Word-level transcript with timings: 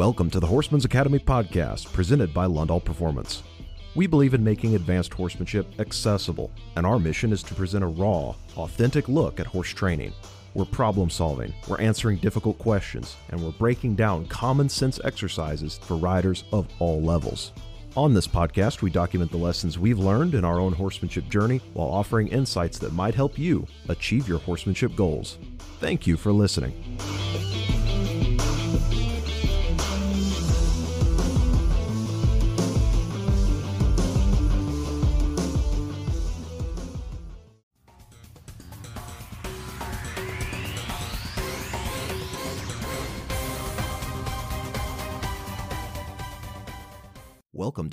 Welcome 0.00 0.30
to 0.30 0.40
the 0.40 0.46
Horseman's 0.46 0.86
Academy 0.86 1.18
podcast, 1.18 1.92
presented 1.92 2.32
by 2.32 2.46
Lundahl 2.46 2.82
Performance. 2.82 3.42
We 3.94 4.06
believe 4.06 4.32
in 4.32 4.42
making 4.42 4.74
advanced 4.74 5.12
horsemanship 5.12 5.78
accessible, 5.78 6.50
and 6.76 6.86
our 6.86 6.98
mission 6.98 7.34
is 7.34 7.42
to 7.42 7.54
present 7.54 7.84
a 7.84 7.86
raw, 7.86 8.34
authentic 8.56 9.08
look 9.08 9.38
at 9.38 9.46
horse 9.46 9.68
training. 9.68 10.14
We're 10.54 10.64
problem 10.64 11.10
solving, 11.10 11.52
we're 11.68 11.82
answering 11.82 12.16
difficult 12.16 12.58
questions, 12.58 13.14
and 13.28 13.44
we're 13.44 13.50
breaking 13.50 13.96
down 13.96 14.24
common 14.28 14.70
sense 14.70 14.98
exercises 15.04 15.78
for 15.82 15.98
riders 15.98 16.44
of 16.50 16.66
all 16.78 17.02
levels. 17.02 17.52
On 17.94 18.14
this 18.14 18.26
podcast, 18.26 18.80
we 18.80 18.88
document 18.88 19.30
the 19.30 19.36
lessons 19.36 19.78
we've 19.78 19.98
learned 19.98 20.34
in 20.34 20.46
our 20.46 20.60
own 20.60 20.72
horsemanship 20.72 21.28
journey 21.28 21.60
while 21.74 21.88
offering 21.88 22.28
insights 22.28 22.78
that 22.78 22.94
might 22.94 23.14
help 23.14 23.38
you 23.38 23.66
achieve 23.90 24.26
your 24.26 24.38
horsemanship 24.38 24.96
goals. 24.96 25.36
Thank 25.78 26.06
you 26.06 26.16
for 26.16 26.32
listening. 26.32 26.72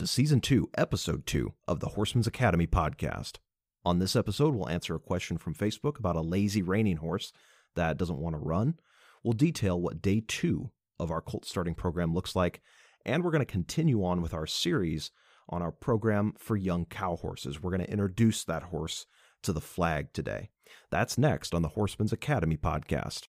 Season 0.07 0.39
2, 0.39 0.69
Episode 0.77 1.25
2 1.25 1.53
of 1.67 1.81
the 1.81 1.89
Horseman's 1.89 2.27
Academy 2.27 2.65
podcast. 2.65 3.39
On 3.83 3.99
this 3.99 4.15
episode, 4.15 4.55
we'll 4.55 4.69
answer 4.69 4.95
a 4.95 4.99
question 4.99 5.37
from 5.37 5.53
Facebook 5.53 5.99
about 5.99 6.15
a 6.15 6.21
lazy 6.21 6.61
reining 6.61 6.97
horse 6.97 7.33
that 7.75 7.97
doesn't 7.97 8.19
want 8.19 8.33
to 8.33 8.39
run. 8.39 8.79
We'll 9.23 9.33
detail 9.33 9.79
what 9.79 10.01
day 10.01 10.23
two 10.25 10.71
of 10.97 11.11
our 11.11 11.21
colt 11.21 11.45
starting 11.45 11.75
program 11.75 12.13
looks 12.13 12.35
like, 12.35 12.61
and 13.05 13.23
we're 13.23 13.31
going 13.31 13.45
to 13.45 13.45
continue 13.45 14.03
on 14.05 14.21
with 14.21 14.33
our 14.33 14.47
series 14.47 15.11
on 15.49 15.61
our 15.61 15.71
program 15.71 16.33
for 16.37 16.55
young 16.55 16.85
cow 16.85 17.17
horses. 17.17 17.61
We're 17.61 17.71
going 17.71 17.85
to 17.85 17.91
introduce 17.91 18.45
that 18.45 18.63
horse 18.63 19.05
to 19.43 19.51
the 19.51 19.61
flag 19.61 20.13
today. 20.13 20.49
That's 20.89 21.17
next 21.17 21.53
on 21.53 21.61
the 21.61 21.69
Horseman's 21.69 22.13
Academy 22.13 22.57
podcast. 22.57 23.27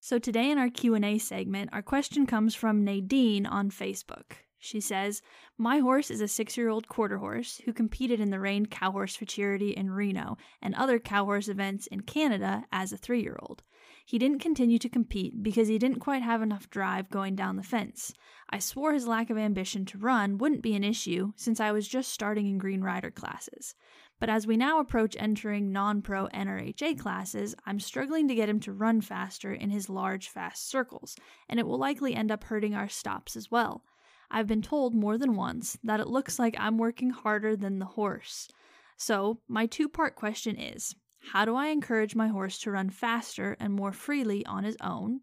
So 0.00 0.18
today 0.18 0.50
in 0.50 0.56
our 0.56 0.70
Q&A 0.70 1.18
segment, 1.18 1.70
our 1.74 1.82
question 1.82 2.26
comes 2.26 2.54
from 2.54 2.84
Nadine 2.84 3.44
on 3.44 3.70
Facebook. 3.70 4.32
She 4.62 4.80
says, 4.80 5.22
My 5.56 5.78
horse 5.78 6.10
is 6.10 6.20
a 6.20 6.28
six 6.28 6.56
year 6.56 6.68
old 6.68 6.86
quarter 6.86 7.16
horse 7.16 7.62
who 7.64 7.72
competed 7.72 8.20
in 8.20 8.30
the 8.30 8.38
Reined 8.38 8.70
Cow 8.70 8.92
Horse 8.92 9.16
Futurity 9.16 9.70
in 9.70 9.90
Reno 9.90 10.36
and 10.60 10.74
other 10.74 10.98
cow 10.98 11.24
horse 11.24 11.48
events 11.48 11.86
in 11.86 12.02
Canada 12.02 12.66
as 12.70 12.92
a 12.92 12.98
three 12.98 13.22
year 13.22 13.38
old. 13.40 13.62
He 14.04 14.18
didn't 14.18 14.40
continue 14.40 14.78
to 14.78 14.88
compete 14.90 15.42
because 15.42 15.68
he 15.68 15.78
didn't 15.78 16.00
quite 16.00 16.22
have 16.22 16.42
enough 16.42 16.68
drive 16.68 17.08
going 17.08 17.36
down 17.36 17.56
the 17.56 17.62
fence. 17.62 18.12
I 18.50 18.58
swore 18.58 18.92
his 18.92 19.06
lack 19.06 19.30
of 19.30 19.38
ambition 19.38 19.86
to 19.86 19.98
run 19.98 20.36
wouldn't 20.36 20.62
be 20.62 20.74
an 20.74 20.84
issue 20.84 21.32
since 21.36 21.58
I 21.58 21.72
was 21.72 21.88
just 21.88 22.12
starting 22.12 22.46
in 22.46 22.58
Green 22.58 22.82
Reiner 22.82 23.14
classes. 23.14 23.74
But 24.18 24.28
as 24.28 24.46
we 24.46 24.58
now 24.58 24.78
approach 24.78 25.16
entering 25.18 25.72
non 25.72 26.02
pro 26.02 26.28
NRHA 26.28 26.98
classes, 26.98 27.54
I'm 27.64 27.80
struggling 27.80 28.28
to 28.28 28.34
get 28.34 28.50
him 28.50 28.60
to 28.60 28.72
run 28.72 29.00
faster 29.00 29.54
in 29.54 29.70
his 29.70 29.88
large, 29.88 30.28
fast 30.28 30.68
circles, 30.68 31.16
and 31.48 31.58
it 31.58 31.66
will 31.66 31.78
likely 31.78 32.14
end 32.14 32.30
up 32.30 32.44
hurting 32.44 32.74
our 32.74 32.88
stops 32.88 33.36
as 33.36 33.50
well. 33.50 33.84
I've 34.30 34.46
been 34.46 34.62
told 34.62 34.94
more 34.94 35.18
than 35.18 35.34
once 35.34 35.76
that 35.82 36.00
it 36.00 36.08
looks 36.08 36.38
like 36.38 36.54
I'm 36.58 36.78
working 36.78 37.10
harder 37.10 37.56
than 37.56 37.78
the 37.78 37.86
horse. 37.86 38.48
So, 38.96 39.40
my 39.48 39.66
two 39.66 39.88
part 39.88 40.14
question 40.14 40.56
is 40.56 40.94
how 41.32 41.44
do 41.44 41.54
I 41.54 41.68
encourage 41.68 42.14
my 42.14 42.28
horse 42.28 42.58
to 42.60 42.70
run 42.70 42.90
faster 42.90 43.56
and 43.60 43.72
more 43.72 43.92
freely 43.92 44.44
on 44.46 44.64
his 44.64 44.76
own? 44.80 45.20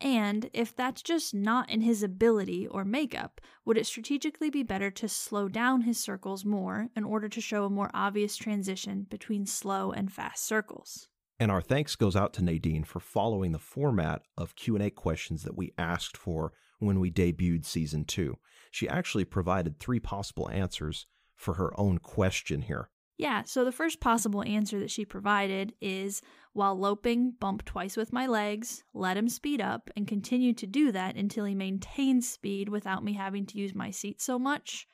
And 0.00 0.50
if 0.52 0.74
that's 0.74 1.00
just 1.00 1.32
not 1.32 1.70
in 1.70 1.80
his 1.80 2.02
ability 2.02 2.66
or 2.66 2.84
makeup, 2.84 3.40
would 3.64 3.78
it 3.78 3.86
strategically 3.86 4.50
be 4.50 4.64
better 4.64 4.90
to 4.90 5.08
slow 5.08 5.48
down 5.48 5.82
his 5.82 5.98
circles 5.98 6.44
more 6.44 6.88
in 6.96 7.04
order 7.04 7.28
to 7.28 7.40
show 7.40 7.64
a 7.64 7.70
more 7.70 7.90
obvious 7.94 8.36
transition 8.36 9.06
between 9.08 9.46
slow 9.46 9.92
and 9.92 10.12
fast 10.12 10.44
circles? 10.44 11.08
And 11.38 11.52
our 11.52 11.62
thanks 11.62 11.94
goes 11.94 12.16
out 12.16 12.32
to 12.34 12.44
Nadine 12.44 12.84
for 12.84 12.98
following 12.98 13.52
the 13.52 13.58
format 13.60 14.22
of 14.36 14.56
Q&A 14.56 14.90
questions 14.90 15.44
that 15.44 15.56
we 15.56 15.72
asked 15.78 16.16
for 16.16 16.52
when 16.82 17.00
we 17.00 17.10
debuted 17.10 17.64
season 17.64 18.04
2. 18.04 18.36
She 18.70 18.88
actually 18.88 19.24
provided 19.24 19.78
three 19.78 20.00
possible 20.00 20.50
answers 20.50 21.06
for 21.34 21.54
her 21.54 21.78
own 21.78 21.98
question 21.98 22.62
here. 22.62 22.90
Yeah, 23.18 23.42
so 23.44 23.64
the 23.64 23.72
first 23.72 24.00
possible 24.00 24.42
answer 24.42 24.80
that 24.80 24.90
she 24.90 25.04
provided 25.04 25.74
is 25.80 26.22
while 26.54 26.74
loping, 26.74 27.34
bump 27.38 27.64
twice 27.64 27.96
with 27.96 28.12
my 28.12 28.26
legs, 28.26 28.82
let 28.94 29.16
him 29.16 29.28
speed 29.28 29.60
up, 29.60 29.90
and 29.96 30.08
continue 30.08 30.52
to 30.54 30.66
do 30.66 30.90
that 30.92 31.16
until 31.16 31.44
he 31.44 31.54
maintains 31.54 32.28
speed 32.28 32.68
without 32.68 33.04
me 33.04 33.12
having 33.12 33.46
to 33.46 33.58
use 33.58 33.74
my 33.74 33.90
seat 33.90 34.20
so 34.20 34.38
much. 34.38 34.86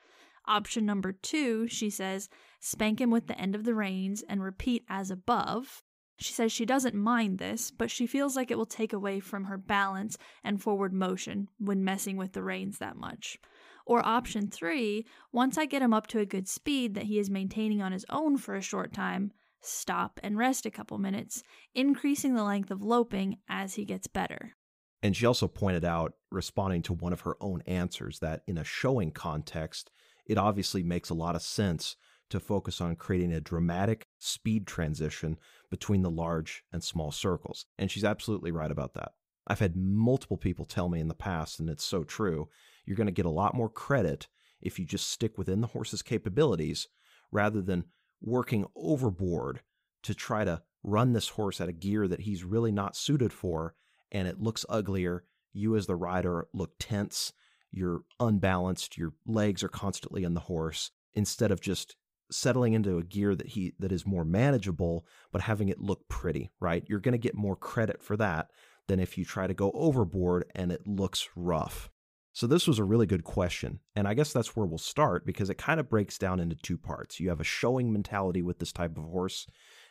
Option 0.47 0.85
number 0.85 1.13
two, 1.13 1.69
she 1.69 1.91
says, 1.91 2.29
spank 2.61 3.01
him 3.01 3.11
with 3.11 3.29
the 3.29 3.41
end 3.41 3.55
of 3.55 3.65
the 3.65 3.75
reins 3.75 4.23
and 4.29 4.43
repeat 4.43 4.85
as 4.89 5.11
above. 5.11 5.83
She 6.21 6.33
says 6.33 6.51
she 6.51 6.67
doesn't 6.67 6.97
mind 6.97 7.39
this, 7.39 7.71
but 7.71 7.91
she 7.91 8.07
feels 8.07 8.35
like 8.35 8.51
it 8.51 8.59
will 8.59 8.67
take 8.67 8.93
away 8.93 9.21
from 9.21 9.45
her 9.45 9.57
balance 9.57 10.19
and 10.43 10.61
forward 10.61 10.93
motion 10.93 11.49
when 11.59 11.85
messing 11.85 12.17
with 12.17 12.33
the 12.33 12.43
reins 12.43 12.79
that 12.79 12.97
much. 12.97 13.39
Or 13.87 14.05
option 14.05 14.49
three, 14.49 15.07
once 15.33 15.57
I 15.57 15.65
get 15.65 15.81
him 15.81 15.95
up 15.95 16.09
to 16.09 16.19
a 16.19 16.27
good 16.27 16.49
speed 16.49 16.95
that 16.95 17.05
he 17.05 17.19
is 17.21 17.31
maintaining 17.31 17.81
on 17.81 17.93
his 17.93 18.05
own 18.11 18.37
for 18.37 18.57
a 18.57 18.61
short 18.61 18.93
time, 18.93 19.33
stop 19.61 20.19
and 20.23 20.37
rest 20.37 20.67
a 20.67 20.71
couple 20.71 20.99
minutes, 20.99 21.45
increasing 21.75 22.35
the 22.35 22.45
length 22.45 22.73
of 22.73 22.83
loping 22.83 23.39
as 23.49 23.75
he 23.75 23.85
gets 23.85 24.09
better. 24.09 24.57
And 25.03 25.17
she 25.17 25.25
also 25.25 25.47
pointed 25.47 25.85
out, 25.85 26.15
responding 26.33 26.83
to 26.83 26.93
one 26.93 27.13
of 27.13 27.21
her 27.21 27.37
own 27.41 27.63
answers, 27.67 28.19
that 28.19 28.43
in 28.49 28.59
a 28.59 28.65
showing 28.65 29.13
context, 29.13 29.93
it 30.27 30.37
obviously 30.37 30.83
makes 30.83 31.11
a 31.11 31.15
lot 31.15 31.37
of 31.37 31.43
sense 31.43 31.95
to 32.31 32.41
focus 32.41 32.81
on 32.81 32.97
creating 32.97 33.33
a 33.33 33.41
dramatic 33.41 34.08
speed 34.19 34.67
transition 34.67 35.39
between 35.71 36.03
the 36.03 36.11
large 36.11 36.65
and 36.73 36.83
small 36.83 37.11
circles. 37.11 37.67
And 37.79 37.91
she's 37.91 38.05
absolutely 38.05 38.51
right 38.51 38.71
about 38.71 38.95
that. 38.95 39.13
I've 39.47 39.61
had 39.61 39.77
multiple 39.77 40.37
people 40.37 40.67
tell 40.67 40.89
me 40.89 41.01
in 41.01 41.09
the 41.09 41.15
past, 41.15 41.59
and 41.59 41.71
it's 41.71 41.85
so 41.85 42.05
true, 42.05 42.49
you're 42.85 42.97
going 42.97 43.07
to 43.07 43.13
get 43.13 43.27
a 43.27 43.31
lot 43.31 43.55
more 43.55 43.69
credit 43.69 44.29
if 44.61 44.79
you 44.79 44.85
just 44.85 45.09
stick 45.09 45.39
within 45.39 45.61
the 45.61 45.69
horse's 45.69 46.03
capabilities 46.03 46.89
rather 47.31 47.63
than 47.63 47.85
working 48.21 48.67
overboard 48.75 49.61
to 50.03 50.15
try 50.15 50.45
to 50.45 50.63
run 50.83 51.13
this 51.13 51.31
horse 51.31 51.61
at 51.61 51.69
a 51.69 51.73
gear 51.73 52.09
that 52.09 52.21
he's 52.21 52.45
really 52.45 52.73
not 52.73 52.97
suited 52.97 53.33
for 53.33 53.75
and 54.11 54.27
it 54.27 54.41
looks 54.41 54.67
uglier. 54.69 55.25
You, 55.53 55.77
as 55.77 55.87
the 55.87 55.97
rider, 55.97 56.47
look 56.53 56.73
tense, 56.79 57.33
you're 57.71 58.03
unbalanced, 58.21 58.97
your 58.97 59.13
legs 59.27 59.63
are 59.63 59.69
constantly 59.69 60.25
in 60.25 60.35
the 60.35 60.41
horse 60.41 60.91
instead 61.15 61.51
of 61.51 61.61
just 61.61 61.97
settling 62.31 62.75
into 62.75 62.99
a 62.99 63.05
gear 63.05 63.35
that 63.35 63.49
he 63.49 63.73
that 63.79 63.93
is 63.93 64.07
more 64.07 64.25
manageable 64.25 65.07
but 65.33 65.43
having 65.43 65.69
it 65.69 65.81
look 65.81 66.09
pretty 66.09 66.51
right? 66.61 66.85
You're 66.89 67.01
going 67.01 67.13
to 67.13 67.19
get 67.19 67.35
more 67.35 67.57
credit 67.57 68.03
for 68.03 68.17
that 68.17 68.51
than 68.87 69.01
if 69.01 69.19
you 69.19 69.25
try 69.25 69.47
to 69.47 69.55
go 69.55 69.71
overboard 69.75 70.45
and 70.55 70.73
it 70.73 70.87
looks 70.87 71.29
rough. 71.37 71.91
So 72.33 72.47
this 72.47 72.67
was 72.67 72.79
a 72.79 72.85
really 72.85 73.07
good 73.07 73.25
question 73.25 73.81
and 73.97 74.07
i 74.07 74.15
guess 74.15 74.33
that's 74.33 74.55
where 74.55 74.67
we'll 74.67 74.79
start 74.79 75.27
because 75.27 75.51
it 75.51 75.59
kind 75.59 75.81
of 75.81 75.91
breaks 75.91 76.19
down 76.19 76.41
into 76.41 76.57
two 76.57 76.79
parts. 76.79 77.21
You 77.21 77.29
have 77.31 77.41
a 77.41 77.45
showing 77.45 77.93
mentality 77.93 78.43
with 78.43 78.59
this 78.59 78.73
type 78.73 78.97
of 78.97 79.05
horse 79.05 79.47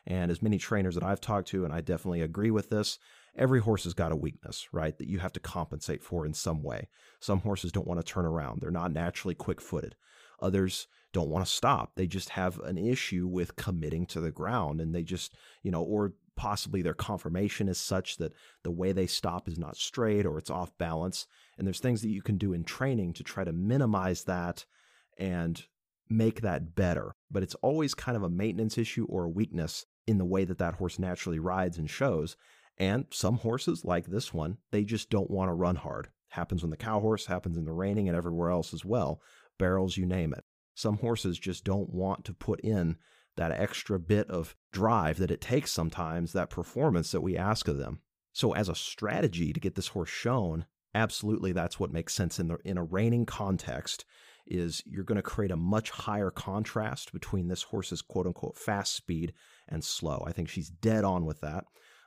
and 0.05 0.31
as 0.31 0.41
many 0.41 0.57
trainers 0.57 0.95
that 0.95 1.03
i've 1.03 1.19
talked 1.19 1.49
to 1.49 1.65
and 1.65 1.73
i 1.73 1.81
definitely 1.81 2.21
agree 2.21 2.51
with 2.51 2.69
this 2.69 2.97
every 3.37 3.59
horse 3.59 3.83
has 3.83 3.93
got 3.93 4.11
a 4.11 4.15
weakness 4.15 4.67
right 4.71 4.97
that 4.97 5.07
you 5.07 5.19
have 5.19 5.33
to 5.33 5.39
compensate 5.39 6.03
for 6.03 6.25
in 6.25 6.33
some 6.33 6.63
way. 6.63 6.89
Some 7.19 7.39
horses 7.41 7.71
don't 7.71 7.87
want 7.87 7.99
to 7.99 8.11
turn 8.11 8.25
around. 8.25 8.61
They're 8.61 8.71
not 8.71 8.91
naturally 8.91 9.35
quick-footed. 9.35 9.95
Others 10.41 10.87
don't 11.17 11.29
want 11.29 11.43
to 11.43 11.51
stop. 11.51 11.93
They 11.95 12.05
just 12.05 12.29
have 12.29 12.59
an 12.59 12.77
issue 12.77 13.25
with 13.25 13.55
committing 13.55 14.05
to 14.07 14.21
the 14.21 14.29
ground 14.29 14.79
and 14.79 14.93
they 14.93 15.01
just, 15.01 15.33
you 15.63 15.71
know, 15.71 15.81
or 15.81 16.13
possibly 16.35 16.83
their 16.83 16.93
conformation 16.93 17.67
is 17.67 17.79
such 17.79 18.17
that 18.17 18.33
the 18.63 18.69
way 18.69 18.91
they 18.91 19.07
stop 19.07 19.47
is 19.47 19.57
not 19.57 19.77
straight 19.77 20.27
or 20.27 20.37
it's 20.37 20.51
off 20.51 20.77
balance. 20.77 21.25
And 21.57 21.65
there's 21.65 21.79
things 21.79 22.03
that 22.03 22.09
you 22.09 22.21
can 22.21 22.37
do 22.37 22.53
in 22.53 22.63
training 22.63 23.13
to 23.13 23.23
try 23.23 23.43
to 23.43 23.51
minimize 23.51 24.25
that 24.25 24.65
and 25.17 25.65
make 26.07 26.41
that 26.41 26.75
better. 26.75 27.15
But 27.31 27.41
it's 27.41 27.55
always 27.63 27.95
kind 27.95 28.15
of 28.15 28.21
a 28.21 28.29
maintenance 28.29 28.77
issue 28.77 29.07
or 29.09 29.23
a 29.23 29.29
weakness 29.29 29.87
in 30.05 30.19
the 30.19 30.25
way 30.25 30.45
that 30.45 30.59
that 30.59 30.75
horse 30.75 30.99
naturally 30.99 31.39
rides 31.39 31.79
and 31.79 31.89
shows. 31.89 32.37
And 32.77 33.05
some 33.09 33.37
horses, 33.37 33.83
like 33.83 34.05
this 34.05 34.35
one, 34.35 34.57
they 34.69 34.83
just 34.83 35.09
don't 35.09 35.31
want 35.31 35.49
to 35.49 35.55
run 35.55 35.77
hard. 35.77 36.09
Happens 36.29 36.61
when 36.61 36.69
the 36.69 36.77
cow 36.77 36.99
horse, 36.99 37.25
happens 37.25 37.57
in 37.57 37.65
the 37.65 37.73
reining 37.73 38.07
and 38.07 38.15
everywhere 38.15 38.51
else 38.51 38.71
as 38.71 38.85
well. 38.85 39.19
Barrels, 39.57 39.97
you 39.97 40.05
name 40.05 40.31
it. 40.37 40.45
Some 40.77 40.97
horses 40.99 41.39
just 41.39 41.63
don't 41.63 41.89
want 41.89 42.23
to 42.25 42.35
put 42.35 42.59
in 42.61 42.97
that 43.35 43.51
extra 43.51 43.99
bit 43.99 44.29
of 44.29 44.55
drive 44.71 45.17
that 45.17 45.31
it 45.31 45.41
takes 45.41 45.71
sometimes, 45.71 46.33
that 46.33 46.51
performance 46.51 47.11
that 47.11 47.21
we 47.21 47.35
ask 47.35 47.67
of 47.67 47.79
them. 47.79 48.01
So, 48.31 48.53
as 48.53 48.69
a 48.69 48.75
strategy 48.75 49.53
to 49.53 49.59
get 49.59 49.73
this 49.73 49.87
horse 49.87 50.11
shown, 50.11 50.67
absolutely 50.93 51.51
that's 51.51 51.79
what 51.79 51.91
makes 51.91 52.13
sense 52.13 52.39
in 52.39 52.49
the 52.49 52.57
in 52.63 52.77
a 52.77 52.83
reining 52.83 53.25
context 53.25 54.05
is 54.45 54.83
you're 54.85 55.03
going 55.03 55.15
to 55.15 55.23
create 55.23 55.49
a 55.49 55.57
much 55.57 55.89
higher 55.89 56.29
contrast 56.29 57.11
between 57.11 57.47
this 57.47 57.63
horse's 57.63 58.03
quote 58.03 58.27
unquote 58.27 58.55
fast 58.55 58.93
speed 58.93 59.33
and 59.67 59.83
slow. 59.83 60.23
I 60.27 60.31
think 60.31 60.47
she's 60.47 60.69
dead 60.69 61.03
on 61.03 61.25
with 61.25 61.41
that. 61.41 61.63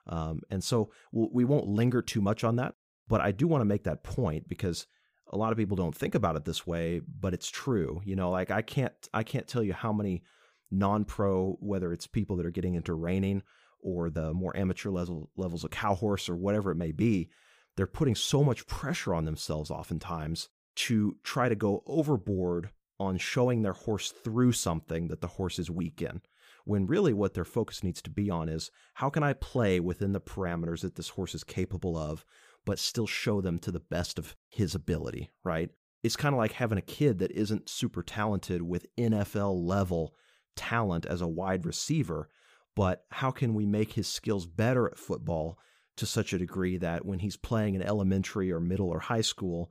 Um, 0.06 0.42
and 0.48 0.62
so 0.62 0.92
we'll, 1.10 1.30
we 1.32 1.44
won't 1.44 1.66
linger 1.66 2.02
too 2.02 2.20
much 2.20 2.44
on 2.44 2.54
that, 2.56 2.74
but 3.08 3.20
I 3.20 3.32
do 3.32 3.48
want 3.48 3.62
to 3.62 3.66
make 3.66 3.82
that 3.82 4.04
point 4.04 4.48
because 4.48 4.86
a 5.30 5.36
lot 5.36 5.52
of 5.52 5.58
people 5.58 5.76
don't 5.76 5.94
think 5.94 6.14
about 6.14 6.36
it 6.36 6.44
this 6.44 6.66
way, 6.66 7.00
but 7.20 7.34
it's 7.34 7.50
true. 7.50 8.00
You 8.04 8.16
know, 8.16 8.30
like 8.30 8.50
I 8.50 8.62
can't 8.62 8.92
I 9.14 9.22
can't 9.22 9.48
tell 9.48 9.62
you 9.62 9.72
how 9.72 9.92
many 9.92 10.22
non-pro 10.70 11.56
whether 11.60 11.92
it's 11.92 12.06
people 12.06 12.36
that 12.36 12.46
are 12.46 12.50
getting 12.50 12.74
into 12.74 12.94
reining 12.94 13.42
or 13.82 14.10
the 14.10 14.32
more 14.34 14.56
amateur 14.56 14.90
level 14.90 15.30
levels 15.36 15.64
of 15.64 15.70
cow 15.70 15.94
horse 15.94 16.28
or 16.28 16.36
whatever 16.36 16.70
it 16.70 16.76
may 16.76 16.92
be, 16.92 17.30
they're 17.76 17.86
putting 17.86 18.14
so 18.14 18.44
much 18.44 18.66
pressure 18.66 19.14
on 19.14 19.24
themselves 19.24 19.70
oftentimes 19.70 20.48
to 20.76 21.16
try 21.24 21.48
to 21.48 21.54
go 21.54 21.82
overboard 21.86 22.70
on 22.98 23.16
showing 23.16 23.62
their 23.62 23.72
horse 23.72 24.12
through 24.12 24.52
something 24.52 25.08
that 25.08 25.20
the 25.20 25.26
horse 25.26 25.58
is 25.58 25.70
weak 25.70 26.02
in. 26.02 26.20
When 26.64 26.86
really 26.86 27.14
what 27.14 27.32
their 27.32 27.46
focus 27.46 27.82
needs 27.82 28.02
to 28.02 28.10
be 28.10 28.30
on 28.30 28.48
is 28.48 28.70
how 28.94 29.08
can 29.08 29.22
I 29.22 29.32
play 29.32 29.80
within 29.80 30.12
the 30.12 30.20
parameters 30.20 30.82
that 30.82 30.96
this 30.96 31.08
horse 31.08 31.34
is 31.34 31.42
capable 31.42 31.96
of, 31.96 32.24
but 32.64 32.78
still 32.78 33.06
show 33.06 33.40
them 33.40 33.58
to 33.58 33.70
the 33.70 33.80
best 33.80 34.18
of 34.18 34.36
his 34.48 34.74
ability, 34.74 35.30
right? 35.44 35.70
It's 36.02 36.16
kind 36.16 36.34
of 36.34 36.38
like 36.38 36.52
having 36.52 36.78
a 36.78 36.82
kid 36.82 37.18
that 37.18 37.32
isn't 37.32 37.68
super 37.68 38.02
talented 38.02 38.62
with 38.62 38.86
NFL 38.96 39.66
level 39.66 40.14
talent 40.56 41.06
as 41.06 41.20
a 41.20 41.28
wide 41.28 41.66
receiver, 41.66 42.28
but 42.76 43.04
how 43.10 43.30
can 43.30 43.54
we 43.54 43.66
make 43.66 43.92
his 43.92 44.06
skills 44.06 44.46
better 44.46 44.86
at 44.86 44.98
football 44.98 45.58
to 45.96 46.06
such 46.06 46.32
a 46.32 46.38
degree 46.38 46.76
that 46.78 47.04
when 47.04 47.18
he's 47.18 47.36
playing 47.36 47.74
in 47.74 47.82
elementary 47.82 48.50
or 48.50 48.60
middle 48.60 48.88
or 48.88 49.00
high 49.00 49.20
school, 49.20 49.70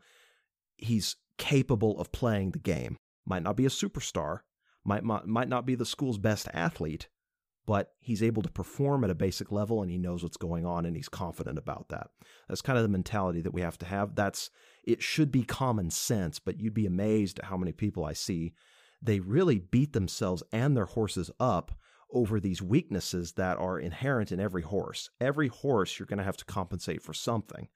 he's 0.77 1.15
capable 1.37 1.99
of 1.99 2.11
playing 2.11 2.51
the 2.51 2.59
game? 2.59 2.97
Might 3.25 3.43
not 3.43 3.55
be 3.55 3.65
a 3.65 3.69
superstar, 3.69 4.39
might, 4.83 5.03
might, 5.03 5.25
might 5.25 5.49
not 5.49 5.65
be 5.65 5.75
the 5.75 5.85
school's 5.85 6.17
best 6.17 6.47
athlete, 6.53 7.07
but 7.65 7.93
he's 7.99 8.23
able 8.23 8.41
to 8.41 8.49
perform 8.49 9.03
at 9.03 9.09
a 9.09 9.15
basic 9.15 9.51
level 9.51 9.81
and 9.81 9.91
he 9.91 9.97
knows 9.97 10.23
what's 10.23 10.37
going 10.37 10.65
on 10.65 10.85
and 10.85 10.95
he's 10.95 11.09
confident 11.09 11.57
about 11.57 11.89
that. 11.89 12.09
That's 12.47 12.61
kind 12.61 12.77
of 12.77 12.83
the 12.83 12.89
mentality 12.89 13.41
that 13.41 13.53
we 13.53 13.61
have 13.61 13.77
to 13.79 13.85
have. 13.85 14.15
That's 14.15 14.49
it 14.83 15.03
should 15.03 15.31
be 15.31 15.43
common 15.43 15.91
sense, 15.91 16.39
but 16.39 16.59
you'd 16.59 16.73
be 16.73 16.85
amazed 16.85 17.39
at 17.39 17.45
how 17.45 17.57
many 17.57 17.71
people 17.71 18.05
I 18.05 18.13
see 18.13 18.53
they 19.01 19.19
really 19.19 19.59
beat 19.59 19.93
themselves 19.93 20.43
and 20.51 20.75
their 20.75 20.85
horses 20.85 21.31
up 21.39 21.71
over 22.11 22.39
these 22.39 22.61
weaknesses 22.61 23.33
that 23.33 23.57
are 23.57 23.79
inherent 23.79 24.31
in 24.31 24.39
every 24.39 24.63
horse. 24.63 25.09
Every 25.21 25.47
horse, 25.47 25.97
you're 25.97 26.07
going 26.07 26.17
to 26.17 26.23
have 26.23 26.37
to 26.37 26.45
compensate 26.45 27.01
for 27.01 27.13
something. 27.13 27.67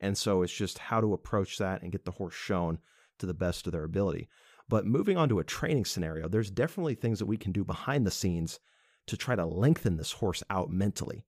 And 0.00 0.16
so 0.16 0.42
it's 0.42 0.52
just 0.52 0.78
how 0.78 1.00
to 1.00 1.12
approach 1.12 1.58
that 1.58 1.82
and 1.82 1.92
get 1.92 2.04
the 2.04 2.12
horse 2.12 2.34
shown 2.34 2.78
to 3.18 3.26
the 3.26 3.34
best 3.34 3.66
of 3.66 3.72
their 3.72 3.84
ability. 3.84 4.28
But 4.68 4.86
moving 4.86 5.16
on 5.16 5.28
to 5.28 5.38
a 5.38 5.44
training 5.44 5.84
scenario, 5.84 6.28
there's 6.28 6.50
definitely 6.50 6.94
things 6.94 7.18
that 7.18 7.26
we 7.26 7.36
can 7.36 7.52
do 7.52 7.64
behind 7.64 8.06
the 8.06 8.10
scenes 8.10 8.58
to 9.06 9.16
try 9.16 9.34
to 9.34 9.46
lengthen 9.46 9.96
this 9.96 10.12
horse 10.12 10.42
out 10.50 10.70
mentally. 10.70 11.24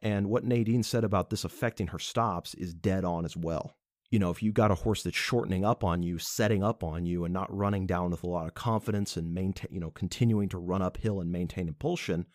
And 0.00 0.28
what 0.28 0.44
Nadine 0.44 0.82
said 0.82 1.04
about 1.04 1.30
this 1.30 1.44
affecting 1.44 1.88
her 1.88 1.98
stops 1.98 2.54
is 2.54 2.74
dead 2.74 3.04
on 3.04 3.24
as 3.24 3.36
well 3.36 3.76
you 4.12 4.18
know, 4.18 4.30
if 4.30 4.42
you 4.42 4.52
got 4.52 4.70
a 4.70 4.76
horse 4.76 5.02
that's 5.02 5.16
shortening 5.16 5.64
up 5.64 5.82
on 5.82 6.02
you, 6.02 6.18
setting 6.18 6.62
up 6.62 6.84
on 6.84 7.06
you, 7.06 7.24
and 7.24 7.32
not 7.32 7.52
running 7.52 7.86
down 7.86 8.10
with 8.10 8.22
a 8.22 8.28
lot 8.28 8.46
of 8.46 8.52
confidence 8.52 9.16
and 9.16 9.32
maintain, 9.32 9.70
you 9.72 9.80
know, 9.80 9.90
continuing 9.90 10.50
to 10.50 10.58
run 10.58 10.82
uphill 10.82 11.18
and 11.18 11.32
maintain 11.32 11.66
impulsion, 11.66 12.26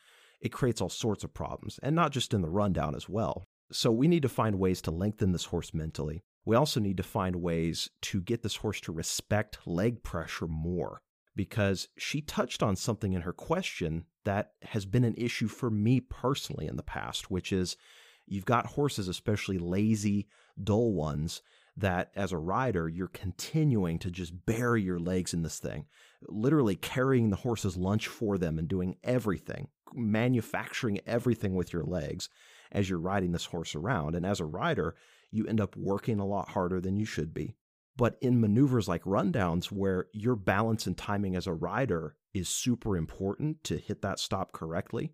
it 0.42 0.52
creates 0.52 0.82
all 0.82 0.90
sorts 0.90 1.24
of 1.24 1.36
problems, 1.36 1.80
and 1.84 1.96
not 1.96 2.12
just 2.12 2.34
in 2.34 2.42
the 2.42 2.50
rundown 2.50 2.96
as 2.96 3.08
well. 3.08 3.48
So 3.72 3.92
we 3.92 4.08
need 4.08 4.24
to 4.24 4.30
find 4.30 4.58
ways 4.58 4.82
to 4.82 4.92
lengthen 4.92 5.34
this 5.34 5.46
horse 5.46 5.72
mentally. 5.72 6.24
We 6.46 6.56
also 6.56 6.80
need 6.80 6.98
to 6.98 7.04
find 7.04 7.36
ways 7.36 7.90
to 8.04 8.22
get 8.22 8.42
this 8.42 8.56
horse 8.56 8.82
to 8.82 8.92
respect 8.92 9.60
leg 9.68 10.02
pressure 10.02 10.48
more 10.48 11.02
because 11.38 11.88
she 11.98 12.20
touched 12.20 12.62
on 12.62 12.76
something 12.76 13.14
in 13.14 13.22
her 13.22 13.32
question 13.32 14.04
that 14.26 14.52
has 14.64 14.86
been 14.86 15.06
an 15.06 15.16
issue 15.16 15.48
for 15.48 15.70
me 15.70 16.02
personally 16.02 16.68
in 16.68 16.76
the 16.76 16.84
past, 16.84 17.32
which 17.32 17.54
is 17.54 17.78
you've 18.26 18.44
got 18.44 18.66
horses, 18.66 19.08
especially 19.08 19.58
lazy, 19.58 20.28
dull 20.62 20.92
ones, 20.94 21.42
that 21.78 22.12
as 22.16 22.32
a 22.32 22.38
rider, 22.38 22.90
you're 22.90 23.08
continuing 23.08 24.00
to 24.00 24.10
just 24.10 24.46
bury 24.46 24.82
your 24.82 25.00
legs 25.00 25.34
in 25.34 25.44
this 25.44 25.60
thing, 25.60 25.86
literally 26.28 26.76
carrying 26.76 27.30
the 27.30 27.38
horse's 27.38 27.78
lunch 27.78 28.08
for 28.08 28.38
them 28.38 28.58
and 28.58 28.68
doing 28.68 28.98
everything, 29.04 29.68
manufacturing 29.94 31.00
everything 31.06 31.54
with 31.54 31.72
your 31.72 31.84
legs 31.84 32.30
as 32.72 32.90
you're 32.90 33.00
riding 33.00 33.32
this 33.32 33.46
horse 33.46 33.76
around. 33.76 34.16
And 34.16 34.26
as 34.26 34.40
a 34.40 34.46
rider, 34.46 34.96
you 35.32 35.46
end 35.46 35.62
up 35.62 35.76
working 35.78 36.20
a 36.20 36.26
lot 36.26 36.50
harder 36.50 36.82
than 36.82 36.98
you 36.98 37.06
should 37.06 37.34
be. 37.34 37.56
But 37.98 38.18
in 38.22 38.40
maneuvers 38.40 38.88
like 38.88 39.04
rundowns, 39.04 39.66
where 39.66 40.06
your 40.14 40.36
balance 40.36 40.86
and 40.86 40.96
timing 40.96 41.36
as 41.36 41.48
a 41.48 41.54
rider 41.54 42.16
is 42.34 42.48
super 42.48 42.96
important 42.96 43.64
to 43.66 43.78
hit 43.78 44.04
that 44.04 44.20
stop 44.20 44.52
correctly, 44.52 45.14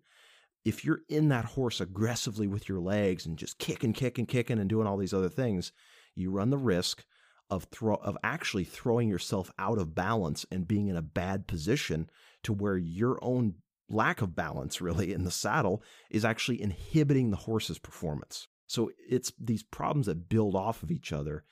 if 0.64 0.84
you're 0.84 1.00
in 1.08 1.28
that 1.28 1.44
horse 1.44 1.80
aggressively 1.80 2.46
with 2.46 2.68
your 2.68 2.80
legs 2.80 3.26
and 3.26 3.38
just 3.38 3.58
kicking, 3.58 3.92
kicking, 3.92 4.26
kicking, 4.26 4.58
and 4.58 4.68
doing 4.68 4.86
all 4.86 4.96
these 4.96 5.14
other 5.14 5.28
things, 5.28 5.72
you 6.14 6.30
run 6.30 6.50
the 6.50 6.58
risk 6.58 7.04
of 7.50 7.64
throw 7.64 7.96
of 7.96 8.16
actually 8.24 8.64
throwing 8.64 9.08
yourself 9.08 9.50
out 9.58 9.78
of 9.78 9.94
balance 9.94 10.46
and 10.50 10.68
being 10.68 10.88
in 10.88 10.96
a 10.96 11.02
bad 11.02 11.46
position 11.46 12.08
to 12.42 12.52
where 12.52 12.76
your 12.76 13.18
own 13.22 13.54
lack 13.90 14.22
of 14.22 14.34
balance 14.34 14.80
really 14.80 15.12
in 15.12 15.24
the 15.24 15.30
saddle 15.30 15.82
is 16.10 16.24
actually 16.24 16.60
inhibiting 16.60 17.30
the 17.30 17.36
horse's 17.36 17.78
performance. 17.78 18.48
So 18.66 18.90
it's 19.08 19.32
these 19.38 19.62
problems 19.62 20.06
that 20.06 20.28
build 20.28 20.56
off 20.56 20.82
of 20.82 20.90
each 20.90 21.12
other. 21.12 21.44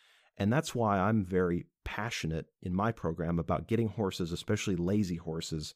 And 0.43 0.53
that's 0.53 0.75
why 0.75 0.99
I'm 0.99 1.25
very 1.25 1.67
passionate 1.85 2.47
in 2.63 2.75
my 2.75 2.93
program 2.93 3.39
about 3.39 3.69
getting 3.69 3.89
horses, 3.89 4.33
especially 4.33 4.77
lazy 4.77 5.17
horses, 5.17 5.75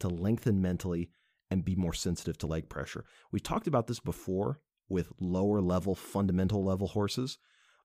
to 0.00 0.08
lengthen 0.08 0.62
mentally 0.62 1.10
and 1.50 1.64
be 1.64 1.74
more 1.74 1.92
sensitive 1.92 2.38
to 2.38 2.46
leg 2.46 2.68
pressure. 2.68 3.04
We 3.30 3.40
talked 3.40 3.66
about 3.66 3.86
this 3.86 4.00
before 4.00 4.60
with 4.88 5.12
lower 5.20 5.60
level, 5.60 5.94
fundamental 5.94 6.64
level 6.64 6.88
horses 6.88 7.38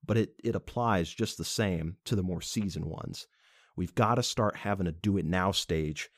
but 0.06 0.18
it, 0.18 0.33
it 0.44 0.56
applies 0.56 1.13
just 1.13 1.38
the 1.38 1.45
same 1.45 1.97
to 2.06 2.15
the 2.15 2.24
more 2.24 2.41
seasoned 2.41 2.85
ones. 2.85 3.27
We've 3.75 3.95
got 3.95 4.15
to 4.15 4.24
start 4.24 4.57
having 4.57 4.88
a 4.88 4.91
do 4.91 5.18
it 5.18 5.25
now 5.25 5.51
stage 5.51 6.09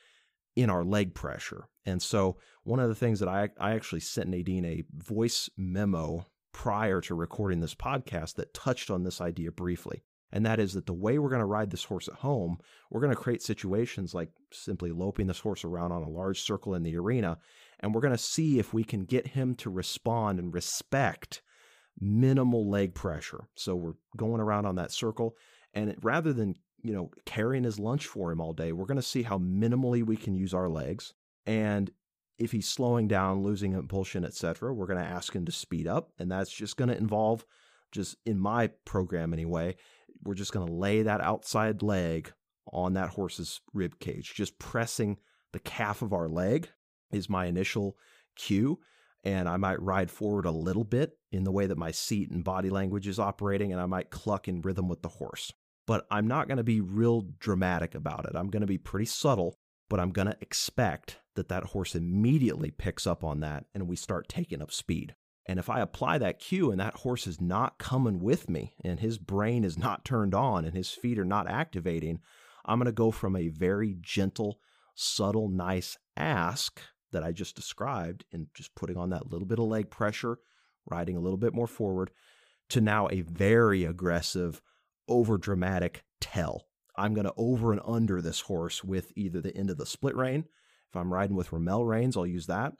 in 0.56 0.70
our 0.70 0.84
leg 0.84 1.14
pressure. 1.14 1.68
And 1.84 2.02
so, 2.02 2.38
one 2.64 2.80
of 2.80 2.88
the 2.88 2.94
things 2.94 3.20
that 3.20 3.28
I, 3.28 3.50
I 3.58 3.72
actually 3.72 4.00
sent 4.00 4.28
Nadine 4.28 4.64
a 4.64 4.84
voice 4.92 5.48
memo 5.56 6.26
prior 6.52 7.00
to 7.02 7.14
recording 7.14 7.60
this 7.60 7.74
podcast 7.74 8.34
that 8.34 8.54
touched 8.54 8.90
on 8.90 9.04
this 9.04 9.20
idea 9.20 9.50
briefly. 9.52 10.02
And 10.32 10.46
that 10.46 10.60
is 10.60 10.74
that 10.74 10.86
the 10.86 10.92
way 10.92 11.18
we're 11.18 11.28
going 11.28 11.40
to 11.40 11.46
ride 11.46 11.70
this 11.70 11.84
horse 11.84 12.08
at 12.08 12.14
home, 12.14 12.58
we're 12.90 13.00
going 13.00 13.14
to 13.14 13.20
create 13.20 13.42
situations 13.42 14.14
like 14.14 14.30
simply 14.52 14.92
loping 14.92 15.26
this 15.26 15.40
horse 15.40 15.64
around 15.64 15.92
on 15.92 16.02
a 16.02 16.08
large 16.08 16.40
circle 16.40 16.74
in 16.74 16.82
the 16.82 16.96
arena. 16.96 17.38
And 17.80 17.94
we're 17.94 18.00
going 18.00 18.14
to 18.14 18.18
see 18.18 18.58
if 18.58 18.72
we 18.72 18.84
can 18.84 19.04
get 19.04 19.28
him 19.28 19.54
to 19.56 19.70
respond 19.70 20.38
and 20.38 20.54
respect 20.54 21.42
minimal 21.98 22.68
leg 22.68 22.94
pressure. 22.94 23.48
So 23.56 23.74
we're 23.74 23.94
going 24.16 24.40
around 24.40 24.66
on 24.66 24.76
that 24.76 24.92
circle. 24.92 25.36
And 25.74 25.90
it, 25.90 25.98
rather 26.02 26.32
than, 26.32 26.54
you 26.82 26.94
know, 26.94 27.10
carrying 27.26 27.64
his 27.64 27.78
lunch 27.78 28.06
for 28.06 28.30
him 28.30 28.40
all 28.40 28.52
day, 28.52 28.72
we're 28.72 28.86
going 28.86 28.96
to 28.96 29.02
see 29.02 29.22
how 29.22 29.38
minimally 29.38 30.04
we 30.04 30.16
can 30.16 30.34
use 30.34 30.54
our 30.54 30.68
legs. 30.68 31.14
And 31.46 31.90
if 32.40 32.52
he's 32.52 32.68
slowing 32.68 33.06
down, 33.06 33.42
losing 33.42 33.72
impulsion, 33.74 34.24
etc., 34.24 34.72
we're 34.72 34.86
going 34.86 34.98
to 34.98 35.04
ask 35.04 35.34
him 35.34 35.44
to 35.44 35.52
speed 35.52 35.86
up. 35.86 36.12
And 36.18 36.30
that's 36.30 36.50
just 36.50 36.76
going 36.76 36.88
to 36.88 36.96
involve, 36.96 37.44
just 37.92 38.16
in 38.26 38.38
my 38.38 38.68
program 38.84 39.32
anyway, 39.32 39.76
we're 40.24 40.34
just 40.34 40.52
going 40.52 40.66
to 40.66 40.72
lay 40.72 41.02
that 41.02 41.20
outside 41.20 41.82
leg 41.82 42.32
on 42.72 42.94
that 42.94 43.10
horse's 43.10 43.60
rib 43.72 43.98
cage, 43.98 44.34
just 44.34 44.58
pressing 44.58 45.18
the 45.52 45.58
calf 45.58 46.02
of 46.02 46.12
our 46.12 46.28
leg 46.28 46.68
is 47.10 47.28
my 47.28 47.46
initial 47.46 47.96
cue 48.36 48.78
and 49.24 49.48
I 49.48 49.56
might 49.56 49.82
ride 49.82 50.10
forward 50.10 50.46
a 50.46 50.50
little 50.50 50.84
bit 50.84 51.18
in 51.30 51.44
the 51.44 51.52
way 51.52 51.66
that 51.66 51.78
my 51.78 51.90
seat 51.90 52.30
and 52.30 52.42
body 52.42 52.70
language 52.70 53.06
is 53.06 53.18
operating, 53.18 53.72
and 53.72 53.80
I 53.80 53.86
might 53.86 54.10
cluck 54.10 54.48
in 54.48 54.62
rhythm 54.62 54.88
with 54.88 55.02
the 55.02 55.08
horse. 55.08 55.52
But 55.86 56.06
I'm 56.10 56.26
not 56.26 56.46
going 56.46 56.58
to 56.58 56.64
be 56.64 56.80
real 56.80 57.26
dramatic 57.38 57.94
about 57.94 58.26
it. 58.26 58.34
I'm 58.34 58.48
going 58.48 58.62
to 58.62 58.66
be 58.66 58.78
pretty 58.78 59.06
subtle, 59.06 59.58
but 59.90 60.00
I'm 60.00 60.12
going 60.12 60.28
to 60.28 60.36
expect 60.40 61.18
that 61.34 61.48
that 61.48 61.64
horse 61.64 61.94
immediately 61.94 62.70
picks 62.70 63.06
up 63.06 63.22
on 63.22 63.40
that 63.40 63.66
and 63.74 63.88
we 63.88 63.96
start 63.96 64.28
taking 64.28 64.62
up 64.62 64.72
speed. 64.72 65.14
And 65.46 65.58
if 65.58 65.68
I 65.68 65.80
apply 65.80 66.18
that 66.18 66.38
cue 66.38 66.70
and 66.70 66.80
that 66.80 66.98
horse 66.98 67.26
is 67.26 67.40
not 67.40 67.78
coming 67.78 68.20
with 68.20 68.48
me 68.48 68.72
and 68.84 69.00
his 69.00 69.18
brain 69.18 69.64
is 69.64 69.76
not 69.76 70.04
turned 70.04 70.34
on 70.34 70.64
and 70.64 70.76
his 70.76 70.90
feet 70.90 71.18
are 71.18 71.24
not 71.24 71.50
activating, 71.50 72.20
I'm 72.64 72.78
going 72.78 72.86
to 72.86 72.92
go 72.92 73.10
from 73.10 73.34
a 73.34 73.48
very 73.48 73.96
gentle, 74.00 74.60
subtle, 74.94 75.48
nice 75.48 75.98
ask 76.16 76.80
that 77.10 77.24
I 77.24 77.32
just 77.32 77.56
described 77.56 78.24
and 78.32 78.46
just 78.54 78.74
putting 78.76 78.96
on 78.96 79.10
that 79.10 79.32
little 79.32 79.46
bit 79.46 79.58
of 79.58 79.64
leg 79.64 79.90
pressure, 79.90 80.38
riding 80.88 81.16
a 81.16 81.20
little 81.20 81.38
bit 81.38 81.52
more 81.52 81.66
forward, 81.66 82.12
to 82.68 82.80
now 82.80 83.08
a 83.10 83.22
very 83.22 83.84
aggressive, 83.84 84.62
over 85.08 85.36
dramatic 85.36 86.04
tell. 86.20 86.69
I'm 87.00 87.14
going 87.14 87.26
to 87.26 87.34
over 87.36 87.72
and 87.72 87.80
under 87.84 88.20
this 88.22 88.42
horse 88.42 88.84
with 88.84 89.12
either 89.16 89.40
the 89.40 89.56
end 89.56 89.70
of 89.70 89.78
the 89.78 89.86
split 89.86 90.16
rein. 90.16 90.44
If 90.88 90.96
I'm 90.96 91.12
riding 91.12 91.36
with 91.36 91.50
romal 91.50 91.86
reins, 91.86 92.16
I'll 92.16 92.26
use 92.26 92.46
that. 92.46 92.72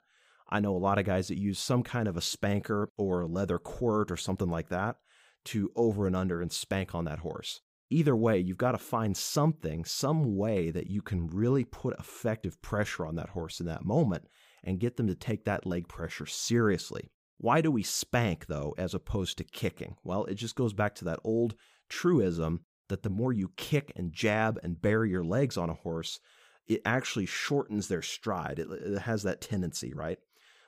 I 0.49 0.59
know 0.59 0.75
a 0.75 0.77
lot 0.77 0.99
of 0.99 1.05
guys 1.05 1.29
that 1.29 1.39
use 1.39 1.59
some 1.59 1.83
kind 1.83 2.07
of 2.07 2.17
a 2.17 2.21
spanker 2.21 2.89
or 2.97 3.21
a 3.21 3.27
leather 3.27 3.57
quirt 3.57 4.11
or 4.11 4.17
something 4.17 4.49
like 4.49 4.69
that 4.69 4.97
to 5.45 5.71
over 5.75 6.07
and 6.07 6.15
under 6.15 6.41
and 6.41 6.51
spank 6.51 6.93
on 6.93 7.05
that 7.05 7.19
horse 7.19 7.61
either 7.91 8.15
way, 8.15 8.39
you've 8.39 8.57
got 8.57 8.71
to 8.71 8.77
find 8.77 9.15
something, 9.15 9.85
some 9.85 10.35
way 10.35 10.71
that 10.71 10.89
you 10.89 11.01
can 11.01 11.27
really 11.27 11.65
put 11.65 11.99
effective 11.99 12.59
pressure 12.61 13.05
on 13.05 13.15
that 13.15 13.29
horse 13.29 13.59
in 13.59 13.65
that 13.67 13.85
moment 13.85 14.25
and 14.63 14.79
get 14.79 14.97
them 14.97 15.07
to 15.07 15.15
take 15.15 15.43
that 15.43 15.65
leg 15.65 15.87
pressure 15.87 16.25
seriously. 16.25 17.11
Why 17.37 17.61
do 17.61 17.69
we 17.69 17.83
spank, 17.83 18.45
though, 18.47 18.73
as 18.77 18.93
opposed 18.93 19.37
to 19.37 19.43
kicking? 19.43 19.95
Well, 20.03 20.25
it 20.25 20.35
just 20.35 20.55
goes 20.55 20.73
back 20.73 20.95
to 20.95 21.05
that 21.05 21.19
old 21.23 21.55
truism 21.89 22.61
that 22.91 23.03
the 23.03 23.09
more 23.09 23.31
you 23.31 23.51
kick 23.55 23.93
and 23.95 24.11
jab 24.11 24.59
and 24.63 24.81
bury 24.81 25.09
your 25.09 25.23
legs 25.23 25.55
on 25.55 25.69
a 25.69 25.73
horse, 25.73 26.19
it 26.67 26.81
actually 26.85 27.25
shortens 27.25 27.87
their 27.87 28.01
stride. 28.01 28.59
It, 28.59 28.67
it 28.69 28.99
has 28.99 29.23
that 29.23 29.39
tendency, 29.39 29.93
right? 29.93 30.19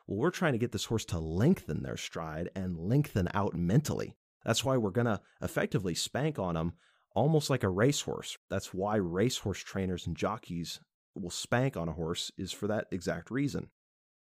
Well, 0.08 0.18
we're 0.18 0.32
trying 0.32 0.54
to 0.54 0.60
get 0.60 0.72
this 0.72 0.86
horse 0.86 1.04
to 1.06 1.20
lengthen 1.20 1.84
their 1.84 1.98
stride 1.98 2.50
and 2.56 2.78
lengthen 2.78 3.28
out 3.34 3.56
mentally. 3.56 4.16
That's 4.46 4.64
why 4.64 4.78
we're 4.78 4.92
going 4.92 5.08
to 5.08 5.20
effectively 5.42 5.96
spank 5.96 6.40
on 6.40 6.56
them 6.56 6.74
almost 7.14 7.50
like 7.50 7.64
a 7.64 7.70
racehorse. 7.70 8.38
That's 8.50 8.74
why 8.74 8.96
racehorse 8.96 9.60
trainers 9.60 10.08
and 10.08 10.16
jockeys 10.16 10.80
will 11.16 11.30
spank 11.30 11.76
on 11.78 11.90
a 11.90 11.94
horse 11.94 12.32
is 12.38 12.54
for 12.54 12.68
that 12.68 12.88
exact 12.90 13.30
reason. 13.30 13.70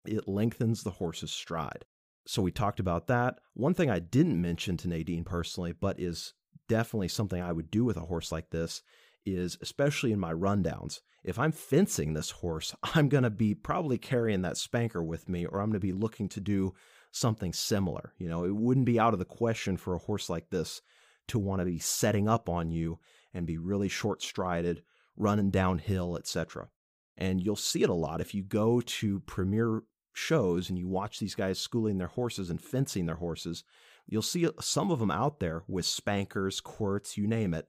It 0.05 0.29
lengthens 0.29 0.83
the 0.83 0.91
horse's 0.91 1.33
stride. 1.33 1.85
So 2.27 2.43
we 2.43 2.51
talked 2.51 2.81
about 2.81 3.07
that. 3.07 3.39
One 3.55 3.75
thing 3.75 3.91
I 3.91 4.01
didn't 4.01 4.41
mention 4.41 4.77
to 4.79 4.89
Nadine 4.89 5.25
personally, 5.25 5.73
but 5.73 5.99
is 5.99 6.35
definitely 6.69 7.09
something 7.09 7.41
I 7.41 7.53
would 7.53 7.71
do 7.71 7.85
with 7.85 7.97
a 7.97 8.01
horse 8.01 8.33
like 8.33 8.51
this 8.51 8.83
is 9.25 9.57
especially 9.61 10.13
in 10.13 10.19
my 10.19 10.33
rundowns. 10.33 11.01
If 11.25 11.39
I'm 11.39 11.53
fencing 11.53 12.13
this 12.13 12.31
horse, 12.31 12.75
I'm 12.95 13.09
going 13.09 13.25
to 13.25 13.31
be 13.31 13.55
probably 13.55 13.99
carrying 13.99 14.43
that 14.43 14.57
spanker 14.57 15.03
with 15.03 15.29
me 15.29 15.47
or 15.47 15.61
I'm 15.61 15.71
going 15.71 15.81
to 15.81 15.87
be 15.87 15.93
looking 15.93 16.29
to 16.31 16.41
do 16.41 16.75
something 17.11 17.53
similar. 17.53 18.15
You 18.19 18.29
know, 18.29 18.45
it 18.45 18.55
wouldn't 18.55 18.87
be 18.87 18.99
out 18.99 19.13
of 19.13 19.19
the 19.19 19.25
question 19.25 19.77
for 19.77 19.95
a 19.95 19.99
horse 19.99 20.29
like 20.29 20.51
this 20.51 20.81
to 21.29 21.39
want 21.39 21.61
to 21.61 21.67
be 21.67 21.79
setting 21.79 22.29
up 22.29 22.49
on 22.49 22.71
you 22.71 22.99
and 23.33 23.47
be 23.47 23.59
really 23.59 23.89
short 23.89 24.23
strided, 24.23 24.83
running 25.17 25.51
downhill, 25.51 26.17
etc. 26.17 26.69
And 27.17 27.41
you'll 27.41 27.57
see 27.57 27.83
it 27.83 27.91
a 27.91 27.95
lot 27.95 28.21
if 28.21 28.35
you 28.35 28.43
go 28.43 28.81
to 28.81 29.21
premier 29.21 29.83
shows 30.15 30.69
and 30.69 30.79
you 30.79 30.89
watch 30.89 31.19
these 31.19 31.35
guys 31.35 31.59
schooling 31.59 31.99
their 31.99 32.09
horses 32.09 32.51
and 32.51 32.61
fencing 32.61 33.07
their 33.07 33.17
horses. 33.17 33.65
You'll 34.07 34.23
see 34.23 34.47
uh, 34.47 34.51
some 34.61 34.91
of 34.91 34.99
them 34.99 35.11
out 35.11 35.41
there 35.41 35.63
with 35.69 35.87
spankers, 35.87 36.61
quirts, 36.61 37.17
you 37.17 37.27
name 37.27 37.55
it, 37.55 37.69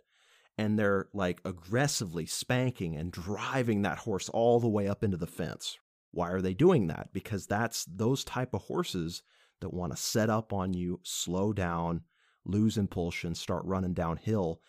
and 0.58 0.78
they're 0.78 1.08
like 1.14 1.42
aggressively 1.46 2.26
spanking 2.26 2.96
and 2.96 3.12
driving 3.12 3.82
that 3.84 4.00
horse 4.00 4.30
all 4.30 4.60
the 4.60 4.68
way 4.68 4.88
up 4.88 5.04
into 5.04 5.18
the 5.18 5.28
fence. 5.28 5.78
Why 6.12 6.32
are 6.32 6.42
they 6.42 6.54
doing 6.54 6.88
that? 6.88 7.10
Because 7.12 7.48
that's 7.48 7.86
those 7.86 8.24
type 8.24 8.54
of 8.54 8.62
horses 8.64 9.24
that 9.62 9.74
want 9.74 9.94
to 9.94 9.98
set 9.98 10.30
up 10.30 10.54
on 10.54 10.74
you, 10.74 11.00
slow 11.04 11.54
down, 11.54 12.02
lose 12.46 12.78
impulsion, 12.78 13.34
start 13.34 13.64
running 13.66 13.94
downhill. 13.94 14.62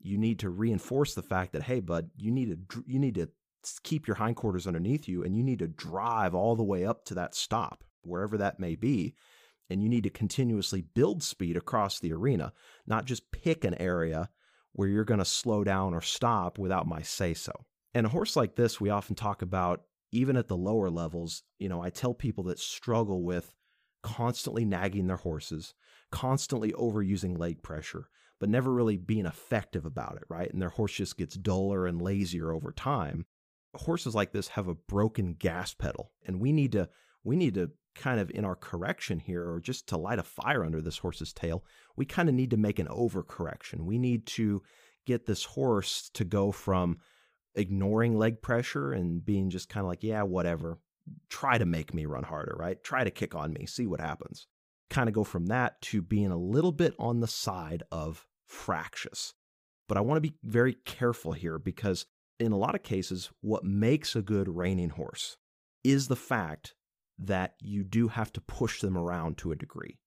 You 0.00 0.16
need 0.16 0.38
to 0.40 0.50
reinforce 0.50 1.14
the 1.14 1.22
fact 1.22 1.52
that 1.52 1.64
hey, 1.64 1.80
bud, 1.80 2.10
you 2.16 2.30
need 2.30 2.68
to 2.70 2.84
you 2.86 2.98
need 2.98 3.16
to 3.16 3.28
keep 3.82 4.06
your 4.06 4.16
hindquarters 4.16 4.66
underneath 4.66 5.08
you 5.08 5.24
and 5.24 5.36
you 5.36 5.42
need 5.42 5.58
to 5.58 5.66
drive 5.66 6.34
all 6.34 6.54
the 6.54 6.62
way 6.62 6.86
up 6.86 7.04
to 7.06 7.14
that 7.14 7.34
stop, 7.34 7.84
wherever 8.02 8.38
that 8.38 8.60
may 8.60 8.74
be. 8.74 9.14
And 9.68 9.82
you 9.82 9.88
need 9.88 10.04
to 10.04 10.10
continuously 10.10 10.82
build 10.82 11.22
speed 11.22 11.56
across 11.56 11.98
the 11.98 12.12
arena, 12.12 12.52
not 12.86 13.04
just 13.04 13.32
pick 13.32 13.64
an 13.64 13.74
area 13.74 14.30
where 14.72 14.88
you're 14.88 15.04
going 15.04 15.18
to 15.18 15.24
slow 15.24 15.64
down 15.64 15.94
or 15.94 16.00
stop 16.00 16.58
without 16.58 16.86
my 16.86 17.02
say 17.02 17.34
so. 17.34 17.52
And 17.94 18.06
a 18.06 18.10
horse 18.10 18.36
like 18.36 18.56
this, 18.56 18.80
we 18.80 18.90
often 18.90 19.16
talk 19.16 19.42
about, 19.42 19.82
even 20.12 20.36
at 20.36 20.48
the 20.48 20.56
lower 20.56 20.90
levels. 20.90 21.42
You 21.58 21.68
know, 21.68 21.82
I 21.82 21.90
tell 21.90 22.14
people 22.14 22.44
that 22.44 22.58
struggle 22.58 23.22
with 23.24 23.52
constantly 24.02 24.64
nagging 24.64 25.08
their 25.08 25.16
horses, 25.16 25.74
constantly 26.12 26.72
overusing 26.72 27.38
leg 27.38 27.62
pressure, 27.62 28.08
but 28.38 28.48
never 28.48 28.72
really 28.72 28.96
being 28.96 29.26
effective 29.26 29.84
about 29.84 30.16
it, 30.16 30.24
right? 30.28 30.52
And 30.52 30.62
their 30.62 30.68
horse 30.68 30.92
just 30.92 31.16
gets 31.16 31.36
duller 31.36 31.86
and 31.86 32.00
lazier 32.00 32.52
over 32.52 32.70
time 32.70 33.26
horses 33.76 34.14
like 34.14 34.32
this 34.32 34.48
have 34.48 34.68
a 34.68 34.74
broken 34.74 35.34
gas 35.34 35.74
pedal 35.74 36.10
and 36.26 36.40
we 36.40 36.52
need 36.52 36.72
to 36.72 36.88
we 37.24 37.36
need 37.36 37.54
to 37.54 37.70
kind 37.96 38.20
of 38.20 38.30
in 38.30 38.44
our 38.44 38.56
correction 38.56 39.18
here 39.18 39.48
or 39.50 39.60
just 39.60 39.88
to 39.88 39.96
light 39.96 40.18
a 40.18 40.22
fire 40.22 40.64
under 40.64 40.80
this 40.80 40.98
horse's 40.98 41.32
tail 41.32 41.64
we 41.96 42.04
kind 42.04 42.28
of 42.28 42.34
need 42.34 42.50
to 42.50 42.56
make 42.56 42.78
an 42.78 42.86
overcorrection. 42.88 43.80
We 43.80 43.98
need 43.98 44.26
to 44.26 44.62
get 45.06 45.26
this 45.26 45.44
horse 45.44 46.10
to 46.14 46.24
go 46.24 46.52
from 46.52 46.98
ignoring 47.54 48.18
leg 48.18 48.42
pressure 48.42 48.92
and 48.92 49.24
being 49.24 49.50
just 49.50 49.68
kind 49.68 49.84
of 49.84 49.88
like 49.88 50.02
yeah 50.02 50.22
whatever. 50.22 50.78
Try 51.28 51.56
to 51.58 51.66
make 51.66 51.94
me 51.94 52.06
run 52.06 52.24
harder 52.24 52.54
right? 52.58 52.82
Try 52.82 53.04
to 53.04 53.10
kick 53.10 53.34
on 53.34 53.52
me. 53.52 53.66
See 53.66 53.86
what 53.86 54.00
happens. 54.00 54.46
Kind 54.90 55.08
of 55.08 55.14
go 55.14 55.24
from 55.24 55.46
that 55.46 55.80
to 55.82 56.02
being 56.02 56.30
a 56.30 56.36
little 56.36 56.72
bit 56.72 56.94
on 56.98 57.20
the 57.20 57.26
side 57.26 57.82
of 57.90 58.26
fractious. 58.46 59.34
But 59.88 59.96
i 59.96 60.00
want 60.00 60.16
to 60.16 60.28
be 60.28 60.36
very 60.42 60.74
careful 60.84 61.32
here 61.32 61.58
because 61.58 62.06
in 62.38 62.52
a 62.52 62.58
lot 62.58 62.74
of 62.74 62.82
cases, 62.82 63.30
what 63.40 63.64
makes 63.64 64.14
a 64.14 64.22
good 64.22 64.48
reining 64.48 64.90
horse 64.90 65.38
is 65.84 66.08
the 66.08 66.16
fact 66.16 66.74
that 67.18 67.54
you 67.60 67.84
do 67.84 68.08
have 68.08 68.32
to 68.32 68.40
push 68.40 68.80
them 68.80 68.96
around 68.96 69.38
to 69.38 69.52
a 69.52 69.56
degree. 69.56 69.98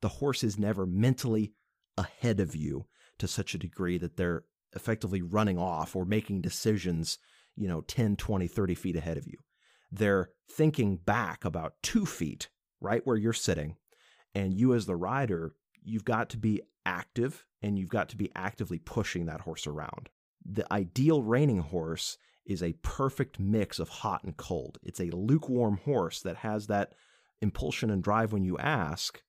The 0.00 0.08
horse 0.08 0.42
is 0.42 0.58
never 0.58 0.86
mentally 0.86 1.52
ahead 1.96 2.40
of 2.40 2.54
you 2.54 2.86
to 3.18 3.28
such 3.28 3.54
a 3.54 3.58
degree 3.58 3.98
that 3.98 4.16
they're 4.16 4.44
effectively 4.74 5.22
running 5.22 5.58
off 5.58 5.96
or 5.96 6.04
making 6.04 6.40
decisions, 6.40 7.18
you 7.56 7.68
know, 7.68 7.80
10, 7.82 8.16
20, 8.16 8.46
30 8.46 8.74
feet 8.74 8.96
ahead 8.96 9.16
of 9.16 9.26
you. 9.26 9.38
They're 9.90 10.30
thinking 10.50 10.96
back 10.96 11.44
about 11.44 11.74
two 11.82 12.06
feet, 12.06 12.48
right 12.80 13.02
where 13.04 13.16
you're 13.16 13.32
sitting. 13.32 13.76
And 14.34 14.54
you, 14.54 14.74
as 14.74 14.86
the 14.86 14.96
rider, 14.96 15.54
you've 15.82 16.04
got 16.04 16.28
to 16.30 16.36
be 16.36 16.62
active 16.84 17.44
and 17.62 17.78
you've 17.78 17.88
got 17.88 18.08
to 18.10 18.16
be 18.16 18.30
actively 18.36 18.78
pushing 18.78 19.26
that 19.26 19.40
horse 19.40 19.66
around 19.66 20.10
the 20.44 20.70
ideal 20.72 21.22
reining 21.22 21.60
horse 21.60 22.16
is 22.48 22.62
a 22.62 22.72
perfect 22.82 23.38
mix 23.38 23.78
of 23.78 23.88
hot 23.88 24.24
and 24.24 24.36
cold. 24.36 24.78
It's 24.82 25.00
a 25.00 25.14
lukewarm 25.14 25.78
horse 25.84 26.22
that 26.22 26.36
has 26.36 26.66
that 26.66 26.94
impulsion 27.40 27.90
and 27.90 28.02
drive 28.02 28.32
when 28.32 28.42
you 28.42 28.58
ask, 28.58 29.22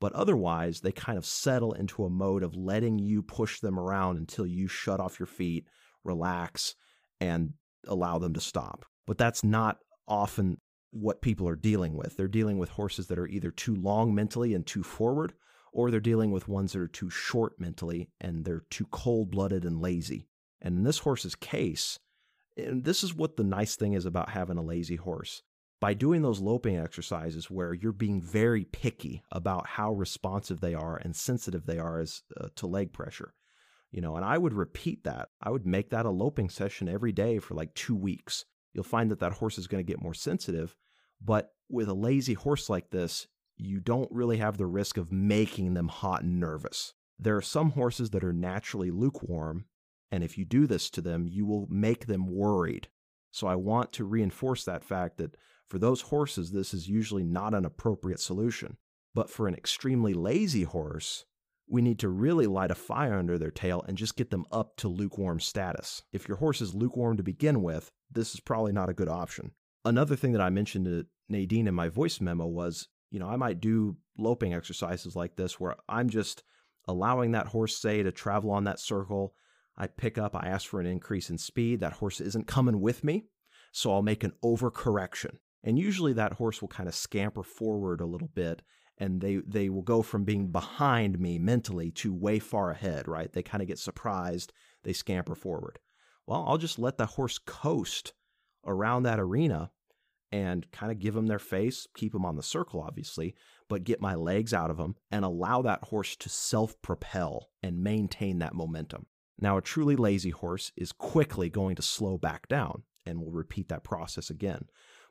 but 0.00 0.12
otherwise 0.12 0.80
they 0.80 0.92
kind 0.92 1.18
of 1.18 1.26
settle 1.26 1.72
into 1.72 2.04
a 2.04 2.10
mode 2.10 2.42
of 2.42 2.56
letting 2.56 2.98
you 2.98 3.22
push 3.22 3.60
them 3.60 3.78
around 3.78 4.16
until 4.16 4.46
you 4.46 4.68
shut 4.68 5.00
off 5.00 5.18
your 5.18 5.26
feet, 5.26 5.66
relax, 6.04 6.74
and 7.20 7.52
allow 7.86 8.18
them 8.18 8.32
to 8.34 8.40
stop. 8.40 8.86
But 9.06 9.18
that's 9.18 9.42
not 9.44 9.78
often 10.06 10.58
what 10.92 11.22
people 11.22 11.48
are 11.48 11.56
dealing 11.56 11.96
with. 11.96 12.16
They're 12.16 12.28
dealing 12.28 12.58
with 12.58 12.70
horses 12.70 13.08
that 13.08 13.18
are 13.18 13.26
either 13.26 13.50
too 13.50 13.74
long 13.74 14.14
mentally 14.14 14.54
and 14.54 14.66
too 14.66 14.82
forward, 14.82 15.34
or 15.72 15.90
they're 15.90 16.00
dealing 16.00 16.30
with 16.30 16.48
ones 16.48 16.72
that 16.72 16.80
are 16.80 16.88
too 16.88 17.10
short 17.10 17.60
mentally 17.60 18.10
and 18.20 18.44
they're 18.44 18.64
too 18.70 18.86
cold 18.90 19.30
blooded 19.30 19.64
and 19.64 19.80
lazy. 19.80 20.26
And 20.62 20.78
in 20.78 20.84
this 20.84 20.98
horse's 20.98 21.34
case, 21.34 21.98
and 22.64 22.84
this 22.84 23.02
is 23.02 23.14
what 23.14 23.36
the 23.36 23.44
nice 23.44 23.76
thing 23.76 23.94
is 23.94 24.06
about 24.06 24.30
having 24.30 24.56
a 24.56 24.62
lazy 24.62 24.96
horse. 24.96 25.42
By 25.80 25.94
doing 25.94 26.20
those 26.20 26.40
loping 26.40 26.78
exercises 26.78 27.50
where 27.50 27.72
you're 27.72 27.92
being 27.92 28.20
very 28.20 28.64
picky 28.64 29.22
about 29.32 29.66
how 29.66 29.92
responsive 29.92 30.60
they 30.60 30.74
are 30.74 30.96
and 30.96 31.16
sensitive 31.16 31.64
they 31.64 31.78
are 31.78 32.00
as 32.00 32.22
uh, 32.38 32.48
to 32.56 32.66
leg 32.66 32.92
pressure, 32.92 33.32
you 33.90 34.02
know, 34.02 34.16
and 34.16 34.24
I 34.24 34.36
would 34.36 34.52
repeat 34.52 35.04
that. 35.04 35.30
I 35.42 35.50
would 35.50 35.66
make 35.66 35.90
that 35.90 36.04
a 36.04 36.10
loping 36.10 36.50
session 36.50 36.86
every 36.86 37.12
day 37.12 37.38
for 37.38 37.54
like 37.54 37.72
2 37.74 37.94
weeks. 37.94 38.44
You'll 38.74 38.84
find 38.84 39.10
that 39.10 39.20
that 39.20 39.32
horse 39.32 39.56
is 39.56 39.66
going 39.66 39.84
to 39.84 39.90
get 39.90 40.02
more 40.02 40.14
sensitive, 40.14 40.76
but 41.20 41.54
with 41.70 41.88
a 41.88 41.94
lazy 41.94 42.34
horse 42.34 42.68
like 42.68 42.90
this, 42.90 43.26
you 43.56 43.80
don't 43.80 44.10
really 44.12 44.36
have 44.38 44.58
the 44.58 44.66
risk 44.66 44.96
of 44.96 45.12
making 45.12 45.74
them 45.74 45.88
hot 45.88 46.22
and 46.22 46.40
nervous. 46.40 46.94
There 47.18 47.36
are 47.36 47.42
some 47.42 47.70
horses 47.70 48.10
that 48.10 48.24
are 48.24 48.32
naturally 48.32 48.90
lukewarm 48.90 49.66
and 50.10 50.24
if 50.24 50.36
you 50.36 50.44
do 50.44 50.66
this 50.66 50.90
to 50.90 51.00
them, 51.00 51.26
you 51.28 51.46
will 51.46 51.66
make 51.70 52.06
them 52.06 52.26
worried. 52.26 52.88
So 53.30 53.46
I 53.46 53.54
want 53.54 53.92
to 53.92 54.04
reinforce 54.04 54.64
that 54.64 54.84
fact 54.84 55.18
that 55.18 55.36
for 55.68 55.78
those 55.78 56.02
horses, 56.02 56.50
this 56.50 56.74
is 56.74 56.88
usually 56.88 57.24
not 57.24 57.54
an 57.54 57.64
appropriate 57.64 58.20
solution. 58.20 58.76
But 59.14 59.30
for 59.30 59.48
an 59.48 59.54
extremely 59.54 60.14
lazy 60.14 60.64
horse, 60.64 61.24
we 61.68 61.82
need 61.82 61.98
to 62.00 62.08
really 62.08 62.46
light 62.46 62.70
a 62.70 62.76
fire 62.76 63.14
under 63.14 63.38
their 63.38 63.50
tail 63.50 63.84
and 63.86 63.96
just 63.96 64.16
get 64.16 64.30
them 64.30 64.44
up 64.50 64.76
to 64.78 64.88
lukewarm 64.88 65.38
status. 65.38 66.02
If 66.12 66.26
your 66.26 66.36
horse 66.38 66.60
is 66.60 66.74
lukewarm 66.74 67.16
to 67.16 67.22
begin 67.22 67.62
with, 67.62 67.90
this 68.10 68.34
is 68.34 68.40
probably 68.40 68.72
not 68.72 68.88
a 68.88 68.94
good 68.94 69.08
option. 69.08 69.52
Another 69.84 70.16
thing 70.16 70.32
that 70.32 70.40
I 70.40 70.50
mentioned 70.50 70.86
to 70.86 71.06
Nadine 71.28 71.68
in 71.68 71.74
my 71.74 71.88
voice 71.88 72.20
memo 72.20 72.46
was, 72.46 72.88
you 73.10 73.20
know, 73.20 73.28
I 73.28 73.36
might 73.36 73.60
do 73.60 73.96
loping 74.18 74.52
exercises 74.52 75.14
like 75.14 75.36
this 75.36 75.58
where 75.58 75.76
I'm 75.88 76.08
just 76.08 76.42
allowing 76.86 77.32
that 77.32 77.46
horse, 77.46 77.76
say, 77.76 78.02
to 78.02 78.12
travel 78.12 78.50
on 78.50 78.64
that 78.64 78.80
circle 78.80 79.34
I 79.76 79.86
pick 79.86 80.18
up, 80.18 80.36
I 80.36 80.48
ask 80.48 80.68
for 80.68 80.80
an 80.80 80.86
increase 80.86 81.30
in 81.30 81.38
speed. 81.38 81.80
That 81.80 81.94
horse 81.94 82.20
isn't 82.20 82.46
coming 82.46 82.80
with 82.80 83.04
me. 83.04 83.26
So 83.72 83.92
I'll 83.92 84.02
make 84.02 84.24
an 84.24 84.32
overcorrection. 84.44 85.36
And 85.62 85.78
usually 85.78 86.12
that 86.14 86.34
horse 86.34 86.60
will 86.60 86.68
kind 86.68 86.88
of 86.88 86.94
scamper 86.94 87.42
forward 87.42 88.00
a 88.00 88.06
little 88.06 88.30
bit 88.34 88.62
and 89.00 89.20
they 89.20 89.36
they 89.46 89.68
will 89.70 89.82
go 89.82 90.02
from 90.02 90.24
being 90.24 90.52
behind 90.52 91.18
me 91.18 91.38
mentally 91.38 91.90
to 91.90 92.12
way 92.12 92.38
far 92.38 92.70
ahead, 92.70 93.08
right? 93.08 93.32
They 93.32 93.42
kind 93.42 93.62
of 93.62 93.68
get 93.68 93.78
surprised, 93.78 94.52
they 94.84 94.92
scamper 94.92 95.34
forward. 95.34 95.78
Well, 96.26 96.44
I'll 96.46 96.58
just 96.58 96.78
let 96.78 96.98
the 96.98 97.06
horse 97.06 97.38
coast 97.38 98.12
around 98.64 99.02
that 99.04 99.18
arena 99.18 99.70
and 100.30 100.70
kind 100.70 100.92
of 100.92 101.00
give 101.00 101.14
them 101.14 101.26
their 101.26 101.40
face, 101.40 101.88
keep 101.96 102.12
them 102.12 102.24
on 102.24 102.36
the 102.36 102.42
circle, 102.42 102.82
obviously, 102.82 103.34
but 103.68 103.84
get 103.84 104.00
my 104.00 104.14
legs 104.14 104.54
out 104.54 104.70
of 104.70 104.76
them 104.76 104.94
and 105.10 105.24
allow 105.24 105.62
that 105.62 105.84
horse 105.84 106.14
to 106.16 106.28
self 106.28 106.80
propel 106.82 107.48
and 107.62 107.82
maintain 107.82 108.38
that 108.38 108.54
momentum. 108.54 109.06
Now, 109.40 109.56
a 109.56 109.62
truly 109.62 109.96
lazy 109.96 110.30
horse 110.30 110.70
is 110.76 110.92
quickly 110.92 111.48
going 111.48 111.76
to 111.76 111.82
slow 111.82 112.18
back 112.18 112.46
down, 112.48 112.82
and 113.06 113.20
we'll 113.20 113.32
repeat 113.32 113.68
that 113.68 113.84
process 113.84 114.28
again. 114.28 114.66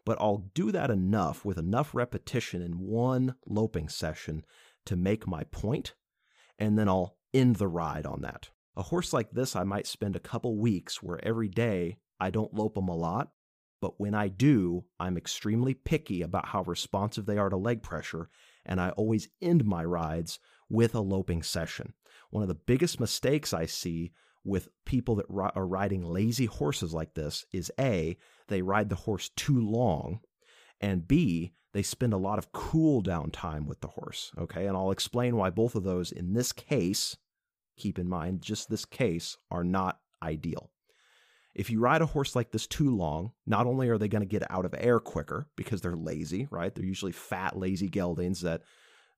But 0.05 0.17
I'll 0.21 0.49
do 0.53 0.71
that 0.71 0.91
enough 0.91 1.43
with 1.43 1.57
enough 1.57 1.93
repetition 1.95 2.61
in 2.61 2.79
one 2.79 3.35
loping 3.47 3.89
session 3.89 4.45
to 4.85 4.95
make 4.95 5.27
my 5.27 5.43
point, 5.45 5.95
and 6.57 6.77
then 6.77 6.87
I'll 6.87 7.17
end 7.33 7.57
the 7.57 7.67
ride 7.67 8.05
on 8.05 8.21
that. 8.21 8.49
A 8.75 8.83
horse 8.83 9.13
like 9.13 9.31
this, 9.31 9.55
I 9.55 9.63
might 9.63 9.87
spend 9.87 10.15
a 10.15 10.21
couple 10.21 10.57
weeks 10.57 11.01
where 11.03 11.23
every 11.25 11.49
day 11.49 11.97
I 12.19 12.29
don't 12.29 12.53
lope 12.53 12.75
them 12.75 12.87
a 12.87 12.95
lot, 12.95 13.31
but 13.81 13.99
when 13.99 14.13
I 14.13 14.27
do, 14.27 14.85
I'm 14.99 15.17
extremely 15.17 15.73
picky 15.73 16.21
about 16.21 16.49
how 16.49 16.63
responsive 16.63 17.25
they 17.25 17.37
are 17.37 17.49
to 17.49 17.57
leg 17.57 17.81
pressure, 17.81 18.29
and 18.65 18.79
I 18.79 18.89
always 18.91 19.29
end 19.41 19.65
my 19.65 19.83
rides 19.83 20.39
with 20.69 20.95
a 20.95 21.01
loping 21.01 21.43
session. 21.43 21.93
One 22.29 22.43
of 22.43 22.49
the 22.49 22.55
biggest 22.55 22.99
mistakes 22.99 23.53
I 23.53 23.65
see 23.65 24.11
with 24.43 24.69
people 24.85 25.15
that 25.15 25.25
are 25.29 25.67
riding 25.67 26.03
lazy 26.03 26.45
horses 26.45 26.93
like 26.93 27.13
this 27.13 27.45
is 27.51 27.71
A, 27.79 28.17
they 28.47 28.61
ride 28.61 28.89
the 28.89 28.95
horse 28.95 29.29
too 29.35 29.59
long, 29.59 30.21
and 30.79 31.07
B, 31.07 31.53
they 31.73 31.83
spend 31.83 32.13
a 32.13 32.17
lot 32.17 32.39
of 32.39 32.51
cool 32.51 33.01
down 33.01 33.31
time 33.31 33.67
with 33.67 33.81
the 33.81 33.87
horse. 33.87 34.31
Okay, 34.37 34.65
and 34.65 34.75
I'll 34.75 34.91
explain 34.91 35.35
why 35.35 35.49
both 35.49 35.75
of 35.75 35.83
those 35.83 36.11
in 36.11 36.33
this 36.33 36.51
case 36.51 37.17
keep 37.79 37.97
in 37.97 38.09
mind, 38.09 38.41
just 38.41 38.69
this 38.69 38.85
case, 38.85 39.37
are 39.49 39.63
not 39.63 39.99
ideal. 40.21 40.69
If 41.55 41.69
you 41.69 41.79
ride 41.79 42.01
a 42.01 42.07
horse 42.07 42.35
like 42.35 42.51
this 42.51 42.67
too 42.67 42.95
long, 42.95 43.31
not 43.47 43.65
only 43.65 43.89
are 43.89 43.97
they 43.97 44.07
going 44.07 44.21
to 44.21 44.27
get 44.27 44.49
out 44.51 44.65
of 44.65 44.75
air 44.77 44.99
quicker 44.99 45.47
because 45.55 45.81
they're 45.81 45.95
lazy, 45.95 46.47
right? 46.51 46.73
They're 46.73 46.85
usually 46.85 47.11
fat, 47.11 47.57
lazy 47.57 47.89
geldings 47.89 48.41
that 48.41 48.61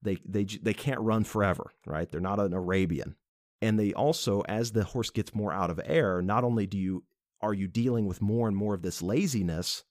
they 0.01 0.17
they 0.25 0.46
they 0.46 0.74
can't 0.74 1.00
run 1.00 1.24
forever, 1.24 1.72
right? 1.86 2.10
They're 2.12 2.22
not 2.22 2.39
an 2.39 2.53
Arabian. 2.53 3.15
And 3.62 3.79
they 3.79 3.93
also 3.93 4.41
as 4.41 4.72
the 4.72 4.84
horse 4.84 5.10
gets 5.10 5.36
more 5.36 5.53
out 5.53 5.70
of 5.70 5.79
air, 5.86 6.22
not 6.22 6.43
only 6.43 6.65
do 6.65 6.77
you 6.77 7.03
are 7.41 7.53
you 7.53 7.67
dealing 7.67 8.08
with 8.08 8.22
more 8.22 8.48
and 8.48 8.58
more 8.58 8.74
of 8.74 8.81
this 8.81 9.01
laziness, 9.01 9.84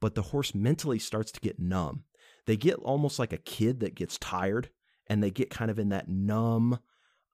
but 0.00 0.14
the 0.14 0.22
horse 0.22 0.54
mentally 0.54 0.98
starts 0.98 1.32
to 1.32 1.40
get 1.40 1.58
numb. 1.58 2.04
They 2.46 2.56
get 2.56 2.76
almost 2.76 3.18
like 3.18 3.32
a 3.32 3.38
kid 3.38 3.80
that 3.80 3.94
gets 3.94 4.18
tired 4.18 4.70
and 5.06 5.22
they 5.22 5.30
get 5.30 5.50
kind 5.50 5.70
of 5.70 5.78
in 5.78 5.90
that 5.90 6.08
numb 6.08 6.78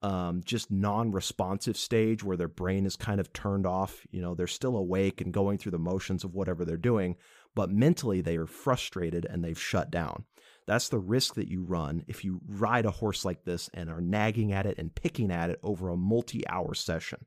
um, 0.05 0.43
just 0.45 0.71
non-responsive 0.71 1.79
stage 1.79 2.23
where 2.23 2.37
their 2.37 2.47
brain 2.47 2.85
is 2.85 2.95
kind 2.95 3.19
of 3.19 3.33
turned 3.33 3.67
off. 3.67 4.07
You 4.11 4.21
know, 4.21 4.35
they're 4.35 4.47
still 4.47 4.77
awake 4.77 5.23
and 5.23 5.33
going 5.33 5.57
through 5.57 5.73
the 5.73 5.79
motions 5.79 6.25
of 6.25 6.35
whatever 6.35 6.63
they're 6.63 6.77
doing, 6.77 7.17
but 7.55 7.71
mentally 7.71 8.21
they 8.21 8.37
are 8.37 8.47
frustrated 8.47 9.25
and 9.25 9.43
they've 9.43 9.59
shut 9.59 9.91
down. 9.91 10.25
That's 10.67 10.89
the 10.89 10.99
risk 10.99 11.35
that 11.35 11.49
you 11.49 11.63
run 11.63 12.05
if 12.09 12.25
you 12.25 12.41
ride 12.49 12.87
a 12.87 12.91
horse 12.91 13.25
like 13.25 13.45
this 13.45 13.69
and 13.75 13.91
are 13.91 14.01
nagging 14.01 14.53
at 14.53 14.67
it 14.67 14.79
and 14.79 14.95
picking 14.95 15.31
at 15.31 15.51
it 15.51 15.61
over 15.63 15.89
a 15.91 15.97
multi-hour 15.97 16.75
session. 16.75 17.27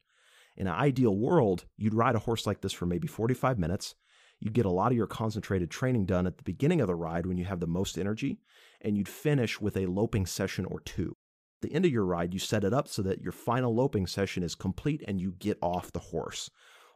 In 0.56 0.66
an 0.66 0.74
ideal 0.74 1.16
world, 1.16 1.66
you'd 1.78 1.94
ride 1.94 2.16
a 2.16 2.20
horse 2.20 2.48
like 2.48 2.62
this 2.62 2.74
for 2.74 2.88
maybe 2.88 3.08
45 3.08 3.60
minutes. 3.60 3.94
You'd 4.40 4.54
get 4.54 4.66
a 4.66 4.72
lot 4.72 4.92
of 4.92 4.98
your 4.98 5.08
concentrated 5.08 5.70
training 5.70 6.06
done 6.06 6.26
at 6.26 6.38
the 6.38 6.44
beginning 6.44 6.82
of 6.82 6.88
the 6.88 6.96
ride 6.96 7.28
when 7.28 7.38
you 7.38 7.46
have 7.46 7.60
the 7.60 7.68
most 7.68 7.98
energy, 7.98 8.40
and 8.82 8.98
you'd 8.98 9.08
finish 9.08 9.62
with 9.62 9.78
a 9.78 9.86
loping 9.86 10.26
session 10.26 10.66
or 10.66 10.80
two 10.80 11.16
At 11.62 11.70
the 11.70 11.76
end 11.76 11.86
of 11.86 11.92
your 11.92 12.06
ride, 12.06 12.34
you 12.34 12.40
set 12.40 12.64
it 12.64 12.74
up 12.74 12.88
so 12.88 13.02
that 13.04 13.22
your 13.22 13.32
final 13.32 13.74
loping 13.74 14.06
session 14.06 14.44
is 14.44 14.54
complete 14.56 15.04
and 15.08 15.20
you 15.20 15.34
get 15.38 15.58
off 15.62 15.92
the 15.92 16.00
horse. 16.00 16.50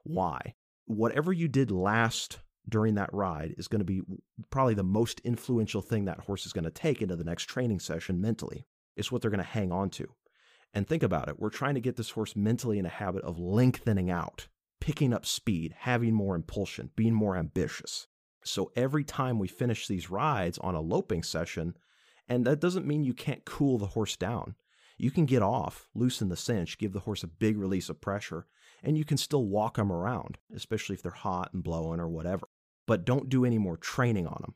Why? 0.03 0.53
Whatever 0.85 1.33
you 1.33 1.47
did 1.47 1.71
last 1.71 2.39
during 2.69 2.95
that 2.95 3.13
ride 3.13 3.55
is 3.57 3.67
going 3.67 3.79
to 3.79 3.85
be 3.85 4.01
probably 4.49 4.73
the 4.73 4.83
most 4.83 5.19
influential 5.21 5.81
thing 5.81 6.05
that 6.05 6.21
horse 6.21 6.45
is 6.45 6.53
going 6.53 6.63
to 6.63 6.71
take 6.71 7.01
into 7.01 7.15
the 7.15 7.23
next 7.23 7.45
training 7.45 7.79
session 7.79 8.21
mentally. 8.21 8.65
It's 8.95 9.11
what 9.11 9.21
they're 9.21 9.31
going 9.31 9.39
to 9.39 9.43
hang 9.43 9.71
on 9.71 9.89
to. 9.91 10.07
And 10.73 10.87
think 10.87 11.03
about 11.03 11.27
it. 11.27 11.39
We're 11.39 11.49
trying 11.49 11.75
to 11.75 11.81
get 11.81 11.97
this 11.97 12.11
horse 12.11 12.35
mentally 12.35 12.79
in 12.79 12.85
a 12.85 12.89
habit 12.89 13.23
of 13.23 13.39
lengthening 13.39 14.09
out, 14.09 14.47
picking 14.79 15.13
up 15.13 15.25
speed, 15.25 15.75
having 15.79 16.13
more 16.13 16.35
impulsion, 16.35 16.91
being 16.95 17.13
more 17.13 17.35
ambitious. 17.35 18.07
So 18.43 18.71
every 18.75 19.03
time 19.03 19.37
we 19.37 19.47
finish 19.47 19.87
these 19.87 20.09
rides 20.09 20.57
on 20.59 20.75
a 20.75 20.81
loping 20.81 21.23
session, 21.23 21.75
and 22.27 22.45
that 22.45 22.61
doesn't 22.61 22.87
mean 22.87 23.03
you 23.03 23.13
can't 23.13 23.43
cool 23.43 23.77
the 23.77 23.87
horse 23.87 24.15
down. 24.15 24.55
You 24.97 25.11
can 25.11 25.25
get 25.25 25.41
off, 25.41 25.89
loosen 25.93 26.29
the 26.29 26.37
cinch, 26.37 26.77
give 26.77 26.93
the 26.93 27.01
horse 27.01 27.23
a 27.23 27.27
big 27.27 27.57
release 27.57 27.89
of 27.89 28.01
pressure, 28.01 28.45
and 28.83 28.97
you 28.97 29.05
can 29.05 29.17
still 29.17 29.45
walk 29.45 29.77
them 29.77 29.91
around, 29.91 30.37
especially 30.55 30.95
if 30.95 31.01
they're 31.01 31.11
hot 31.11 31.53
and 31.53 31.63
blowing 31.63 31.99
or 31.99 32.09
whatever. 32.09 32.47
But 32.87 33.05
don't 33.05 33.29
do 33.29 33.45
any 33.45 33.57
more 33.57 33.77
training 33.77 34.27
on 34.27 34.39
them 34.41 34.55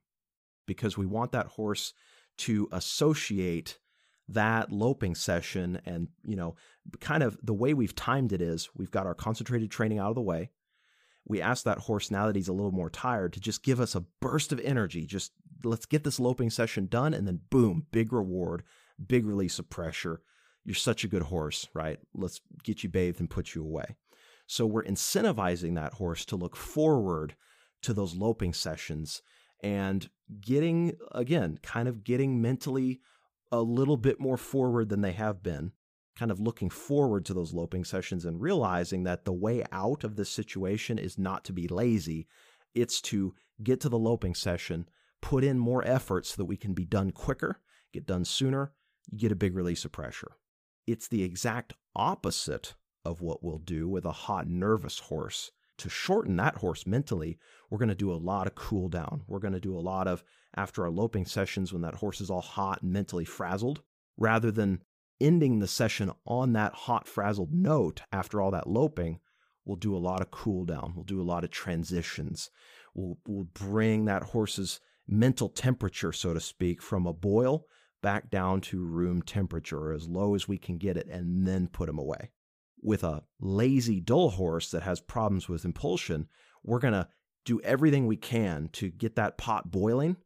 because 0.66 0.98
we 0.98 1.06
want 1.06 1.32
that 1.32 1.48
horse 1.48 1.94
to 2.38 2.68
associate 2.72 3.80
that 4.28 4.72
loping 4.72 5.16
session 5.16 5.80
and, 5.86 6.08
you 6.24 6.36
know, 6.36 6.56
kind 7.00 7.24
of 7.24 7.38
the 7.44 7.54
way 7.54 7.74
we've 7.74 7.96
timed 7.96 8.34
it 8.34 8.42
is 8.42 8.70
we've 8.76 8.92
got 8.92 9.06
our 9.06 9.14
concentrated 9.14 9.70
training 9.70 10.00
out 10.00 10.10
of 10.10 10.16
the 10.16 10.22
way 10.22 10.50
we 11.26 11.42
ask 11.42 11.66
that 11.66 11.80
horse 11.80 12.12
now 12.12 12.28
that 12.28 12.36
he's 12.36 12.48
a 12.48 12.54
little 12.54 12.72
more 12.72 12.90
tired 12.90 13.34
to 13.34 13.40
just 13.40 13.64
give 13.64 13.80
us 13.80 13.96
a 13.96 14.06
burst 14.22 14.52
of 14.52 14.60
energy. 14.60 15.06
Just 15.06 15.32
let's 15.64 15.86
get 15.86 16.04
this 16.04 16.20
loping 16.20 16.50
session 16.50 16.86
done, 16.86 17.14
and 17.14 17.28
then 17.28 17.42
boom, 17.50 17.88
big 17.92 18.14
reward, 18.14 18.64
big 19.06 19.26
release 19.26 19.58
of 19.60 19.70
pressure. 19.70 20.22
You're 20.64 20.76
such 20.76 21.04
a 21.04 21.08
good 21.08 21.24
horse, 21.24 21.68
right? 21.74 22.00
Let's 22.14 22.42
get 22.64 22.84
you 22.84 22.90
bathed 22.90 23.20
and 23.20 23.30
put 23.30 23.56
you 23.56 23.64
away. 23.64 23.96
So 24.47 24.65
we're 24.65 24.84
incentivizing 24.84 25.75
that 25.75 25.93
horse 25.93 26.25
to 26.25 26.36
look 26.36 26.55
forward 26.55 27.36
to 27.81 27.93
those 27.93 28.15
loping 28.15 28.53
sessions 28.53 29.21
and 29.63 30.10
getting, 30.41 30.93
again, 31.12 31.60
kind 31.63 31.88
of 31.88 32.03
getting 32.03 32.41
mentally 32.41 33.01
a 33.51 33.62
little 33.62 33.97
bit 33.97 34.19
more 34.19 34.38
forward 34.38 34.89
than 34.89 35.01
they 35.01 35.13
have 35.13 35.41
been 35.41 35.71
kind 36.17 36.31
of 36.31 36.39
looking 36.39 36.69
forward 36.69 37.25
to 37.25 37.34
those 37.34 37.53
loping 37.53 37.84
sessions 37.84 38.25
and 38.25 38.41
realizing 38.41 39.03
that 39.03 39.25
the 39.25 39.34
way 39.34 39.63
out 39.71 40.03
of 40.03 40.15
this 40.15 40.29
situation 40.29 40.97
is 40.97 41.17
not 41.17 41.43
to 41.43 41.53
be 41.53 41.67
lazy. 41.67 42.27
It's 42.73 43.01
to 43.01 43.36
get 43.62 43.81
to 43.81 43.89
the 43.89 43.99
loping 43.99 44.34
session, 44.34 44.88
put 45.21 45.43
in 45.43 45.60
more 45.60 45.86
effort 45.86 46.25
so 46.25 46.36
that 46.38 46.45
we 46.45 46.58
can 46.58 46.73
be 46.73 46.86
done 46.86 47.12
quicker, 47.12 47.60
get 47.93 48.05
done 48.05 48.25
sooner, 48.25 48.71
you 49.12 49.17
get 49.17 49.31
a 49.31 49.36
big 49.36 49.55
release 49.55 49.86
of 49.86 49.91
pressure. 49.91 50.31
It's 50.88 51.08
the 51.08 51.23
exact 51.23 51.73
opposite 51.95 52.75
of 53.06 53.22
what 53.22 53.44
we'll 53.44 53.60
do 53.60 53.88
with 53.88 54.06
a 54.06 54.12
hot, 54.12 54.48
nervous 54.48 55.00
horse. 55.00 55.52
To 55.80 55.89
shorten 55.89 56.38
that 56.38 56.58
horse 56.58 56.88
mentally, 56.88 57.38
we're 57.70 57.78
going 57.78 57.89
to 57.89 57.96
do 57.96 58.12
a 58.12 58.15
lot 58.15 58.48
of 58.48 58.56
cool 58.56 58.88
down. 58.89 59.24
We're 59.28 59.39
going 59.39 59.54
to 59.54 59.60
do 59.60 59.78
a 59.78 59.80
lot 59.80 60.08
of, 60.08 60.24
after 60.56 60.84
our 60.84 60.89
loping 60.89 61.26
sessions, 61.26 61.74
when 61.74 61.82
that 61.82 61.96
horse 61.96 62.22
is 62.22 62.30
all 62.30 62.41
hot 62.41 62.82
and 62.82 62.94
mentally 62.94 63.26
frazzled, 63.26 63.82
rather 64.18 64.52
than 64.52 64.82
ending 65.20 65.60
the 65.60 65.68
session 65.68 66.12
on 66.26 66.54
that 66.54 66.74
hot, 66.74 67.08
frazzled 67.08 67.54
note 67.54 68.02
after 68.12 68.41
all 68.41 68.52
that 68.52 68.68
loping, 68.68 69.20
we'll 69.65 69.76
do 69.76 69.96
a 69.96 69.98
lot 69.98 70.22
of 70.22 70.32
cool 70.32 70.65
down. 70.65 70.94
We'll 70.96 71.04
do 71.04 71.22
a 71.22 71.24
lot 71.24 71.44
of 71.44 71.52
transitions. 71.52 72.50
We'll, 72.94 73.18
we'll 73.28 73.50
bring 73.54 74.06
that 74.06 74.24
horse's 74.24 74.80
mental 75.08 75.50
temperature, 75.50 76.13
so 76.13 76.34
to 76.34 76.39
speak, 76.39 76.82
from 76.82 77.06
a 77.06 77.13
boil 77.13 77.65
back 78.02 78.30
down 78.30 78.62
to 78.62 78.86
room 78.86 79.22
temperature 79.22 79.80
or 79.80 79.94
as 79.94 80.08
low 80.08 80.36
as 80.36 80.48
we 80.48 80.58
can 80.58 80.78
get 80.78 80.96
it 80.96 81.08
and 81.08 81.48
then 81.48 81.68
put 81.68 81.89
him 81.89 81.98
away. 81.98 82.30
With 82.86 83.04
a 83.04 83.24
lazy, 83.39 84.00
dull 84.00 84.30
horse 84.30 84.69
that 84.71 84.84
has 84.84 85.00
problems 85.00 85.50
with 85.50 85.65
impulsion, 85.65 86.28
we're 86.63 86.80
going 86.80 86.93
to 86.93 87.08
do 87.43 87.60
everything 87.62 88.06
we 88.06 88.17
can 88.17 88.69
to 88.74 88.89
get 88.89 89.15
that 89.15 89.38
pot 89.38 89.71
boiling. 89.71 90.17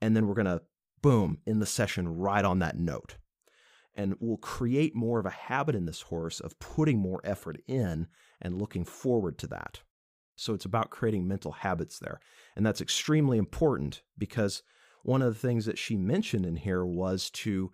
And 0.00 0.16
then 0.16 0.26
we're 0.26 0.34
going 0.34 0.46
to, 0.46 0.62
boom, 1.02 1.38
in 1.46 1.58
the 1.58 1.66
session 1.66 2.16
right 2.16 2.44
on 2.44 2.60
that 2.60 2.78
note 2.78 3.16
and 3.94 4.16
we'll 4.20 4.36
create 4.38 4.94
more 4.94 5.20
of 5.20 5.26
a 5.26 5.30
habit 5.30 5.74
in 5.74 5.86
this 5.86 6.02
horse 6.02 6.40
of 6.40 6.58
putting 6.58 6.98
more 6.98 7.20
effort 7.24 7.60
in 7.66 8.08
and 8.40 8.58
looking 8.58 8.84
forward 8.84 9.38
to 9.38 9.46
that. 9.46 9.80
So 10.36 10.52
it's 10.52 10.64
about 10.64 10.90
creating 10.90 11.28
mental 11.28 11.52
habits 11.52 11.98
there. 12.00 12.20
And 12.56 12.66
that's 12.66 12.80
extremely 12.80 13.38
important 13.38 14.02
because 14.18 14.62
one 15.04 15.22
of 15.22 15.32
the 15.32 15.46
things 15.46 15.66
that 15.66 15.78
she 15.78 15.96
mentioned 15.96 16.44
in 16.44 16.56
here 16.56 16.84
was 16.84 17.30
to 17.30 17.70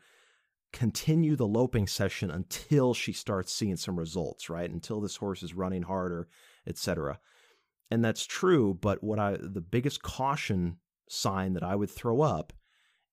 continue 0.73 1.37
the 1.37 1.47
loping 1.47 1.87
session 1.87 2.31
until 2.31 2.95
she 2.95 3.13
starts 3.13 3.53
seeing 3.53 3.77
some 3.77 3.99
results, 3.99 4.49
right? 4.49 4.71
Until 4.71 5.01
this 5.01 5.17
horse 5.17 5.43
is 5.43 5.55
running 5.55 5.83
harder, 5.83 6.29
etc. 6.67 7.19
And 7.91 8.05
that's 8.05 8.25
true, 8.25 8.79
but 8.81 9.03
what 9.03 9.19
I 9.19 9.37
the 9.41 9.61
biggest 9.61 10.03
caution 10.03 10.79
sign 11.09 11.55
that 11.55 11.65
I 11.65 11.75
would 11.75 11.91
throw 11.91 12.21
up 12.21 12.53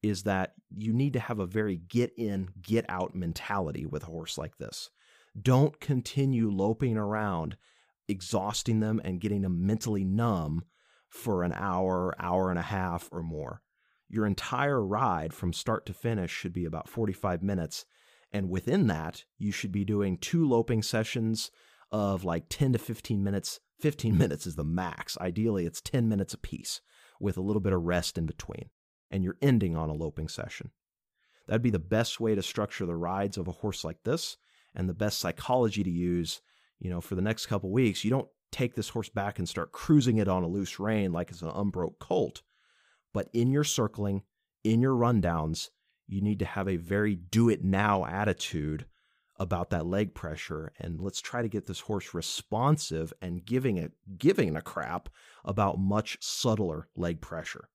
is 0.04 0.24
that 0.24 0.54
you 0.76 0.94
need 0.94 1.14
to 1.14 1.20
have 1.20 1.40
a 1.40 1.48
very 1.48 1.78
get 1.78 2.14
in, 2.18 2.50
get 2.62 2.86
out 2.88 3.16
mentality 3.16 3.86
with 3.86 4.04
a 4.04 4.08
horse 4.08 4.38
like 4.38 4.58
this. 4.58 4.90
Don't 5.40 5.80
continue 5.80 6.50
loping 6.50 6.98
around, 6.98 7.58
exhausting 8.08 8.80
them 8.80 9.02
and 9.04 9.20
getting 9.20 9.42
them 9.42 9.66
mentally 9.66 10.04
numb 10.04 10.64
for 11.10 11.44
an 11.44 11.54
hour, 11.54 12.14
hour 12.20 12.50
and 12.50 12.60
a 12.60 12.64
half, 12.64 13.10
or 13.12 13.24
more. 13.24 13.62
Your 14.10 14.26
entire 14.26 14.84
ride 14.84 15.34
from 15.34 15.54
start 15.54 15.86
to 15.88 15.94
finish 15.94 16.32
should 16.32 16.54
be 16.54 16.66
about 16.66 16.90
45 16.90 17.44
minutes. 17.44 17.86
And 18.32 18.50
within 18.50 18.88
that, 18.88 19.26
you 19.38 19.52
should 19.52 19.72
be 19.72 19.86
doing 19.86 20.18
two 20.18 20.48
loping 20.48 20.82
sessions 20.82 21.52
of 21.92 22.24
like 22.24 22.46
10 22.50 22.74
to 22.74 22.80
15 22.80 23.24
minutes. 23.24 23.60
15 23.80 24.18
minutes 24.18 24.48
is 24.48 24.56
the 24.56 24.64
max. 24.64 25.18
Ideally, 25.20 25.66
it's 25.66 25.82
10 25.82 26.08
minutes 26.08 26.34
apiece 26.34 26.82
with 27.20 27.38
a 27.38 27.42
little 27.42 27.62
bit 27.62 27.74
of 27.74 27.84
rest 27.84 28.18
in 28.18 28.26
between 28.26 28.70
and 29.10 29.24
you're 29.24 29.38
ending 29.42 29.76
on 29.76 29.90
a 29.90 29.94
loping 29.94 30.28
session. 30.28 30.72
That'd 31.48 31.62
be 31.62 31.70
the 31.70 31.80
best 31.80 32.20
way 32.20 32.36
to 32.36 32.44
structure 32.44 32.86
the 32.86 32.96
rides 32.96 33.38
of 33.38 33.48
a 33.48 33.54
horse 33.54 33.84
like 33.84 34.04
this 34.04 34.38
and 34.76 34.88
the 34.88 34.94
best 34.94 35.20
psychology 35.20 35.84
to 35.84 35.90
use, 35.90 36.42
you 36.80 36.90
know, 36.90 37.02
for 37.02 37.16
the 37.16 37.22
next 37.22 37.46
couple 37.46 37.72
weeks. 37.72 38.04
You 38.04 38.12
don't 38.12 38.28
take 38.52 38.76
this 38.76 38.90
horse 38.90 39.10
back 39.10 39.40
and 39.40 39.48
start 39.48 39.72
cruising 39.72 40.18
it 40.18 40.28
on 40.28 40.44
a 40.44 40.48
loose 40.48 40.80
rein 40.80 41.14
like 41.14 41.30
it's 41.30 41.42
an 41.42 41.52
unbroke 41.54 42.00
colt. 42.00 42.42
But 43.18 43.30
in 43.34 43.52
your 43.52 43.64
circling, 43.64 44.22
in 44.64 44.80
your 44.80 44.94
rundowns, 44.94 45.72
you 46.08 46.22
need 46.22 46.38
to 46.38 46.46
have 46.46 46.68
a 46.68 46.76
very 46.76 47.16
do 47.16 47.50
it 47.50 47.64
now 47.64 48.06
attitude 48.06 48.86
about 49.38 49.72
that 49.72 49.88
leg 49.88 50.14
pressure 50.14 50.72
and 50.78 51.02
let's 51.02 51.20
try 51.20 51.42
to 51.42 51.48
get 51.48 51.66
this 51.66 51.80
horse 51.80 52.14
responsive 52.14 53.12
and 53.20 53.44
giving 53.44 53.78
it 53.78 53.94
giving 54.20 54.56
a 54.56 54.62
crap 54.62 55.10
about 55.44 55.80
much 55.80 56.20
subtler 56.22 56.90
leg 56.96 57.20
pressure. 57.20 57.70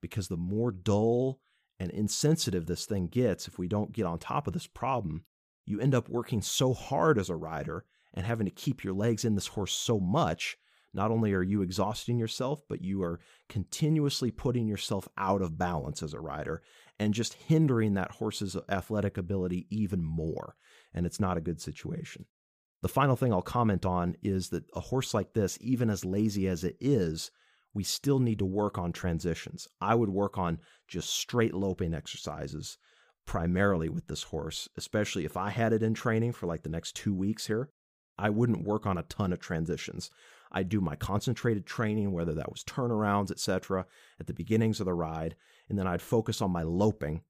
Because 0.00 0.28
the 0.28 0.38
more 0.38 0.72
dull 0.72 1.40
and 1.78 1.90
insensitive 1.90 2.64
this 2.64 2.86
thing 2.86 3.06
gets 3.06 3.46
if 3.46 3.58
we 3.58 3.68
don't 3.68 3.92
get 3.92 4.06
on 4.06 4.18
top 4.18 4.46
of 4.46 4.54
this 4.54 4.66
problem 4.66 5.26
you 5.66 5.78
end 5.78 5.94
up 5.94 6.08
working 6.08 6.40
so 6.40 6.72
hard 6.72 7.18
as 7.18 7.28
a 7.28 7.36
rider 7.36 7.84
and 8.14 8.24
having 8.24 8.46
to 8.46 8.50
keep 8.50 8.82
your 8.82 8.94
legs 8.94 9.26
in 9.26 9.34
this 9.34 9.48
horse 9.48 9.74
so 9.74 10.00
much 10.00 10.56
not 10.92 11.10
only 11.10 11.32
are 11.32 11.42
you 11.42 11.62
exhausting 11.62 12.18
yourself, 12.18 12.62
but 12.68 12.82
you 12.82 13.02
are 13.02 13.20
continuously 13.48 14.30
putting 14.30 14.66
yourself 14.66 15.08
out 15.16 15.42
of 15.42 15.58
balance 15.58 16.02
as 16.02 16.14
a 16.14 16.20
rider 16.20 16.62
and 16.98 17.14
just 17.14 17.34
hindering 17.34 17.94
that 17.94 18.12
horse's 18.12 18.56
athletic 18.68 19.16
ability 19.16 19.66
even 19.70 20.04
more. 20.04 20.56
And 20.92 21.06
it's 21.06 21.20
not 21.20 21.36
a 21.36 21.42
good 21.42 21.60
situation. 21.60 22.26
The 22.82 22.88
final 22.88 23.16
thing 23.16 23.32
I'll 23.32 23.42
comment 23.42 23.84
on 23.86 24.16
is 24.22 24.48
that 24.50 24.64
a 24.74 24.80
horse 24.80 25.14
like 25.14 25.32
this, 25.32 25.58
even 25.60 25.90
as 25.90 26.04
lazy 26.04 26.48
as 26.48 26.64
it 26.64 26.76
is, 26.80 27.30
we 27.72 27.84
still 27.84 28.18
need 28.18 28.38
to 28.40 28.46
work 28.46 28.78
on 28.78 28.92
transitions. 28.92 29.68
I 29.80 29.94
would 29.94 30.08
work 30.10 30.38
on 30.38 30.58
just 30.88 31.10
straight 31.10 31.54
loping 31.54 31.94
exercises 31.94 32.78
primarily 33.26 33.88
with 33.88 34.08
this 34.08 34.24
horse, 34.24 34.68
especially 34.76 35.24
if 35.24 35.36
I 35.36 35.50
had 35.50 35.72
it 35.72 35.82
in 35.82 35.94
training 35.94 36.32
for 36.32 36.46
like 36.46 36.62
the 36.62 36.68
next 36.68 36.96
two 36.96 37.14
weeks 37.14 37.46
here. 37.46 37.70
I 38.18 38.30
wouldn't 38.30 38.66
work 38.66 38.86
on 38.86 38.98
a 38.98 39.04
ton 39.04 39.32
of 39.32 39.40
transitions. 39.40 40.10
I'd 40.52 40.68
do 40.68 40.80
my 40.80 40.96
concentrated 40.96 41.66
training, 41.66 42.12
whether 42.12 42.34
that 42.34 42.50
was 42.50 42.64
turnarounds, 42.64 43.30
etc., 43.30 43.86
at 44.18 44.26
the 44.26 44.34
beginnings 44.34 44.80
of 44.80 44.86
the 44.86 44.94
ride, 44.94 45.36
and 45.68 45.78
then 45.78 45.86
I'd 45.86 46.02
focus 46.02 46.42
on 46.42 46.50
my 46.50 46.62
loping 46.62 47.22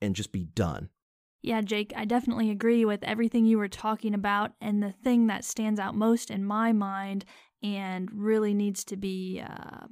and 0.00 0.14
just 0.14 0.32
be 0.32 0.44
done. 0.44 0.90
Yeah, 1.42 1.60
Jake, 1.60 1.92
I 1.96 2.04
definitely 2.04 2.50
agree 2.50 2.84
with 2.84 3.04
everything 3.04 3.46
you 3.46 3.58
were 3.58 3.68
talking 3.68 4.14
about. 4.14 4.52
And 4.60 4.82
the 4.82 4.92
thing 4.92 5.28
that 5.28 5.44
stands 5.44 5.78
out 5.78 5.94
most 5.94 6.30
in 6.30 6.44
my 6.44 6.72
mind 6.72 7.24
and 7.62 8.08
really 8.12 8.54
needs 8.54 8.84
to 8.84 8.96
be 8.96 9.40
uh, 9.40 9.86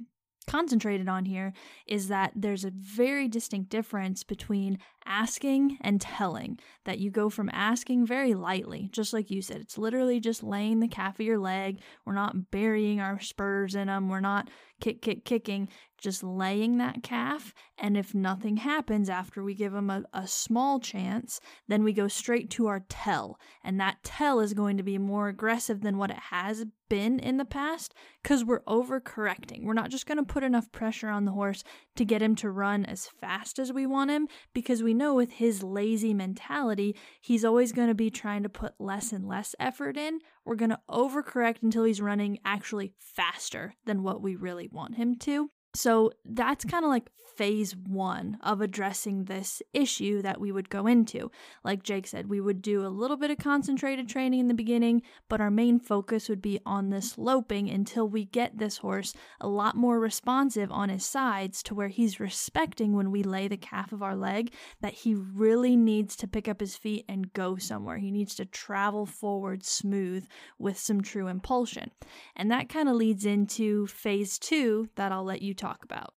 concentrated 0.45 1.07
on 1.07 1.25
here 1.25 1.53
is 1.85 2.07
that 2.07 2.31
there's 2.35 2.65
a 2.65 2.71
very 2.71 3.27
distinct 3.27 3.69
difference 3.69 4.23
between 4.23 4.79
asking 5.07 5.77
and 5.81 5.99
telling. 5.99 6.59
That 6.85 6.99
you 6.99 7.11
go 7.11 7.29
from 7.29 7.49
asking 7.51 8.05
very 8.05 8.33
lightly, 8.33 8.89
just 8.93 9.11
like 9.11 9.29
you 9.29 9.41
said, 9.41 9.57
it's 9.57 9.77
literally 9.77 10.21
just 10.21 10.41
laying 10.41 10.79
the 10.79 10.87
calf 10.87 11.19
of 11.19 11.25
your 11.25 11.37
leg. 11.37 11.79
We're 12.05 12.13
not 12.13 12.49
burying 12.49 13.01
our 13.01 13.19
spurs 13.19 13.75
in 13.75 13.87
them. 13.87 14.07
We're 14.07 14.21
not 14.21 14.49
kick, 14.79 15.01
kick, 15.01 15.25
kicking, 15.25 15.67
just 15.97 16.23
laying 16.23 16.77
that 16.77 17.03
calf. 17.03 17.53
And 17.77 17.97
if 17.97 18.13
nothing 18.13 18.57
happens 18.57 19.09
after 19.09 19.43
we 19.43 19.53
give 19.53 19.73
them 19.73 19.89
a, 19.89 20.03
a 20.13 20.27
small 20.27 20.79
chance, 20.79 21.39
then 21.67 21.83
we 21.83 21.93
go 21.93 22.07
straight 22.07 22.49
to 22.51 22.67
our 22.67 22.85
tell. 22.87 23.39
And 23.63 23.79
that 23.79 24.03
tell 24.03 24.39
is 24.39 24.53
going 24.53 24.77
to 24.77 24.83
be 24.83 24.97
more 24.97 25.27
aggressive 25.27 25.81
than 25.81 25.97
what 25.97 26.11
it 26.11 26.19
has 26.29 26.65
been 26.89 27.19
in 27.19 27.37
the 27.37 27.45
past 27.45 27.93
because 28.23 28.45
we're 28.45 28.61
overcorrecting. 28.61 29.63
We're 29.63 29.73
not 29.73 29.89
just 29.89 30.05
going 30.05 30.17
to 30.17 30.23
put 30.23 30.43
enough 30.43 30.71
pressure 30.71 31.09
on 31.09 31.25
the 31.25 31.31
horse 31.31 31.63
to 31.95 32.05
get 32.05 32.21
him 32.21 32.35
to 32.37 32.49
run 32.49 32.85
as 32.85 33.07
fast 33.07 33.59
as 33.59 33.73
we 33.73 33.85
want 33.85 34.11
him 34.11 34.27
because 34.53 34.83
we 34.83 34.93
know 34.97 35.13
with 35.13 35.33
his 35.33 35.63
lazy 35.63 36.13
mentality, 36.13 36.95
he's 37.21 37.45
always 37.45 37.71
going 37.71 37.87
to 37.87 37.95
be 37.95 38.09
trying 38.09 38.43
to 38.43 38.49
put 38.49 38.73
less 38.79 39.11
and 39.11 39.27
less 39.27 39.55
effort 39.59 39.97
in. 39.97 40.19
We're 40.43 40.55
going 40.55 40.71
to 40.71 40.79
overcorrect 40.89 41.61
until 41.61 41.83
he's 41.83 42.01
running 42.01 42.39
actually 42.43 42.93
faster 42.99 43.75
than 43.85 44.03
what 44.03 44.21
we 44.21 44.35
really 44.35 44.67
want 44.67 44.95
him 44.95 45.15
to. 45.19 45.51
So 45.77 46.11
that's 46.25 46.65
kind 46.65 46.83
of 46.83 46.89
like 46.89 47.07
phase 47.37 47.75
one 47.75 48.39
of 48.41 48.61
addressing 48.61 49.25
this 49.25 49.61
issue 49.71 50.23
that 50.23 50.41
we 50.41 50.51
would 50.51 50.71
go 50.71 50.87
into. 50.87 51.29
Like 51.63 51.83
Jake 51.83 52.07
said, 52.07 52.27
we 52.27 52.41
would 52.41 52.63
do 52.63 52.83
a 52.83 52.89
little 52.89 53.15
bit 53.15 53.29
of 53.29 53.37
concentrated 53.37 54.09
training 54.09 54.39
in 54.39 54.47
the 54.47 54.55
beginning, 54.55 55.03
but 55.29 55.39
our 55.39 55.51
main 55.51 55.79
focus 55.79 56.29
would 56.29 56.41
be 56.41 56.59
on 56.65 56.89
this 56.89 57.15
loping 57.15 57.69
until 57.69 58.09
we 58.09 58.25
get 58.25 58.57
this 58.57 58.77
horse 58.77 59.13
a 59.39 59.47
lot 59.47 59.75
more 59.75 59.99
responsive 59.99 60.71
on 60.71 60.89
his 60.89 61.05
sides 61.05 61.61
to 61.61 61.75
where 61.75 61.89
he's 61.89 62.19
respecting 62.19 62.93
when 62.93 63.11
we 63.11 63.21
lay 63.21 63.47
the 63.47 63.55
calf 63.55 63.91
of 63.91 64.01
our 64.01 64.15
leg 64.15 64.51
that 64.81 64.93
he 64.93 65.13
really 65.13 65.75
needs 65.75 66.15
to 66.15 66.27
pick 66.27 66.47
up 66.47 66.59
his 66.59 66.75
feet 66.75 67.05
and 67.07 67.33
go 67.33 67.55
somewhere. 67.57 67.97
He 67.97 68.09
needs 68.09 68.33
to 68.35 68.45
travel 68.45 69.05
forward 69.05 69.63
smooth 69.63 70.25
with 70.57 70.79
some 70.79 71.01
true 71.01 71.27
impulsion. 71.27 71.91
And 72.35 72.49
that 72.49 72.67
kind 72.67 72.89
of 72.89 72.95
leads 72.95 73.27
into 73.27 73.85
phase 73.85 74.39
two 74.39 74.89
that 74.95 75.11
I'll 75.11 75.23
let 75.23 75.43
you 75.43 75.53
talk 75.53 75.66
about 75.81 76.13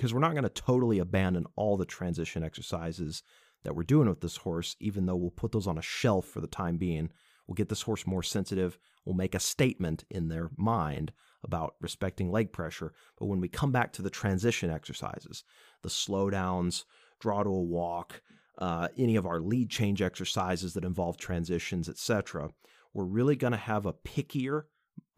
because 0.00 0.14
we're 0.14 0.20
not 0.20 0.32
going 0.32 0.44
to 0.44 0.48
totally 0.48 0.98
abandon 0.98 1.44
all 1.56 1.76
the 1.76 1.84
transition 1.84 2.42
exercises 2.42 3.22
that 3.64 3.76
we're 3.76 3.82
doing 3.82 4.08
with 4.08 4.22
this 4.22 4.38
horse, 4.38 4.74
even 4.80 5.04
though 5.04 5.14
we'll 5.16 5.30
put 5.30 5.52
those 5.52 5.66
on 5.66 5.76
a 5.76 5.82
shelf 5.82 6.24
for 6.24 6.40
the 6.40 6.46
time 6.46 6.78
being. 6.78 7.10
We'll 7.46 7.54
get 7.54 7.68
this 7.68 7.82
horse 7.82 8.06
more 8.06 8.22
sensitive. 8.22 8.78
We'll 9.04 9.14
make 9.14 9.34
a 9.34 9.40
statement 9.40 10.04
in 10.10 10.28
their 10.28 10.50
mind 10.56 11.12
about 11.44 11.74
respecting 11.82 12.30
leg 12.30 12.50
pressure. 12.50 12.94
But 13.18 13.26
when 13.26 13.40
we 13.40 13.48
come 13.48 13.72
back 13.72 13.92
to 13.92 14.02
the 14.02 14.08
transition 14.08 14.70
exercises, 14.70 15.44
the 15.82 15.90
slowdowns, 15.90 16.84
draw 17.20 17.42
to 17.42 17.50
a 17.50 17.62
walk, 17.62 18.22
uh, 18.56 18.88
any 18.96 19.16
of 19.16 19.26
our 19.26 19.40
lead 19.40 19.68
change 19.68 20.00
exercises 20.00 20.72
that 20.72 20.84
involve 20.84 21.18
transitions, 21.18 21.90
etc., 21.90 22.48
we're 22.94 23.04
really 23.04 23.36
going 23.36 23.52
to 23.52 23.58
have 23.58 23.84
a 23.84 23.92
pickier, 23.92 24.62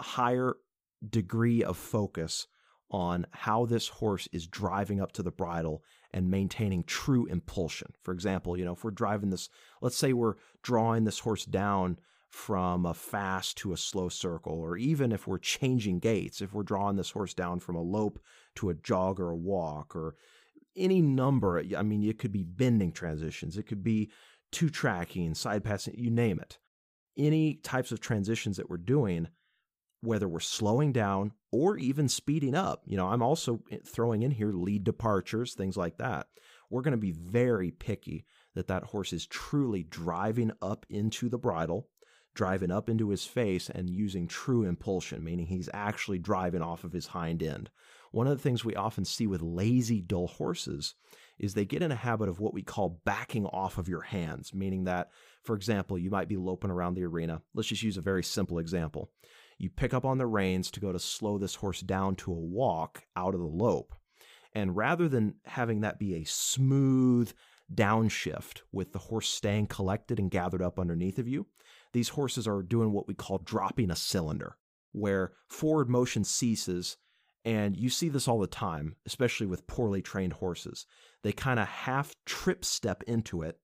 higher 0.00 0.56
degree 1.08 1.62
of 1.62 1.76
focus 1.76 2.48
on 2.92 3.26
how 3.30 3.64
this 3.64 3.88
horse 3.88 4.28
is 4.32 4.46
driving 4.46 5.00
up 5.00 5.12
to 5.12 5.22
the 5.22 5.32
bridle 5.32 5.82
and 6.12 6.30
maintaining 6.30 6.84
true 6.84 7.24
impulsion. 7.26 7.88
For 8.02 8.12
example, 8.12 8.56
you 8.56 8.66
know, 8.66 8.74
if 8.74 8.84
we're 8.84 8.90
driving 8.90 9.30
this, 9.30 9.48
let's 9.80 9.96
say 9.96 10.12
we're 10.12 10.34
drawing 10.62 11.04
this 11.04 11.18
horse 11.18 11.46
down 11.46 11.98
from 12.28 12.84
a 12.86 12.94
fast 12.94 13.56
to 13.58 13.72
a 13.72 13.76
slow 13.76 14.08
circle, 14.08 14.60
or 14.60 14.76
even 14.76 15.10
if 15.10 15.26
we're 15.26 15.38
changing 15.38 15.98
gaits, 15.98 16.40
if 16.40 16.52
we're 16.52 16.62
drawing 16.62 16.96
this 16.96 17.10
horse 17.10 17.34
down 17.34 17.60
from 17.60 17.76
a 17.76 17.82
lope 17.82 18.18
to 18.54 18.68
a 18.68 18.74
jog 18.74 19.18
or 19.18 19.30
a 19.30 19.36
walk, 19.36 19.96
or 19.96 20.14
any 20.76 21.00
number, 21.02 21.62
I 21.76 21.82
mean, 21.82 22.02
it 22.02 22.18
could 22.18 22.32
be 22.32 22.42
bending 22.42 22.92
transitions, 22.92 23.56
it 23.56 23.64
could 23.64 23.82
be 23.82 24.10
two 24.50 24.70
tracking, 24.70 25.34
side 25.34 25.64
passing, 25.64 25.94
you 25.96 26.10
name 26.10 26.38
it. 26.40 26.58
Any 27.16 27.54
types 27.56 27.92
of 27.92 28.00
transitions 28.00 28.56
that 28.56 28.70
we're 28.70 28.78
doing, 28.78 29.28
whether 30.00 30.28
we're 30.28 30.40
slowing 30.40 30.92
down 30.92 31.32
or 31.52 31.76
even 31.76 32.08
speeding 32.08 32.54
up. 32.54 32.82
You 32.86 32.96
know, 32.96 33.08
I'm 33.08 33.22
also 33.22 33.60
eh, 33.70 33.78
throwing 33.86 34.22
in 34.22 34.30
here 34.32 34.52
lead 34.52 34.82
departures, 34.82 35.54
things 35.54 35.76
like 35.76 35.98
that. 35.98 36.26
We're 36.70 36.82
going 36.82 36.92
to 36.92 36.98
be 36.98 37.12
very 37.12 37.70
picky 37.70 38.24
that 38.54 38.66
that 38.68 38.84
horse 38.84 39.12
is 39.12 39.26
truly 39.26 39.82
driving 39.82 40.52
up 40.62 40.86
into 40.88 41.28
the 41.28 41.38
bridle, 41.38 41.88
driving 42.34 42.70
up 42.70 42.88
into 42.88 43.10
his 43.10 43.26
face, 43.26 43.68
and 43.68 43.90
using 43.90 44.26
true 44.26 44.64
impulsion, 44.64 45.22
meaning 45.22 45.46
he's 45.46 45.68
actually 45.74 46.18
driving 46.18 46.62
off 46.62 46.82
of 46.84 46.92
his 46.92 47.08
hind 47.08 47.42
end. 47.42 47.70
One 48.10 48.26
of 48.26 48.36
the 48.36 48.42
things 48.42 48.64
we 48.64 48.74
often 48.74 49.04
see 49.04 49.26
with 49.26 49.42
lazy, 49.42 50.00
dull 50.00 50.28
horses 50.28 50.94
is 51.38 51.54
they 51.54 51.64
get 51.64 51.82
in 51.82 51.92
a 51.92 51.96
habit 51.96 52.28
of 52.28 52.40
what 52.40 52.54
we 52.54 52.62
call 52.62 53.00
backing 53.04 53.46
off 53.46 53.78
of 53.78 53.88
your 53.88 54.02
hands, 54.02 54.54
meaning 54.54 54.84
that, 54.84 55.10
for 55.42 55.56
example, 55.56 55.98
you 55.98 56.10
might 56.10 56.28
be 56.28 56.36
loping 56.36 56.70
around 56.70 56.94
the 56.94 57.04
arena. 57.04 57.42
Let's 57.54 57.68
just 57.68 57.82
use 57.82 57.96
a 57.96 58.02
very 58.02 58.22
simple 58.22 58.58
example. 58.58 59.10
You 59.62 59.70
pick 59.70 59.94
up 59.94 60.04
on 60.04 60.18
the 60.18 60.26
reins 60.26 60.72
to 60.72 60.80
go 60.80 60.90
to 60.90 60.98
slow 60.98 61.38
this 61.38 61.54
horse 61.54 61.82
down 61.82 62.16
to 62.16 62.32
a 62.32 62.34
walk 62.34 63.04
out 63.14 63.32
of 63.32 63.40
the 63.40 63.46
lope. 63.46 63.94
And 64.52 64.76
rather 64.76 65.08
than 65.08 65.36
having 65.44 65.82
that 65.82 66.00
be 66.00 66.16
a 66.16 66.24
smooth 66.24 67.32
downshift 67.72 68.62
with 68.72 68.92
the 68.92 68.98
horse 68.98 69.28
staying 69.28 69.68
collected 69.68 70.18
and 70.18 70.32
gathered 70.32 70.62
up 70.62 70.80
underneath 70.80 71.16
of 71.16 71.28
you, 71.28 71.46
these 71.92 72.08
horses 72.08 72.48
are 72.48 72.60
doing 72.60 72.90
what 72.90 73.06
we 73.06 73.14
call 73.14 73.38
dropping 73.38 73.92
a 73.92 73.94
cylinder, 73.94 74.56
where 74.90 75.30
forward 75.48 75.88
motion 75.88 76.24
ceases. 76.24 76.96
And 77.44 77.76
you 77.76 77.88
see 77.88 78.08
this 78.08 78.26
all 78.26 78.40
the 78.40 78.48
time, 78.48 78.96
especially 79.06 79.46
with 79.46 79.68
poorly 79.68 80.02
trained 80.02 80.32
horses. 80.32 80.86
They 81.22 81.30
kind 81.30 81.60
of 81.60 81.68
half 81.68 82.16
trip 82.26 82.64
step 82.64 83.04
into 83.04 83.42
it. 83.42 83.60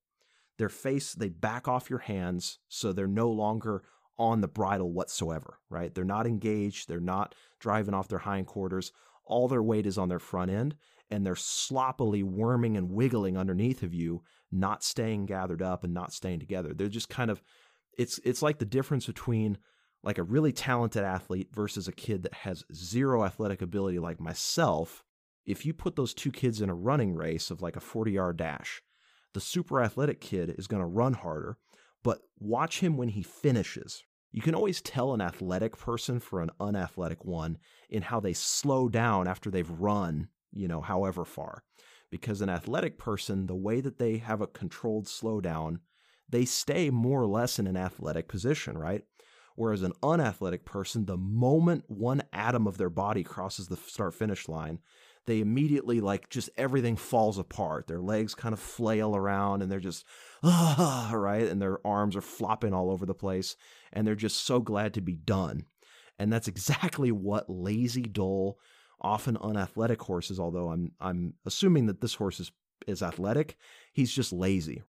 Their 0.59 0.69
face, 0.69 1.13
they 1.13 1.29
back 1.29 1.67
off 1.67 1.91
your 1.91 1.99
hands 1.99 2.61
so 2.69 2.93
they're 2.93 3.09
no 3.09 3.31
longer 3.31 3.83
on 4.19 4.41
the 4.41 4.49
bridle 4.49 4.93
whatsoever, 4.93 5.59
right? 5.71 5.95
They're 5.95 6.05
not 6.05 6.27
engaged, 6.27 6.89
they're 6.89 7.01
not 7.01 7.35
driving 7.61 7.95
off 7.95 8.09
their 8.09 8.19
hindquarters. 8.19 8.93
All 9.25 9.49
their 9.49 9.63
weight 9.63 9.87
is 9.87 9.99
on 9.99 10.09
their 10.09 10.19
front 10.19 10.51
end, 10.51 10.75
and 11.11 11.25
they're 11.25 11.37
sloppily 11.37 12.23
worming 12.23 12.77
and 12.77 12.91
wiggling 12.91 13.37
underneath 13.37 13.83
of 13.83 13.95
you, 13.95 14.23
not 14.51 14.83
staying 14.83 15.27
gathered 15.27 15.63
up 15.63 15.85
and 15.85 15.95
not 15.95 16.13
staying 16.13 16.41
together. 16.41 16.73
They're 16.75 16.89
just 16.89 17.09
kind 17.09 17.31
of 17.31 17.43
it's 17.97 18.19
it's 18.25 18.43
like 18.43 18.59
the 18.59 18.65
difference 18.65 19.07
between 19.07 19.59
like 20.03 20.19
a 20.19 20.23
really 20.23 20.53
talented 20.53 21.03
athlete 21.03 21.49
versus 21.53 21.89
a 21.89 21.93
kid 21.93 22.23
that 22.23 22.35
has 22.35 22.65
zero 22.73 23.25
athletic 23.25 23.61
ability 23.61 23.99
like 23.99 24.21
myself. 24.21 25.05
If 25.45 25.67
you 25.67 25.75
put 25.75 25.97
those 25.97 26.15
two 26.15 26.31
kids 26.31 26.61
in 26.61 26.71
a 26.71 26.75
running 26.75 27.15
race 27.15 27.51
of 27.51 27.63
like 27.63 27.77
a 27.77 27.81
40 27.81 28.13
yard 28.13 28.37
dash, 28.37 28.83
the 29.35 29.41
super 29.41 29.83
athletic 29.83 30.21
kid 30.21 30.55
is 30.57 30.67
going 30.67 30.83
to 30.83 30.87
run 30.87 31.15
harder, 31.15 31.59
but 32.03 32.21
watch 32.39 32.81
him 32.81 32.97
when 32.97 33.09
he 33.09 33.23
finishes, 33.23 34.05
you 34.33 34.43
can 34.43 34.55
always 34.55 34.81
tell 34.81 35.15
an 35.15 35.21
athletic 35.21 35.77
person 35.77 36.21
for 36.21 36.41
an 36.41 36.51
unathletic 36.61 37.25
one 37.25 37.59
in 37.89 38.03
how 38.03 38.21
they 38.21 38.33
slow 38.33 38.89
down 38.89 39.27
after 39.27 39.51
they've 39.51 39.71
run, 39.71 40.29
you 40.53 40.69
know, 40.69 40.81
however 40.81 41.25
far. 41.25 41.63
Because 42.11 42.41
an 42.41 42.49
athletic 42.49 42.99
person, 42.99 43.47
the 43.47 43.55
way 43.55 43.81
that 43.81 43.99
they 43.99 44.19
have 44.19 44.41
a 44.41 44.47
controlled 44.47 45.07
slowdown, 45.07 45.79
they 46.29 46.45
stay 46.45 46.91
more 46.91 47.23
or 47.23 47.27
less 47.27 47.59
in 47.59 47.67
an 47.67 47.77
athletic 47.77 48.29
position, 48.29 48.77
right? 48.77 49.03
Whereas 49.57 49.83
an 49.83 49.93
unathletic 50.03 50.65
person, 50.65 51.07
the 51.07 51.17
moment 51.17 51.85
one 51.89 52.23
atom 52.33 52.67
of 52.67 52.79
their 52.79 52.91
body 52.91 53.25
crosses 53.25 53.67
the 53.67 53.77
start 53.77 54.15
finish 54.15 54.49
line, 54.49 54.79
they 55.29 55.41
immediately 55.41 56.01
like 56.01 56.31
just 56.31 56.49
everything 56.57 56.97
falls 56.97 57.39
apart. 57.39 57.87
Their 57.87 58.01
legs 58.01 58.35
kind 58.35 58.55
of 58.55 58.59
flail 58.59 59.15
around 59.15 59.61
and 59.61 59.71
they're 59.71 59.79
just, 59.79 60.07
ah, 60.43 61.11
right? 61.15 61.47
And 61.47 61.61
their 61.61 61.87
arms 61.87 62.17
are 62.17 62.23
flopping 62.23 62.73
all 62.73 62.91
over 62.91 63.05
the 63.05 63.15
place 63.15 63.55
and 63.93 64.07
they're 64.07 64.15
just 64.15 64.45
so 64.45 64.59
glad 64.59 64.95
to 64.95 65.03
be 65.03 65.17
done. 65.17 65.67
And 66.19 66.33
that's 66.33 66.49
exactly 66.49 67.13
what 67.13 67.51
lazy, 67.51 68.03
dull, 68.03 68.59
often 69.03 69.37
unathletic 69.37 70.01
horses, 70.01 70.41
although 70.41 70.71
I'm 70.71 70.93
I'm 70.99 71.35
assuming 71.45 71.87
that 71.87 72.01
this 72.01 72.15
horse 72.15 72.41
is 72.41 72.51
is 72.87 73.03
athletic, 73.03 73.59
he's 73.93 74.13
just 74.13 74.33
lazy. 74.33 74.83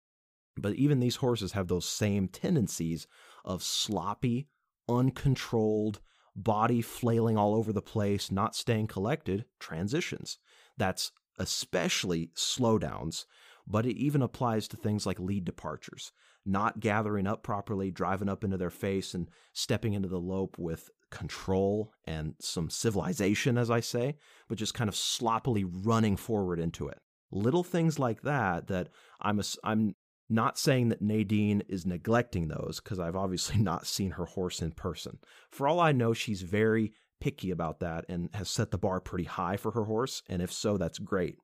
But 0.56 0.74
even 0.74 1.00
these 1.00 1.16
horses 1.16 1.52
have 1.52 1.66
those 1.66 1.84
same 1.84 2.28
tendencies 2.28 3.08
of 3.44 3.62
sloppy, 3.62 4.46
uncontrolled, 4.88 6.00
body 6.38 6.80
flailing 6.80 7.36
all 7.36 7.54
over 7.54 7.72
the 7.72 7.82
place, 7.82 8.30
not 8.30 8.54
staying 8.54 8.86
collected 8.86 9.44
transitions. 9.58 10.38
That's 10.76 11.12
especially 11.38 12.30
slowdowns, 12.36 13.24
but 13.66 13.84
it 13.84 13.96
even 13.96 14.22
applies 14.22 14.68
to 14.68 14.76
things 14.76 15.04
like 15.04 15.18
lead 15.18 15.44
departures, 15.44 16.12
not 16.46 16.80
gathering 16.80 17.26
up 17.26 17.42
properly, 17.42 17.90
driving 17.90 18.28
up 18.28 18.44
into 18.44 18.56
their 18.56 18.70
face, 18.70 19.14
and 19.14 19.28
stepping 19.52 19.92
into 19.92 20.08
the 20.08 20.20
lope 20.20 20.56
with 20.58 20.88
control 21.10 21.92
and 22.04 22.34
some 22.40 22.70
civilization, 22.70 23.58
as 23.58 23.70
I 23.70 23.80
say, 23.80 24.16
but 24.48 24.58
just 24.58 24.74
kind 24.74 24.88
of 24.88 24.96
sloppily 24.96 25.64
running 25.64 26.16
forward 26.16 26.60
into 26.60 26.88
it. 26.88 26.98
Little 27.30 27.64
things 27.64 27.98
like 27.98 28.22
that 28.22 28.68
that 28.68 28.88
I'm 29.20 29.40
a, 29.40 29.44
I'm 29.64 29.94
not 30.28 30.58
saying 30.58 30.88
that 30.88 31.02
Nadine 31.02 31.62
is 31.68 31.86
neglecting 31.86 32.48
those 32.48 32.80
because 32.82 32.98
I've 32.98 33.16
obviously 33.16 33.56
not 33.62 33.86
seen 33.86 34.12
her 34.12 34.26
horse 34.26 34.60
in 34.60 34.72
person. 34.72 35.18
For 35.50 35.66
all 35.66 35.80
I 35.80 35.92
know, 35.92 36.12
she's 36.12 36.42
very 36.42 36.92
picky 37.20 37.50
about 37.50 37.80
that 37.80 38.04
and 38.08 38.30
has 38.34 38.48
set 38.48 38.70
the 38.70 38.78
bar 38.78 39.00
pretty 39.00 39.24
high 39.24 39.56
for 39.56 39.72
her 39.72 39.84
horse. 39.84 40.22
And 40.28 40.40
if 40.40 40.52
so, 40.52 40.76
that's 40.76 40.98
great. 40.98 41.36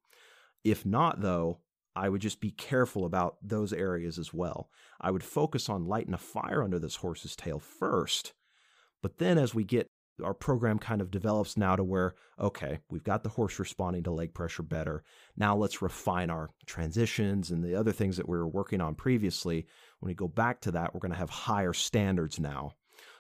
If 0.62 0.86
not, 0.86 1.20
though, 1.20 1.60
I 1.96 2.08
would 2.08 2.20
just 2.20 2.40
be 2.40 2.50
careful 2.50 3.04
about 3.04 3.36
those 3.42 3.72
areas 3.72 4.18
as 4.18 4.32
well. 4.32 4.68
I 5.00 5.10
would 5.10 5.24
focus 5.24 5.68
on 5.68 5.86
lighting 5.86 6.14
a 6.14 6.18
fire 6.18 6.62
under 6.62 6.78
this 6.78 6.96
horse's 6.96 7.36
tail 7.36 7.58
first 7.58 8.34
but 9.04 9.18
then 9.18 9.36
as 9.36 9.54
we 9.54 9.64
get 9.64 9.90
our 10.22 10.34
program 10.34 10.78
kind 10.78 11.00
of 11.00 11.10
develops 11.10 11.56
now 11.56 11.74
to 11.76 11.82
where, 11.82 12.14
okay, 12.38 12.78
we've 12.90 13.02
got 13.02 13.22
the 13.22 13.28
horse 13.30 13.58
responding 13.58 14.02
to 14.04 14.12
leg 14.12 14.34
pressure 14.34 14.62
better. 14.62 15.02
Now 15.36 15.56
let's 15.56 15.82
refine 15.82 16.30
our 16.30 16.50
transitions 16.66 17.50
and 17.50 17.64
the 17.64 17.74
other 17.74 17.92
things 17.92 18.16
that 18.16 18.28
we 18.28 18.36
were 18.36 18.48
working 18.48 18.80
on 18.80 18.94
previously. 18.94 19.66
When 20.00 20.08
we 20.08 20.14
go 20.14 20.28
back 20.28 20.60
to 20.62 20.72
that, 20.72 20.94
we're 20.94 21.00
going 21.00 21.12
to 21.12 21.18
have 21.18 21.30
higher 21.30 21.72
standards 21.72 22.38
now 22.38 22.74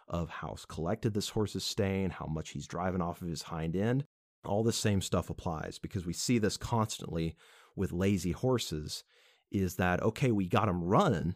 of 0.06 0.28
how 0.28 0.56
collected 0.68 1.14
this 1.14 1.30
horse 1.30 1.56
is 1.56 1.64
staying, 1.64 2.10
how 2.10 2.26
much 2.26 2.50
he's 2.50 2.66
driving 2.66 3.00
off 3.00 3.22
of 3.22 3.28
his 3.28 3.42
hind 3.42 3.74
end. 3.74 4.04
All 4.44 4.62
the 4.62 4.72
same 4.72 5.00
stuff 5.00 5.30
applies 5.30 5.78
because 5.78 6.04
we 6.04 6.12
see 6.12 6.38
this 6.38 6.56
constantly 6.56 7.34
with 7.74 7.92
lazy 7.92 8.32
horses 8.32 9.02
is 9.50 9.76
that, 9.76 10.02
okay, 10.02 10.30
we 10.30 10.46
got 10.46 10.66
them 10.66 10.84
running, 10.84 11.34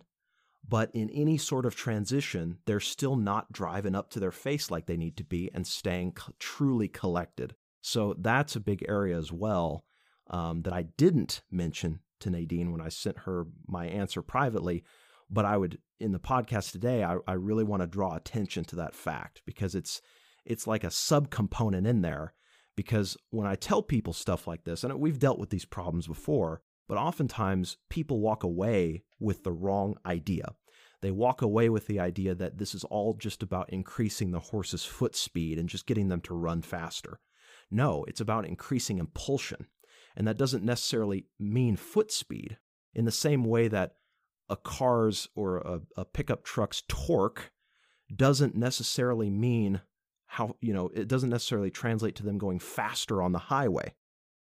but 0.66 0.90
in 0.94 1.10
any 1.10 1.38
sort 1.38 1.66
of 1.66 1.74
transition, 1.74 2.58
they're 2.66 2.80
still 2.80 3.16
not 3.16 3.52
driving 3.52 3.94
up 3.94 4.10
to 4.10 4.20
their 4.20 4.32
face 4.32 4.70
like 4.70 4.86
they 4.86 4.96
need 4.96 5.16
to 5.16 5.24
be 5.24 5.50
and 5.54 5.66
staying 5.66 6.14
truly 6.38 6.88
collected. 6.88 7.54
So 7.80 8.14
that's 8.18 8.56
a 8.56 8.60
big 8.60 8.84
area 8.88 9.16
as 9.16 9.32
well 9.32 9.84
um, 10.28 10.62
that 10.62 10.72
I 10.72 10.82
didn't 10.82 11.42
mention 11.50 12.00
to 12.20 12.30
Nadine 12.30 12.72
when 12.72 12.80
I 12.80 12.88
sent 12.88 13.20
her 13.20 13.46
my 13.66 13.86
answer 13.86 14.22
privately. 14.22 14.84
But 15.30 15.44
I 15.44 15.56
would, 15.56 15.78
in 16.00 16.12
the 16.12 16.18
podcast 16.18 16.72
today, 16.72 17.04
I, 17.04 17.16
I 17.26 17.34
really 17.34 17.64
want 17.64 17.82
to 17.82 17.86
draw 17.86 18.14
attention 18.14 18.64
to 18.66 18.76
that 18.76 18.94
fact 18.94 19.42
because 19.46 19.74
it's 19.74 20.00
it's 20.44 20.66
like 20.66 20.84
a 20.84 20.88
subcomponent 20.88 21.86
in 21.86 22.00
there. 22.00 22.32
Because 22.76 23.16
when 23.30 23.46
I 23.46 23.56
tell 23.56 23.82
people 23.82 24.12
stuff 24.12 24.46
like 24.46 24.64
this, 24.64 24.84
and 24.84 25.00
we've 25.00 25.18
dealt 25.18 25.38
with 25.38 25.50
these 25.50 25.64
problems 25.64 26.06
before, 26.06 26.62
but 26.88 26.98
oftentimes 26.98 27.76
people 27.90 28.20
walk 28.20 28.42
away 28.42 29.04
with 29.20 29.44
the 29.44 29.52
wrong 29.52 29.96
idea. 30.06 30.54
They 31.00 31.10
walk 31.10 31.42
away 31.42 31.68
with 31.68 31.86
the 31.86 32.00
idea 32.00 32.34
that 32.34 32.58
this 32.58 32.74
is 32.74 32.82
all 32.84 33.14
just 33.14 33.42
about 33.42 33.70
increasing 33.70 34.32
the 34.32 34.40
horse's 34.40 34.84
foot 34.84 35.14
speed 35.14 35.58
and 35.58 35.68
just 35.68 35.86
getting 35.86 36.08
them 36.08 36.20
to 36.22 36.34
run 36.34 36.62
faster. 36.62 37.20
No, 37.70 38.04
it's 38.08 38.20
about 38.20 38.46
increasing 38.46 38.98
impulsion. 38.98 39.66
And 40.16 40.26
that 40.26 40.38
doesn't 40.38 40.64
necessarily 40.64 41.26
mean 41.38 41.76
foot 41.76 42.10
speed 42.10 42.58
in 42.94 43.04
the 43.04 43.12
same 43.12 43.44
way 43.44 43.68
that 43.68 43.94
a 44.48 44.56
car's 44.56 45.28
or 45.36 45.58
a, 45.58 45.80
a 45.96 46.04
pickup 46.04 46.42
truck's 46.42 46.82
torque 46.88 47.52
doesn't 48.14 48.56
necessarily 48.56 49.30
mean 49.30 49.82
how, 50.26 50.56
you 50.60 50.72
know, 50.72 50.90
it 50.94 51.06
doesn't 51.06 51.30
necessarily 51.30 51.70
translate 51.70 52.16
to 52.16 52.24
them 52.24 52.38
going 52.38 52.58
faster 52.58 53.22
on 53.22 53.32
the 53.32 53.38
highway 53.38 53.94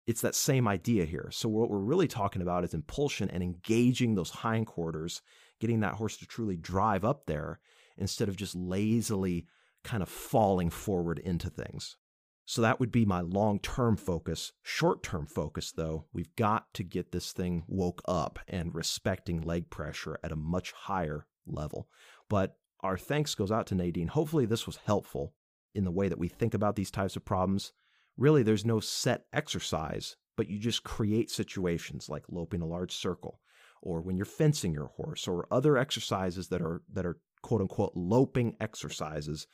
it's 0.06 0.20
that 0.20 0.34
same 0.34 0.68
idea 0.68 1.04
here. 1.04 1.28
So 1.32 1.48
what 1.48 1.68
we're 1.68 1.78
really 1.78 2.06
talking 2.08 2.42
about 2.42 2.64
is 2.64 2.74
impulsion 2.74 3.28
and 3.28 3.42
engaging 3.42 4.14
those 4.14 4.30
hindquarters, 4.30 5.20
getting 5.60 5.80
that 5.80 5.94
horse 5.94 6.16
to 6.18 6.26
truly 6.26 6.56
drive 6.56 7.04
up 7.04 7.26
there 7.26 7.58
instead 7.96 8.28
of 8.28 8.36
just 8.36 8.54
lazily 8.54 9.46
kind 9.82 10.02
of 10.02 10.08
falling 10.08 10.70
forward 10.70 11.18
into 11.18 11.50
things. 11.50 11.96
So 12.44 12.62
that 12.62 12.78
would 12.78 12.92
be 12.92 13.04
my 13.04 13.20
long-term 13.20 13.96
focus. 13.96 14.52
Short-term 14.62 15.26
focus 15.26 15.72
though, 15.72 16.06
we've 16.12 16.34
got 16.36 16.72
to 16.74 16.84
get 16.84 17.10
this 17.10 17.32
thing 17.32 17.64
woke 17.66 18.00
up 18.06 18.38
and 18.46 18.72
respecting 18.74 19.40
leg 19.40 19.70
pressure 19.70 20.18
at 20.22 20.30
a 20.30 20.36
much 20.36 20.70
higher 20.70 21.26
level. 21.46 21.88
But 22.28 22.56
our 22.80 22.96
thanks 22.96 23.34
goes 23.34 23.50
out 23.50 23.66
to 23.68 23.74
Nadine. 23.74 24.08
Hopefully 24.08 24.46
this 24.46 24.66
was 24.66 24.78
helpful 24.84 25.34
in 25.74 25.84
the 25.84 25.90
way 25.90 26.08
that 26.08 26.18
we 26.18 26.28
think 26.28 26.54
about 26.54 26.76
these 26.76 26.92
types 26.92 27.16
of 27.16 27.24
problems 27.24 27.72
really 28.16 28.42
there's 28.42 28.64
no 28.64 28.80
set 28.80 29.24
exercise, 29.32 30.16
but 30.36 30.48
you 30.48 30.58
just 30.58 30.84
create 30.84 31.30
situations 31.30 32.08
like 32.08 32.24
loping 32.28 32.62
a 32.62 32.66
large 32.66 32.92
circle 32.92 33.40
or 33.82 34.00
when 34.00 34.16
you're 34.16 34.26
fencing 34.26 34.72
your 34.72 34.88
horse 34.96 35.28
or 35.28 35.46
other 35.50 35.76
exercises 35.76 36.48
that 36.48 36.60
are 36.60 36.82
that 36.92 37.06
are 37.06 37.18
quote 37.42 37.60
unquote 37.60 37.92
loping 37.94 38.56
exercises. 38.60 39.46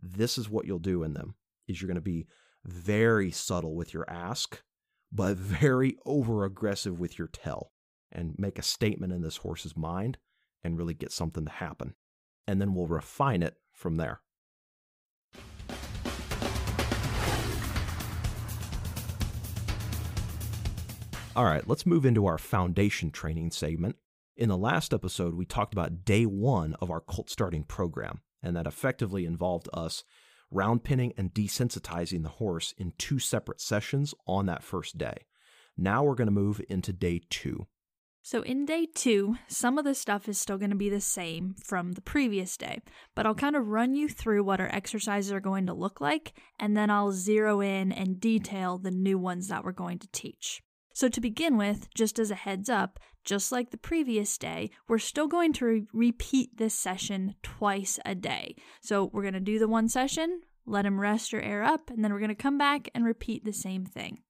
This 0.00 0.38
is 0.38 0.48
what 0.48 0.66
you'll 0.66 0.78
do 0.78 1.02
in 1.02 1.14
them 1.14 1.34
is 1.68 1.80
you're 1.80 1.88
going 1.88 1.94
to 1.96 2.00
be 2.00 2.26
very 2.64 3.30
subtle 3.30 3.74
with 3.74 3.92
your 3.92 4.08
ask, 4.08 4.62
but 5.10 5.36
very 5.36 5.96
over 6.06 6.44
aggressive 6.44 6.98
with 6.98 7.18
your 7.18 7.28
tell 7.28 7.72
and 8.10 8.34
make 8.38 8.58
a 8.58 8.62
statement 8.62 9.12
in 9.12 9.22
this 9.22 9.38
horse's 9.38 9.76
mind 9.76 10.18
and 10.62 10.78
really 10.78 10.94
get 10.94 11.12
something 11.12 11.44
to 11.44 11.50
happen. 11.50 11.94
And 12.46 12.60
then 12.60 12.74
we'll 12.74 12.86
refine 12.86 13.42
it 13.42 13.56
from 13.72 13.96
there. 13.96 14.20
All 21.34 21.46
right, 21.46 21.66
let's 21.66 21.86
move 21.86 22.04
into 22.04 22.26
our 22.26 22.36
foundation 22.36 23.10
training 23.10 23.52
segment. 23.52 23.96
In 24.36 24.50
the 24.50 24.56
last 24.56 24.92
episode, 24.92 25.34
we 25.34 25.46
talked 25.46 25.72
about 25.72 26.04
day 26.04 26.26
one 26.26 26.74
of 26.74 26.90
our 26.90 27.00
colt 27.00 27.30
starting 27.30 27.64
program, 27.64 28.20
and 28.42 28.54
that 28.54 28.66
effectively 28.66 29.24
involved 29.24 29.66
us 29.72 30.04
round 30.50 30.84
pinning 30.84 31.14
and 31.16 31.32
desensitizing 31.32 32.22
the 32.22 32.28
horse 32.28 32.74
in 32.76 32.92
two 32.98 33.18
separate 33.18 33.62
sessions 33.62 34.14
on 34.26 34.44
that 34.44 34.62
first 34.62 34.98
day. 34.98 35.24
Now 35.74 36.04
we're 36.04 36.16
going 36.16 36.26
to 36.26 36.32
move 36.32 36.60
into 36.68 36.92
day 36.92 37.22
two. 37.30 37.66
So, 38.20 38.42
in 38.42 38.66
day 38.66 38.86
two, 38.94 39.38
some 39.48 39.78
of 39.78 39.86
the 39.86 39.94
stuff 39.94 40.28
is 40.28 40.36
still 40.36 40.58
going 40.58 40.70
to 40.70 40.76
be 40.76 40.90
the 40.90 41.00
same 41.00 41.54
from 41.64 41.92
the 41.92 42.02
previous 42.02 42.58
day, 42.58 42.82
but 43.14 43.24
I'll 43.24 43.34
kind 43.34 43.56
of 43.56 43.68
run 43.68 43.94
you 43.94 44.06
through 44.10 44.44
what 44.44 44.60
our 44.60 44.68
exercises 44.70 45.32
are 45.32 45.40
going 45.40 45.64
to 45.66 45.72
look 45.72 45.98
like, 45.98 46.34
and 46.60 46.76
then 46.76 46.90
I'll 46.90 47.12
zero 47.12 47.62
in 47.62 47.90
and 47.90 48.20
detail 48.20 48.76
the 48.76 48.90
new 48.90 49.16
ones 49.18 49.48
that 49.48 49.64
we're 49.64 49.72
going 49.72 49.98
to 49.98 50.08
teach. 50.12 50.60
So, 50.92 51.08
to 51.08 51.20
begin 51.20 51.56
with, 51.56 51.92
just 51.94 52.18
as 52.18 52.30
a 52.30 52.36
heads 52.36 52.68
up, 52.68 52.98
just 53.24 53.52
like 53.52 53.70
the 53.70 53.78
previous 53.78 54.36
day, 54.36 54.70
we're 54.88 54.98
still 54.98 55.28
going 55.28 55.52
to 55.54 55.64
re- 55.64 55.86
repeat 55.92 56.56
this 56.56 56.74
session 56.74 57.34
twice 57.42 57.98
a 58.04 58.14
day. 58.14 58.56
So, 58.80 59.10
we're 59.12 59.22
going 59.22 59.34
to 59.34 59.40
do 59.40 59.58
the 59.58 59.68
one 59.68 59.88
session, 59.88 60.42
let 60.66 60.86
him 60.86 61.00
rest 61.00 61.32
or 61.32 61.40
air 61.40 61.62
up, 61.62 61.90
and 61.90 62.04
then 62.04 62.12
we're 62.12 62.18
going 62.18 62.28
to 62.28 62.34
come 62.34 62.58
back 62.58 62.88
and 62.94 63.04
repeat 63.04 63.44
the 63.44 63.52
same 63.52 63.84
thing. 63.84 64.22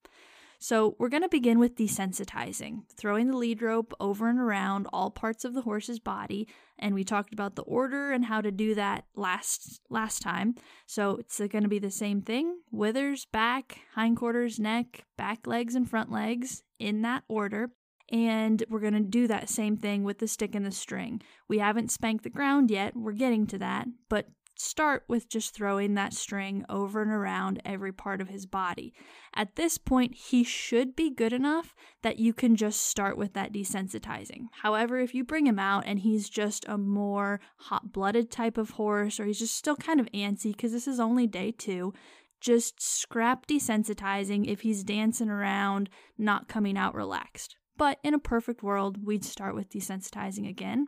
So, 0.63 0.95
we're 0.97 1.09
going 1.09 1.23
to 1.23 1.27
begin 1.27 1.59
with 1.59 1.75
desensitizing, 1.75 2.83
throwing 2.95 3.27
the 3.27 3.35
lead 3.35 3.61
rope 3.61 3.93
over 3.99 4.29
and 4.29 4.39
around 4.39 4.87
all 4.93 5.11
parts 5.11 5.43
of 5.43 5.53
the 5.53 5.63
horse's 5.63 5.99
body, 5.99 6.47
and 6.79 6.95
we 6.95 7.03
talked 7.03 7.33
about 7.33 7.57
the 7.57 7.63
order 7.63 8.13
and 8.13 8.23
how 8.23 8.39
to 8.39 8.49
do 8.49 8.73
that 8.75 9.03
last 9.13 9.81
last 9.89 10.21
time. 10.21 10.55
So, 10.85 11.17
it's 11.17 11.37
going 11.37 11.63
to 11.63 11.67
be 11.67 11.79
the 11.79 11.91
same 11.91 12.21
thing: 12.21 12.61
withers, 12.71 13.25
back, 13.25 13.79
hindquarters, 13.95 14.57
neck, 14.57 15.03
back 15.17 15.45
legs 15.45 15.75
and 15.75 15.89
front 15.89 16.13
legs 16.13 16.63
in 16.79 17.01
that 17.01 17.25
order. 17.27 17.71
And 18.09 18.63
we're 18.69 18.79
going 18.79 18.93
to 18.93 19.01
do 19.01 19.27
that 19.27 19.49
same 19.49 19.75
thing 19.75 20.05
with 20.05 20.19
the 20.19 20.29
stick 20.29 20.55
and 20.55 20.65
the 20.65 20.71
string. 20.71 21.21
We 21.49 21.57
haven't 21.57 21.91
spanked 21.91 22.23
the 22.23 22.29
ground 22.29 22.71
yet, 22.71 22.95
we're 22.95 23.11
getting 23.11 23.47
to 23.47 23.57
that, 23.57 23.89
but 24.07 24.27
start 24.55 25.03
with 25.07 25.29
just 25.29 25.53
throwing 25.53 25.93
that 25.95 26.13
string 26.13 26.65
over 26.69 27.01
and 27.01 27.11
around 27.11 27.61
every 27.65 27.91
part 27.91 28.21
of 28.21 28.29
his 28.29 28.45
body. 28.45 28.93
At 29.35 29.55
this 29.55 29.77
point, 29.77 30.15
he 30.15 30.43
should 30.43 30.95
be 30.95 31.09
good 31.09 31.33
enough 31.33 31.73
that 32.01 32.19
you 32.19 32.33
can 32.33 32.55
just 32.55 32.81
start 32.81 33.17
with 33.17 33.33
that 33.33 33.51
desensitizing. 33.51 34.47
However, 34.61 34.99
if 34.99 35.13
you 35.13 35.23
bring 35.23 35.47
him 35.47 35.59
out 35.59 35.83
and 35.85 35.99
he's 35.99 36.29
just 36.29 36.65
a 36.67 36.77
more 36.77 37.39
hot 37.57 37.91
blooded 37.91 38.29
type 38.31 38.57
of 38.57 38.71
horse, 38.71 39.19
or 39.19 39.25
he's 39.25 39.39
just 39.39 39.55
still 39.55 39.75
kind 39.75 39.99
of 39.99 40.11
antsy 40.13 40.51
because 40.51 40.71
this 40.71 40.87
is 40.87 40.99
only 40.99 41.27
day 41.27 41.51
two, 41.51 41.93
just 42.39 42.81
scrap 42.81 43.47
desensitizing 43.47 44.45
if 44.47 44.61
he's 44.61 44.83
dancing 44.83 45.29
around, 45.29 45.89
not 46.17 46.47
coming 46.47 46.77
out 46.77 46.93
relaxed. 46.93 47.55
But 47.77 47.99
in 48.03 48.13
a 48.13 48.19
perfect 48.19 48.61
world, 48.61 49.03
we'd 49.03 49.25
start 49.25 49.55
with 49.55 49.69
desensitizing 49.69 50.47
again. 50.47 50.87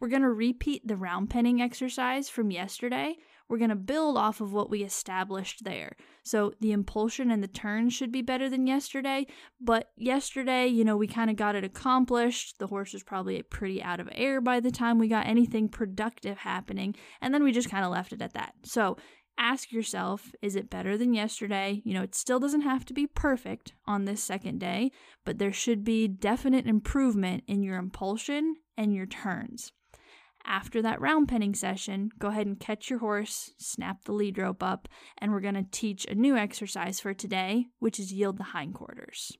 We're 0.00 0.08
going 0.08 0.22
to 0.22 0.30
repeat 0.30 0.86
the 0.86 0.96
round 0.96 1.30
penning 1.30 1.62
exercise 1.62 2.28
from 2.28 2.50
yesterday. 2.50 3.16
We're 3.48 3.58
going 3.58 3.70
to 3.70 3.76
build 3.76 4.18
off 4.18 4.40
of 4.40 4.52
what 4.52 4.70
we 4.70 4.82
established 4.82 5.64
there. 5.64 5.96
So 6.22 6.52
the 6.60 6.72
impulsion 6.72 7.30
and 7.30 7.42
the 7.42 7.48
turn 7.48 7.90
should 7.90 8.10
be 8.10 8.20
better 8.20 8.50
than 8.50 8.66
yesterday, 8.66 9.26
but 9.60 9.90
yesterday, 9.96 10.66
you 10.66 10.84
know, 10.84 10.96
we 10.96 11.06
kind 11.06 11.30
of 11.30 11.36
got 11.36 11.54
it 11.54 11.64
accomplished. 11.64 12.58
The 12.58 12.66
horse 12.66 12.92
was 12.92 13.04
probably 13.04 13.40
pretty 13.42 13.82
out 13.82 14.00
of 14.00 14.08
air 14.12 14.40
by 14.40 14.60
the 14.60 14.72
time 14.72 14.98
we 14.98 15.08
got 15.08 15.26
anything 15.26 15.68
productive 15.68 16.38
happening, 16.38 16.94
and 17.20 17.32
then 17.32 17.44
we 17.44 17.52
just 17.52 17.70
kind 17.70 17.84
of 17.84 17.92
left 17.92 18.12
it 18.12 18.20
at 18.20 18.34
that. 18.34 18.54
So 18.64 18.96
ask 19.38 19.70
yourself 19.70 20.32
is 20.42 20.56
it 20.56 20.70
better 20.70 20.98
than 20.98 21.14
yesterday? 21.14 21.82
You 21.84 21.94
know, 21.94 22.02
it 22.02 22.14
still 22.14 22.40
doesn't 22.40 22.62
have 22.62 22.84
to 22.86 22.94
be 22.94 23.06
perfect 23.06 23.74
on 23.86 24.04
this 24.04 24.22
second 24.22 24.58
day, 24.58 24.90
but 25.24 25.38
there 25.38 25.52
should 25.52 25.84
be 25.84 26.08
definite 26.08 26.66
improvement 26.66 27.44
in 27.46 27.62
your 27.62 27.76
impulsion 27.76 28.56
and 28.76 28.92
your 28.92 29.06
turns. 29.06 29.72
After 30.48 30.80
that 30.82 31.00
round 31.00 31.28
penning 31.28 31.56
session, 31.56 32.10
go 32.20 32.28
ahead 32.28 32.46
and 32.46 32.58
catch 32.58 32.88
your 32.88 33.00
horse, 33.00 33.50
snap 33.58 34.04
the 34.04 34.12
lead 34.12 34.38
rope 34.38 34.62
up, 34.62 34.88
and 35.18 35.32
we're 35.32 35.40
going 35.40 35.54
to 35.54 35.66
teach 35.68 36.06
a 36.06 36.14
new 36.14 36.36
exercise 36.36 37.00
for 37.00 37.12
today, 37.12 37.66
which 37.80 37.98
is 37.98 38.12
yield 38.12 38.38
the 38.38 38.44
hindquarters. 38.44 39.36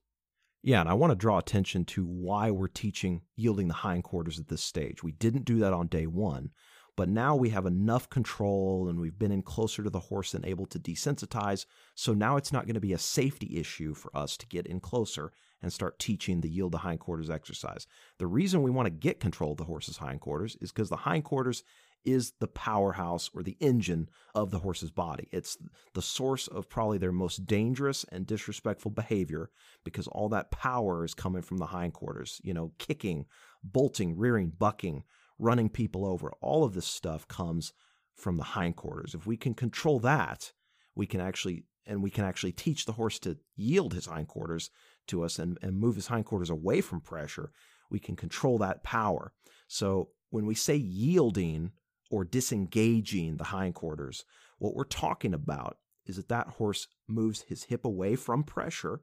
Yeah, 0.64 0.81
and 0.81 0.88
I 0.88 0.95
want 0.95 1.12
to 1.12 1.16
draw 1.16 1.38
attention 1.38 1.85
to 1.87 2.05
why 2.05 2.51
we're 2.51 2.66
teaching 2.66 3.23
yielding 3.37 3.69
the 3.69 3.75
hindquarters 3.75 4.40
at 4.40 4.49
this 4.49 4.64
stage. 4.64 5.05
We 5.05 5.12
didn't 5.12 5.45
do 5.45 5.61
that 5.61 5.73
on 5.73 5.87
day 5.87 6.09
one, 6.09 6.51
but 6.97 7.09
now 7.09 7.37
we 7.37 7.51
have 7.51 7.66
enough 7.66 8.11
control 8.11 8.88
and 8.88 8.99
we've 8.99 9.19
been 9.19 9.31
in 9.31 9.42
closer 9.42 9.85
to 9.85 9.90
the 9.90 10.01
horse 10.01 10.35
and 10.35 10.45
able 10.45 10.66
to 10.66 10.81
desensitize. 10.81 11.66
So 11.95 12.14
now 12.14 12.37
it's 12.37 12.53
not 12.53 12.66
going 12.66 12.75
to 12.75 12.81
be 12.81 12.95
a 12.95 12.99
safety 12.99 13.59
issue 13.59 13.95
for 13.95 14.14
us 14.16 14.37
to 14.38 14.47
get 14.49 14.66
in 14.66 14.81
closer 14.81 15.31
and 15.66 15.72
start 15.72 15.98
teaching 15.98 16.40
the 16.40 16.48
yield 16.48 16.70
the 16.70 16.79
hindquarters 16.79 17.29
exercise. 17.29 17.88
The 18.18 18.29
reason 18.29 18.62
we 18.62 18.70
want 18.70 18.87
to 18.87 18.90
get 18.90 19.18
control 19.18 19.50
of 19.50 19.59
the 19.59 19.64
horse's 19.64 19.96
hindquarters 19.96 20.57
is 20.61 20.70
because 20.70 20.90
the 20.90 20.98
hindquarters 20.98 21.64
is 22.05 22.35
the 22.38 22.46
powerhouse 22.46 23.29
or 23.35 23.42
the 23.42 23.57
engine 23.59 24.09
of 24.33 24.52
the 24.52 24.61
horse's 24.61 24.92
body. 24.92 25.26
It's 25.33 25.59
the 25.92 26.02
source 26.02 26.46
of 26.46 26.68
probably 26.68 26.98
their 26.98 27.11
most 27.11 27.46
dangerous 27.46 28.05
and 28.12 28.29
disrespectful 28.29 28.92
behavior 28.92 29.50
because 29.83 30.07
all 30.07 30.29
that 30.29 30.52
power 30.52 31.05
is 31.05 31.14
coming 31.14 31.42
from 31.42 31.59
the 31.59 31.66
hindquarters, 31.66 32.40
you 32.44 32.55
know, 32.55 32.70
kicking, 32.79 33.26
bolting, 33.64 34.16
rearing, 34.16 34.52
bucking, 34.57 35.02
running 35.37 35.68
people 35.68 36.07
over. 36.07 36.31
All 36.40 36.62
of 36.62 36.74
this 36.74 36.87
stuff 36.87 37.26
comes 37.26 37.72
from 38.14 38.37
the 38.37 38.44
hindquarters. 38.44 39.16
If 39.16 39.26
we 39.26 39.37
can 39.37 39.55
control 39.55 39.98
that, 39.98 40.52
we 40.94 41.07
can 41.07 41.20
actually 41.20 41.64
and 41.87 42.02
we 42.02 42.11
can 42.11 42.24
actually 42.24 42.52
teach 42.52 42.85
the 42.85 42.92
horse 42.92 43.18
to 43.20 43.38
yield 43.55 43.94
his 43.94 44.07
hindquarters 44.07 44.70
to 45.09 45.23
us 45.23 45.38
and, 45.38 45.59
and 45.62 45.79
move 45.79 45.97
his 45.97 46.09
hindquarters 46.09 46.51
away 46.51 46.81
from 46.81 47.01
pressure, 47.01 47.51
we 47.90 47.99
can 47.99 48.16
control 48.16 48.59
that 48.59 48.83
power. 48.83 49.33
So 49.69 50.11
when 50.31 50.47
we 50.47 50.55
say 50.55 50.77
yielding 50.77 51.73
or 52.11 52.25
disengaging 52.25 53.37
the 53.37 53.45
hindquarters, 53.45 54.25
what 54.59 54.75
we're 54.75 54.85
talking 54.85 55.35
about 55.35 55.79
is 56.07 56.16
that 56.16 56.29
that 56.29 56.49
horse 56.49 56.88
moves 57.09 57.42
his 57.42 57.64
hip 57.64 57.85
away 57.85 58.16
from 58.16 58.45
pressure 58.45 59.01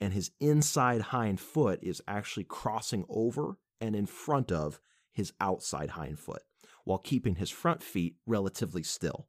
and 0.00 0.12
his 0.12 0.32
inside 0.40 1.00
hind 1.00 1.40
foot 1.40 1.78
is 1.82 2.02
actually 2.08 2.44
crossing 2.44 3.04
over 3.08 3.56
and 3.80 3.94
in 3.94 4.06
front 4.06 4.50
of 4.50 4.80
his 5.12 5.32
outside 5.40 5.90
hind 5.90 6.18
foot 6.18 6.42
while 6.84 6.98
keeping 6.98 7.36
his 7.36 7.50
front 7.50 7.82
feet 7.82 8.16
relatively 8.26 8.82
still. 8.82 9.28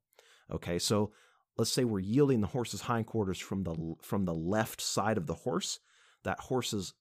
Okay, 0.52 0.80
so 0.80 1.12
let's 1.58 1.72
say 1.72 1.84
we're 1.84 2.00
yielding 2.00 2.41
the 2.41 2.48
horse's 2.48 2.82
hindquarters 2.82 3.39
from 3.39 3.63
the 3.63 3.96
from 4.02 4.26
the 4.26 4.34
left 4.34 4.82
side 4.82 5.18
of 5.18 5.28
the 5.28 5.34
horse 5.34 5.80
that 6.25 6.39
horse's 6.39 6.93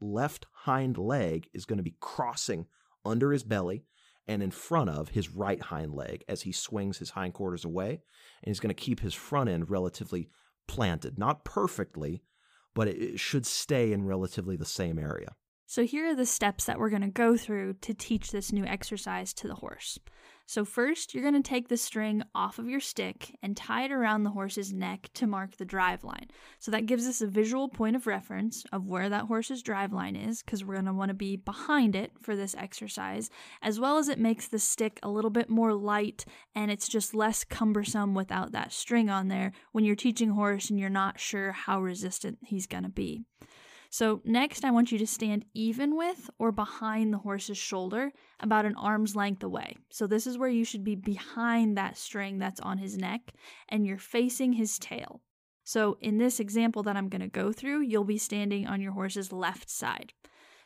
left 0.00 0.46
hind 0.52 0.98
leg 0.98 1.48
is 1.54 1.64
going 1.64 1.78
to 1.78 1.82
be 1.82 1.96
crossing 2.00 2.66
under 3.04 3.32
his 3.32 3.42
belly 3.42 3.84
and 4.28 4.42
in 4.42 4.50
front 4.50 4.90
of 4.90 5.08
his 5.08 5.30
right 5.30 5.60
hind 5.60 5.92
leg 5.92 6.24
as 6.28 6.42
he 6.42 6.52
swings 6.52 6.98
his 6.98 7.10
hindquarters 7.10 7.64
away. 7.64 7.90
And 7.90 8.50
he's 8.50 8.60
going 8.60 8.74
to 8.74 8.80
keep 8.80 9.00
his 9.00 9.14
front 9.14 9.50
end 9.50 9.70
relatively 9.70 10.28
planted, 10.68 11.18
not 11.18 11.44
perfectly, 11.44 12.22
but 12.74 12.88
it 12.88 13.18
should 13.18 13.46
stay 13.46 13.92
in 13.92 14.06
relatively 14.06 14.56
the 14.56 14.64
same 14.64 14.98
area. 14.98 15.34
So, 15.72 15.86
here 15.86 16.10
are 16.10 16.14
the 16.14 16.26
steps 16.26 16.66
that 16.66 16.78
we're 16.78 16.90
going 16.90 17.00
to 17.00 17.08
go 17.08 17.34
through 17.34 17.76
to 17.80 17.94
teach 17.94 18.30
this 18.30 18.52
new 18.52 18.66
exercise 18.66 19.32
to 19.32 19.48
the 19.48 19.54
horse. 19.54 19.98
So, 20.44 20.66
first, 20.66 21.14
you're 21.14 21.22
going 21.22 21.42
to 21.42 21.48
take 21.48 21.68
the 21.68 21.78
string 21.78 22.22
off 22.34 22.58
of 22.58 22.68
your 22.68 22.78
stick 22.78 23.38
and 23.42 23.56
tie 23.56 23.84
it 23.84 23.90
around 23.90 24.24
the 24.24 24.32
horse's 24.32 24.70
neck 24.70 25.08
to 25.14 25.26
mark 25.26 25.56
the 25.56 25.64
drive 25.64 26.04
line. 26.04 26.26
So, 26.58 26.70
that 26.72 26.84
gives 26.84 27.06
us 27.06 27.22
a 27.22 27.26
visual 27.26 27.70
point 27.70 27.96
of 27.96 28.06
reference 28.06 28.66
of 28.70 28.86
where 28.86 29.08
that 29.08 29.28
horse's 29.28 29.62
drive 29.62 29.94
line 29.94 30.14
is, 30.14 30.42
because 30.42 30.62
we're 30.62 30.74
going 30.74 30.84
to 30.84 30.92
want 30.92 31.08
to 31.08 31.14
be 31.14 31.36
behind 31.36 31.96
it 31.96 32.12
for 32.20 32.36
this 32.36 32.54
exercise, 32.58 33.30
as 33.62 33.80
well 33.80 33.96
as 33.96 34.10
it 34.10 34.18
makes 34.18 34.48
the 34.48 34.58
stick 34.58 35.00
a 35.02 35.08
little 35.08 35.30
bit 35.30 35.48
more 35.48 35.72
light 35.72 36.26
and 36.54 36.70
it's 36.70 36.86
just 36.86 37.14
less 37.14 37.44
cumbersome 37.44 38.12
without 38.12 38.52
that 38.52 38.74
string 38.74 39.08
on 39.08 39.28
there 39.28 39.52
when 39.72 39.86
you're 39.86 39.96
teaching 39.96 40.32
horse 40.32 40.68
and 40.68 40.78
you're 40.78 40.90
not 40.90 41.18
sure 41.18 41.52
how 41.52 41.80
resistant 41.80 42.36
he's 42.42 42.66
going 42.66 42.84
to 42.84 42.90
be. 42.90 43.24
So, 43.92 44.22
next, 44.24 44.64
I 44.64 44.70
want 44.70 44.90
you 44.90 44.96
to 44.96 45.06
stand 45.06 45.44
even 45.52 45.98
with 45.98 46.30
or 46.38 46.50
behind 46.50 47.12
the 47.12 47.18
horse's 47.18 47.58
shoulder, 47.58 48.10
about 48.40 48.64
an 48.64 48.74
arm's 48.76 49.14
length 49.14 49.42
away. 49.42 49.76
So, 49.90 50.06
this 50.06 50.26
is 50.26 50.38
where 50.38 50.48
you 50.48 50.64
should 50.64 50.82
be 50.82 50.94
behind 50.94 51.76
that 51.76 51.98
string 51.98 52.38
that's 52.38 52.60
on 52.60 52.78
his 52.78 52.96
neck, 52.96 53.34
and 53.68 53.86
you're 53.86 53.98
facing 53.98 54.54
his 54.54 54.78
tail. 54.78 55.20
So, 55.62 55.98
in 56.00 56.16
this 56.16 56.40
example 56.40 56.82
that 56.84 56.96
I'm 56.96 57.10
going 57.10 57.20
to 57.20 57.28
go 57.28 57.52
through, 57.52 57.82
you'll 57.82 58.04
be 58.04 58.16
standing 58.16 58.66
on 58.66 58.80
your 58.80 58.92
horse's 58.92 59.30
left 59.30 59.68
side. 59.68 60.14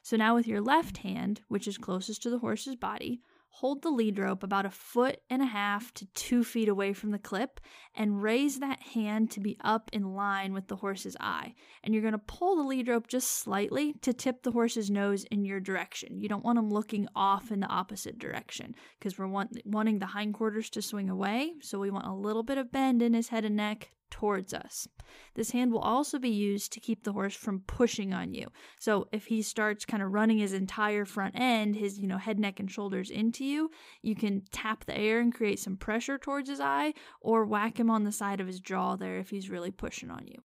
So, 0.03 0.17
now 0.17 0.37
with 0.37 0.47
your 0.47 0.61
left 0.61 0.99
hand, 0.99 1.41
which 1.49 1.67
is 1.67 1.79
closest 1.79 2.23
to 2.23 2.31
the 2.31 2.39
horse's 2.39 2.77
body, 2.77 3.23
hold 3.61 3.81
the 3.81 3.91
lead 3.91 4.19
rope 4.19 4.43
about 4.43 4.67
a 4.67 4.71
foot 4.71 5.19
and 5.31 5.41
a 5.41 5.47
half 5.47 5.91
to 5.95 6.05
two 6.13 6.45
feet 6.45 6.69
away 6.69 6.93
from 6.93 7.11
the 7.11 7.19
clip 7.19 7.59
and 7.95 8.23
raise 8.23 8.59
that 8.59 8.83
hand 8.83 9.31
to 9.31 9.41
be 9.41 9.57
up 9.63 9.89
in 9.95 10.15
line 10.15 10.53
with 10.53 10.69
the 10.69 10.77
horse's 10.77 11.17
eye. 11.21 11.55
And 11.83 11.95
you're 11.95 12.03
going 12.03 12.13
to 12.13 12.19
pull 12.19 12.57
the 12.57 12.69
lead 12.69 12.87
rope 12.87 13.09
just 13.09 13.31
slightly 13.31 13.95
to 14.03 14.13
tip 14.13 14.43
the 14.43 14.51
horse's 14.51 14.91
nose 14.91 15.25
in 15.31 15.47
your 15.47 15.59
direction. 15.59 16.21
You 16.21 16.29
don't 16.29 16.45
want 16.45 16.59
him 16.59 16.69
looking 16.69 17.09
off 17.17 17.51
in 17.51 17.61
the 17.61 17.67
opposite 17.69 18.19
direction 18.19 18.75
because 18.99 19.19
we're 19.19 19.27
want- 19.27 19.63
wanting 19.65 20.01
the 20.01 20.07
hindquarters 20.07 20.69
to 20.71 20.83
swing 20.83 21.09
away. 21.09 21.55
So 21.63 21.79
we 21.79 21.91
want 21.91 22.07
a 22.07 22.13
little 22.13 22.43
bit 22.43 22.59
of 22.59 22.71
bend 22.71 23.01
in 23.01 23.15
his 23.15 23.29
head 23.29 23.47
and 23.47 23.57
neck 23.57 23.91
towards 24.11 24.55
us. 24.55 24.89
This 25.35 25.51
hand 25.51 25.73
will 25.73 25.81
also 25.81 26.19
be 26.19 26.31
used 26.31 26.73
to 26.73 26.81
keep 26.81 27.05
the 27.05 27.13
horse 27.13 27.35
from 27.35 27.61
pushing 27.67 28.13
on 28.13 28.35
you. 28.35 28.49
So 28.79 29.09
if 29.13 29.27
he 29.27 29.43
starts 29.43 29.85
kind 29.85 30.03
of 30.03 30.13
running 30.13 30.39
his 30.39 30.53
entire 30.53 31.05
front 31.05 31.39
end, 31.39 31.77
his, 31.77 31.99
you 31.99 32.07
know, 32.07 32.19
head, 32.19 32.39
neck 32.39 32.61
and 32.61 32.71
shoulders 32.71 33.11
into 33.11 33.45
you, 33.45 33.71
you 34.03 34.15
can 34.15 34.43
tap 34.53 34.85
the 34.85 34.97
air 34.97 35.21
and 35.21 35.35
create 35.35 35.59
some 35.59 35.77
pressure 35.77 36.19
towards 36.19 36.49
his 36.49 36.61
eye 36.61 36.95
or 37.21 37.45
whack 37.45 37.79
him 37.79 37.91
on 37.91 38.05
the 38.05 38.13
side 38.13 38.41
of 38.41 38.47
his 38.47 38.61
jaw 38.61 38.97
there 38.97 39.19
if 39.19 39.31
he's 39.31 39.51
really 39.51 39.71
pushing 39.71 40.11
on 40.11 40.27
you. 40.27 40.43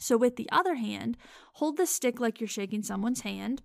So, 0.00 0.16
with 0.16 0.36
the 0.36 0.48
other 0.50 0.76
hand, 0.76 1.18
hold 1.54 1.76
the 1.76 1.86
stick 1.86 2.20
like 2.20 2.40
you're 2.40 2.48
shaking 2.48 2.82
someone's 2.82 3.20
hand. 3.20 3.62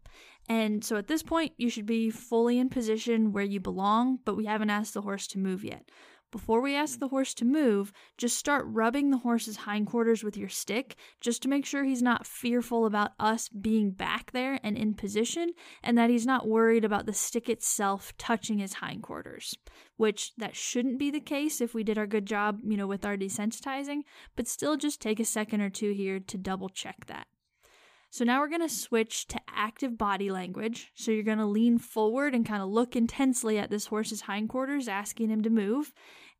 And 0.48 0.84
so 0.84 0.98
at 0.98 1.08
this 1.08 1.24
point, 1.24 1.54
you 1.58 1.69
should 1.69 1.86
be 1.86 2.12
fully 2.12 2.60
in 2.60 2.69
position 2.69 3.31
where 3.31 3.44
you 3.44 3.60
belong, 3.60 4.19
but 4.25 4.36
we 4.36 4.46
haven't 4.46 4.69
asked 4.69 4.94
the 4.94 5.02
horse 5.02 5.27
to 5.27 5.40
move 5.40 5.63
yet. 5.63 5.90
Before 6.36 6.60
we 6.60 6.75
ask 6.75 7.00
the 7.00 7.08
horse 7.08 7.33
to 7.36 7.46
move, 7.46 7.94
just 8.17 8.38
start 8.38 8.65
rubbing 8.67 9.10
the 9.10 9.19
horse's 9.19 9.56
hindquarters 9.56 10.21
with 10.21 10.36
your 10.36 10.50
stick 10.50 10.98
just 11.21 11.42
to 11.44 11.48
make 11.48 11.65
sure 11.65 11.86
he's 11.86 12.02
not 12.02 12.27
fearful 12.27 12.86
about 12.86 13.12
us 13.17 13.48
being 13.48 13.92
back 13.92 14.33
there 14.33 14.60
and 14.62 14.77
in 14.77 14.96
position 14.96 15.52
and 15.81 15.98
that 15.98 16.10
he's 16.10 16.25
not 16.25 16.46
worried 16.46 16.83
about 16.83 17.06
the 17.06 17.13
stick 17.13 17.48
itself 17.48 18.12
touching 18.17 18.58
his 18.58 18.73
hindquarters, 18.73 19.56
which 19.96 20.36
that 20.36 20.58
shouldn't 20.58 21.00
be 21.00 21.10
the 21.10 21.21
case 21.21 21.62
if 21.62 21.73
we 21.73 21.86
did 21.86 21.98
our 21.98 22.06
good 22.06 22.25
job, 22.25 22.60
you 22.65 22.75
know, 22.75 22.86
with 22.86 23.06
our 23.06 23.15
desensitizing, 23.15 24.02
but 24.36 24.46
still 24.46 24.75
just 24.75 25.00
take 25.02 25.21
a 25.21 25.25
second 25.25 25.62
or 25.62 25.69
two 25.69 25.94
here 25.94 26.19
to 26.19 26.38
double 26.38 26.67
check 26.67 27.06
that. 27.08 27.27
So 28.15 28.23
now 28.23 28.40
we're 28.40 28.48
going 28.48 28.62
to 28.62 28.69
switch 28.69 29.27
to 29.27 29.42
active 29.54 29.98
body 29.98 30.31
language. 30.31 30.90
So 30.96 31.12
you're 31.12 31.23
going 31.23 31.38
to 31.38 31.46
lean 31.46 31.79
forward 31.79 32.33
and 32.33 32.46
kind 32.46 32.63
of 32.63 32.69
look 32.69 32.96
intensely 32.96 33.58
at 33.58 33.69
this 33.69 33.88
horse's 33.88 34.21
hindquarters, 34.21 34.88
asking 34.88 35.29
him 35.29 35.44
to 35.44 35.50
move. 35.50 35.94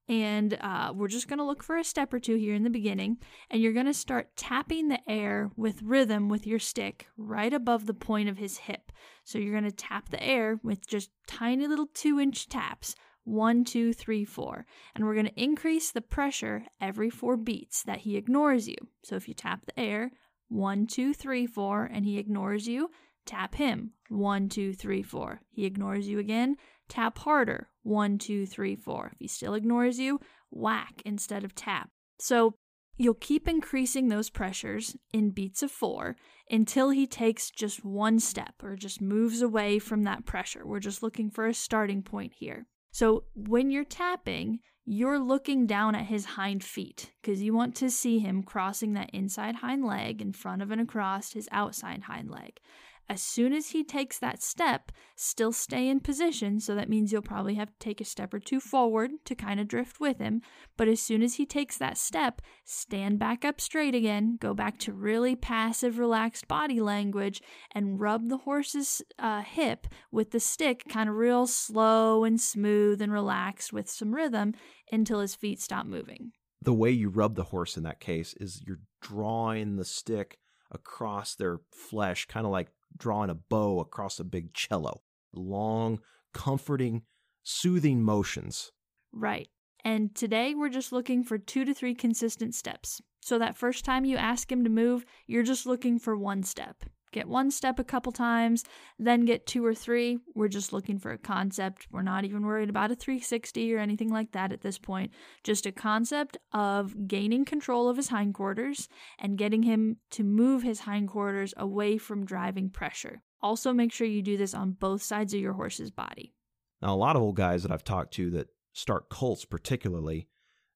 And 0.08 0.58
uh, 0.62 0.94
we're 0.96 1.08
just 1.08 1.28
going 1.28 1.40
to 1.40 1.46
look 1.46 1.64
for 1.64 1.78
a 1.78 1.84
step 1.84 2.14
or 2.14 2.20
two 2.20 2.36
here 2.36 2.54
in 2.54 2.64
the 2.64 2.70
beginning. 2.70 3.18
And 3.50 3.62
you're 3.62 3.74
going 3.74 3.86
to 3.88 3.94
start 3.94 4.36
tapping 4.36 4.88
the 4.88 5.00
air 5.10 5.50
with 5.56 5.82
rhythm 5.82 6.30
with 6.30 6.46
your 6.46 6.60
stick 6.60 7.08
right 7.18 7.54
above 7.54 7.86
the 7.86 7.94
point 7.94 8.30
of 8.30 8.38
his 8.38 8.58
hip. 8.58 8.92
So 9.24 9.40
you're 9.40 9.60
going 9.60 9.64
to 9.64 9.72
tap 9.72 10.10
the 10.10 10.24
air 10.24 10.60
with 10.62 10.88
just 10.88 11.10
tiny 11.28 11.68
little 11.68 11.88
two 11.94 12.20
inch 12.20 12.48
taps. 12.48 12.96
one, 13.26 13.64
two, 13.64 13.92
three, 13.92 14.24
four. 14.24 14.66
And 14.94 15.04
we're 15.04 15.16
going 15.16 15.26
to 15.26 15.44
increase 15.44 15.92
the 15.92 16.02
pressure 16.02 16.66
every 16.80 17.10
four 17.10 17.36
beats 17.38 17.82
that 17.84 18.02
he 18.02 18.16
ignores 18.16 18.68
you. 18.68 18.76
So 19.04 19.16
if 19.16 19.28
you 19.28 19.34
tap 19.34 19.66
the 19.66 19.80
air, 19.80 20.12
one, 20.48 20.86
two, 20.86 21.14
three, 21.14 21.48
four, 21.48 21.86
and 21.86 22.06
he 22.06 22.20
ignores 22.20 22.68
you, 22.68 22.92
tap 23.26 23.56
him. 23.56 23.94
One, 24.10 24.48
two, 24.48 24.74
three, 24.74 25.02
four. 25.02 25.42
He 25.50 25.66
ignores 25.66 26.08
you 26.08 26.20
again, 26.20 26.58
tap 26.90 27.20
harder. 27.20 27.70
One, 27.84 28.18
two, 28.18 28.46
three, 28.46 28.76
four. 28.76 29.12
If 29.14 29.20
he 29.20 29.28
still 29.28 29.54
ignores 29.54 30.00
you, 30.00 30.20
whack 30.52 31.02
instead 31.06 31.44
of 31.44 31.56
tap. 31.56 31.90
So 32.20 32.56
You'll 32.98 33.16
keep 33.16 33.48
increasing 33.48 34.08
those 34.08 34.30
pressures 34.30 34.96
in 35.12 35.32
beats 35.32 35.62
of 35.62 35.72
four 35.72 36.16
until 36.50 36.92
he 36.92 37.06
takes 37.06 37.52
just 37.52 37.84
one 37.84 38.20
step 38.20 38.56
or 38.64 38.78
just 38.78 39.02
moves 39.02 39.42
away 39.42 39.80
from 39.80 40.04
that 40.04 40.26
pressure. 40.26 40.66
We're 40.66 40.80
just 40.80 41.04
looking 41.04 41.30
for 41.30 41.46
a 41.46 41.54
starting 41.54 42.04
point 42.04 42.34
here. 42.38 42.68
So 42.92 43.26
when 43.36 43.70
you're 43.70 43.84
tapping, 43.84 44.60
you're 44.86 45.20
looking 45.20 45.66
down 45.66 45.96
at 45.96 46.06
his 46.06 46.24
hind 46.24 46.64
feet 46.64 47.12
because 47.22 47.42
you 47.42 47.54
want 47.54 47.76
to 47.78 47.92
see 47.92 48.20
him 48.20 48.44
crossing 48.44 48.94
that 48.94 49.10
inside 49.10 49.56
hind 49.56 49.84
leg 49.84 50.22
in 50.22 50.32
front 50.32 50.62
of 50.62 50.72
and 50.72 50.80
across 50.80 51.34
his 51.34 51.50
outside 51.52 52.04
hind 52.04 52.32
leg. 52.32 52.60
As 53.08 53.22
soon 53.22 53.54
as 53.54 53.70
he 53.70 53.84
takes 53.84 54.18
that 54.20 54.42
step, 54.42 54.92
still 55.16 55.52
stay 55.52 55.88
in 55.88 56.00
position. 56.00 56.60
So 56.60 56.74
that 56.76 56.90
means 56.90 57.12
you'll 57.12 57.22
probably 57.22 57.56
have 57.56 57.70
to 57.70 57.80
take 57.80 58.02
a 58.02 58.06
step 58.06 58.34
or 58.34 58.40
two 58.40 58.60
forward 58.60 59.12
to 59.26 59.36
kind 59.36 59.60
of 59.60 59.68
drift 59.68 60.00
with 60.00 60.18
him. 60.18 60.42
But 60.76 60.88
as 60.88 61.02
soon 61.02 61.22
as 61.22 61.36
he 61.36 61.46
takes 61.46 61.78
that 61.78 61.98
step, 61.98 62.42
stand 62.64 63.20
back 63.20 63.46
up 63.46 63.62
straight 63.62 63.94
again, 63.94 64.38
go 64.40 64.54
back 64.54 64.80
to 64.80 64.94
really 64.94 65.36
passive, 65.36 66.00
relaxed 66.00 66.48
body 66.48 66.82
language, 66.82 67.42
and 67.72 68.00
rub 68.00 68.30
the 68.30 68.38
horse's 68.40 69.04
uh, 69.20 69.42
hip 69.42 69.88
with 70.12 70.32
the 70.32 70.40
stick 70.40 70.84
kind 70.90 71.08
of 71.08 71.16
real 71.16 71.46
slow 71.46 72.24
and 72.24 72.42
smooth 72.42 73.02
and 73.02 73.14
relaxed 73.14 73.72
with 73.72 73.90
some 73.90 74.16
rhythm 74.16 74.54
until 74.92 75.20
his 75.20 75.36
feet 75.36 75.62
stop 75.62 75.86
moving. 75.86 76.32
The 76.62 76.74
way 76.74 76.90
you 76.90 77.10
rub 77.10 77.36
the 77.36 77.44
horse 77.44 77.78
in 77.78 77.84
that 77.84 78.00
case 78.00 78.34
is 78.40 78.64
you're 78.66 78.80
drawing 79.00 79.76
the 79.76 79.86
stick 79.86 80.40
across 80.72 81.36
their 81.36 81.60
flesh, 81.72 82.26
kind 82.26 82.46
of 82.46 82.52
like 82.52 82.70
drawing 82.98 83.30
a 83.30 83.36
bow 83.36 83.80
across 83.80 84.20
a 84.20 84.24
big 84.24 84.54
cello. 84.54 85.02
Long, 85.34 86.00
comforting, 86.34 87.04
soothing 87.44 88.04
motions. 88.04 88.72
Right. 89.12 89.50
And 89.84 90.16
today 90.16 90.56
we're 90.56 90.70
just 90.70 90.92
looking 90.92 91.24
for 91.24 91.38
two 91.38 91.64
to 91.66 91.74
three 91.74 91.94
consistent 91.94 92.56
steps. 92.56 93.02
So 93.22 93.40
that 93.40 93.58
first 93.58 93.86
time 93.86 94.06
you 94.06 94.18
ask 94.18 94.52
him 94.52 94.64
to 94.64 94.70
move, 94.70 95.06
you're 95.28 95.44
just 95.44 95.66
looking 95.66 96.00
for 96.00 96.16
one 96.16 96.44
step. 96.44 96.84
Get 97.16 97.30
one 97.30 97.50
step 97.50 97.80
a 97.80 97.86
couple 97.86 98.12
times, 98.12 98.66
then 99.00 99.24
get 99.24 99.48
two 99.48 99.66
or 99.66 99.74
three. 99.74 100.20
We're 100.36 100.50
just 100.50 100.74
looking 100.74 101.00
for 101.00 101.12
a 101.12 101.18
concept. 101.18 101.88
We're 101.90 102.02
not 102.02 102.26
even 102.26 102.46
worried 102.46 102.70
about 102.70 102.92
a 102.92 102.96
360 102.96 103.74
or 103.74 103.80
anything 103.80 104.10
like 104.10 104.34
that 104.34 104.52
at 104.52 104.60
this 104.60 104.78
point. 104.78 105.14
Just 105.42 105.66
a 105.66 105.72
concept 105.72 106.36
of 106.52 107.08
gaining 107.08 107.46
control 107.46 107.88
of 107.88 107.96
his 107.96 108.10
hindquarters 108.10 108.90
and 109.18 109.38
getting 109.38 109.64
him 109.64 109.96
to 110.12 110.26
move 110.26 110.62
his 110.62 110.82
hindquarters 110.82 111.54
away 111.56 111.98
from 111.98 112.26
driving 112.26 112.70
pressure. 112.70 113.22
Also, 113.42 113.72
make 113.72 113.94
sure 113.94 114.06
you 114.06 114.22
do 114.22 114.36
this 114.36 114.54
on 114.54 114.72
both 114.72 115.02
sides 115.02 115.34
of 115.34 115.40
your 115.40 115.54
horse's 115.54 115.92
body. 115.92 116.34
Now, 116.82 116.94
a 116.94 116.98
lot 116.98 117.16
of 117.16 117.22
old 117.22 117.38
guys 117.38 117.64
that 117.64 117.72
I've 117.72 117.86
talked 117.86 118.14
to 118.16 118.30
that 118.32 118.50
start 118.74 119.08
colts, 119.08 119.46
particularly, 119.46 120.28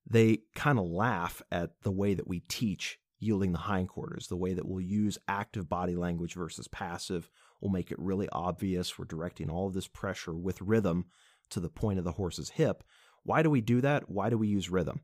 they 0.10 0.38
kind 0.56 0.80
of 0.80 0.86
laugh 0.86 1.42
at 1.52 1.72
the 1.82 1.92
way 1.92 2.14
that 2.14 2.30
we 2.30 2.40
teach 2.40 2.98
yielding 3.20 3.52
the 3.52 3.60
hindquarters. 3.60 4.28
The 4.28 4.38
way 4.38 4.54
that 4.54 4.68
we'll 4.68 4.82
use 4.82 5.18
active 5.28 5.70
body 5.70 5.96
language 5.96 6.34
versus 6.34 6.68
passive 6.68 7.30
will 7.62 7.70
make 7.70 7.92
it 7.92 8.00
really 8.00 8.30
obvious. 8.32 8.98
We're 8.98 9.06
directing 9.06 9.50
all 9.50 9.68
of 9.68 9.74
this 9.74 9.88
pressure 9.88 10.34
with 10.34 10.62
rhythm 10.62 11.06
to 11.50 11.60
the 11.60 11.70
point 11.70 12.00
of 12.00 12.06
the 12.06 12.14
horse's 12.14 12.52
hip. 12.52 12.84
Why 13.24 13.44
do 13.44 13.50
we 13.50 13.62
do 13.62 13.82
that? 13.82 14.10
Why 14.10 14.30
do 14.30 14.38
we 14.38 14.48
use 14.48 14.70
rhythm? 14.70 15.02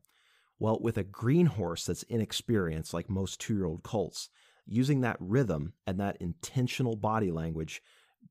Well, 0.58 0.78
with 0.80 0.96
a 0.96 1.04
green 1.04 1.46
horse 1.46 1.84
that's 1.84 2.02
inexperienced, 2.04 2.94
like 2.94 3.10
most 3.10 3.40
two 3.40 3.54
year 3.54 3.66
old 3.66 3.82
colts, 3.82 4.30
using 4.66 5.02
that 5.02 5.18
rhythm 5.20 5.74
and 5.86 6.00
that 6.00 6.16
intentional 6.20 6.96
body 6.96 7.30
language 7.30 7.82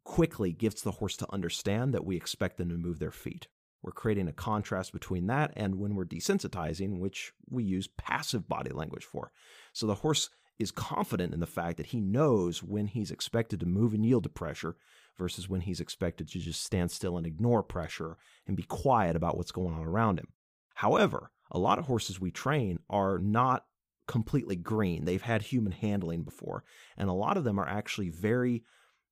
quickly 0.04 0.52
gets 0.52 0.82
the 0.82 0.92
horse 0.92 1.18
to 1.18 1.32
understand 1.32 1.94
that 1.94 2.06
we 2.06 2.16
expect 2.16 2.58
them 2.58 2.70
to 2.70 2.78
move 2.78 3.00
their 3.00 3.12
feet. 3.12 3.48
We're 3.82 3.92
creating 3.92 4.28
a 4.28 4.34
contrast 4.34 4.94
between 4.94 5.28
that 5.28 5.54
and 5.56 5.76
when 5.76 5.94
we're 5.94 6.06
desensitizing, 6.06 6.98
which 6.98 7.34
we 7.50 7.64
use 7.64 7.88
passive 7.88 8.48
body 8.48 8.72
language 8.72 9.06
for. 9.06 9.32
So 9.76 9.86
the 9.86 9.96
horse 9.96 10.30
is 10.58 10.72
confident 10.72 11.34
in 11.34 11.42
the 11.42 11.46
fact 11.46 11.76
that 11.78 11.88
he 11.88 12.00
knows 12.00 12.64
when 12.64 12.88
he's 12.88 13.12
expected 13.12 13.60
to 13.60 13.66
move 13.66 13.94
and 13.94 14.06
yield 14.06 14.24
to 14.24 14.30
pressure 14.30 14.78
versus 15.18 15.50
when 15.50 15.62
he's 15.62 15.82
expected 15.82 16.30
to 16.30 16.40
just 16.40 16.64
stand 16.64 16.92
still 16.92 17.18
and 17.18 17.28
ignore 17.28 17.62
pressure 17.62 18.16
and 18.48 18.56
be 18.56 18.64
quiet 18.64 19.18
about 19.18 19.36
what's 19.36 19.52
going 19.52 19.74
on 19.76 19.86
around 19.86 20.18
him. 20.18 20.30
However, 20.76 21.30
a 21.52 21.60
lot 21.60 21.78
of 21.78 21.86
horses 21.86 22.22
we 22.22 22.32
train 22.32 22.80
are 22.90 23.20
not 23.20 23.66
completely 24.08 24.56
green. 24.56 25.04
They've 25.04 25.22
had 25.22 25.42
human 25.42 25.74
handling 25.74 26.24
before, 26.24 26.64
and 26.96 27.10
a 27.10 27.14
lot 27.14 27.36
of 27.36 27.44
them 27.44 27.60
are 27.60 27.68
actually 27.68 28.10
very, 28.10 28.64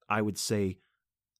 I 0.07 0.21
would 0.21 0.37
say, 0.37 0.77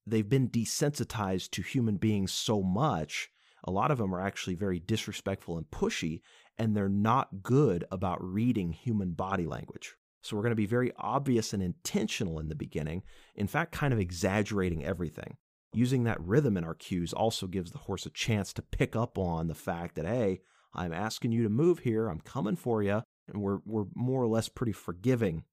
they've 0.05 0.27
been 0.27 0.49
desensitized 0.49 1.51
to 1.51 1.61
human 1.61 1.95
beings 1.95 2.33
so 2.33 2.61
much. 2.61 3.29
A 3.63 3.71
lot 3.71 3.89
of 3.89 3.99
them 3.99 4.13
are 4.13 4.19
actually 4.19 4.55
very 4.55 4.79
disrespectful 4.79 5.57
and 5.57 5.71
pushy, 5.71 6.21
and 6.57 6.75
they're 6.75 6.89
not 6.89 7.43
good 7.43 7.85
about 7.91 8.23
reading 8.23 8.71
human 8.71 9.11
body 9.11 9.45
language. 9.45 9.95
So 10.21 10.35
we're 10.35 10.43
going 10.43 10.51
to 10.51 10.55
be 10.55 10.65
very 10.65 10.91
obvious 10.97 11.53
and 11.53 11.61
intentional 11.61 12.39
in 12.39 12.47
the 12.47 12.55
beginning, 12.55 13.03
in 13.35 13.47
fact, 13.47 13.73
kind 13.73 13.93
of 13.93 13.99
exaggerating 13.99 14.85
everything. 14.85 15.37
Using 15.73 16.03
that 16.03 16.21
rhythm 16.21 16.55
in 16.55 16.63
our 16.63 16.75
cues 16.75 17.13
also 17.13 17.47
gives 17.47 17.71
the 17.71 17.79
horse 17.79 18.05
a 18.05 18.11
chance 18.11 18.53
to 18.53 18.61
pick 18.61 18.95
up 18.95 19.17
on 19.17 19.47
the 19.47 19.55
fact 19.55 19.95
that, 19.95 20.05
hey, 20.05 20.41
I'm 20.73 20.93
asking 20.93 21.31
you 21.31 21.43
to 21.43 21.49
move 21.49 21.79
here, 21.79 22.07
I'm 22.07 22.21
coming 22.21 22.55
for 22.55 22.81
you, 22.81 23.03
and 23.27 23.41
we're, 23.41 23.59
we're 23.65 23.85
more 23.95 24.21
or 24.21 24.27
less 24.27 24.49
pretty 24.49 24.71
forgiving 24.71 25.43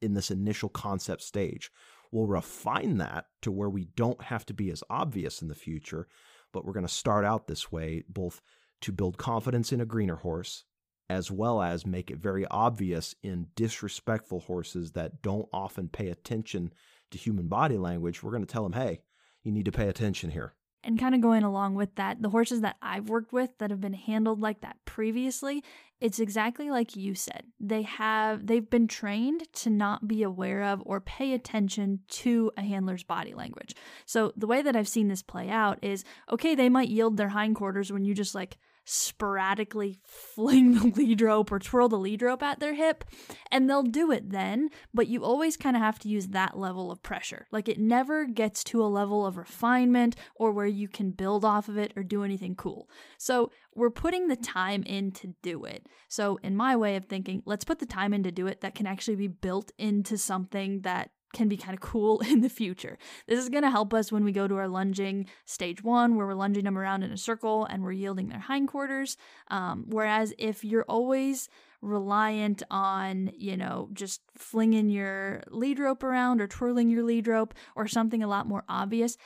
in 0.00 0.14
this 0.14 0.30
initial 0.30 0.68
concept 0.68 1.22
stage. 1.22 1.70
We'll 2.10 2.26
refine 2.26 2.98
that 2.98 3.26
to 3.40 3.50
where 3.50 3.70
we 3.70 3.86
don't 3.96 4.22
have 4.24 4.44
to 4.46 4.54
be 4.54 4.70
as 4.70 4.84
obvious 4.90 5.40
in 5.40 5.48
the 5.48 5.54
future, 5.54 6.06
but 6.52 6.64
we're 6.64 6.74
going 6.74 6.86
to 6.86 6.92
start 6.92 7.24
out 7.24 7.46
this 7.46 7.72
way, 7.72 8.04
both 8.08 8.42
to 8.82 8.92
build 8.92 9.18
confidence 9.18 9.72
in 9.72 9.80
a 9.80 9.86
greener 9.86 10.16
horse, 10.16 10.64
as 11.08 11.30
well 11.30 11.62
as 11.62 11.86
make 11.86 12.10
it 12.10 12.18
very 12.18 12.46
obvious 12.50 13.14
in 13.22 13.48
disrespectful 13.56 14.40
horses 14.40 14.92
that 14.92 15.22
don't 15.22 15.48
often 15.52 15.88
pay 15.88 16.08
attention 16.08 16.72
to 17.10 17.18
human 17.18 17.48
body 17.48 17.78
language. 17.78 18.22
We're 18.22 18.30
going 18.30 18.46
to 18.46 18.52
tell 18.52 18.62
them, 18.62 18.72
hey, 18.72 19.00
you 19.42 19.52
need 19.52 19.64
to 19.64 19.72
pay 19.72 19.88
attention 19.88 20.30
here. 20.30 20.54
And 20.84 20.98
kind 20.98 21.14
of 21.14 21.20
going 21.20 21.44
along 21.44 21.76
with 21.76 21.94
that, 21.94 22.22
the 22.22 22.30
horses 22.30 22.60
that 22.62 22.76
I've 22.82 23.08
worked 23.08 23.32
with 23.32 23.50
that 23.58 23.70
have 23.70 23.80
been 23.80 23.92
handled 23.92 24.40
like 24.40 24.62
that 24.62 24.78
previously, 24.84 25.62
it's 26.00 26.18
exactly 26.18 26.70
like 26.70 26.96
you 26.96 27.14
said. 27.14 27.44
They 27.60 27.82
have 27.82 28.48
they've 28.48 28.68
been 28.68 28.88
trained 28.88 29.46
to 29.54 29.70
not 29.70 30.08
be 30.08 30.24
aware 30.24 30.64
of 30.64 30.82
or 30.84 31.00
pay 31.00 31.34
attention 31.34 32.00
to 32.08 32.50
a 32.56 32.62
handler's 32.62 33.04
body 33.04 33.32
language. 33.32 33.76
So 34.06 34.32
the 34.36 34.48
way 34.48 34.60
that 34.62 34.74
I've 34.74 34.88
seen 34.88 35.06
this 35.06 35.22
play 35.22 35.48
out 35.48 35.78
is 35.82 36.04
okay, 36.32 36.56
they 36.56 36.68
might 36.68 36.88
yield 36.88 37.16
their 37.16 37.28
hindquarters 37.28 37.92
when 37.92 38.04
you 38.04 38.14
just 38.14 38.34
like 38.34 38.58
sporadically 38.84 39.98
fling 40.04 40.74
the 40.74 40.86
lead 40.96 41.20
rope 41.20 41.52
or 41.52 41.58
twirl 41.58 41.88
the 41.88 41.98
lead 41.98 42.22
rope 42.22 42.42
at 42.42 42.60
their 42.60 42.74
hip, 42.74 43.04
and 43.50 43.68
they'll 43.68 43.82
do 43.82 44.10
it 44.10 44.30
then, 44.30 44.68
but 44.92 45.08
you 45.08 45.24
always 45.24 45.56
kind 45.56 45.76
of 45.76 45.82
have 45.82 45.98
to 46.00 46.08
use 46.08 46.28
that 46.28 46.58
level 46.58 46.90
of 46.90 47.02
pressure. 47.02 47.46
Like 47.50 47.68
it 47.68 47.78
never 47.78 48.24
gets 48.24 48.64
to 48.64 48.82
a 48.82 48.86
level 48.86 49.26
of 49.26 49.36
refinement 49.36 50.16
or 50.34 50.52
where 50.52 50.66
you 50.66 50.88
can 50.88 51.10
build 51.10 51.44
off 51.44 51.68
of 51.68 51.76
it 51.76 51.92
or 51.96 52.02
do 52.02 52.24
anything 52.24 52.54
cool. 52.54 52.88
So 53.18 53.50
we're 53.74 53.90
putting 53.90 54.28
the 54.28 54.36
time 54.36 54.82
in 54.82 55.12
to 55.12 55.34
do 55.42 55.64
it. 55.64 55.86
So, 56.08 56.38
in 56.42 56.56
my 56.56 56.76
way 56.76 56.96
of 56.96 57.06
thinking, 57.06 57.42
let's 57.46 57.64
put 57.64 57.78
the 57.78 57.86
time 57.86 58.12
in 58.12 58.22
to 58.24 58.30
do 58.30 58.46
it 58.46 58.60
that 58.60 58.74
can 58.74 58.86
actually 58.86 59.16
be 59.16 59.28
built 59.28 59.72
into 59.78 60.18
something 60.18 60.82
that 60.82 61.10
can 61.32 61.48
be 61.48 61.56
kind 61.56 61.74
of 61.74 61.80
cool 61.80 62.20
in 62.28 62.40
the 62.40 62.48
future. 62.48 62.98
This 63.26 63.38
is 63.38 63.48
going 63.48 63.62
to 63.62 63.70
help 63.70 63.94
us 63.94 64.12
when 64.12 64.24
we 64.24 64.32
go 64.32 64.48
to 64.48 64.56
our 64.56 64.68
lunging 64.68 65.26
stage 65.44 65.82
one, 65.82 66.16
where 66.16 66.26
we're 66.26 66.34
lunging 66.34 66.64
them 66.64 66.78
around 66.78 67.02
in 67.02 67.12
a 67.12 67.16
circle 67.16 67.64
and 67.64 67.82
we're 67.82 67.92
yielding 67.92 68.28
their 68.28 68.40
hindquarters. 68.40 69.16
Um, 69.48 69.84
whereas 69.88 70.32
if 70.38 70.64
you're 70.64 70.84
always 70.88 71.48
reliant 71.80 72.62
on, 72.70 73.30
you 73.36 73.56
know, 73.56 73.88
just 73.92 74.20
flinging 74.36 74.88
your 74.88 75.42
lead 75.48 75.78
rope 75.78 76.04
around 76.04 76.40
or 76.40 76.46
twirling 76.46 76.88
your 76.88 77.02
lead 77.02 77.26
rope 77.26 77.54
or 77.74 77.88
something 77.88 78.22
a 78.22 78.28
lot 78.28 78.46
more 78.46 78.64
obvious, 78.68 79.16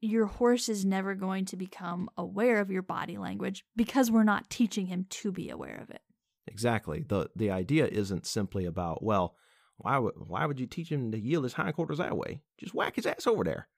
your 0.00 0.26
horse 0.26 0.68
is 0.68 0.84
never 0.84 1.14
going 1.14 1.44
to 1.46 1.56
become 1.56 2.08
aware 2.16 2.60
of 2.60 2.70
your 2.70 2.82
body 2.82 3.18
language 3.18 3.64
because 3.74 4.10
we're 4.10 4.22
not 4.22 4.48
teaching 4.50 4.86
him 4.86 5.06
to 5.10 5.32
be 5.32 5.50
aware 5.50 5.80
of 5.82 5.90
it. 5.90 6.00
Exactly. 6.46 7.04
The 7.06 7.28
the 7.34 7.50
idea 7.50 7.86
isn't 7.86 8.26
simply 8.26 8.66
about, 8.66 9.02
well, 9.02 9.34
why 9.78 9.98
would 9.98 10.14
why 10.16 10.46
would 10.46 10.60
you 10.60 10.66
teach 10.66 10.90
him 10.90 11.12
to 11.12 11.18
yield 11.18 11.44
his 11.44 11.54
hindquarters 11.54 11.98
that 11.98 12.16
way? 12.16 12.40
Just 12.58 12.74
whack 12.74 12.96
his 12.96 13.06
ass 13.06 13.26
over 13.26 13.44
there. 13.44 13.68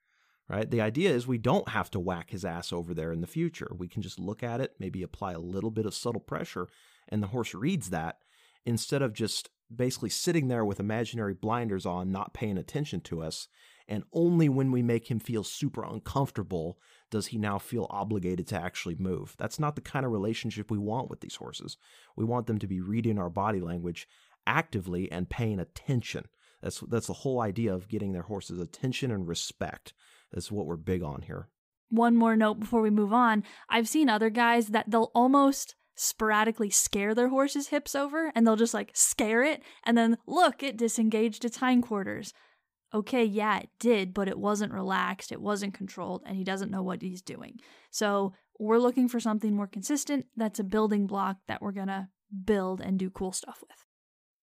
Right? 0.47 0.69
The 0.69 0.81
idea 0.81 1.11
is 1.11 1.27
we 1.27 1.37
don't 1.37 1.69
have 1.69 1.91
to 1.91 1.99
whack 1.99 2.31
his 2.31 2.43
ass 2.43 2.73
over 2.73 2.95
there 2.95 3.11
in 3.11 3.21
the 3.21 3.27
future. 3.27 3.71
We 3.77 3.87
can 3.87 4.01
just 4.01 4.17
look 4.19 4.41
at 4.41 4.61
it, 4.61 4.73
maybe 4.79 5.03
apply 5.03 5.33
a 5.33 5.39
little 5.39 5.69
bit 5.69 5.85
of 5.85 5.93
subtle 5.93 6.21
pressure, 6.21 6.67
and 7.07 7.21
the 7.21 7.27
horse 7.27 7.53
reads 7.53 7.91
that 7.91 8.17
instead 8.65 9.03
of 9.03 9.13
just 9.13 9.49
basically 9.73 10.09
sitting 10.09 10.47
there 10.47 10.65
with 10.65 10.79
imaginary 10.79 11.33
blinders 11.33 11.85
on, 11.85 12.11
not 12.11 12.33
paying 12.33 12.57
attention 12.57 13.01
to 13.01 13.21
us. 13.21 13.47
And 13.87 14.03
only 14.13 14.49
when 14.49 14.71
we 14.71 14.83
make 14.83 15.09
him 15.09 15.19
feel 15.19 15.43
super 15.43 15.83
uncomfortable 15.83 16.77
does 17.09 17.27
he 17.27 17.37
now 17.37 17.57
feel 17.57 17.87
obligated 17.89 18.47
to 18.47 18.61
actually 18.61 18.95
move. 18.95 19.35
That's 19.37 19.59
not 19.59 19.75
the 19.75 19.81
kind 19.81 20.05
of 20.05 20.11
relationship 20.11 20.69
we 20.69 20.77
want 20.77 21.09
with 21.09 21.21
these 21.21 21.35
horses. 21.35 21.77
We 22.15 22.25
want 22.25 22.45
them 22.45 22.59
to 22.59 22.67
be 22.67 22.81
reading 22.81 23.17
our 23.17 23.29
body 23.29 23.59
language 23.59 24.07
actively 24.49 25.09
and 25.11 25.29
paying 25.29 25.59
attention. 25.59 26.25
That's 26.61 26.81
that's 26.81 27.07
the 27.07 27.13
whole 27.13 27.39
idea 27.39 27.73
of 27.73 27.87
getting 27.87 28.11
their 28.11 28.23
horses 28.23 28.59
attention 28.59 29.11
and 29.11 29.27
respect. 29.27 29.93
That's 30.33 30.51
what 30.51 30.65
we're 30.65 30.75
big 30.75 31.03
on 31.03 31.21
here. 31.21 31.47
One 31.89 32.15
more 32.15 32.35
note 32.35 32.59
before 32.59 32.81
we 32.81 32.89
move 32.89 33.13
on. 33.13 33.43
I've 33.69 33.87
seen 33.87 34.09
other 34.09 34.29
guys 34.29 34.67
that 34.67 34.89
they'll 34.89 35.11
almost 35.15 35.75
sporadically 35.95 36.69
scare 36.69 37.13
their 37.13 37.29
horse's 37.29 37.67
hips 37.67 37.93
over 37.93 38.31
and 38.33 38.45
they'll 38.45 38.55
just 38.55 38.73
like 38.73 38.91
scare 38.93 39.43
it 39.43 39.61
and 39.83 39.97
then 39.97 40.17
look, 40.25 40.63
it 40.63 40.77
disengaged 40.77 41.45
its 41.45 41.57
hindquarters. 41.57 42.33
Okay, 42.93 43.23
yeah, 43.23 43.59
it 43.59 43.69
did, 43.79 44.13
but 44.13 44.27
it 44.27 44.39
wasn't 44.39 44.73
relaxed, 44.73 45.31
it 45.31 45.41
wasn't 45.41 45.75
controlled, 45.75 46.23
and 46.25 46.35
he 46.35 46.43
doesn't 46.43 46.71
know 46.71 46.81
what 46.81 47.03
he's 47.03 47.21
doing. 47.21 47.59
So, 47.91 48.33
we're 48.57 48.79
looking 48.79 49.07
for 49.07 49.19
something 49.19 49.55
more 49.55 49.67
consistent 49.67 50.25
that's 50.35 50.59
a 50.59 50.63
building 50.63 51.05
block 51.05 51.37
that 51.47 51.61
we're 51.61 51.71
gonna 51.71 52.09
build 52.45 52.81
and 52.81 52.97
do 52.97 53.11
cool 53.11 53.31
stuff 53.31 53.61
with. 53.61 53.85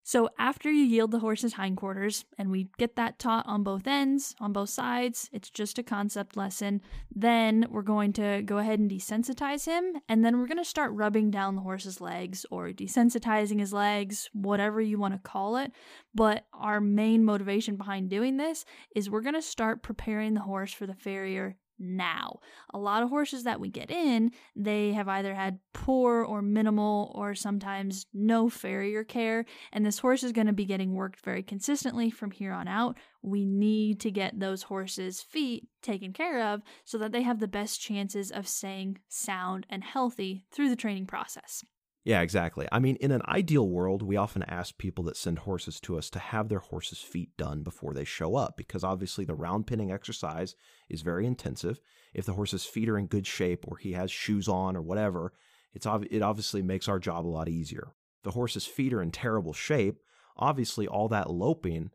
So 0.07 0.29
after 0.39 0.71
you 0.71 0.85
yield 0.85 1.11
the 1.11 1.19
horse's 1.19 1.55
hindquarters, 1.55 2.25
and 2.39 2.49
we 2.49 2.69
get 2.79 2.95
that 2.95 3.19
taught 3.19 3.45
on 3.49 3.65
both 3.65 3.89
ends, 3.89 4.37
on 4.39 4.53
both 4.53 4.69
sides, 4.69 5.29
it's 5.33 5.51
just 5.51 5.81
a 5.81 5.83
concept 5.83 6.37
lesson, 6.37 6.81
then 7.13 7.67
we're 7.71 7.83
going 7.83 8.13
to 8.13 8.41
go 8.43 8.59
ahead 8.59 8.79
and 8.79 8.89
desensitize 8.89 9.67
him, 9.67 10.01
and 10.09 10.25
then 10.25 10.39
we're 10.39 10.47
going 10.47 10.59
to 10.59 10.65
start 10.65 10.93
rubbing 10.93 11.33
down 11.33 11.57
the 11.57 11.63
horse's 11.63 12.01
legs 12.01 12.47
or 12.53 12.69
desensitizing 12.69 13.59
his 13.59 13.73
legs, 13.73 14.31
whatever 14.33 14.81
you 14.81 14.97
want 14.97 15.15
to 15.15 15.29
call 15.29 15.57
it. 15.57 15.73
But 16.15 16.47
our 16.53 16.81
main 16.81 17.25
motivation 17.25 17.75
behind 17.75 18.09
doing 18.09 18.37
this 18.37 18.65
is 18.95 19.11
we're 19.11 19.23
going 19.23 19.35
to 19.35 19.43
start 19.43 19.83
preparing 19.83 20.35
the 20.35 20.41
horse 20.41 20.73
for 20.73 20.87
the 20.87 20.95
farrier 20.95 21.57
now. 21.79 22.41
A 22.73 22.79
lot 22.79 23.03
of 23.03 23.09
horses 23.09 23.45
that 23.45 23.61
we 23.61 23.69
get 23.69 23.91
in, 23.91 24.33
they 24.55 24.93
have 24.93 25.09
either 25.09 25.35
had 25.35 25.59
poor 25.73 26.25
or 26.25 26.43
minimal 26.43 27.13
or 27.15 27.35
sometimes 27.35 28.07
no 28.13 28.49
farrier 28.49 29.05
care, 29.05 29.45
and 29.73 29.85
this 29.85 29.99
horse 29.99 30.23
is 30.23 30.33
going 30.33 30.47
to 30.47 30.53
be 30.53 30.65
getting 30.65 30.95
worked 30.95 31.21
very 31.21 31.43
consistently 31.43 32.11
from 32.11 32.31
here 32.31 32.53
on 32.53 32.69
out. 32.69 32.97
We 33.23 33.45
need 33.45 34.01
to 34.01 34.11
get 34.11 34.39
those 34.39 34.65
horses' 34.65 35.21
feet 35.21 35.69
taken 35.83 36.13
care 36.13 36.43
of 36.43 36.63
so 36.85 36.99
that 36.99 37.13
they 37.13 37.23
have 37.23 37.41
the 37.41 37.49
best 37.49 37.81
chances 37.81 38.31
of 38.31 38.49
staying 38.49 38.99
sound 39.09 39.67
and 39.69 39.85
healthy 39.85 40.45
through 40.53 40.71
the 40.71 40.77
training 40.77 41.07
process. 41.07 41.65
Yeah, 42.07 42.21
exactly. 42.21 42.69
I 42.71 42.79
mean, 42.79 42.95
in 43.01 43.11
an 43.11 43.23
ideal 43.27 43.69
world, 43.69 44.01
we 44.01 44.15
often 44.15 44.45
ask 44.45 44.79
people 44.79 45.03
that 45.05 45.17
send 45.17 45.41
horses 45.41 45.81
to 45.81 45.99
us 45.99 46.09
to 46.11 46.21
have 46.21 46.49
their 46.49 46.61
horses' 46.61 47.01
feet 47.01 47.37
done 47.37 47.65
before 47.65 47.95
they 47.95 48.05
show 48.05 48.37
up 48.37 48.57
because 48.57 48.85
obviously 48.85 49.25
the 49.25 49.35
round 49.35 49.67
penning 49.67 49.91
exercise 49.91 50.55
is 50.89 51.03
very 51.03 51.27
intensive. 51.27 51.81
If 52.15 52.25
the 52.25 52.35
horse's 52.35 52.65
feet 52.65 52.89
are 52.89 52.97
in 52.97 53.09
good 53.09 53.27
shape 53.27 53.65
or 53.67 53.77
he 53.79 53.95
has 53.95 54.13
shoes 54.13 54.47
on 54.47 54.77
or 54.77 54.83
whatever, 54.83 55.33
it's 55.75 55.85
ob- 55.85 56.07
it 56.09 56.23
obviously 56.23 56.63
makes 56.63 56.87
our 56.87 57.01
job 57.01 57.27
a 57.27 57.29
lot 57.29 57.49
easier. 57.49 57.89
The 58.23 58.31
horse's 58.31 58.67
feet 58.67 58.93
are 58.93 59.03
in 59.03 59.11
terrible 59.11 59.53
shape, 59.53 59.99
obviously 60.37 60.87
all 60.87 61.09
that 61.09 61.29
loping 61.29 61.91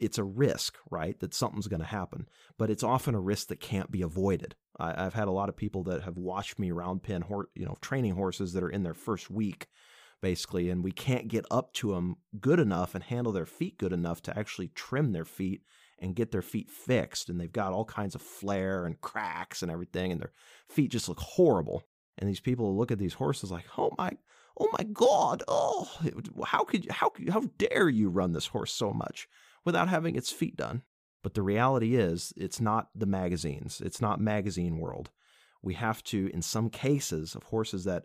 it's 0.00 0.18
a 0.18 0.24
risk, 0.24 0.76
right? 0.90 1.18
That 1.20 1.34
something's 1.34 1.68
going 1.68 1.80
to 1.80 1.86
happen, 1.86 2.28
but 2.58 2.70
it's 2.70 2.82
often 2.82 3.14
a 3.14 3.20
risk 3.20 3.48
that 3.48 3.60
can't 3.60 3.90
be 3.90 4.02
avoided. 4.02 4.54
I, 4.78 5.04
have 5.04 5.14
had 5.14 5.28
a 5.28 5.32
lot 5.32 5.48
of 5.48 5.56
people 5.56 5.82
that 5.84 6.02
have 6.02 6.16
watched 6.16 6.58
me 6.58 6.70
round 6.70 7.02
pen, 7.02 7.22
hor- 7.22 7.48
you 7.54 7.64
know, 7.64 7.76
training 7.80 8.14
horses 8.14 8.52
that 8.52 8.62
are 8.62 8.70
in 8.70 8.82
their 8.82 8.94
first 8.94 9.30
week, 9.30 9.68
basically, 10.20 10.70
and 10.70 10.84
we 10.84 10.92
can't 10.92 11.28
get 11.28 11.44
up 11.50 11.72
to 11.74 11.92
them 11.92 12.16
good 12.40 12.60
enough 12.60 12.94
and 12.94 13.04
handle 13.04 13.32
their 13.32 13.46
feet 13.46 13.78
good 13.78 13.92
enough 13.92 14.22
to 14.22 14.38
actually 14.38 14.68
trim 14.68 15.12
their 15.12 15.24
feet 15.24 15.62
and 15.98 16.16
get 16.16 16.32
their 16.32 16.42
feet 16.42 16.70
fixed. 16.70 17.28
And 17.28 17.40
they've 17.40 17.52
got 17.52 17.72
all 17.72 17.84
kinds 17.84 18.14
of 18.14 18.22
flare 18.22 18.84
and 18.84 19.00
cracks 19.00 19.62
and 19.62 19.70
everything, 19.70 20.12
and 20.12 20.20
their 20.20 20.32
feet 20.68 20.90
just 20.90 21.08
look 21.08 21.20
horrible. 21.20 21.84
And 22.18 22.28
these 22.28 22.40
people 22.40 22.76
look 22.76 22.90
at 22.90 22.98
these 22.98 23.14
horses 23.14 23.50
like, 23.50 23.64
oh 23.78 23.90
my, 23.96 24.10
oh 24.58 24.68
my 24.78 24.84
God, 24.84 25.42
oh, 25.48 25.90
how 26.44 26.64
could 26.64 26.90
how 26.90 27.10
how 27.30 27.42
dare 27.58 27.88
you 27.88 28.08
run 28.08 28.32
this 28.32 28.46
horse 28.46 28.72
so 28.72 28.92
much 28.92 29.28
without 29.64 29.88
having 29.88 30.16
its 30.16 30.30
feet 30.30 30.56
done? 30.56 30.82
But 31.22 31.34
the 31.34 31.42
reality 31.42 31.94
is, 31.94 32.32
it's 32.36 32.60
not 32.60 32.88
the 32.94 33.06
magazines. 33.06 33.80
It's 33.84 34.00
not 34.00 34.20
magazine 34.20 34.78
world. 34.78 35.10
We 35.62 35.74
have 35.74 36.02
to, 36.04 36.30
in 36.34 36.42
some 36.42 36.68
cases, 36.68 37.34
of 37.34 37.44
horses 37.44 37.84
that 37.84 38.04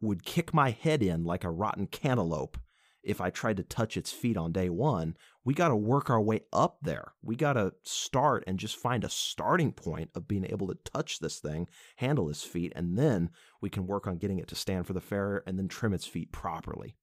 would 0.00 0.22
kick 0.22 0.52
my 0.52 0.70
head 0.70 1.02
in 1.02 1.24
like 1.24 1.44
a 1.44 1.50
rotten 1.50 1.86
cantaloupe 1.86 2.58
if 3.02 3.20
I 3.20 3.30
tried 3.30 3.56
to 3.56 3.62
touch 3.62 3.96
its 3.96 4.12
feet 4.12 4.36
on 4.36 4.52
day 4.52 4.68
one. 4.68 5.16
We 5.44 5.54
got 5.54 5.68
to 5.68 5.76
work 5.76 6.10
our 6.10 6.20
way 6.20 6.42
up 6.52 6.78
there. 6.82 7.12
We 7.22 7.36
got 7.36 7.54
to 7.54 7.72
start 7.82 8.44
and 8.46 8.58
just 8.58 8.76
find 8.76 9.02
a 9.02 9.08
starting 9.08 9.72
point 9.72 10.10
of 10.14 10.28
being 10.28 10.44
able 10.44 10.66
to 10.68 10.78
touch 10.84 11.18
this 11.18 11.38
thing, 11.38 11.68
handle 11.96 12.28
its 12.28 12.44
feet, 12.44 12.72
and 12.76 12.98
then 12.98 13.30
we 13.62 13.70
can 13.70 13.86
work 13.86 14.06
on 14.06 14.18
getting 14.18 14.38
it 14.38 14.48
to 14.48 14.54
stand 14.54 14.86
for 14.86 14.92
the 14.92 15.00
farrier 15.00 15.42
and 15.46 15.58
then 15.58 15.68
trim 15.68 15.94
its 15.94 16.06
feet 16.06 16.32
properly. 16.32 16.96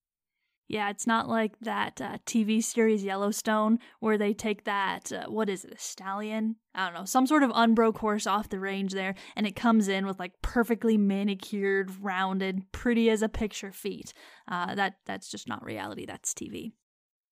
Yeah, 0.68 0.90
it's 0.90 1.06
not 1.06 1.30
like 1.30 1.60
that 1.62 2.02
uh, 2.02 2.18
TV 2.26 2.64
series 2.64 3.04
Yellowstone 3.04 3.78
where 4.00 4.18
they 4.18 4.34
take 4.34 4.64
that, 4.64 5.12
uh, 5.12 5.26
what 5.28 5.48
is 5.48 5.64
it, 5.64 5.74
a 5.74 5.78
stallion? 5.78 6.56
I 6.74 6.86
don't 6.86 6.96
know, 6.96 7.06
some 7.06 7.28
sort 7.28 7.44
of 7.44 7.52
unbroke 7.54 8.00
horse 8.00 8.26
off 8.26 8.50
the 8.50 8.60
range 8.60 8.94
there, 8.94 9.14
and 9.36 9.46
it 9.46 9.56
comes 9.56 9.88
in 9.88 10.08
with 10.08 10.20
like 10.20 10.42
perfectly 10.42 10.98
manicured, 10.98 11.92
rounded, 12.02 12.72
pretty 12.72 13.12
as 13.12 13.22
a 13.22 13.30
picture 13.30 13.72
feet. 13.72 14.14
Uh, 14.48 14.74
that 14.74 14.96
That's 15.06 15.30
just 15.30 15.48
not 15.48 15.64
reality, 15.64 16.06
that's 16.06 16.34
TV. 16.34 16.72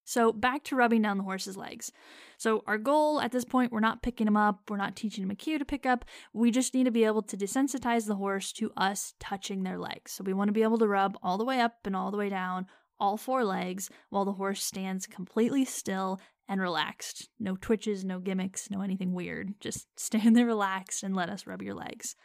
So 0.06 0.32
back 0.32 0.64
to 0.66 0.76
rubbing 0.76 1.02
down 1.02 1.18
the 1.18 1.24
horse's 1.24 1.58
legs. 1.58 1.92
So 2.38 2.64
our 2.68 2.78
goal 2.78 3.22
at 3.22 3.32
this 3.32 3.46
point, 3.46 3.72
we're 3.72 3.80
not 3.80 4.04
picking 4.04 4.28
him 4.28 4.38
up, 4.38 4.70
we're 4.70 4.78
not 4.78 4.96
teaching 4.96 5.24
him 5.24 5.32
a 5.32 5.36
cue 5.36 5.58
to 5.58 5.66
pick 5.66 5.86
up. 5.86 6.06
We 6.34 6.52
just 6.52 6.74
need 6.74 6.84
to 6.84 6.92
be 6.92 7.06
able 7.06 7.22
to 7.24 7.38
desensitize 7.38 8.06
the 8.06 8.18
horse 8.18 8.52
to 8.54 8.72
us 8.76 9.14
touching 9.20 9.64
their 9.64 9.80
legs. 9.80 10.12
So 10.12 10.24
we 10.24 10.34
want 10.34 10.50
to 10.50 10.54
be 10.54 10.64
able 10.64 10.78
to 10.80 10.88
rub 10.88 11.18
all 11.24 11.38
the 11.38 11.46
way 11.46 11.62
up 11.62 11.78
and 11.86 11.96
all 11.96 12.12
the 12.12 12.18
way 12.18 12.30
down 12.30 12.68
all 13.04 13.18
four 13.18 13.44
legs 13.44 13.90
while 14.10 14.24
the 14.24 14.32
horse 14.32 14.64
stands 14.64 15.06
completely 15.06 15.66
still 15.66 16.22
and 16.48 16.62
relaxed. 16.62 17.28
No 17.38 17.58
twitches, 17.58 18.06
no 18.06 18.20
gimmicks, 18.20 18.72
no 18.72 18.80
anything 18.80 19.14
weird. 19.14 19.56
Just 19.60 19.88
stand 20.00 20.38
there 20.38 20.46
relaxed 20.46 21.04
and 21.04 21.14
let 21.14 21.30
us 21.30 21.46
rub 21.46 21.62
your 21.62 21.74
legs. 21.74 22.16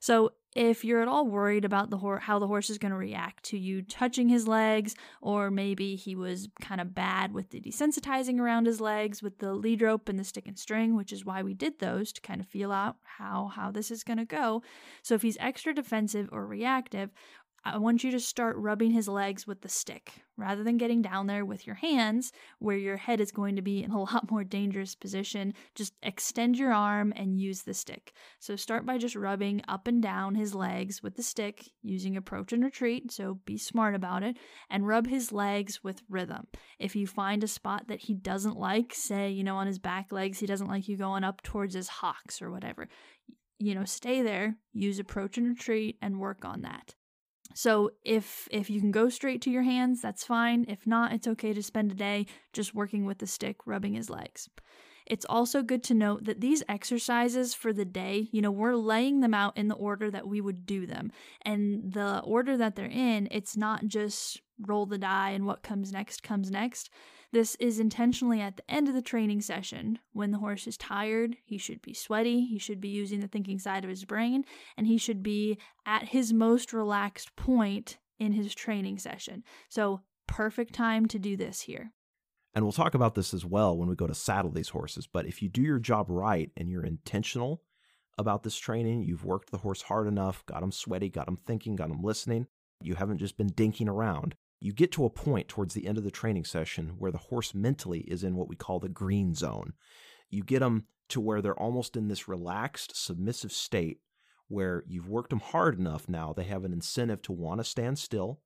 So, 0.00 0.32
if 0.54 0.84
you're 0.84 1.00
at 1.00 1.08
all 1.08 1.26
worried 1.26 1.64
about 1.64 1.88
the 1.88 1.96
hor- 1.96 2.18
how 2.18 2.38
the 2.38 2.46
horse 2.46 2.68
is 2.70 2.76
going 2.76 2.90
to 2.90 2.98
react 2.98 3.44
to 3.44 3.58
you 3.58 3.82
touching 3.82 4.28
his 4.28 4.48
legs, 4.48 4.96
or 5.22 5.50
maybe 5.50 5.94
he 5.94 6.16
was 6.16 6.48
kind 6.60 6.80
of 6.80 6.94
bad 6.94 7.32
with 7.32 7.50
the 7.50 7.60
desensitizing 7.60 8.40
around 8.40 8.66
his 8.66 8.80
legs 8.80 9.22
with 9.22 9.38
the 9.38 9.54
lead 9.54 9.80
rope 9.80 10.08
and 10.08 10.18
the 10.18 10.24
stick 10.24 10.48
and 10.48 10.58
string, 10.58 10.96
which 10.96 11.12
is 11.12 11.24
why 11.24 11.42
we 11.42 11.54
did 11.54 11.78
those 11.78 12.12
to 12.12 12.20
kind 12.20 12.40
of 12.40 12.48
feel 12.48 12.72
out 12.72 12.96
how 13.04 13.52
how 13.54 13.70
this 13.70 13.90
is 13.92 14.02
going 14.02 14.18
to 14.18 14.24
go. 14.24 14.62
So, 15.02 15.14
if 15.14 15.22
he's 15.22 15.36
extra 15.38 15.72
defensive 15.72 16.28
or 16.32 16.46
reactive, 16.46 17.10
I 17.64 17.78
want 17.78 18.02
you 18.02 18.10
to 18.10 18.18
start 18.20 18.56
rubbing 18.56 18.90
his 18.90 19.06
legs 19.06 19.46
with 19.46 19.60
the 19.60 19.68
stick 19.68 20.22
rather 20.36 20.64
than 20.64 20.78
getting 20.78 21.00
down 21.00 21.28
there 21.28 21.44
with 21.44 21.64
your 21.64 21.76
hands 21.76 22.32
where 22.58 22.76
your 22.76 22.96
head 22.96 23.20
is 23.20 23.30
going 23.30 23.54
to 23.54 23.62
be 23.62 23.84
in 23.84 23.92
a 23.92 24.00
lot 24.02 24.30
more 24.30 24.42
dangerous 24.42 24.96
position. 24.96 25.54
Just 25.76 25.94
extend 26.02 26.58
your 26.58 26.72
arm 26.72 27.12
and 27.14 27.40
use 27.40 27.62
the 27.62 27.74
stick. 27.74 28.12
So 28.40 28.56
start 28.56 28.84
by 28.84 28.98
just 28.98 29.14
rubbing 29.14 29.62
up 29.68 29.86
and 29.86 30.02
down 30.02 30.34
his 30.34 30.56
legs 30.56 31.02
with 31.02 31.14
the 31.14 31.22
stick 31.22 31.68
using 31.82 32.16
approach 32.16 32.52
and 32.52 32.64
retreat. 32.64 33.12
So 33.12 33.38
be 33.44 33.58
smart 33.58 33.94
about 33.94 34.24
it 34.24 34.36
and 34.68 34.86
rub 34.86 35.06
his 35.06 35.30
legs 35.30 35.84
with 35.84 36.02
rhythm. 36.08 36.48
If 36.80 36.96
you 36.96 37.06
find 37.06 37.44
a 37.44 37.48
spot 37.48 37.86
that 37.86 38.00
he 38.00 38.14
doesn't 38.14 38.56
like, 38.56 38.92
say, 38.92 39.30
you 39.30 39.44
know, 39.44 39.56
on 39.56 39.68
his 39.68 39.78
back 39.78 40.10
legs, 40.10 40.40
he 40.40 40.46
doesn't 40.46 40.68
like 40.68 40.88
you 40.88 40.96
going 40.96 41.22
up 41.22 41.42
towards 41.42 41.74
his 41.74 41.88
hocks 41.88 42.42
or 42.42 42.50
whatever, 42.50 42.88
you 43.58 43.76
know, 43.76 43.84
stay 43.84 44.22
there, 44.22 44.56
use 44.72 44.98
approach 44.98 45.38
and 45.38 45.46
retreat 45.46 45.96
and 46.02 46.18
work 46.18 46.44
on 46.44 46.62
that. 46.62 46.96
So 47.54 47.90
if 48.04 48.48
if 48.50 48.70
you 48.70 48.80
can 48.80 48.90
go 48.90 49.08
straight 49.08 49.42
to 49.42 49.50
your 49.50 49.62
hands, 49.62 50.00
that's 50.00 50.24
fine. 50.24 50.64
If 50.68 50.86
not, 50.86 51.12
it's 51.12 51.26
okay 51.28 51.52
to 51.52 51.62
spend 51.62 51.92
a 51.92 51.94
day 51.94 52.26
just 52.52 52.74
working 52.74 53.04
with 53.04 53.18
the 53.18 53.26
stick, 53.26 53.58
rubbing 53.66 53.94
his 53.94 54.10
legs. 54.10 54.48
It's 55.06 55.26
also 55.28 55.62
good 55.62 55.82
to 55.84 55.94
note 55.94 56.24
that 56.24 56.40
these 56.40 56.62
exercises 56.68 57.54
for 57.54 57.72
the 57.72 57.84
day, 57.84 58.28
you 58.30 58.40
know, 58.40 58.52
we're 58.52 58.76
laying 58.76 59.20
them 59.20 59.34
out 59.34 59.56
in 59.56 59.68
the 59.68 59.74
order 59.74 60.10
that 60.10 60.28
we 60.28 60.40
would 60.40 60.64
do 60.64 60.86
them. 60.86 61.10
And 61.42 61.92
the 61.92 62.20
order 62.20 62.56
that 62.56 62.76
they're 62.76 62.86
in, 62.86 63.28
it's 63.30 63.56
not 63.56 63.86
just 63.86 64.40
roll 64.60 64.86
the 64.86 64.98
die 64.98 65.30
and 65.30 65.44
what 65.44 65.62
comes 65.62 65.92
next 65.92 66.22
comes 66.22 66.50
next. 66.50 66.88
This 67.32 67.54
is 67.54 67.80
intentionally 67.80 68.42
at 68.42 68.58
the 68.58 68.70
end 68.70 68.88
of 68.88 68.94
the 68.94 69.00
training 69.00 69.40
session. 69.40 69.98
When 70.12 70.32
the 70.32 70.38
horse 70.38 70.66
is 70.66 70.76
tired, 70.76 71.36
he 71.44 71.56
should 71.56 71.80
be 71.80 71.94
sweaty, 71.94 72.44
he 72.44 72.58
should 72.58 72.80
be 72.80 72.90
using 72.90 73.20
the 73.20 73.28
thinking 73.28 73.58
side 73.58 73.84
of 73.84 73.90
his 73.90 74.04
brain, 74.04 74.44
and 74.76 74.86
he 74.86 74.98
should 74.98 75.22
be 75.22 75.58
at 75.86 76.08
his 76.08 76.32
most 76.34 76.74
relaxed 76.74 77.34
point 77.34 77.98
in 78.18 78.32
his 78.32 78.54
training 78.54 78.98
session. 78.98 79.44
So, 79.70 80.02
perfect 80.28 80.74
time 80.74 81.06
to 81.06 81.18
do 81.18 81.36
this 81.36 81.62
here. 81.62 81.92
And 82.54 82.64
we'll 82.66 82.72
talk 82.72 82.94
about 82.94 83.14
this 83.14 83.32
as 83.32 83.46
well 83.46 83.78
when 83.78 83.88
we 83.88 83.96
go 83.96 84.06
to 84.06 84.14
saddle 84.14 84.50
these 84.50 84.68
horses. 84.68 85.06
But 85.06 85.26
if 85.26 85.40
you 85.40 85.48
do 85.48 85.62
your 85.62 85.78
job 85.78 86.06
right 86.10 86.50
and 86.56 86.68
you're 86.68 86.84
intentional 86.84 87.62
about 88.18 88.42
this 88.42 88.56
training, 88.56 89.04
you've 89.04 89.24
worked 89.24 89.50
the 89.50 89.58
horse 89.58 89.80
hard 89.80 90.06
enough, 90.06 90.44
got 90.44 90.62
him 90.62 90.70
sweaty, 90.70 91.08
got 91.08 91.28
him 91.28 91.38
thinking, 91.46 91.76
got 91.76 91.90
him 91.90 92.02
listening, 92.02 92.46
you 92.82 92.94
haven't 92.94 93.18
just 93.18 93.38
been 93.38 93.48
dinking 93.48 93.88
around, 93.88 94.34
you 94.62 94.72
get 94.72 94.92
to 94.92 95.04
a 95.04 95.10
point 95.10 95.48
towards 95.48 95.74
the 95.74 95.86
end 95.88 95.98
of 95.98 96.04
the 96.04 96.10
training 96.10 96.44
session 96.44 96.94
where 96.96 97.10
the 97.10 97.18
horse 97.18 97.52
mentally 97.52 98.00
is 98.02 98.22
in 98.22 98.36
what 98.36 98.48
we 98.48 98.54
call 98.54 98.78
the 98.78 98.88
green 98.88 99.34
zone. 99.34 99.72
You 100.30 100.44
get 100.44 100.60
them 100.60 100.86
to 101.08 101.20
where 101.20 101.42
they're 101.42 101.58
almost 101.58 101.96
in 101.96 102.06
this 102.06 102.28
relaxed, 102.28 102.92
submissive 102.94 103.50
state 103.50 103.98
where 104.46 104.84
you've 104.86 105.08
worked 105.08 105.30
them 105.30 105.40
hard 105.40 105.78
enough 105.78 106.08
now, 106.08 106.32
they 106.32 106.44
have 106.44 106.64
an 106.64 106.72
incentive 106.72 107.22
to 107.22 107.32
want 107.32 107.58
to 107.58 107.64
stand 107.64 107.98
still. 107.98 108.40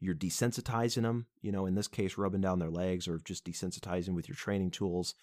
You're 0.00 0.14
desensitizing 0.14 1.02
them, 1.02 1.26
you 1.42 1.52
know, 1.52 1.66
in 1.66 1.74
this 1.74 1.88
case, 1.88 2.16
rubbing 2.16 2.40
down 2.40 2.58
their 2.58 2.70
legs 2.70 3.06
or 3.06 3.18
just 3.18 3.44
desensitizing 3.44 4.14
with 4.14 4.26
your 4.26 4.36
training 4.36 4.70
tools, 4.70 5.14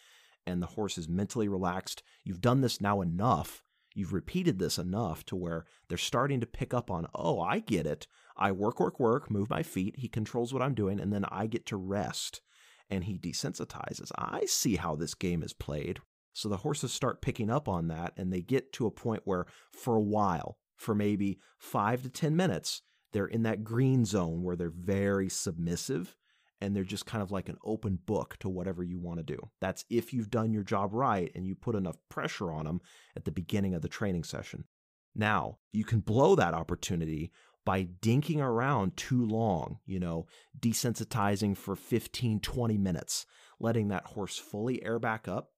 and 0.45 0.61
the 0.61 0.67
horse 0.67 0.97
is 0.97 1.09
mentally 1.09 1.47
relaxed. 1.47 2.03
You've 2.23 2.41
done 2.41 2.61
this 2.61 2.79
now 2.79 3.01
enough. 3.01 3.63
You've 3.95 4.13
repeated 4.13 4.59
this 4.59 4.77
enough 4.77 5.25
to 5.25 5.35
where 5.35 5.65
they're 5.89 5.97
starting 5.97 6.39
to 6.39 6.45
pick 6.45 6.71
up 6.71 6.91
on, 6.91 7.07
oh, 7.15 7.41
I 7.41 7.59
get 7.59 7.87
it. 7.87 8.05
I 8.37 8.51
work, 8.51 8.79
work, 8.79 8.99
work, 8.99 9.29
move 9.31 9.49
my 9.49 9.63
feet. 9.63 9.95
He 9.97 10.07
controls 10.07 10.53
what 10.53 10.61
I'm 10.61 10.73
doing, 10.73 10.99
and 10.99 11.11
then 11.11 11.25
I 11.29 11.47
get 11.47 11.65
to 11.67 11.77
rest. 11.77 12.41
And 12.89 13.03
he 13.03 13.17
desensitizes. 13.17 14.11
I 14.17 14.45
see 14.45 14.77
how 14.77 14.95
this 14.95 15.13
game 15.13 15.43
is 15.43 15.53
played. 15.53 15.99
So 16.37 16.49
the 16.49 16.57
horses 16.57 16.93
start 16.93 17.21
picking 17.21 17.49
up 17.49 17.67
on 17.67 17.87
that 17.87 18.13
and 18.15 18.31
they 18.31 18.41
get 18.41 18.71
to 18.73 18.85
a 18.85 18.91
point 18.91 19.23
where, 19.25 19.47
for 19.73 19.95
a 19.95 20.01
while, 20.01 20.59
for 20.75 20.93
maybe 20.93 21.39
five 21.57 22.03
to 22.03 22.09
10 22.09 22.35
minutes, 22.35 22.83
they're 23.11 23.25
in 23.25 23.43
that 23.43 23.63
green 23.63 24.05
zone 24.05 24.43
where 24.43 24.55
they're 24.55 24.69
very 24.69 25.29
submissive 25.29 26.15
and 26.61 26.75
they're 26.75 26.83
just 26.83 27.05
kind 27.05 27.23
of 27.23 27.31
like 27.31 27.49
an 27.49 27.57
open 27.63 27.97
book 28.05 28.37
to 28.39 28.49
whatever 28.49 28.83
you 28.83 28.99
want 28.99 29.17
to 29.19 29.23
do. 29.23 29.39
That's 29.61 29.83
if 29.89 30.13
you've 30.13 30.29
done 30.29 30.53
your 30.53 30.63
job 30.63 30.93
right 30.93 31.31
and 31.35 31.47
you 31.47 31.55
put 31.55 31.75
enough 31.75 31.97
pressure 32.09 32.51
on 32.51 32.65
them 32.65 32.81
at 33.15 33.25
the 33.25 33.31
beginning 33.31 33.73
of 33.73 33.81
the 33.81 33.89
training 33.89 34.23
session. 34.23 34.65
Now, 35.15 35.57
you 35.73 35.83
can 35.83 36.01
blow 36.01 36.35
that 36.35 36.53
opportunity 36.53 37.31
by 37.67 37.83
dinking 38.01 38.39
around 38.39 38.95
too 38.95 39.25
long, 39.25 39.79
you 39.85 39.99
know, 39.99 40.25
desensitizing 40.57 41.55
for 41.57 41.75
15, 41.75 42.39
20 42.39 42.77
minutes, 42.77 43.25
letting 43.59 43.89
that 43.89 44.05
horse 44.05 44.37
fully 44.37 44.81
air 44.85 44.99
back 44.99 45.27
up 45.27 45.49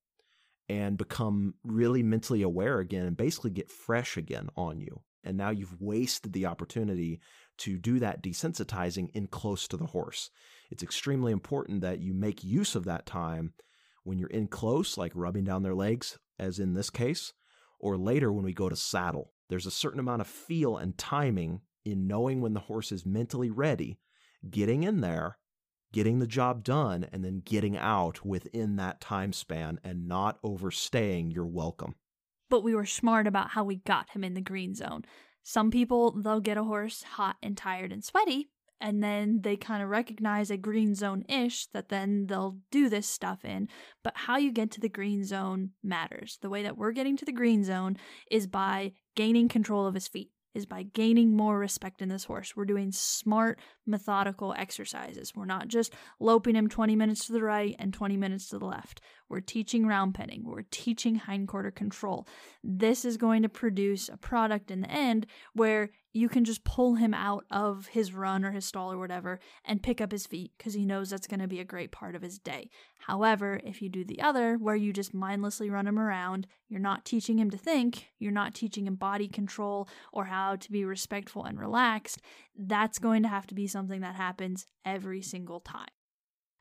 and 0.67 0.97
become 0.97 1.53
really 1.63 2.01
mentally 2.01 2.41
aware 2.41 2.79
again 2.79 3.05
and 3.05 3.15
basically 3.15 3.51
get 3.51 3.69
fresh 3.69 4.17
again 4.17 4.49
on 4.57 4.79
you. 4.79 5.01
And 5.23 5.37
now 5.37 5.51
you've 5.51 5.79
wasted 5.79 6.33
the 6.33 6.47
opportunity 6.47 7.21
to 7.59 7.77
do 7.77 7.99
that 7.99 8.23
desensitizing 8.23 9.09
in 9.13 9.27
close 9.27 9.67
to 9.67 9.77
the 9.77 9.85
horse. 9.85 10.31
It's 10.71 10.81
extremely 10.81 11.31
important 11.31 11.81
that 11.81 11.99
you 11.99 12.15
make 12.15 12.43
use 12.43 12.73
of 12.73 12.85
that 12.85 13.05
time 13.05 13.53
when 14.03 14.17
you're 14.17 14.29
in 14.29 14.47
close, 14.47 14.97
like 14.97 15.11
rubbing 15.13 15.43
down 15.43 15.61
their 15.61 15.75
legs, 15.75 16.17
as 16.39 16.57
in 16.57 16.73
this 16.73 16.89
case, 16.89 17.33
or 17.79 17.97
later 17.97 18.33
when 18.33 18.45
we 18.45 18.53
go 18.53 18.67
to 18.67 18.75
saddle. 18.75 19.31
There's 19.47 19.67
a 19.67 19.71
certain 19.71 19.99
amount 19.99 20.21
of 20.21 20.27
feel 20.27 20.75
and 20.75 20.97
timing 20.97 21.61
in 21.91 22.07
knowing 22.07 22.41
when 22.41 22.53
the 22.53 22.59
horse 22.61 22.91
is 22.91 23.05
mentally 23.05 23.49
ready, 23.49 23.99
getting 24.49 24.83
in 24.83 25.01
there 25.01 25.37
getting 25.91 26.19
the 26.19 26.27
job 26.27 26.63
done 26.63 27.07
and 27.11 27.23
then 27.23 27.41
getting 27.43 27.77
out 27.77 28.25
within 28.25 28.75
that 28.75 29.01
time 29.01 29.33
span 29.33 29.79
and 29.83 30.07
not 30.07 30.37
overstaying 30.43 31.31
your 31.31 31.45
welcome. 31.45 31.95
But 32.49 32.63
we 32.63 32.75
were 32.75 32.85
smart 32.85 33.27
about 33.27 33.51
how 33.51 33.63
we 33.63 33.77
got 33.77 34.09
him 34.11 34.23
in 34.23 34.33
the 34.33 34.41
green 34.41 34.75
zone. 34.75 35.03
Some 35.43 35.71
people, 35.71 36.11
they'll 36.11 36.39
get 36.39 36.57
a 36.57 36.63
horse 36.63 37.03
hot 37.03 37.37
and 37.41 37.55
tired 37.55 37.91
and 37.91 38.03
sweaty, 38.03 38.49
and 38.81 39.03
then 39.03 39.41
they 39.41 39.55
kind 39.55 39.83
of 39.83 39.89
recognize 39.89 40.51
a 40.51 40.57
green 40.57 40.95
zone 40.95 41.23
ish 41.27 41.67
that 41.67 41.89
then 41.89 42.27
they'll 42.27 42.57
do 42.71 42.89
this 42.89 43.07
stuff 43.07 43.43
in. 43.43 43.67
But 44.03 44.13
how 44.15 44.37
you 44.37 44.51
get 44.51 44.71
to 44.71 44.81
the 44.81 44.89
green 44.89 45.23
zone 45.23 45.71
matters. 45.83 46.37
The 46.41 46.49
way 46.49 46.63
that 46.63 46.77
we're 46.77 46.91
getting 46.91 47.17
to 47.17 47.25
the 47.25 47.31
green 47.31 47.63
zone 47.63 47.97
is 48.31 48.47
by 48.47 48.93
gaining 49.15 49.47
control 49.47 49.85
of 49.85 49.95
his 49.95 50.07
feet 50.07 50.31
is 50.53 50.65
by 50.65 50.83
gaining 50.83 51.35
more 51.35 51.57
respect 51.57 52.01
in 52.01 52.09
this 52.09 52.25
horse. 52.25 52.55
We're 52.55 52.65
doing 52.65 52.91
smart, 52.91 53.59
methodical 53.85 54.53
exercises. 54.57 55.33
We're 55.35 55.45
not 55.45 55.67
just 55.67 55.93
loping 56.19 56.55
him 56.55 56.67
20 56.67 56.95
minutes 56.95 57.27
to 57.27 57.33
the 57.33 57.43
right 57.43 57.75
and 57.79 57.93
20 57.93 58.17
minutes 58.17 58.49
to 58.49 58.59
the 58.59 58.65
left. 58.65 59.01
We're 59.29 59.41
teaching 59.41 59.85
round 59.85 60.15
penning. 60.15 60.43
We're 60.45 60.65
teaching 60.71 61.15
hindquarter 61.15 61.71
control. 61.71 62.27
This 62.63 63.05
is 63.05 63.17
going 63.17 63.43
to 63.43 63.49
produce 63.49 64.09
a 64.09 64.17
product 64.17 64.71
in 64.71 64.81
the 64.81 64.91
end 64.91 65.27
where 65.53 65.91
you 66.19 66.27
can 66.27 66.43
just 66.43 66.65
pull 66.65 66.95
him 66.95 67.13
out 67.13 67.45
of 67.49 67.87
his 67.87 68.13
run 68.13 68.43
or 68.43 68.51
his 68.51 68.65
stall 68.65 68.91
or 68.91 68.97
whatever 68.97 69.39
and 69.63 69.81
pick 69.81 70.01
up 70.01 70.11
his 70.11 70.25
feet 70.25 70.51
because 70.57 70.73
he 70.73 70.85
knows 70.85 71.09
that's 71.09 71.27
going 71.27 71.39
to 71.39 71.47
be 71.47 71.61
a 71.61 71.65
great 71.65 71.91
part 71.91 72.13
of 72.13 72.21
his 72.21 72.37
day. 72.37 72.69
However, 72.99 73.61
if 73.63 73.81
you 73.81 73.87
do 73.87 74.03
the 74.03 74.21
other, 74.21 74.57
where 74.57 74.75
you 74.75 74.91
just 74.91 75.13
mindlessly 75.13 75.69
run 75.69 75.87
him 75.87 75.97
around, 75.97 76.45
you're 76.67 76.81
not 76.81 77.05
teaching 77.05 77.39
him 77.39 77.49
to 77.51 77.57
think, 77.57 78.07
you're 78.19 78.33
not 78.33 78.53
teaching 78.53 78.85
him 78.85 78.95
body 78.95 79.29
control 79.29 79.87
or 80.11 80.25
how 80.25 80.57
to 80.57 80.71
be 80.71 80.83
respectful 80.83 81.45
and 81.45 81.57
relaxed, 81.57 82.19
that's 82.57 82.99
going 82.99 83.23
to 83.23 83.29
have 83.29 83.47
to 83.47 83.55
be 83.55 83.65
something 83.65 84.01
that 84.01 84.15
happens 84.15 84.67
every 84.85 85.21
single 85.21 85.61
time. 85.61 85.87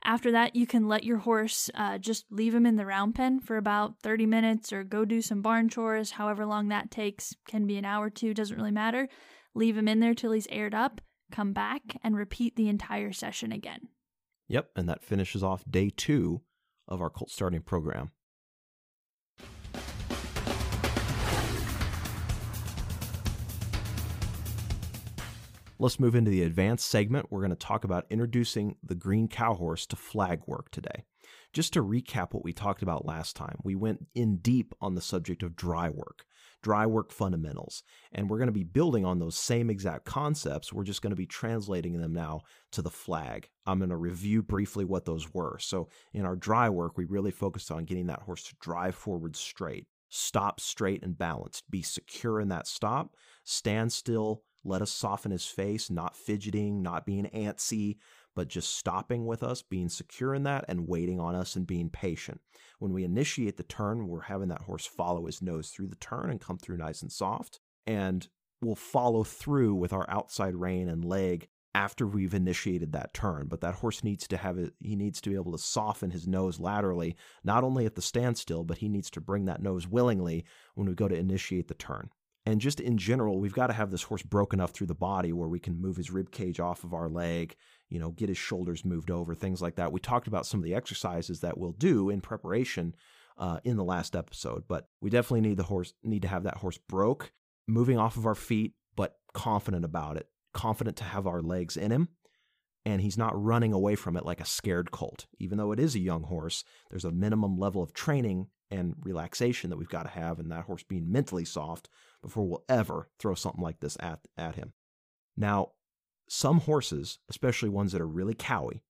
After 0.05 0.31
that, 0.31 0.55
you 0.55 0.67
can 0.67 0.87
let 0.87 1.03
your 1.03 1.19
horse 1.19 1.69
uh, 1.75 1.99
just 1.99 2.25
leave 2.31 2.55
him 2.55 2.65
in 2.65 2.77
the 2.77 2.87
round 2.87 3.17
pen 3.17 3.41
for 3.41 3.57
about 3.57 3.99
30 4.03 4.27
minutes 4.27 4.73
or 4.73 4.85
go 4.85 5.05
do 5.05 5.21
some 5.21 5.43
barn 5.43 5.69
chores, 5.69 6.13
however 6.13 6.47
long 6.47 6.69
that 6.69 6.91
takes, 6.91 7.35
can 7.49 7.67
be 7.67 7.77
an 7.77 7.85
hour 7.85 8.07
or 8.07 8.11
two, 8.11 8.33
doesn't 8.33 8.57
really 8.57 8.71
matter. 8.71 9.09
Leave 9.59 9.77
him 9.77 9.89
in 9.89 9.99
there 9.99 10.15
till 10.15 10.31
he's 10.31 10.47
aired 10.53 10.73
up, 10.73 11.01
come 11.33 11.53
back, 11.53 11.83
and 12.05 12.15
repeat 12.15 12.55
the 12.55 12.69
entire 12.69 13.11
session 13.11 13.51
again. 13.51 13.89
Yep, 14.47 14.71
and 14.77 14.89
that 14.89 15.03
finishes 15.03 15.43
off 15.43 15.65
day 15.69 15.91
two 15.91 16.43
of 16.87 17.03
our 17.03 17.11
colt 17.11 17.29
starting 17.29 17.63
program. 17.63 18.13
Let's 25.81 25.99
move 25.99 26.15
into 26.15 26.31
the 26.31 26.45
advanced 26.45 26.87
segment. 26.87 27.27
We're 27.29 27.41
going 27.41 27.51
to 27.51 27.57
talk 27.57 27.83
about 27.83 28.07
introducing 28.11 28.77
the 28.85 28.95
green 28.95 29.27
cow 29.27 29.55
horse 29.55 29.87
to 29.87 29.97
flag 29.97 30.43
work 30.47 30.71
today. 30.71 31.03
Just 31.53 31.73
to 31.73 31.83
recap 31.83 32.33
what 32.33 32.45
we 32.45 32.53
talked 32.53 32.83
about 32.83 33.05
last 33.05 33.35
time, 33.35 33.59
we 33.65 33.75
went 33.75 34.07
in 34.15 34.37
deep 34.37 34.73
on 34.81 34.95
the 34.95 35.01
subject 35.01 35.43
of 35.43 35.57
dry 35.57 35.89
work, 35.89 36.27
dry 36.63 36.87
work 36.87 37.13
fundamentals, 37.13 37.83
and 38.13 38.29
we're 38.29 38.39
going 38.39 38.49
to 38.49 38.53
be 38.53 38.65
building 38.65 39.05
on 39.05 39.19
those 39.19 39.37
same 39.37 39.71
exact 39.71 40.05
concepts. 40.05 40.73
We're 40.73 40.85
just 40.85 41.03
going 41.03 41.11
to 41.11 41.17
be 41.17 41.27
translating 41.27 41.99
them 42.01 42.13
now 42.13 42.43
to 42.73 42.83
the 42.83 42.91
flag. 42.91 43.49
I'm 43.67 43.79
going 43.79 43.91
to 43.91 43.97
review 43.97 44.43
briefly 44.43 44.85
what 44.85 45.05
those 45.05 45.33
were. 45.33 45.59
So, 45.61 45.89
in 46.13 46.25
our 46.25 46.37
dry 46.37 46.69
work, 46.69 46.97
we 46.97 47.05
really 47.05 47.31
focused 47.31 47.71
on 47.71 47.85
getting 47.85 48.07
that 48.07 48.23
horse 48.23 48.45
to 48.45 48.57
drive 48.61 48.95
forward 48.95 49.37
straight, 49.37 49.87
stop 50.09 50.61
straight 50.61 51.03
and 51.03 51.17
balanced, 51.17 51.71
be 51.71 51.83
secure 51.83 52.41
in 52.41 52.49
that 52.49 52.67
stop, 52.67 53.15
stand 53.45 53.93
still 53.93 54.43
let 54.65 54.83
us 54.83 54.91
soften 54.91 55.31
his 55.31 55.47
face, 55.47 55.91
not 55.91 56.17
fidgeting, 56.17 56.83
not 56.83 57.07
being 57.07 57.27
antsy, 57.35 57.97
but 58.39 58.47
just 58.47 58.77
stopping 58.77 59.27
with 59.27 59.43
us, 59.43 59.63
being 59.63 59.89
secure 59.89 60.33
in 60.33 60.45
that, 60.45 60.65
and 60.69 60.87
waiting 60.87 61.19
on 61.19 61.35
us 61.35 61.57
and 61.57 61.67
being 61.67 61.91
patient. 61.91 62.41
When 62.79 62.93
we 62.93 63.03
initiate 63.03 63.57
the 63.57 63.65
turn, 63.65 64.07
we're 64.07 64.21
having 64.21 64.47
that 64.51 64.61
horse 64.61 64.87
follow 64.87 65.27
his 65.27 65.43
nose 65.43 65.71
through 65.71 65.89
the 65.89 65.97
turn 65.97 66.31
and 66.31 66.41
come 66.41 66.57
through 66.57 66.77
nice 66.77 67.03
and 67.03 67.11
soft. 67.11 67.59
And 67.85 68.29
we'll 68.61 68.77
follow 68.77 69.25
through 69.25 69.75
with 69.75 69.93
our 69.93 70.09
outside 70.09 70.55
rein 70.55 70.89
and 70.89 71.05
leg 71.05 71.49
after 71.75 72.07
we've 72.07 72.33
initiated 72.33 72.93
that 72.93 73.13
turn. 73.13 73.49
But 73.49 73.61
that 73.63 73.75
horse 73.75 74.05
needs 74.05 74.29
to 74.29 74.37
have 74.37 74.57
it, 74.57 74.73
he 74.81 74.95
needs 74.95 75.21
to 75.23 75.31
be 75.31 75.35
able 75.35 75.51
to 75.51 75.59
soften 75.59 76.13
his 76.13 76.29
nose 76.29 76.61
laterally, 76.61 77.17
not 77.43 77.65
only 77.65 77.87
at 77.87 77.97
the 77.97 78.03
standstill, 78.03 78.63
but 78.63 78.79
he 78.79 78.89
needs 78.89 79.11
to 79.11 79.21
bring 79.21 79.47
that 79.47 79.63
nose 79.63 79.89
willingly 79.89 80.45
when 80.77 80.87
we 80.87 80.95
go 80.95 81.09
to 81.09 81.17
initiate 81.17 81.67
the 81.67 81.75
turn. 81.75 82.11
And 82.49 82.63
just 82.63 82.81
in 82.81 82.97
general, 82.97 83.39
we've 83.39 83.53
got 83.53 83.67
to 83.67 83.75
have 83.75 83.91
this 83.91 84.05
horse 84.05 84.23
broken 84.23 84.59
up 84.59 84.71
through 84.71 84.87
the 84.87 84.95
body 84.95 85.35
where 85.35 85.49
we 85.49 85.61
can 85.61 85.79
move 85.79 85.97
his 85.99 86.11
rib 86.11 86.31
cage 86.31 86.61
off 86.61 86.83
of 86.83 86.95
our 86.95 87.11
leg, 87.11 87.55
you 87.89 87.99
know, 87.99 88.11
get 88.11 88.29
his 88.29 88.39
shoulders 88.39 88.85
moved 88.85 89.11
over, 89.11 89.35
things 89.35 89.63
like 89.63 89.77
that. 89.77 89.93
We 89.93 90.01
talked 90.01 90.27
about 90.27 90.47
some 90.47 90.61
of 90.61 90.65
the 90.65 90.75
exercises 90.75 91.41
that 91.41 91.59
we'll 91.59 91.73
do 91.73 92.11
in 92.11 92.21
preparation 92.21 92.95
uh, 93.39 93.61
in 93.65 93.77
the 93.77 93.85
last 93.85 94.17
episode, 94.17 94.65
but 94.69 94.89
we 95.01 95.11
definitely 95.11 95.49
need 95.49 95.57
the 95.57 95.65
horse 95.65 95.95
need 96.03 96.23
to 96.23 96.29
have 96.29 96.43
that 96.43 96.59
horse 96.59 96.79
broke, 96.79 97.33
moving 97.67 97.99
off 97.99 98.17
of 98.17 98.27
our 98.27 98.35
feet, 98.35 98.75
but 98.97 99.17
confident 99.33 99.85
about 99.85 100.17
it, 100.17 100.29
confident 100.53 100.97
to 100.99 101.05
have 101.05 101.27
our 101.27 101.41
legs 101.41 101.77
in 101.77 101.91
him, 101.91 102.09
and 102.85 103.01
he's 103.01 103.19
not 103.19 103.41
running 103.41 103.73
away 103.73 103.95
from 103.95 104.17
it 104.17 104.25
like 104.25 104.41
a 104.41 104.47
scared 104.47 104.91
colt. 104.91 105.27
Even 105.39 105.59
though 105.59 105.73
it 105.73 105.81
is 105.81 105.95
a 105.95 106.01
young 106.01 106.25
horse, 106.25 106.65
there's 106.91 107.05
a 107.05 107.13
minimum 107.13 107.59
level 107.59 107.83
of 107.83 107.93
training 107.93 108.49
and 108.71 108.95
relaxation 109.03 109.71
that 109.71 109.77
we've 109.77 109.89
got 109.89 110.03
to 110.03 110.11
have, 110.11 110.39
and 110.39 110.51
that 110.51 110.65
horse 110.65 110.83
being 110.83 111.11
mentally 111.11 111.45
soft 111.45 111.89
before 112.23 112.47
we'll 112.47 112.65
ever 112.69 113.09
throw 113.19 113.35
something 113.35 113.63
like 113.63 113.81
this 113.81 113.97
at, 114.01 114.21
at 114.37 114.57
him. 114.57 114.73
Now, 115.37 115.73
some 116.29 116.61
horses, 116.61 117.19
especially 117.29 117.69
ones 117.69 117.93
that 117.93 118.01
are 118.01 118.07
really 118.07 118.35
cowy, 118.35 118.81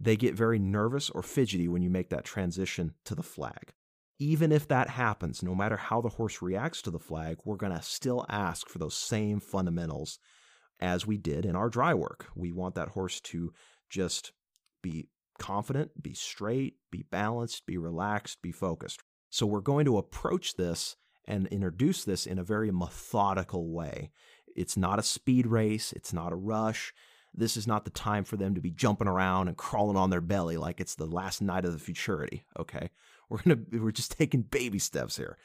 they 0.00 0.16
get 0.16 0.34
very 0.34 0.58
nervous 0.58 1.10
or 1.10 1.22
fidgety 1.22 1.68
when 1.68 1.82
you 1.82 1.90
make 1.90 2.10
that 2.10 2.24
transition 2.24 2.94
to 3.04 3.14
the 3.14 3.22
flag. 3.22 3.72
Even 4.18 4.52
if 4.52 4.68
that 4.68 4.90
happens, 4.90 5.42
no 5.42 5.54
matter 5.54 5.76
how 5.76 6.00
the 6.00 6.08
horse 6.08 6.40
reacts 6.40 6.82
to 6.82 6.90
the 6.90 6.98
flag, 6.98 7.38
we're 7.44 7.56
going 7.56 7.72
to 7.72 7.82
still 7.82 8.24
ask 8.28 8.68
for 8.68 8.78
those 8.78 8.94
same 8.94 9.40
fundamentals 9.40 10.18
as 10.80 11.06
we 11.06 11.16
did 11.16 11.44
in 11.44 11.56
our 11.56 11.68
dry 11.68 11.94
work. 11.94 12.26
We 12.34 12.52
want 12.52 12.74
that 12.76 12.90
horse 12.90 13.20
to 13.22 13.52
just 13.88 14.32
be 14.82 15.08
confident, 15.38 16.00
be 16.00 16.14
straight, 16.14 16.74
be 16.90 17.04
balanced, 17.10 17.66
be 17.66 17.76
relaxed, 17.76 18.42
be 18.42 18.52
focused. 18.52 19.02
So 19.30 19.46
we're 19.46 19.60
going 19.60 19.84
to 19.86 19.98
approach 19.98 20.54
this 20.54 20.96
and 21.26 21.46
introduce 21.48 22.04
this 22.04 22.26
in 22.26 22.38
a 22.38 22.44
very 22.44 22.70
methodical 22.70 23.72
way. 23.72 24.10
It's 24.54 24.76
not 24.76 24.98
a 24.98 25.02
speed 25.02 25.46
race, 25.46 25.92
it's 25.92 26.12
not 26.12 26.32
a 26.32 26.36
rush. 26.36 26.92
This 27.36 27.56
is 27.56 27.66
not 27.66 27.84
the 27.84 27.90
time 27.90 28.24
for 28.24 28.36
them 28.36 28.54
to 28.54 28.60
be 28.60 28.70
jumping 28.70 29.08
around 29.08 29.48
and 29.48 29.56
crawling 29.56 29.96
on 29.96 30.10
their 30.10 30.20
belly 30.20 30.56
like 30.56 30.80
it's 30.80 30.94
the 30.94 31.06
last 31.06 31.42
night 31.42 31.64
of 31.64 31.72
the 31.72 31.80
futurity. 31.80 32.44
Okay. 32.58 32.90
We're 33.28 33.42
going 33.42 33.66
to, 33.70 33.78
we're 33.80 33.90
just 33.90 34.16
taking 34.16 34.42
baby 34.42 34.78
steps 34.78 35.16
here. 35.16 35.36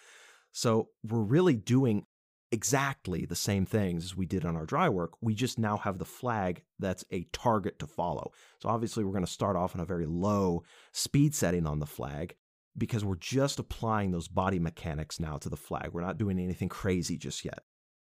So 0.51 0.89
we're 1.03 1.23
really 1.23 1.55
doing 1.55 2.05
exactly 2.51 3.25
the 3.25 3.35
same 3.35 3.65
things 3.65 4.05
as 4.05 4.17
we 4.17 4.25
did 4.25 4.45
on 4.45 4.55
our 4.55 4.65
dry 4.65 4.89
work. 4.89 5.11
We 5.21 5.33
just 5.33 5.59
now 5.59 5.77
have 5.77 5.97
the 5.97 6.05
flag 6.05 6.63
that's 6.79 7.05
a 7.11 7.25
target 7.31 7.79
to 7.79 7.87
follow. 7.87 8.31
So 8.61 8.69
obviously, 8.69 9.03
we're 9.03 9.13
going 9.13 9.25
to 9.25 9.31
start 9.31 9.55
off 9.55 9.75
on 9.75 9.81
a 9.81 9.85
very 9.85 10.05
low 10.05 10.63
speed 10.91 11.35
setting 11.35 11.65
on 11.65 11.79
the 11.79 11.85
flag 11.85 12.35
because 12.77 13.03
we're 13.03 13.15
just 13.15 13.59
applying 13.59 14.11
those 14.11 14.27
body 14.27 14.59
mechanics 14.59 15.19
now 15.19 15.37
to 15.37 15.49
the 15.49 15.57
flag. 15.57 15.89
We're 15.93 16.01
not 16.01 16.17
doing 16.17 16.39
anything 16.39 16.69
crazy 16.69 17.17
just 17.17 17.45
yet. 17.45 17.59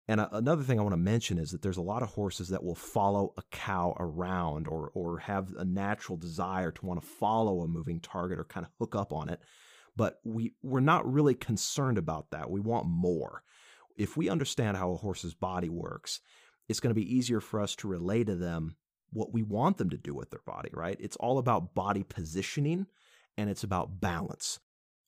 And 0.09 0.21
uh, 0.21 0.29
another 0.33 0.63
thing 0.63 0.79
I 0.79 0.83
want 0.83 0.95
to 0.95 0.99
mention 0.99 1.39
is 1.39 1.53
that 1.53 1.63
there's 1.63 1.77
a 1.77 1.83
lot 1.83 2.03
of 2.03 2.11
horses 2.11 2.49
that 2.49 2.65
will 2.65 2.75
follow 2.75 3.33
a 3.37 3.43
cow 3.51 3.95
around 3.99 4.67
or, 4.67 4.91
or 4.95 5.19
have 5.19 5.53
a 5.57 5.65
natural 5.65 6.19
desire 6.19 6.73
to 6.73 6.87
want 6.87 7.01
to 7.01 7.07
follow 7.07 7.61
a 7.61 7.69
moving 7.69 8.01
target 8.01 8.39
or 8.39 8.45
kind 8.45 8.67
of 8.67 8.73
hook 8.79 8.97
up 8.97 9.13
on 9.13 9.29
it. 9.29 9.41
But 9.97 10.21
we, 10.25 10.55
we're 10.63 10.81
not 10.81 11.11
really 11.11 11.35
concerned 11.35 11.99
about 11.99 12.31
that. 12.31 12.51
We 12.51 12.61
want 12.61 12.87
more 12.87 13.43
if 13.97 14.17
we 14.17 14.29
understand 14.29 14.77
how 14.77 14.93
a 14.93 14.97
horse's 14.97 15.35
body 15.35 15.69
works, 15.69 16.21
it's 16.69 16.81
going 16.81 16.95
to 16.95 17.01
be 17.01 17.15
easier 17.15 17.41
for 17.41 17.61
us 17.61 17.75
to 17.77 17.89
relay 17.89 18.25
to 18.25 18.37
them 18.37 18.77
what 19.13 19.33
we 19.33 19.43
want 19.43 19.77
them 19.77 19.91
to 19.91 19.99
do 19.99 20.15
with 20.15 20.31
their 20.31 20.41
body, 20.47 20.71
right? 20.73 20.97
It's 20.99 21.17
all 21.17 21.39
about 21.39 21.75
body 21.75 22.03
positioning 22.03 22.87
and 23.37 23.51
it's 23.51 23.65
about 23.65 24.01
balance. 24.01 24.59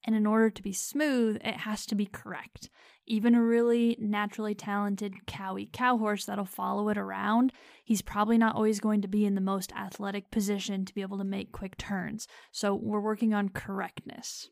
And 0.07 0.15
in 0.15 0.27
order 0.27 0.51
to 0.51 0.63
be 0.63 0.73
smooth, 0.73 1.37
it 1.37 1.59
has 1.59 1.87
to 1.87 1.95
be 1.95 2.07
correct. 2.07 2.69
Even 3.07 3.35
a 3.35 3.43
really 3.43 3.97
naturally 3.99 4.55
talented 4.55 5.15
cowy 5.27 5.71
cow 5.73 5.97
horse 5.99 6.25
that'll 6.25 6.45
follow 6.45 6.89
it 6.89 6.99
around, 6.99 7.53
he's 7.85 8.03
probably 8.03 8.39
not 8.39 8.55
always 8.55 8.81
going 8.81 9.03
to 9.03 9.09
be 9.09 9.25
in 9.25 9.35
the 9.35 9.41
most 9.41 9.73
athletic 9.73 10.31
position 10.31 10.85
to 10.85 10.95
be 10.95 11.03
able 11.03 11.19
to 11.19 11.25
make 11.25 11.53
quick 11.53 11.77
turns. 11.77 12.27
So 12.53 12.75
we're 12.75 13.01
working 13.01 13.35
on 13.35 13.51
correctness 13.51 14.51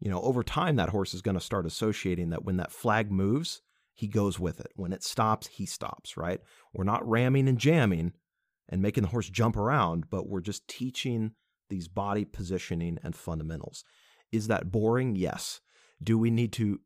you 0.00 0.10
know, 0.10 0.20
over 0.20 0.42
time, 0.42 0.76
that 0.76 0.90
horse 0.90 1.14
is 1.14 1.22
going 1.22 1.36
to 1.36 1.40
start 1.40 1.66
associating 1.66 2.30
that 2.30 2.44
when 2.44 2.56
that 2.58 2.72
flag 2.72 3.10
moves, 3.10 3.62
he 3.94 4.06
goes 4.06 4.38
with 4.38 4.60
it. 4.60 4.70
When 4.76 4.92
it 4.92 5.02
stops, 5.02 5.48
he 5.48 5.66
stops, 5.66 6.16
right? 6.16 6.40
We're 6.72 6.84
not 6.84 7.08
ramming 7.08 7.48
and 7.48 7.58
jamming 7.58 8.12
and 8.68 8.80
making 8.80 9.02
the 9.02 9.08
horse 9.08 9.28
jump 9.28 9.56
around, 9.56 10.08
but 10.08 10.28
we're 10.28 10.40
just 10.40 10.68
teaching 10.68 11.32
these 11.68 11.88
body 11.88 12.24
positioning 12.24 12.98
and 13.02 13.16
fundamentals. 13.16 13.84
Is 14.32 14.48
that 14.48 14.70
boring? 14.70 15.16
Yes. 15.16 15.60
Do 16.02 16.18
we 16.18 16.30
need 16.30 16.52
to 16.54 16.80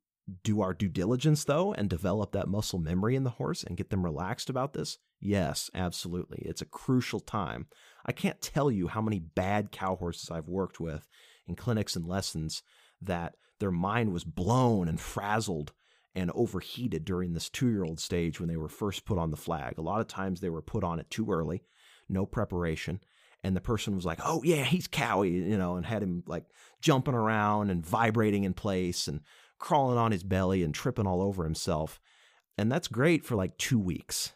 do 0.44 0.60
our 0.60 0.72
due 0.72 0.88
diligence 0.88 1.44
though 1.44 1.72
and 1.72 1.90
develop 1.90 2.32
that 2.32 2.48
muscle 2.48 2.78
memory 2.78 3.16
in 3.16 3.24
the 3.24 3.30
horse 3.30 3.64
and 3.64 3.76
get 3.76 3.90
them 3.90 4.04
relaxed 4.04 4.48
about 4.48 4.72
this? 4.72 4.98
Yes, 5.20 5.70
absolutely. 5.74 6.42
It's 6.44 6.62
a 6.62 6.66
crucial 6.66 7.20
time. 7.20 7.66
I 8.04 8.12
can't 8.12 8.40
tell 8.40 8.70
you 8.70 8.88
how 8.88 9.00
many 9.00 9.18
bad 9.18 9.70
cow 9.70 9.96
horses 9.96 10.30
I've 10.30 10.48
worked 10.48 10.80
with 10.80 11.08
in 11.46 11.54
clinics 11.54 11.96
and 11.96 12.06
lessons 12.06 12.62
that 13.00 13.34
their 13.60 13.70
mind 13.70 14.12
was 14.12 14.24
blown 14.24 14.88
and 14.88 15.00
frazzled 15.00 15.72
and 16.14 16.30
overheated 16.34 17.04
during 17.04 17.32
this 17.32 17.48
two 17.48 17.70
year 17.70 17.84
old 17.84 18.00
stage 18.00 18.38
when 18.40 18.48
they 18.48 18.56
were 18.56 18.68
first 18.68 19.04
put 19.04 19.18
on 19.18 19.30
the 19.30 19.36
flag. 19.36 19.78
A 19.78 19.82
lot 19.82 20.00
of 20.00 20.08
times 20.08 20.40
they 20.40 20.50
were 20.50 20.62
put 20.62 20.84
on 20.84 20.98
it 20.98 21.08
too 21.10 21.30
early, 21.30 21.62
no 22.08 22.26
preparation. 22.26 23.00
And 23.44 23.56
the 23.56 23.60
person 23.60 23.96
was 23.96 24.04
like, 24.04 24.20
oh, 24.24 24.42
yeah, 24.44 24.62
he's 24.62 24.86
cowy, 24.86 25.32
you 25.32 25.58
know, 25.58 25.76
and 25.76 25.84
had 25.84 26.02
him 26.02 26.22
like 26.26 26.44
jumping 26.80 27.14
around 27.14 27.70
and 27.70 27.84
vibrating 27.84 28.44
in 28.44 28.54
place 28.54 29.08
and 29.08 29.20
crawling 29.58 29.98
on 29.98 30.12
his 30.12 30.22
belly 30.22 30.62
and 30.62 30.74
tripping 30.74 31.06
all 31.06 31.22
over 31.22 31.44
himself. 31.44 32.00
And 32.56 32.70
that's 32.70 32.88
great 32.88 33.24
for 33.24 33.34
like 33.34 33.58
two 33.58 33.78
weeks 33.78 34.34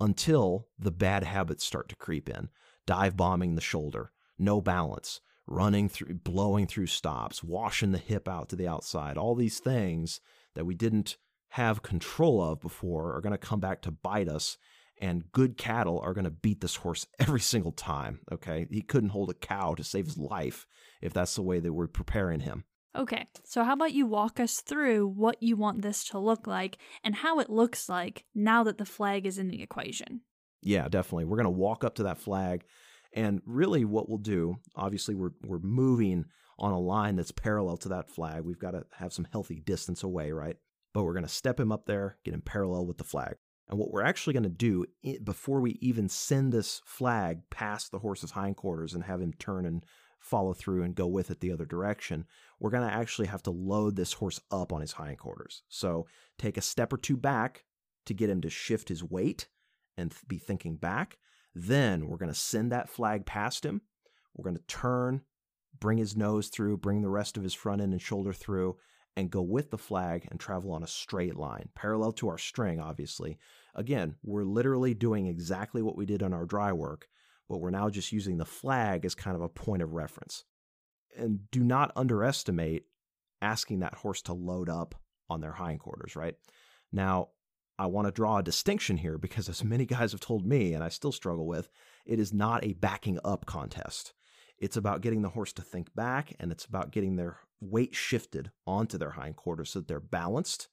until 0.00 0.68
the 0.78 0.90
bad 0.90 1.24
habits 1.24 1.64
start 1.64 1.88
to 1.88 1.96
creep 1.96 2.28
in 2.28 2.48
dive 2.84 3.16
bombing 3.16 3.54
the 3.54 3.60
shoulder, 3.60 4.10
no 4.38 4.60
balance, 4.60 5.20
running 5.46 5.88
through, 5.88 6.14
blowing 6.14 6.66
through 6.66 6.86
stops, 6.86 7.42
washing 7.42 7.92
the 7.92 7.98
hip 7.98 8.28
out 8.28 8.48
to 8.48 8.56
the 8.56 8.66
outside, 8.66 9.16
all 9.16 9.34
these 9.34 9.60
things 9.60 10.20
that 10.54 10.64
we 10.64 10.74
didn't 10.74 11.16
have 11.50 11.82
control 11.82 12.42
of 12.42 12.60
before 12.60 13.14
are 13.14 13.20
going 13.20 13.32
to 13.32 13.38
come 13.38 13.60
back 13.60 13.82
to 13.82 13.90
bite 13.90 14.28
us. 14.28 14.56
And 15.02 15.30
good 15.32 15.58
cattle 15.58 16.00
are 16.00 16.14
going 16.14 16.24
to 16.24 16.30
beat 16.30 16.62
this 16.62 16.76
horse 16.76 17.06
every 17.18 17.40
single 17.40 17.72
time. 17.72 18.20
Okay. 18.30 18.66
He 18.70 18.80
couldn't 18.80 19.10
hold 19.10 19.30
a 19.30 19.34
cow 19.34 19.74
to 19.74 19.84
save 19.84 20.06
his 20.06 20.16
life 20.16 20.66
if 21.02 21.12
that's 21.12 21.34
the 21.34 21.42
way 21.42 21.60
that 21.60 21.72
we're 21.72 21.88
preparing 21.88 22.40
him. 22.40 22.64
Okay, 22.94 23.26
so 23.42 23.64
how 23.64 23.72
about 23.72 23.94
you 23.94 24.04
walk 24.04 24.38
us 24.38 24.60
through 24.60 25.06
what 25.06 25.42
you 25.42 25.56
want 25.56 25.80
this 25.80 26.04
to 26.04 26.18
look 26.18 26.46
like 26.46 26.76
and 27.02 27.14
how 27.14 27.40
it 27.40 27.48
looks 27.48 27.88
like 27.88 28.26
now 28.34 28.62
that 28.64 28.76
the 28.76 28.84
flag 28.84 29.24
is 29.24 29.38
in 29.38 29.48
the 29.48 29.62
equation? 29.62 30.20
Yeah, 30.60 30.88
definitely. 30.88 31.24
We're 31.24 31.38
going 31.38 31.44
to 31.44 31.50
walk 31.50 31.84
up 31.84 31.94
to 31.94 32.02
that 32.02 32.18
flag 32.18 32.64
and 33.12 33.42
really, 33.44 33.84
what 33.84 34.08
we'll 34.08 34.18
do, 34.18 34.56
obviously, 34.74 35.14
we're, 35.14 35.32
we're 35.42 35.58
moving 35.58 36.24
on 36.58 36.72
a 36.72 36.78
line 36.78 37.16
that's 37.16 37.30
parallel 37.30 37.76
to 37.78 37.90
that 37.90 38.08
flag. 38.08 38.42
We've 38.42 38.58
got 38.58 38.70
to 38.72 38.84
have 38.98 39.12
some 39.12 39.26
healthy 39.30 39.60
distance 39.60 40.02
away, 40.02 40.32
right? 40.32 40.56
But 40.94 41.04
we're 41.04 41.12
going 41.12 41.24
to 41.24 41.28
step 41.28 41.60
him 41.60 41.72
up 41.72 41.86
there, 41.86 42.18
get 42.24 42.34
him 42.34 42.42
parallel 42.42 42.86
with 42.86 42.98
the 42.98 43.04
flag. 43.04 43.36
And 43.68 43.78
what 43.78 43.90
we're 43.90 44.02
actually 44.02 44.34
going 44.34 44.42
to 44.42 44.48
do 44.48 44.84
before 45.24 45.60
we 45.60 45.78
even 45.80 46.08
send 46.08 46.52
this 46.52 46.82
flag 46.84 47.40
past 47.50 47.90
the 47.90 48.00
horse's 48.00 48.32
hindquarters 48.32 48.94
and 48.94 49.04
have 49.04 49.20
him 49.20 49.32
turn 49.38 49.64
and 49.64 49.84
follow 50.18 50.52
through 50.52 50.82
and 50.82 50.94
go 50.94 51.06
with 51.06 51.30
it 51.30 51.40
the 51.40 51.52
other 51.52 51.64
direction, 51.64 52.26
we're 52.60 52.70
going 52.70 52.86
to 52.86 52.94
actually 52.94 53.28
have 53.28 53.42
to 53.42 53.50
load 53.50 53.96
this 53.96 54.12
horse 54.12 54.40
up 54.50 54.72
on 54.72 54.80
his 54.80 54.92
hindquarters. 54.92 55.62
So 55.68 56.06
take 56.38 56.56
a 56.56 56.62
step 56.62 56.92
or 56.92 56.98
two 56.98 57.16
back 57.16 57.64
to 58.06 58.14
get 58.14 58.30
him 58.30 58.40
to 58.42 58.50
shift 58.50 58.88
his 58.88 59.02
weight 59.02 59.48
and 59.96 60.14
be 60.28 60.38
thinking 60.38 60.76
back. 60.76 61.18
Then 61.54 62.06
we're 62.06 62.18
going 62.18 62.32
to 62.32 62.38
send 62.38 62.72
that 62.72 62.88
flag 62.88 63.26
past 63.26 63.64
him. 63.64 63.82
We're 64.34 64.44
going 64.44 64.56
to 64.56 64.66
turn, 64.66 65.22
bring 65.78 65.98
his 65.98 66.16
nose 66.16 66.48
through, 66.48 66.78
bring 66.78 67.02
the 67.02 67.10
rest 67.10 67.36
of 67.36 67.42
his 67.42 67.54
front 67.54 67.82
end 67.82 67.92
and 67.92 68.00
shoulder 68.00 68.32
through, 68.32 68.76
and 69.16 69.30
go 69.30 69.42
with 69.42 69.70
the 69.70 69.78
flag 69.78 70.26
and 70.30 70.40
travel 70.40 70.72
on 70.72 70.82
a 70.82 70.88
straight 70.88 71.36
line, 71.36 71.68
parallel 71.74 72.12
to 72.12 72.28
our 72.28 72.38
string, 72.38 72.80
obviously. 72.80 73.38
Again, 73.74 74.16
we're 74.22 74.44
literally 74.44 74.94
doing 74.94 75.26
exactly 75.26 75.82
what 75.82 75.96
we 75.96 76.06
did 76.06 76.22
on 76.22 76.32
our 76.32 76.46
dry 76.46 76.72
work, 76.72 77.08
but 77.48 77.58
we're 77.58 77.70
now 77.70 77.90
just 77.90 78.12
using 78.12 78.38
the 78.38 78.44
flag 78.44 79.04
as 79.04 79.14
kind 79.14 79.36
of 79.36 79.42
a 79.42 79.48
point 79.48 79.82
of 79.82 79.92
reference. 79.92 80.44
And 81.16 81.50
do 81.50 81.62
not 81.62 81.92
underestimate 81.94 82.84
asking 83.42 83.80
that 83.80 83.96
horse 83.96 84.22
to 84.22 84.32
load 84.32 84.70
up 84.70 84.94
on 85.28 85.40
their 85.40 85.52
hindquarters, 85.52 86.16
right? 86.16 86.34
Now, 86.90 87.28
I 87.78 87.86
want 87.86 88.06
to 88.06 88.12
draw 88.12 88.38
a 88.38 88.42
distinction 88.42 88.96
here 88.96 89.18
because, 89.18 89.48
as 89.48 89.64
many 89.64 89.84
guys 89.86 90.12
have 90.12 90.20
told 90.20 90.46
me, 90.46 90.72
and 90.72 90.82
I 90.82 90.88
still 90.88 91.12
struggle 91.12 91.46
with, 91.46 91.68
it 92.06 92.18
is 92.18 92.32
not 92.32 92.64
a 92.64 92.74
backing 92.74 93.18
up 93.24 93.44
contest. 93.44 94.14
It's 94.62 94.76
about 94.76 95.00
getting 95.00 95.22
the 95.22 95.30
horse 95.30 95.52
to 95.54 95.62
think 95.62 95.92
back, 95.92 96.36
and 96.38 96.52
it's 96.52 96.64
about 96.64 96.92
getting 96.92 97.16
their 97.16 97.38
weight 97.60 97.96
shifted 97.96 98.52
onto 98.64 98.96
their 98.96 99.10
hindquarters 99.10 99.70
so 99.70 99.80
that 99.80 99.88
they're 99.88 99.98
balanced. 99.98 100.68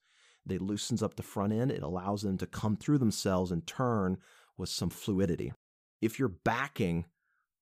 They 0.45 0.59
loosens 0.59 1.01
up 1.01 1.15
the 1.15 1.23
front 1.23 1.53
end. 1.53 1.71
It 1.71 1.81
allows 1.81 2.21
them 2.21 2.37
to 2.37 2.45
come 2.45 2.75
through 2.75 2.99
themselves 2.99 3.51
and 3.51 3.65
turn 3.65 4.17
with 4.59 4.69
some 4.69 4.91
fluidity. 4.91 5.53
If 6.03 6.19
you're 6.19 6.27
backing, 6.29 7.05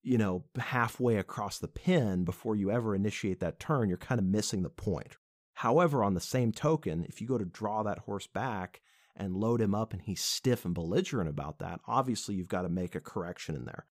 you 0.04 0.18
know, 0.18 0.44
halfway 0.60 1.16
across 1.16 1.60
the 1.60 1.70
pin 1.70 2.26
before 2.26 2.58
you 2.58 2.72
ever 2.72 2.94
initiate 2.94 3.40
that 3.40 3.58
turn, 3.58 3.88
you're 3.88 3.98
kind 3.98 4.20
of 4.20 4.26
missing 4.26 4.64
the 4.64 4.70
point. 4.70 5.16
However, 5.54 6.04
on 6.04 6.14
the 6.14 6.20
same 6.20 6.52
token, 6.52 7.06
if 7.08 7.22
you 7.22 7.28
go 7.28 7.38
to 7.38 7.46
draw 7.46 7.84
that 7.84 8.00
horse 8.00 8.28
back 8.28 8.82
and 9.16 9.38
load 9.38 9.62
him 9.62 9.74
up 9.74 9.94
and 9.94 10.02
he's 10.02 10.22
stiff 10.22 10.66
and 10.66 10.76
belligerent 10.76 11.30
about 11.30 11.60
that, 11.60 11.80
obviously 11.88 12.36
you've 12.36 12.50
got 12.50 12.64
to 12.64 12.70
make 12.70 12.96
a 12.96 13.00
correction 13.00 13.56
in 13.56 13.64
there. 13.64 13.86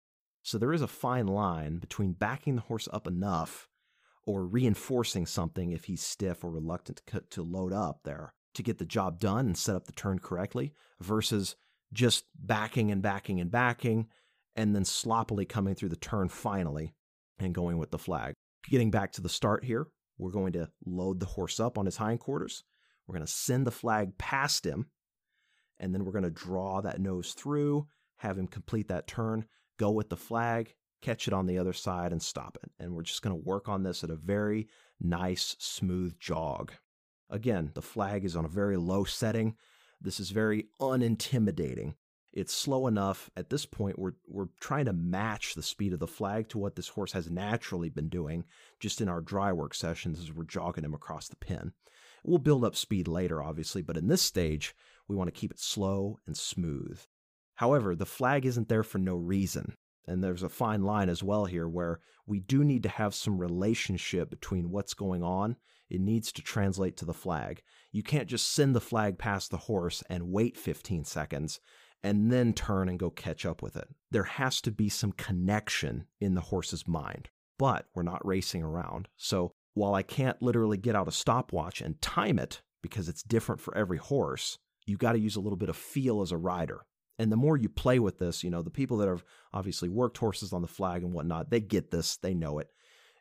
So 0.44 0.58
there 0.58 0.74
is 0.74 0.82
a 0.82 0.86
fine 0.86 1.26
line 1.26 1.78
between 1.78 2.12
backing 2.12 2.56
the 2.56 2.62
horse 2.62 2.86
up 2.92 3.06
enough 3.06 3.66
or 4.26 4.44
reinforcing 4.44 5.24
something 5.24 5.72
if 5.72 5.84
he's 5.84 6.02
stiff 6.02 6.44
or 6.44 6.50
reluctant 6.50 7.00
to, 7.30 7.42
load 7.42 7.72
up 7.72 8.00
there 8.04 8.34
to 8.52 8.62
get 8.62 8.76
the 8.76 8.84
job 8.84 9.18
done 9.18 9.46
and 9.46 9.56
set 9.56 9.74
up 9.74 9.86
the 9.86 9.92
turn 9.92 10.18
correctly 10.18 10.74
versus 11.00 11.56
just 11.94 12.26
backing 12.38 12.90
and 12.90 13.00
backing 13.00 13.40
and 13.40 13.50
backing 13.50 14.06
and 14.54 14.76
then 14.76 14.84
sloppily 14.84 15.46
coming 15.46 15.74
through 15.74 15.88
the 15.88 15.96
turn 15.96 16.28
finally 16.28 16.92
and 17.38 17.54
going 17.54 17.78
with 17.78 17.90
the 17.90 17.98
flag. 17.98 18.34
Getting 18.68 18.90
back 18.90 19.12
to 19.12 19.22
the 19.22 19.30
start 19.30 19.64
here, 19.64 19.86
we're 20.18 20.30
going 20.30 20.52
to 20.52 20.68
load 20.84 21.20
the 21.20 21.26
horse 21.26 21.58
up 21.58 21.78
on 21.78 21.86
his 21.86 21.96
hindquarters. 21.96 22.64
We're 23.06 23.14
going 23.14 23.26
to 23.26 23.32
send 23.32 23.66
the 23.66 23.70
flag 23.70 24.18
past 24.18 24.66
him 24.66 24.88
and 25.80 25.94
then 25.94 26.04
we're 26.04 26.12
going 26.12 26.24
to 26.24 26.30
draw 26.30 26.82
that 26.82 27.00
nose 27.00 27.32
through, 27.32 27.86
have 28.18 28.36
him 28.36 28.46
complete 28.46 28.88
that 28.88 29.06
turn, 29.06 29.46
go 29.78 29.90
with 29.90 30.08
the 30.08 30.16
flag, 30.16 30.74
catch 31.02 31.28
it 31.28 31.34
on 31.34 31.46
the 31.46 31.58
other 31.58 31.72
side, 31.72 32.12
and 32.12 32.22
stop 32.22 32.58
it. 32.62 32.70
And 32.78 32.94
we're 32.94 33.02
just 33.02 33.22
going 33.22 33.36
to 33.36 33.48
work 33.48 33.68
on 33.68 33.82
this 33.82 34.04
at 34.04 34.10
a 34.10 34.16
very 34.16 34.68
nice, 35.00 35.56
smooth 35.58 36.18
jog. 36.18 36.72
Again, 37.30 37.70
the 37.74 37.82
flag 37.82 38.24
is 38.24 38.36
on 38.36 38.44
a 38.44 38.48
very 38.48 38.76
low 38.76 39.04
setting. 39.04 39.56
This 40.00 40.20
is 40.20 40.30
very 40.30 40.66
unintimidating. 40.80 41.94
It's 42.32 42.52
slow 42.52 42.88
enough 42.88 43.30
at 43.36 43.48
this 43.48 43.64
point. 43.64 43.98
We're, 43.98 44.14
we're 44.26 44.48
trying 44.60 44.86
to 44.86 44.92
match 44.92 45.54
the 45.54 45.62
speed 45.62 45.92
of 45.92 46.00
the 46.00 46.06
flag 46.08 46.48
to 46.48 46.58
what 46.58 46.74
this 46.74 46.88
horse 46.88 47.12
has 47.12 47.30
naturally 47.30 47.88
been 47.88 48.08
doing 48.08 48.44
just 48.80 49.00
in 49.00 49.08
our 49.08 49.20
dry 49.20 49.52
work 49.52 49.72
sessions 49.72 50.18
as 50.18 50.32
we're 50.32 50.44
jogging 50.44 50.84
him 50.84 50.94
across 50.94 51.28
the 51.28 51.36
pin. 51.36 51.72
We'll 52.24 52.38
build 52.38 52.64
up 52.64 52.74
speed 52.74 53.06
later, 53.06 53.42
obviously, 53.42 53.82
but 53.82 53.96
in 53.96 54.08
this 54.08 54.22
stage, 54.22 54.74
we 55.06 55.14
want 55.14 55.28
to 55.28 55.38
keep 55.38 55.52
it 55.52 55.60
slow 55.60 56.18
and 56.26 56.36
smooth. 56.36 57.00
However, 57.56 57.94
the 57.94 58.06
flag 58.06 58.44
isn't 58.46 58.68
there 58.68 58.82
for 58.82 58.98
no 58.98 59.16
reason. 59.16 59.74
And 60.06 60.22
there's 60.22 60.42
a 60.42 60.48
fine 60.48 60.82
line 60.82 61.08
as 61.08 61.22
well 61.22 61.46
here 61.46 61.68
where 61.68 62.00
we 62.26 62.40
do 62.40 62.62
need 62.62 62.82
to 62.82 62.88
have 62.88 63.14
some 63.14 63.38
relationship 63.38 64.28
between 64.28 64.70
what's 64.70 64.94
going 64.94 65.22
on. 65.22 65.56
It 65.88 66.00
needs 66.00 66.32
to 66.32 66.42
translate 66.42 66.96
to 66.98 67.04
the 67.04 67.14
flag. 67.14 67.62
You 67.92 68.02
can't 68.02 68.28
just 68.28 68.52
send 68.52 68.74
the 68.74 68.80
flag 68.80 69.18
past 69.18 69.50
the 69.50 69.56
horse 69.56 70.02
and 70.10 70.30
wait 70.30 70.56
15 70.56 71.04
seconds 71.04 71.60
and 72.02 72.30
then 72.30 72.52
turn 72.52 72.88
and 72.88 72.98
go 72.98 73.08
catch 73.08 73.46
up 73.46 73.62
with 73.62 73.76
it. 73.76 73.88
There 74.10 74.24
has 74.24 74.60
to 74.62 74.70
be 74.70 74.90
some 74.90 75.12
connection 75.12 76.06
in 76.20 76.34
the 76.34 76.42
horse's 76.42 76.86
mind. 76.86 77.30
But 77.58 77.86
we're 77.94 78.02
not 78.02 78.26
racing 78.26 78.62
around. 78.62 79.08
So 79.16 79.52
while 79.74 79.94
I 79.94 80.02
can't 80.02 80.42
literally 80.42 80.76
get 80.76 80.96
out 80.96 81.08
a 81.08 81.12
stopwatch 81.12 81.80
and 81.80 82.00
time 82.02 82.38
it 82.38 82.62
because 82.82 83.08
it's 83.08 83.22
different 83.22 83.60
for 83.60 83.74
every 83.76 83.98
horse, 83.98 84.58
you 84.86 84.96
got 84.96 85.12
to 85.12 85.18
use 85.18 85.36
a 85.36 85.40
little 85.40 85.56
bit 85.56 85.68
of 85.68 85.76
feel 85.76 86.20
as 86.20 86.32
a 86.32 86.36
rider. 86.36 86.84
And 87.18 87.30
the 87.30 87.36
more 87.36 87.56
you 87.56 87.68
play 87.68 87.98
with 87.98 88.18
this, 88.18 88.42
you 88.42 88.50
know, 88.50 88.62
the 88.62 88.70
people 88.70 88.96
that 88.98 89.08
have 89.08 89.24
obviously 89.52 89.88
worked 89.88 90.18
horses 90.18 90.52
on 90.52 90.62
the 90.62 90.68
flag 90.68 91.02
and 91.02 91.12
whatnot, 91.12 91.50
they 91.50 91.60
get 91.60 91.90
this, 91.90 92.16
they 92.16 92.34
know 92.34 92.58
it. 92.58 92.68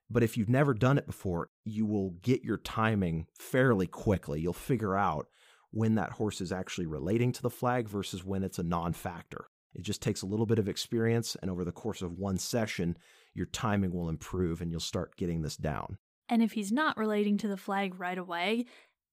But 0.09 0.23
if 0.23 0.37
you've 0.37 0.49
never 0.49 0.73
done 0.73 0.97
it 0.97 1.07
before, 1.07 1.49
you 1.63 1.85
will 1.85 2.11
get 2.21 2.43
your 2.43 2.57
timing 2.57 3.27
fairly 3.39 3.87
quickly. 3.87 4.41
You'll 4.41 4.53
figure 4.53 4.95
out 4.95 5.27
when 5.71 5.95
that 5.95 6.11
horse 6.11 6.41
is 6.41 6.51
actually 6.51 6.85
relating 6.85 7.31
to 7.31 7.41
the 7.41 7.49
flag 7.49 7.87
versus 7.87 8.23
when 8.23 8.43
it's 8.43 8.59
a 8.59 8.63
non 8.63 8.93
factor. 8.93 9.45
It 9.73 9.81
just 9.81 10.03
takes 10.03 10.21
a 10.21 10.27
little 10.27 10.45
bit 10.45 10.59
of 10.59 10.69
experience, 10.69 11.35
and 11.41 11.49
over 11.49 11.65
the 11.65 11.71
course 11.71 12.03
of 12.03 12.19
one 12.19 12.37
session, 12.37 12.95
your 13.33 13.47
timing 13.47 13.91
will 13.91 14.07
improve 14.07 14.61
and 14.61 14.69
you'll 14.69 14.79
start 14.79 15.15
getting 15.17 15.41
this 15.41 15.57
down. 15.57 15.97
And 16.29 16.43
if 16.43 16.53
he's 16.53 16.71
not 16.71 16.97
relating 16.97 17.37
to 17.39 17.47
the 17.47 17.57
flag 17.57 17.99
right 17.99 18.17
away, 18.17 18.65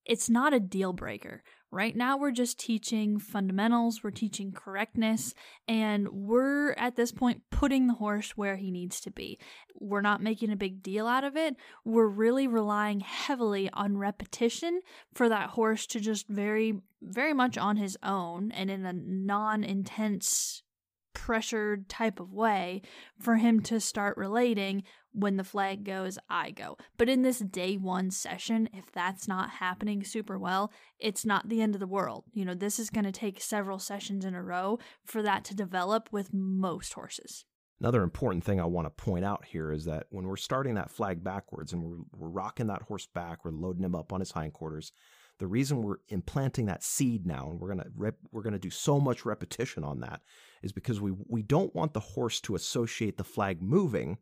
it's 0.05 0.30
not 0.30 0.53
a 0.55 0.61
deal 0.61 0.92
breaker. 0.92 1.42
Right 1.72 1.94
now, 1.94 2.18
we're 2.18 2.32
just 2.32 2.59
teaching 2.59 3.20
fundamentals, 3.20 4.03
we're 4.03 4.11
teaching 4.11 4.51
correctness, 4.51 5.34
and 5.68 6.09
we're 6.09 6.72
at 6.72 6.96
this 6.96 7.12
point 7.12 7.42
putting 7.51 7.86
the 7.86 7.94
horse 7.94 8.36
where 8.36 8.57
he 8.57 8.72
needs 8.72 9.01
to 9.03 9.11
be. 9.12 9.38
We're 9.78 10.01
not 10.01 10.20
making 10.20 10.51
a 10.51 10.57
big 10.57 10.82
deal 10.82 11.07
out 11.07 11.22
of 11.22 11.36
it. 11.36 11.55
We're 11.84 12.09
really 12.09 12.48
relying 12.48 13.01
heavily 13.01 13.70
on 13.72 13.98
repetition 13.98 14.80
for 15.14 15.28
that 15.28 15.51
horse 15.51 15.86
to 15.88 16.01
just 16.01 16.26
very, 16.26 16.80
very 17.01 17.34
much 17.34 17.57
on 17.57 17.76
his 17.76 17.96
own 18.03 18.51
and 18.51 18.68
in 18.68 18.84
a 18.84 18.92
non 18.92 19.62
intense 19.62 20.64
pressured 21.12 21.88
type 21.88 22.18
of 22.18 22.32
way 22.32 22.82
for 23.20 23.36
him 23.36 23.61
to 23.61 23.78
start 23.78 24.16
relating 24.16 24.82
when 25.13 25.37
the 25.37 25.45
flag 25.45 25.85
goes, 25.85 26.19
I 26.29 26.51
go. 26.51 26.77
But 26.97 27.09
in 27.09 27.23
this 27.23 27.39
day 27.41 27.77
one 27.77 28.11
session, 28.11 28.69
if 28.73 28.91
that's 28.93 29.27
not 29.27 29.51
happening 29.51 30.05
super 30.05 30.39
well, 30.39 30.73
it's 30.99 31.25
not 31.25 31.49
the 31.49 31.61
end 31.63 31.75
of 31.75 31.81
the 31.81 31.87
world. 31.87 32.25
You 32.33 32.45
know, 32.45 32.55
this 32.55 32.79
is 32.79 32.91
going 32.91 33.05
to 33.05 33.13
take 33.13 33.41
several 33.41 33.79
sessions 33.79 34.25
in 34.25 34.35
a 34.35 34.43
row 34.43 34.79
for 35.05 35.23
that 35.23 35.45
to 35.47 35.55
develop 35.55 36.09
with 36.13 36.33
most 36.33 36.95
horses. 36.95 37.45
Another 37.81 38.03
important 38.03 38.45
thing 38.45 38.61
I 38.61 38.67
want 38.67 38.87
to 38.87 39.05
point 39.05 39.25
out 39.25 39.47
here 39.47 39.73
is 39.73 39.87
that 39.87 40.07
when 40.11 40.27
we're 40.27 40.37
starting 40.37 40.75
that 40.75 40.91
flag 40.91 41.25
backwards 41.25 41.73
and 41.73 41.83
we're, 41.83 41.97
we're 42.13 42.29
rocking 42.29 42.67
that 42.67 42.83
horse 42.83 43.07
back, 43.07 43.45
we're 43.45 43.53
loading 43.53 43.85
him 43.85 43.95
up 43.95 44.13
on 44.13 44.21
his 44.21 44.33
hindquarters, 44.33 44.93
the 45.41 45.47
reason 45.47 45.83
we're 45.83 45.97
implanting 46.09 46.67
that 46.67 46.85
seed 46.85 47.27
now 47.27 47.49
and 47.51 47.59
we're 47.59 47.75
to 47.75 47.87
rep, 47.97 48.17
we're 48.31 48.43
to 48.43 48.59
do 48.59 48.69
so 48.69 49.01
much 49.01 49.25
repetition 49.25 49.83
on 49.83 50.01
that 50.01 50.21
is 50.63 50.71
because 50.71 51.01
we 51.01 51.13
we 51.27 51.43
don't 51.43 51.75
want 51.75 51.95
the 51.95 52.01
horse 52.01 52.41
to 52.43 52.55
associate 52.55 53.17
the 53.17 53.25
flag 53.25 53.63
moving 53.63 54.19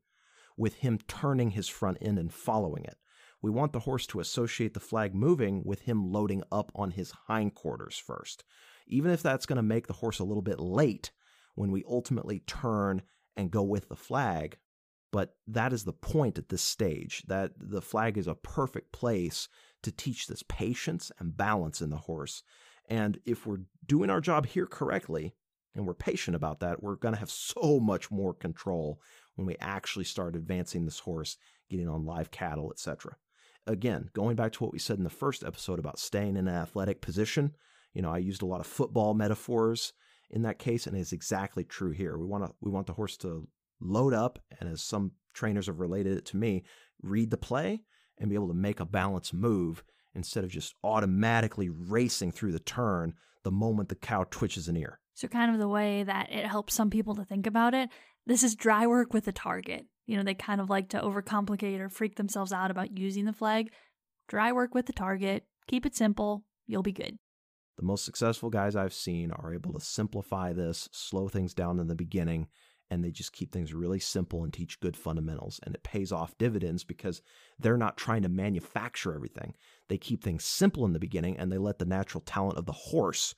with 0.59 0.75
him 0.75 0.99
turning 1.09 1.51
his 1.51 1.69
front 1.69 1.97
end 2.03 2.19
and 2.19 2.33
following 2.33 2.85
it. 2.85 2.99
We 3.41 3.51
want 3.51 3.73
the 3.73 3.81
horse 3.81 4.07
to 4.09 4.21
associate 4.21 4.75
the 4.75 4.81
flag 4.81 5.15
moving 5.15 5.63
with 5.65 5.83
him 5.83 6.13
loading 6.13 6.43
up 6.51 6.73
on 6.75 6.91
his 6.91 7.13
hindquarters 7.29 7.97
first. 7.97 8.45
Even 8.89 9.13
if 9.13 9.23
that's 9.23 9.47
going 9.47 9.57
to 9.57 9.63
make 9.63 9.87
the 9.87 9.93
horse 9.93 10.19
a 10.19 10.25
little 10.25 10.43
bit 10.43 10.59
late 10.59 11.13
when 11.55 11.71
we 11.71 11.85
ultimately 11.89 12.41
turn 12.41 13.03
and 13.37 13.51
go 13.51 13.63
with 13.63 13.89
the 13.89 13.97
flag, 13.97 14.59
but 15.13 15.37
that 15.47 15.73
is 15.73 15.85
the 15.85 15.93
point 15.93 16.37
at 16.37 16.49
this 16.49 16.63
stage 16.63 17.23
that 17.29 17.53
the 17.57 17.81
flag 17.81 18.19
is 18.19 18.27
a 18.27 18.35
perfect 18.35 18.93
place 18.93 19.49
to 19.83 19.93
teach 19.93 20.27
this 20.27 20.43
patience 20.49 21.13
and 21.19 21.37
balance 21.37 21.81
in 21.81 21.91
the 21.91 21.97
horse. 21.97 22.43
And 22.89 23.19
if 23.25 23.47
we're 23.47 23.61
doing 23.87 24.11
our 24.11 24.21
job 24.21 24.47
here 24.47 24.67
correctly, 24.67 25.35
and 25.75 25.87
we're 25.87 25.95
patient 25.95 26.35
about 26.35 26.61
that, 26.61 26.83
we're 26.83 26.97
going 26.97 27.15
to 27.15 27.21
have 27.21 27.31
so 27.31 27.79
much 27.79 28.11
more 28.11 28.35
control 28.35 29.01
when 29.39 29.47
we 29.47 29.57
actually 29.61 30.05
start 30.05 30.35
advancing 30.35 30.85
this 30.85 30.99
horse, 30.99 31.37
getting 31.71 31.89
on 31.89 32.05
live 32.05 32.33
cattle, 32.33 32.73
etc. 32.73 33.17
Again, 33.69 34.11
going 34.13 34.35
back 34.35 34.51
to 34.53 34.65
what 34.65 34.73
we 34.73 34.81
said 34.81 34.99
in 34.99 35.05
the 35.05 35.11
first 35.11 35.45
episode 35.45 35.79
about 35.79 36.01
staying 36.01 36.37
in 36.37 36.49
an 36.49 36.55
athletic 36.55 37.01
position, 37.01 37.53
you 37.95 38.03
know, 38.03 38.11
I 38.11 38.19
used 38.19 38.43
a 38.43 38.47
lot 38.47 38.59
of 38.59 38.67
football 38.67 39.15
metaphors 39.15 39.93
in 40.31 40.43
that 40.43 40.59
case, 40.59 40.89
and 40.89 40.97
it's 40.97 41.13
exactly 41.13 41.63
true 41.63 41.93
here. 41.93 42.19
We 42.19 42.27
want 42.27 42.47
to 42.47 42.53
we 42.61 42.73
want 42.73 42.89
the 42.89 42.95
horse 42.95 43.17
to 43.19 43.47
load 43.81 44.13
up, 44.13 44.41
and 44.59 44.69
as 44.69 44.83
some 44.83 45.13
trainers 45.35 45.67
have 45.67 45.79
related 45.79 46.17
it 46.17 46.27
to 46.27 46.37
me, 46.37 46.65
read 47.01 47.31
the 47.31 47.37
play 47.37 47.83
and 48.19 48.29
be 48.29 48.35
able 48.35 48.49
to 48.49 48.55
make 48.55 48.81
a 48.81 48.85
balanced 48.85 49.33
move 49.33 49.85
instead 50.17 50.43
of 50.43 50.51
just 50.51 50.75
automatically 50.83 51.69
racing 51.69 52.33
through 52.33 52.51
the 52.51 52.59
turn 52.59 53.15
the 53.45 53.53
moment 53.53 53.89
the 53.89 53.95
cow 53.95 54.25
twitches 54.29 54.67
an 54.67 54.77
ear. 54.77 54.99
So, 55.15 55.27
kind 55.27 55.53
of 55.53 55.59
the 55.59 55.69
way 55.69 56.05
that 56.05 56.31
it 56.31 56.47
helps 56.47 56.75
some 56.75 56.91
people 56.91 57.15
to 57.17 57.25
think 57.25 57.47
about 57.47 57.75
it, 57.75 57.89
this 58.29 58.43
is 58.43 58.55
dry 58.55 58.87
work 58.87 59.13
with 59.13 59.27
a 59.27 59.33
target. 59.33 59.87
You 60.07 60.17
know, 60.17 60.23
they 60.23 60.35
kind 60.35 60.61
of 60.61 60.71
like 60.71 60.91
to 60.91 61.01
overcomplicate 61.01 61.81
or 61.81 61.89
freak 61.89 62.17
themselves 62.17 62.53
out 62.53 62.71
about 62.71 62.97
using 62.97 63.25
the 63.25 63.33
flag. 63.33 63.71
Dry 64.29 64.53
work 64.53 64.75
with 64.75 64.87
the 64.87 64.93
target, 64.93 65.45
keep 65.67 65.87
it 65.87 65.97
simple, 65.97 66.45
you'll 66.67 66.83
be 66.83 66.93
good. 66.93 67.19
The 67.79 67.85
most 67.85 68.05
successful 68.05 68.51
guys 68.51 68.77
I've 68.77 68.93
seen 68.93 69.31
are 69.31 69.55
able 69.55 69.73
to 69.73 69.81
simplify 69.81 70.53
this, 70.53 70.89
slow 70.93 71.29
things 71.29 71.55
down 71.55 71.79
in 71.79 71.87
the 71.87 71.95
beginning, 71.95 72.49
and 72.91 73.03
they 73.03 73.11
just 73.11 73.33
keep 73.33 73.53
things 73.53 73.73
really 73.73 74.01
simple 74.01 74.45
and 74.45 74.53
teach 74.53 74.81
good 74.81 74.97
fundamentals. 74.97 75.61
And 75.63 75.75
it 75.75 75.83
pays 75.83 76.13
off 76.13 76.37
dividends 76.37 76.85
because 76.85 77.23
they're 77.59 77.77
not 77.77 77.97
trying 77.97 78.23
to 78.23 78.29
manufacture 78.29 79.15
everything. 79.15 79.55
They 79.89 79.99
keep 79.99 80.23
things 80.23 80.45
simple 80.45 80.85
in 80.85 80.93
the 80.93 80.99
beginning 80.99 81.39
and 81.39 81.51
they 81.51 81.59
let 81.59 81.79
the 81.79 81.85
natural 81.87 82.23
talent 82.23 82.59
of 82.59 82.67
the 82.67 82.73
horse 82.73 83.35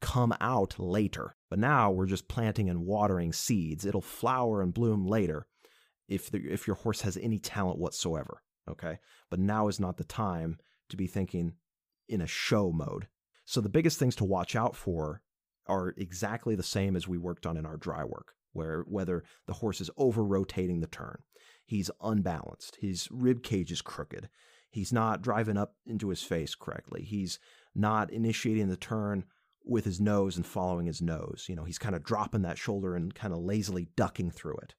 come 0.00 0.34
out 0.40 0.78
later. 0.78 1.36
But 1.48 1.58
now 1.58 1.90
we're 1.90 2.06
just 2.06 2.28
planting 2.28 2.68
and 2.68 2.86
watering 2.86 3.32
seeds. 3.32 3.84
It'll 3.84 4.00
flower 4.00 4.62
and 4.62 4.74
bloom 4.74 5.06
later 5.06 5.46
if 6.08 6.30
the, 6.30 6.38
if 6.38 6.66
your 6.66 6.76
horse 6.76 7.00
has 7.02 7.16
any 7.16 7.38
talent 7.38 7.78
whatsoever, 7.78 8.42
okay? 8.68 8.98
But 9.30 9.40
now 9.40 9.68
is 9.68 9.80
not 9.80 9.96
the 9.96 10.04
time 10.04 10.58
to 10.88 10.96
be 10.96 11.06
thinking 11.06 11.54
in 12.08 12.20
a 12.20 12.26
show 12.26 12.70
mode. 12.70 13.08
So 13.44 13.60
the 13.60 13.68
biggest 13.68 13.98
things 13.98 14.16
to 14.16 14.24
watch 14.24 14.56
out 14.56 14.76
for 14.76 15.22
are 15.66 15.94
exactly 15.96 16.54
the 16.54 16.62
same 16.62 16.96
as 16.96 17.08
we 17.08 17.18
worked 17.18 17.46
on 17.46 17.56
in 17.56 17.66
our 17.66 17.76
dry 17.76 18.04
work, 18.04 18.34
where 18.52 18.82
whether 18.82 19.24
the 19.46 19.54
horse 19.54 19.80
is 19.80 19.90
over 19.96 20.24
rotating 20.24 20.80
the 20.80 20.86
turn, 20.86 21.18
he's 21.64 21.90
unbalanced, 22.00 22.78
his 22.80 23.08
rib 23.10 23.42
cage 23.42 23.72
is 23.72 23.82
crooked, 23.82 24.28
he's 24.70 24.92
not 24.92 25.22
driving 25.22 25.56
up 25.56 25.74
into 25.86 26.08
his 26.08 26.22
face 26.22 26.54
correctly, 26.54 27.02
he's 27.02 27.38
not 27.74 28.12
initiating 28.12 28.68
the 28.68 28.76
turn 28.76 29.24
with 29.66 29.84
his 29.84 30.00
nose 30.00 30.36
and 30.36 30.46
following 30.46 30.86
his 30.86 31.02
nose. 31.02 31.46
You 31.48 31.56
know, 31.56 31.64
he's 31.64 31.78
kind 31.78 31.94
of 31.94 32.04
dropping 32.04 32.42
that 32.42 32.58
shoulder 32.58 32.94
and 32.94 33.14
kind 33.14 33.32
of 33.32 33.40
lazily 33.40 33.88
ducking 33.96 34.30
through 34.30 34.56
it. 34.62 34.74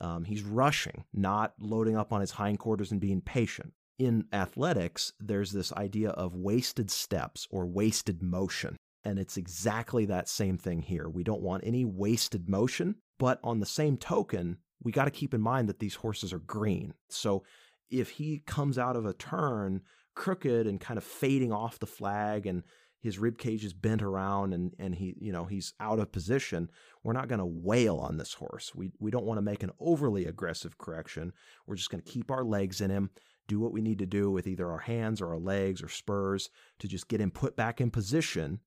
Um, 0.00 0.24
he's 0.24 0.42
rushing, 0.42 1.04
not 1.12 1.54
loading 1.60 1.96
up 1.96 2.12
on 2.12 2.20
his 2.20 2.32
hindquarters 2.32 2.90
and 2.90 3.00
being 3.00 3.20
patient. 3.20 3.72
In 3.98 4.24
athletics, 4.32 5.12
there's 5.20 5.52
this 5.52 5.72
idea 5.72 6.10
of 6.10 6.34
wasted 6.34 6.90
steps 6.90 7.46
or 7.50 7.66
wasted 7.66 8.22
motion. 8.22 8.76
And 9.04 9.18
it's 9.18 9.36
exactly 9.36 10.06
that 10.06 10.28
same 10.28 10.58
thing 10.58 10.82
here. 10.82 11.08
We 11.08 11.22
don't 11.22 11.42
want 11.42 11.64
any 11.64 11.84
wasted 11.84 12.48
motion, 12.48 12.96
but 13.18 13.38
on 13.44 13.60
the 13.60 13.66
same 13.66 13.96
token, 13.96 14.58
we 14.82 14.90
got 14.90 15.04
to 15.04 15.10
keep 15.10 15.32
in 15.32 15.40
mind 15.40 15.68
that 15.68 15.78
these 15.78 15.94
horses 15.94 16.32
are 16.32 16.40
green. 16.40 16.94
So 17.08 17.44
if 17.90 18.10
he 18.10 18.42
comes 18.46 18.78
out 18.78 18.96
of 18.96 19.06
a 19.06 19.12
turn 19.12 19.82
crooked 20.14 20.66
and 20.66 20.80
kind 20.80 20.98
of 20.98 21.04
fading 21.04 21.52
off 21.52 21.78
the 21.78 21.86
flag 21.86 22.46
and 22.46 22.62
his 23.04 23.18
rib 23.18 23.36
cage 23.36 23.64
is 23.66 23.74
bent 23.74 24.02
around 24.02 24.54
and 24.54 24.74
and 24.78 24.94
he 24.94 25.14
you 25.20 25.30
know 25.30 25.44
he's 25.44 25.74
out 25.78 25.98
of 25.98 26.10
position 26.10 26.70
we're 27.02 27.12
not 27.12 27.28
going 27.28 27.38
to 27.38 27.44
wail 27.44 27.98
on 27.98 28.16
this 28.16 28.32
horse. 28.32 28.74
We 28.74 28.90
we 28.98 29.10
don't 29.10 29.26
want 29.26 29.36
to 29.36 29.42
make 29.42 29.62
an 29.62 29.72
overly 29.78 30.24
aggressive 30.24 30.78
correction. 30.78 31.34
We're 31.66 31.76
just 31.76 31.90
going 31.90 32.02
to 32.02 32.10
keep 32.10 32.30
our 32.30 32.42
legs 32.42 32.80
in 32.80 32.90
him 32.90 33.10
do 33.46 33.60
what 33.60 33.72
we 33.72 33.82
need 33.82 33.98
to 33.98 34.06
do 34.06 34.30
with 34.30 34.46
either 34.46 34.70
our 34.70 34.78
hands 34.78 35.20
or 35.20 35.28
our 35.28 35.38
legs 35.38 35.82
or 35.82 35.88
spurs 35.88 36.48
to 36.78 36.88
just 36.88 37.08
get 37.08 37.20
him 37.20 37.30
put 37.30 37.54
back 37.56 37.78
in 37.78 37.90
position 37.90 38.58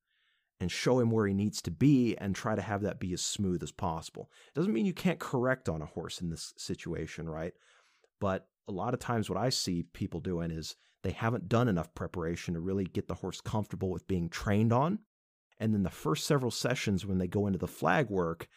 and 0.60 0.72
show 0.72 1.00
him 1.00 1.10
where 1.10 1.26
he 1.26 1.34
needs 1.34 1.64
to 1.64 1.72
be 1.72 2.16
and 2.18 2.36
try 2.36 2.54
to 2.54 2.62
have 2.62 2.84
that 2.84 3.00
be 3.00 3.12
as 3.12 3.24
smooth 3.24 3.64
as 3.64 3.72
possible. 3.72 4.30
It 4.50 4.54
doesn't 4.54 4.72
mean 4.72 4.86
you 4.86 4.94
can't 4.94 5.18
correct 5.18 5.68
on 5.68 5.82
a 5.82 5.88
horse 5.88 6.22
in 6.22 6.30
this 6.30 6.54
situation 6.58 7.28
right? 7.28 7.54
But 8.20 8.48
a 8.68 8.72
lot 8.72 8.94
of 8.94 9.00
times 9.00 9.30
what 9.30 9.40
i 9.40 9.50
see 9.50 9.84
people 9.94 10.20
doing 10.20 10.52
is 10.52 10.76
they 11.04 11.12
haven't 11.12 11.50
done 11.50 11.68
enough 11.68 11.94
preparation 11.94 12.54
to 12.54 12.60
really 12.60 12.86
get 12.86 13.08
the 13.08 13.16
horse 13.16 13.42
comfortable 13.42 13.90
with 13.90 14.08
being 14.08 14.30
trained 14.30 14.74
on. 14.74 15.00
And 15.60 15.74
then 15.74 15.84
the 15.84 15.90
first 15.90 16.26
several 16.26 16.52
sessions, 16.52 17.06
when 17.06 17.18
they 17.18 17.28
go 17.28 17.48
into 17.48 17.60
the 17.60 17.68
flag 17.68 18.10
work, 18.10 18.48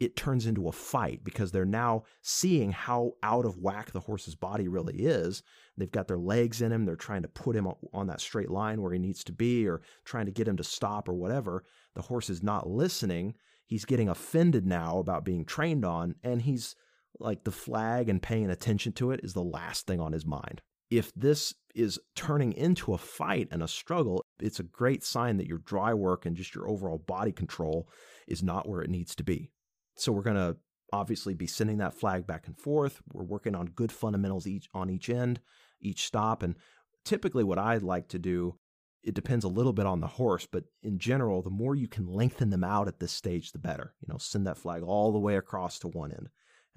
it 0.00 0.14
turns 0.14 0.46
into 0.46 0.68
a 0.68 0.72
fight 0.72 1.24
because 1.24 1.50
they're 1.50 1.64
now 1.64 2.04
seeing 2.22 2.70
how 2.70 3.14
out 3.22 3.44
of 3.44 3.58
whack 3.58 3.90
the 3.90 4.00
horse's 4.00 4.36
body 4.36 4.68
really 4.68 4.94
is. 4.94 5.42
They've 5.76 5.90
got 5.90 6.06
their 6.06 6.18
legs 6.18 6.62
in 6.62 6.70
him. 6.70 6.84
They're 6.84 6.94
trying 6.94 7.22
to 7.22 7.28
put 7.28 7.56
him 7.56 7.68
on 7.92 8.06
that 8.06 8.20
straight 8.20 8.50
line 8.50 8.80
where 8.80 8.92
he 8.92 8.98
needs 8.98 9.24
to 9.24 9.32
be 9.32 9.68
or 9.68 9.82
trying 10.04 10.26
to 10.26 10.32
get 10.32 10.46
him 10.46 10.56
to 10.56 10.64
stop 10.64 11.08
or 11.08 11.14
whatever. 11.14 11.64
The 11.94 12.02
horse 12.02 12.30
is 12.30 12.42
not 12.44 12.68
listening. 12.68 13.34
he's 13.68 13.84
getting 13.84 14.08
offended 14.08 14.66
now 14.66 14.98
about 14.98 15.24
being 15.24 15.44
trained 15.44 15.84
on, 15.84 16.14
and 16.24 16.42
he's 16.42 16.74
like 17.20 17.44
the 17.44 17.52
flag 17.52 18.08
and 18.08 18.22
paying 18.22 18.50
attention 18.50 18.92
to 18.94 19.10
it 19.10 19.20
is 19.22 19.34
the 19.34 19.42
last 19.42 19.86
thing 19.86 20.00
on 20.00 20.12
his 20.12 20.26
mind. 20.26 20.62
If 20.90 21.12
this 21.14 21.54
is 21.74 21.98
turning 22.16 22.52
into 22.52 22.94
a 22.94 22.98
fight 22.98 23.48
and 23.50 23.62
a 23.62 23.68
struggle, 23.68 24.24
it's 24.40 24.60
a 24.60 24.64
great 24.64 25.04
sign 25.04 25.36
that 25.36 25.46
your 25.46 25.58
dry 25.58 25.94
work 25.94 26.26
and 26.26 26.36
just 26.36 26.54
your 26.54 26.68
overall 26.68 26.98
body 26.98 27.32
control 27.32 27.88
is 28.26 28.42
not 28.42 28.68
where 28.68 28.82
it 28.82 28.90
needs 28.90 29.14
to 29.16 29.22
be. 29.22 29.50
So 29.96 30.12
we're 30.12 30.22
going 30.22 30.36
to 30.36 30.56
obviously 30.92 31.34
be 31.34 31.46
sending 31.46 31.78
that 31.78 31.94
flag 31.94 32.26
back 32.26 32.46
and 32.46 32.56
forth. 32.58 33.00
We're 33.12 33.24
working 33.24 33.54
on 33.54 33.66
good 33.66 33.92
fundamentals 33.92 34.46
each 34.46 34.68
on 34.72 34.88
each 34.88 35.10
end, 35.10 35.40
each 35.80 36.06
stop. 36.06 36.42
And 36.42 36.56
typically 37.04 37.44
what 37.44 37.58
I 37.58 37.76
like 37.76 38.08
to 38.08 38.18
do, 38.18 38.56
it 39.04 39.14
depends 39.14 39.44
a 39.44 39.48
little 39.48 39.72
bit 39.72 39.86
on 39.86 40.00
the 40.00 40.06
horse, 40.06 40.46
but 40.50 40.64
in 40.82 40.98
general, 40.98 41.42
the 41.42 41.50
more 41.50 41.74
you 41.74 41.88
can 41.88 42.06
lengthen 42.06 42.50
them 42.50 42.64
out 42.64 42.88
at 42.88 42.98
this 42.98 43.12
stage, 43.12 43.52
the 43.52 43.58
better. 43.58 43.94
You 44.00 44.12
know, 44.12 44.18
send 44.18 44.46
that 44.46 44.58
flag 44.58 44.82
all 44.82 45.12
the 45.12 45.18
way 45.18 45.36
across 45.36 45.78
to 45.80 45.88
one 45.88 46.12
end 46.12 46.28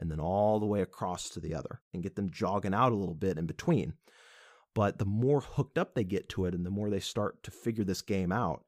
and 0.01 0.11
then 0.11 0.19
all 0.19 0.59
the 0.59 0.65
way 0.65 0.81
across 0.81 1.29
to 1.29 1.39
the 1.39 1.55
other 1.55 1.79
and 1.93 2.03
get 2.03 2.15
them 2.15 2.29
jogging 2.31 2.73
out 2.73 2.91
a 2.91 2.95
little 2.95 3.15
bit 3.15 3.37
in 3.37 3.45
between. 3.45 3.93
But 4.73 4.97
the 4.97 5.05
more 5.05 5.41
hooked 5.41 5.77
up 5.77 5.93
they 5.93 6.03
get 6.03 6.27
to 6.29 6.45
it 6.45 6.53
and 6.53 6.65
the 6.65 6.69
more 6.69 6.89
they 6.89 6.99
start 6.99 7.43
to 7.43 7.51
figure 7.51 7.83
this 7.83 8.01
game 8.01 8.31
out, 8.31 8.65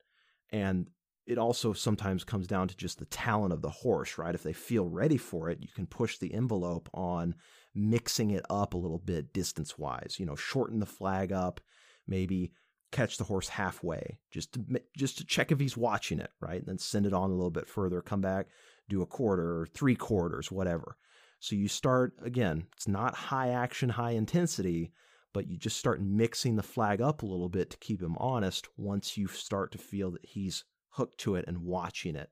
and 0.51 0.87
it 1.25 1.37
also 1.37 1.73
sometimes 1.73 2.23
comes 2.23 2.47
down 2.47 2.67
to 2.67 2.75
just 2.75 2.99
the 2.99 3.05
talent 3.05 3.53
of 3.53 3.61
the 3.61 3.69
horse, 3.69 4.17
right? 4.17 4.35
If 4.35 4.43
they 4.43 4.53
feel 4.53 4.87
ready 4.87 5.17
for 5.17 5.49
it, 5.49 5.59
you 5.61 5.69
can 5.73 5.87
push 5.87 6.17
the 6.17 6.33
envelope 6.33 6.89
on 6.93 7.35
mixing 7.73 8.31
it 8.31 8.45
up 8.49 8.73
a 8.73 8.77
little 8.77 8.99
bit 8.99 9.33
distance 9.33 9.77
wise. 9.77 10.17
You 10.19 10.25
know, 10.25 10.35
shorten 10.35 10.79
the 10.79 10.85
flag 10.85 11.31
up, 11.31 11.61
maybe 12.07 12.51
catch 12.91 13.17
the 13.17 13.23
horse 13.23 13.47
halfway, 13.47 14.19
just 14.31 14.53
to 14.53 14.81
just 14.95 15.17
to 15.17 15.25
check 15.25 15.51
if 15.51 15.59
he's 15.59 15.77
watching 15.77 16.19
it, 16.19 16.31
right? 16.41 16.59
And 16.59 16.67
then 16.67 16.77
send 16.77 17.05
it 17.05 17.13
on 17.13 17.31
a 17.31 17.33
little 17.33 17.49
bit 17.49 17.67
further, 17.67 18.01
come 18.01 18.21
back, 18.21 18.47
do 18.89 19.01
a 19.01 19.07
quarter 19.07 19.61
or 19.61 19.65
three 19.65 19.95
quarters, 19.95 20.51
whatever. 20.51 20.97
So 21.43 21.57
you 21.57 21.67
start 21.67 22.13
again, 22.23 22.67
it's 22.73 22.87
not 22.87 23.15
high 23.15 23.49
action, 23.49 23.89
high 23.89 24.11
intensity, 24.11 24.93
but 25.33 25.45
you 25.45 25.57
just 25.57 25.75
start 25.75 26.01
mixing 26.01 26.55
the 26.55 26.63
flag 26.63 27.01
up 27.01 27.21
a 27.21 27.25
little 27.25 27.49
bit 27.49 27.69
to 27.71 27.77
keep 27.79 28.01
him 28.01 28.15
honest 28.17 28.69
once 28.77 29.17
you 29.17 29.27
start 29.27 29.73
to 29.73 29.77
feel 29.77 30.09
that 30.11 30.23
he's 30.23 30.63
hooked 30.91 31.17
to 31.17 31.35
it 31.35 31.43
and 31.45 31.57
watching 31.57 32.15
it. 32.15 32.29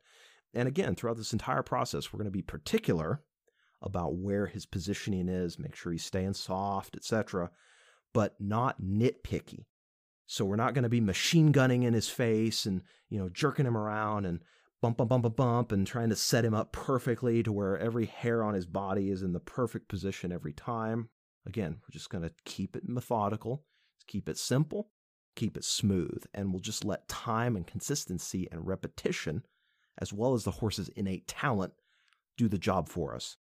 And 0.53 0.65
again, 0.65 0.95
throughout 0.95 1.17
this 1.17 1.33
entire 1.33 1.61
process, 1.61 2.13
we're 2.13 2.19
going 2.19 2.27
to 2.27 2.31
be 2.31 2.41
particular 2.41 3.21
about 3.81 4.15
where 4.15 4.45
his 4.45 4.65
positioning 4.65 5.27
is, 5.27 5.59
make 5.59 5.75
sure 5.75 5.91
he's 5.91 6.05
staying 6.05 6.35
soft, 6.35 6.95
etc., 6.95 7.51
but 8.13 8.35
not 8.39 8.81
nitpicky. 8.81 9.65
So 10.25 10.45
we're 10.45 10.55
not 10.55 10.73
going 10.73 10.83
to 10.83 10.89
be 10.89 11.01
machine 11.01 11.51
gunning 11.51 11.83
in 11.83 11.93
his 11.93 12.07
face 12.07 12.65
and, 12.65 12.81
you 13.09 13.19
know, 13.19 13.27
jerking 13.27 13.65
him 13.65 13.75
around 13.75 14.25
and 14.25 14.39
bump, 14.81 14.97
bump, 14.97 15.09
bump, 15.09 15.23
bump, 15.23 15.35
bump, 15.35 15.71
and 15.71 15.85
trying 15.85 16.09
to 16.09 16.15
set 16.15 16.43
him 16.43 16.53
up 16.53 16.71
perfectly 16.71 17.43
to 17.43 17.51
where 17.51 17.77
every 17.77 18.05
hair 18.07 18.43
on 18.43 18.53
his 18.53 18.65
body 18.65 19.09
is 19.09 19.21
in 19.21 19.33
the 19.33 19.39
perfect 19.39 19.87
position 19.87 20.31
every 20.31 20.53
time. 20.53 21.09
Again, 21.45 21.77
we're 21.81 21.93
just 21.93 22.09
going 22.09 22.23
to 22.23 22.33
keep 22.45 22.75
it 22.75 22.87
methodical, 22.87 23.63
keep 24.07 24.27
it 24.27 24.37
simple, 24.37 24.89
keep 25.35 25.55
it 25.55 25.63
smooth, 25.63 26.23
and 26.33 26.51
we'll 26.51 26.59
just 26.59 26.83
let 26.83 27.07
time 27.07 27.55
and 27.55 27.65
consistency 27.65 28.47
and 28.51 28.67
repetition, 28.67 29.43
as 29.99 30.11
well 30.11 30.33
as 30.33 30.43
the 30.43 30.51
horse's 30.51 30.89
innate 30.89 31.27
talent, 31.27 31.73
do 32.37 32.47
the 32.47 32.57
job 32.57 32.89
for 32.89 33.15
us. 33.15 33.37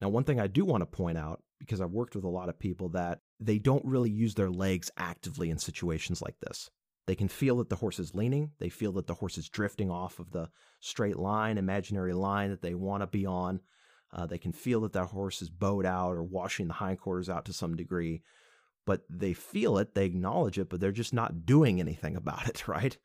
Now, 0.00 0.08
one 0.08 0.24
thing 0.24 0.38
I 0.38 0.46
do 0.46 0.64
want 0.64 0.82
to 0.82 0.86
point 0.86 1.18
out, 1.18 1.42
because 1.58 1.80
I've 1.80 1.90
worked 1.90 2.14
with 2.14 2.24
a 2.24 2.28
lot 2.28 2.48
of 2.48 2.58
people, 2.58 2.88
that 2.90 3.20
they 3.40 3.58
don't 3.58 3.84
really 3.84 4.10
use 4.10 4.34
their 4.34 4.50
legs 4.50 4.90
actively 4.96 5.50
in 5.50 5.58
situations 5.58 6.22
like 6.22 6.36
this. 6.40 6.70
They 7.08 7.14
can 7.14 7.28
feel 7.28 7.56
that 7.56 7.70
the 7.70 7.76
horse 7.76 7.98
is 7.98 8.14
leaning. 8.14 8.50
They 8.58 8.68
feel 8.68 8.92
that 8.92 9.06
the 9.06 9.14
horse 9.14 9.38
is 9.38 9.48
drifting 9.48 9.90
off 9.90 10.18
of 10.18 10.30
the 10.30 10.50
straight 10.80 11.16
line, 11.16 11.56
imaginary 11.56 12.12
line 12.12 12.50
that 12.50 12.60
they 12.60 12.74
want 12.74 13.02
to 13.02 13.06
be 13.06 13.24
on. 13.24 13.60
Uh, 14.12 14.26
they 14.26 14.36
can 14.36 14.52
feel 14.52 14.82
that 14.82 14.92
that 14.92 15.06
horse 15.06 15.40
is 15.40 15.48
bowed 15.48 15.86
out 15.86 16.10
or 16.10 16.22
washing 16.22 16.68
the 16.68 16.74
hindquarters 16.74 17.30
out 17.30 17.46
to 17.46 17.54
some 17.54 17.76
degree, 17.76 18.20
but 18.84 19.04
they 19.08 19.32
feel 19.32 19.78
it, 19.78 19.94
they 19.94 20.04
acknowledge 20.04 20.58
it, 20.58 20.68
but 20.68 20.80
they're 20.80 20.92
just 20.92 21.14
not 21.14 21.46
doing 21.46 21.80
anything 21.80 22.14
about 22.14 22.46
it, 22.46 22.68
right? 22.68 22.98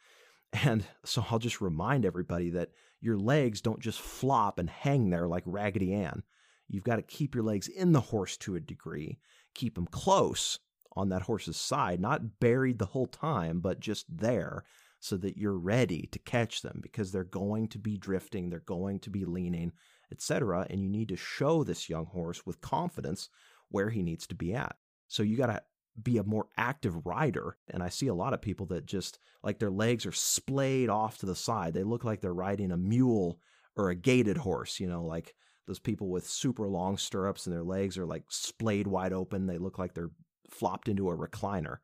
And 0.52 0.84
so 1.06 1.24
I'll 1.32 1.40
just 1.40 1.62
remind 1.62 2.06
everybody 2.06 2.50
that 2.50 2.72
your 3.00 3.18
legs 3.18 3.62
don't 3.62 3.80
just 3.80 4.02
flop 4.02 4.60
and 4.60 4.70
hang 4.70 5.12
there 5.12 5.30
like 5.30 5.44
Raggedy 5.46 5.94
Ann. 5.94 6.24
You've 6.68 6.84
got 6.84 6.98
to 6.98 7.04
keep 7.04 7.36
your 7.36 7.46
legs 7.46 7.70
in 7.70 7.94
the 7.94 8.02
horse 8.02 8.36
to 8.40 8.58
a 8.58 8.60
degree, 8.60 9.20
keep 9.56 9.76
them 9.76 9.88
close 9.88 10.60
on 10.96 11.10
that 11.10 11.24
horse's 11.24 11.58
side, 11.58 12.00
not 12.00 12.40
buried 12.40 12.80
the 12.80 12.86
whole 12.88 13.08
time, 13.08 13.60
but 13.60 13.80
just 13.80 14.06
there 14.10 14.64
so 15.00 15.18
that 15.18 15.38
you're 15.38 15.58
ready 15.58 16.08
to 16.12 16.20
catch 16.20 16.62
them 16.62 16.80
because 16.82 17.12
they're 17.12 17.24
going 17.24 17.68
to 17.68 17.78
be 17.78 17.98
drifting, 17.98 18.50
they're 18.50 18.60
going 18.60 19.00
to 19.00 19.10
be 19.10 19.26
leaning, 19.26 19.72
etc. 20.12 20.66
And 20.70 20.82
you 20.82 20.90
need 20.90 21.10
to 21.10 21.18
show 21.18 21.64
this 21.64 21.90
young 21.90 22.06
horse 22.06 22.46
with 22.46 22.62
confidence 22.62 23.30
where 23.70 23.90
he 23.90 24.02
needs 24.02 24.28
to 24.28 24.36
be 24.36 24.54
at. 24.54 24.76
So 25.10 25.24
you 25.24 25.36
got 25.36 25.48
to 25.48 25.62
be 26.02 26.18
a 26.18 26.24
more 26.24 26.48
active 26.58 27.06
rider. 27.06 27.58
And 27.70 27.84
I 27.84 27.90
see 27.90 28.08
a 28.08 28.14
lot 28.14 28.34
of 28.34 28.42
people 28.42 28.66
that 28.68 28.86
just 28.86 29.20
like 29.44 29.60
their 29.60 29.72
legs 29.72 30.06
are 30.06 30.12
splayed 30.12 30.90
off 30.90 31.18
to 31.18 31.26
the 31.26 31.36
side. 31.36 31.74
They 31.74 31.84
look 31.84 32.04
like 32.04 32.22
they're 32.22 32.34
riding 32.34 32.72
a 32.72 32.78
mule 32.78 33.40
or 33.76 33.90
a 33.90 33.96
gaited 33.96 34.38
horse, 34.38 34.80
you 34.80 34.88
know, 34.88 35.04
like 35.04 35.36
those 35.68 35.80
people 35.80 36.08
with 36.08 36.28
super 36.28 36.68
long 36.68 36.98
stirrups 36.98 37.46
and 37.46 37.56
their 37.56 37.64
legs 37.64 37.98
are 37.98 38.06
like 38.06 38.24
splayed 38.30 38.88
wide 38.88 39.14
open. 39.14 39.48
They 39.48 39.58
look 39.58 39.78
like 39.78 39.94
they're 39.94 40.12
flopped 40.54 40.88
into 40.88 41.10
a 41.10 41.18
recliner. 41.18 41.78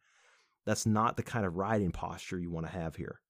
That's 0.65 0.85
not 0.85 1.17
the 1.17 1.23
kind 1.23 1.45
of 1.45 1.55
riding 1.55 1.91
posture 1.91 2.39
you 2.39 2.51
want 2.51 2.67
to 2.67 2.71
have 2.71 2.95
here. 2.95 3.21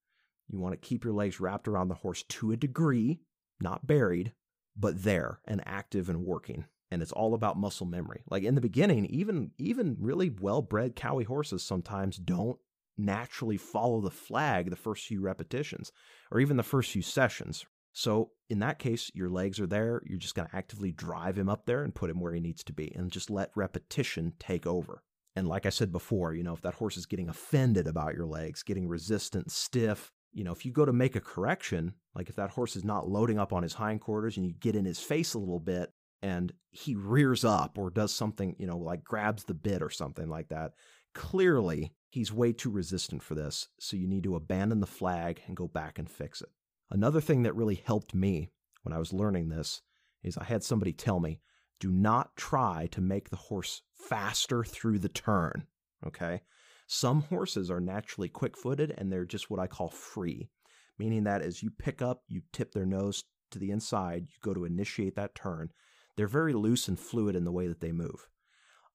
You 0.49 0.59
want 0.59 0.73
to 0.73 0.87
keep 0.87 1.03
your 1.03 1.13
legs 1.13 1.39
wrapped 1.39 1.67
around 1.67 1.87
the 1.87 1.95
horse 1.95 2.23
to 2.23 2.51
a 2.51 2.57
degree, 2.57 3.21
not 3.61 3.87
buried, 3.87 4.33
but 4.75 5.03
there 5.03 5.39
and 5.45 5.61
active 5.65 6.09
and 6.09 6.25
working. 6.25 6.65
And 6.91 7.01
it's 7.01 7.11
all 7.11 7.33
about 7.35 7.57
muscle 7.57 7.85
memory. 7.85 8.23
Like 8.29 8.43
in 8.43 8.55
the 8.55 8.61
beginning, 8.61 9.05
even 9.05 9.51
even 9.59 9.95
really 9.99 10.29
well-bred 10.29 10.95
cowie 10.95 11.23
horses 11.23 11.63
sometimes 11.63 12.17
don't 12.17 12.57
naturally 12.97 13.57
follow 13.57 14.01
the 14.01 14.11
flag 14.11 14.69
the 14.69 14.75
first 14.75 15.05
few 15.05 15.21
repetitions 15.21 15.91
or 16.31 16.39
even 16.39 16.57
the 16.57 16.63
first 16.63 16.91
few 16.91 17.01
sessions. 17.03 17.65
So 17.93 18.31
in 18.49 18.59
that 18.59 18.79
case, 18.79 19.11
your 19.13 19.29
legs 19.29 19.59
are 19.59 19.67
there. 19.67 20.01
You're 20.05 20.19
just 20.19 20.35
going 20.35 20.47
to 20.47 20.55
actively 20.55 20.91
drive 20.91 21.37
him 21.37 21.47
up 21.47 21.65
there 21.65 21.83
and 21.83 21.93
put 21.93 22.09
him 22.09 22.19
where 22.19 22.33
he 22.33 22.39
needs 22.39 22.63
to 22.65 22.73
be 22.73 22.91
and 22.95 23.11
just 23.11 23.29
let 23.29 23.51
repetition 23.55 24.33
take 24.39 24.65
over. 24.65 25.03
And 25.36 25.47
like 25.47 25.65
I 25.65 25.69
said 25.69 25.91
before, 25.91 26.34
you 26.34 26.43
know, 26.43 26.53
if 26.53 26.61
that 26.61 26.73
horse 26.73 26.97
is 26.97 27.05
getting 27.05 27.30
offended 27.30 27.88
about 27.88 28.15
your 28.15 28.25
legs, 28.25 28.63
getting 28.63 28.88
resistant, 28.88 29.51
stiff, 29.51 30.11
you 30.34 30.43
know, 30.43 30.51
if 30.51 30.65
you 30.65 30.71
go 30.71 30.86
to 30.86 30.93
make 30.93 31.15
a 31.15 31.21
correction, 31.21 31.93
like 32.15 32.30
if 32.30 32.36
that 32.36 32.51
horse 32.51 32.75
is 32.75 32.84
not 32.84 33.07
loading 33.07 33.39
up 33.39 33.53
on 33.53 33.63
his 33.63 33.73
hindquarters 33.73 34.38
and 34.38 34.45
you 34.45 34.53
get 34.53 34.75
in 34.75 34.86
his 34.86 34.99
face 34.99 35.34
a 35.34 35.39
little 35.39 35.59
bit 35.59 35.91
and 36.21 36.51
he 36.71 36.95
rears 36.95 37.45
up 37.45 37.77
or 37.77 37.89
does 37.89 38.13
something, 38.13 38.55
you 38.59 38.67
know, 38.67 38.77
like 38.77 39.03
grabs 39.03 39.43
the 39.45 39.53
bit 39.53 39.82
or 39.82 39.89
something 39.89 40.27
like 40.27 40.49
that, 40.49 40.73
clearly 41.13 41.93
he's 42.09 42.34
way 42.34 42.51
too 42.51 42.69
resistant 42.69 43.23
for 43.23 43.36
this. 43.36 43.69
So 43.80 43.97
you 43.97 44.07
need 44.07 44.23
to 44.23 44.36
abandon 44.36 44.80
the 44.80 44.88
flag 44.88 45.41
and 45.47 45.55
go 45.55 45.67
back 45.67 45.97
and 45.97 46.09
fix 46.09 46.41
it. 46.41 46.49
Another 46.91 47.21
thing 47.21 47.43
that 47.43 47.55
really 47.55 47.82
helped 47.86 48.13
me 48.13 48.49
when 48.84 48.93
I 48.93 48.99
was 48.99 49.13
learning 49.13 49.49
this 49.49 49.82
is 50.23 50.38
I 50.38 50.43
had 50.43 50.63
somebody 50.63 50.91
tell 50.91 51.19
me, 51.19 51.39
do 51.80 51.91
not 51.91 52.36
try 52.36 52.88
to 52.91 53.01
make 53.01 53.30
the 53.30 53.36
horse 53.36 53.84
faster 54.00 54.64
through 54.64 55.00
the 55.00 55.10
turn. 55.10 55.66
Okay. 56.06 56.41
Some 56.88 57.22
horses 57.24 57.70
are 57.70 57.80
naturally 57.80 58.30
quick 58.30 58.58
footed 58.58 58.93
and 58.97 59.12
they're 59.12 59.26
just 59.26 59.50
what 59.50 59.60
I 59.60 59.68
call 59.68 59.89
free, 59.89 60.50
meaning 60.97 61.26
that 61.26 61.41
as 61.41 61.62
you 61.62 61.70
pick 61.70 62.02
up, 62.02 62.24
you 62.28 62.41
tip 62.52 62.72
their 62.72 62.86
nose 62.86 63.24
to 63.52 63.60
the 63.60 63.72
inside, 63.72 64.28
you 64.30 64.38
go 64.41 64.54
to 64.54 64.66
initiate 64.66 65.16
that 65.16 65.36
turn. 65.36 65.70
They're 66.16 66.28
very 66.28 66.54
loose 66.54 66.88
and 66.88 67.00
fluid 67.00 67.36
in 67.36 67.45
the 67.45 67.52
way 67.52 67.68
that 67.68 67.80
they 67.80 67.91
move. 67.91 68.28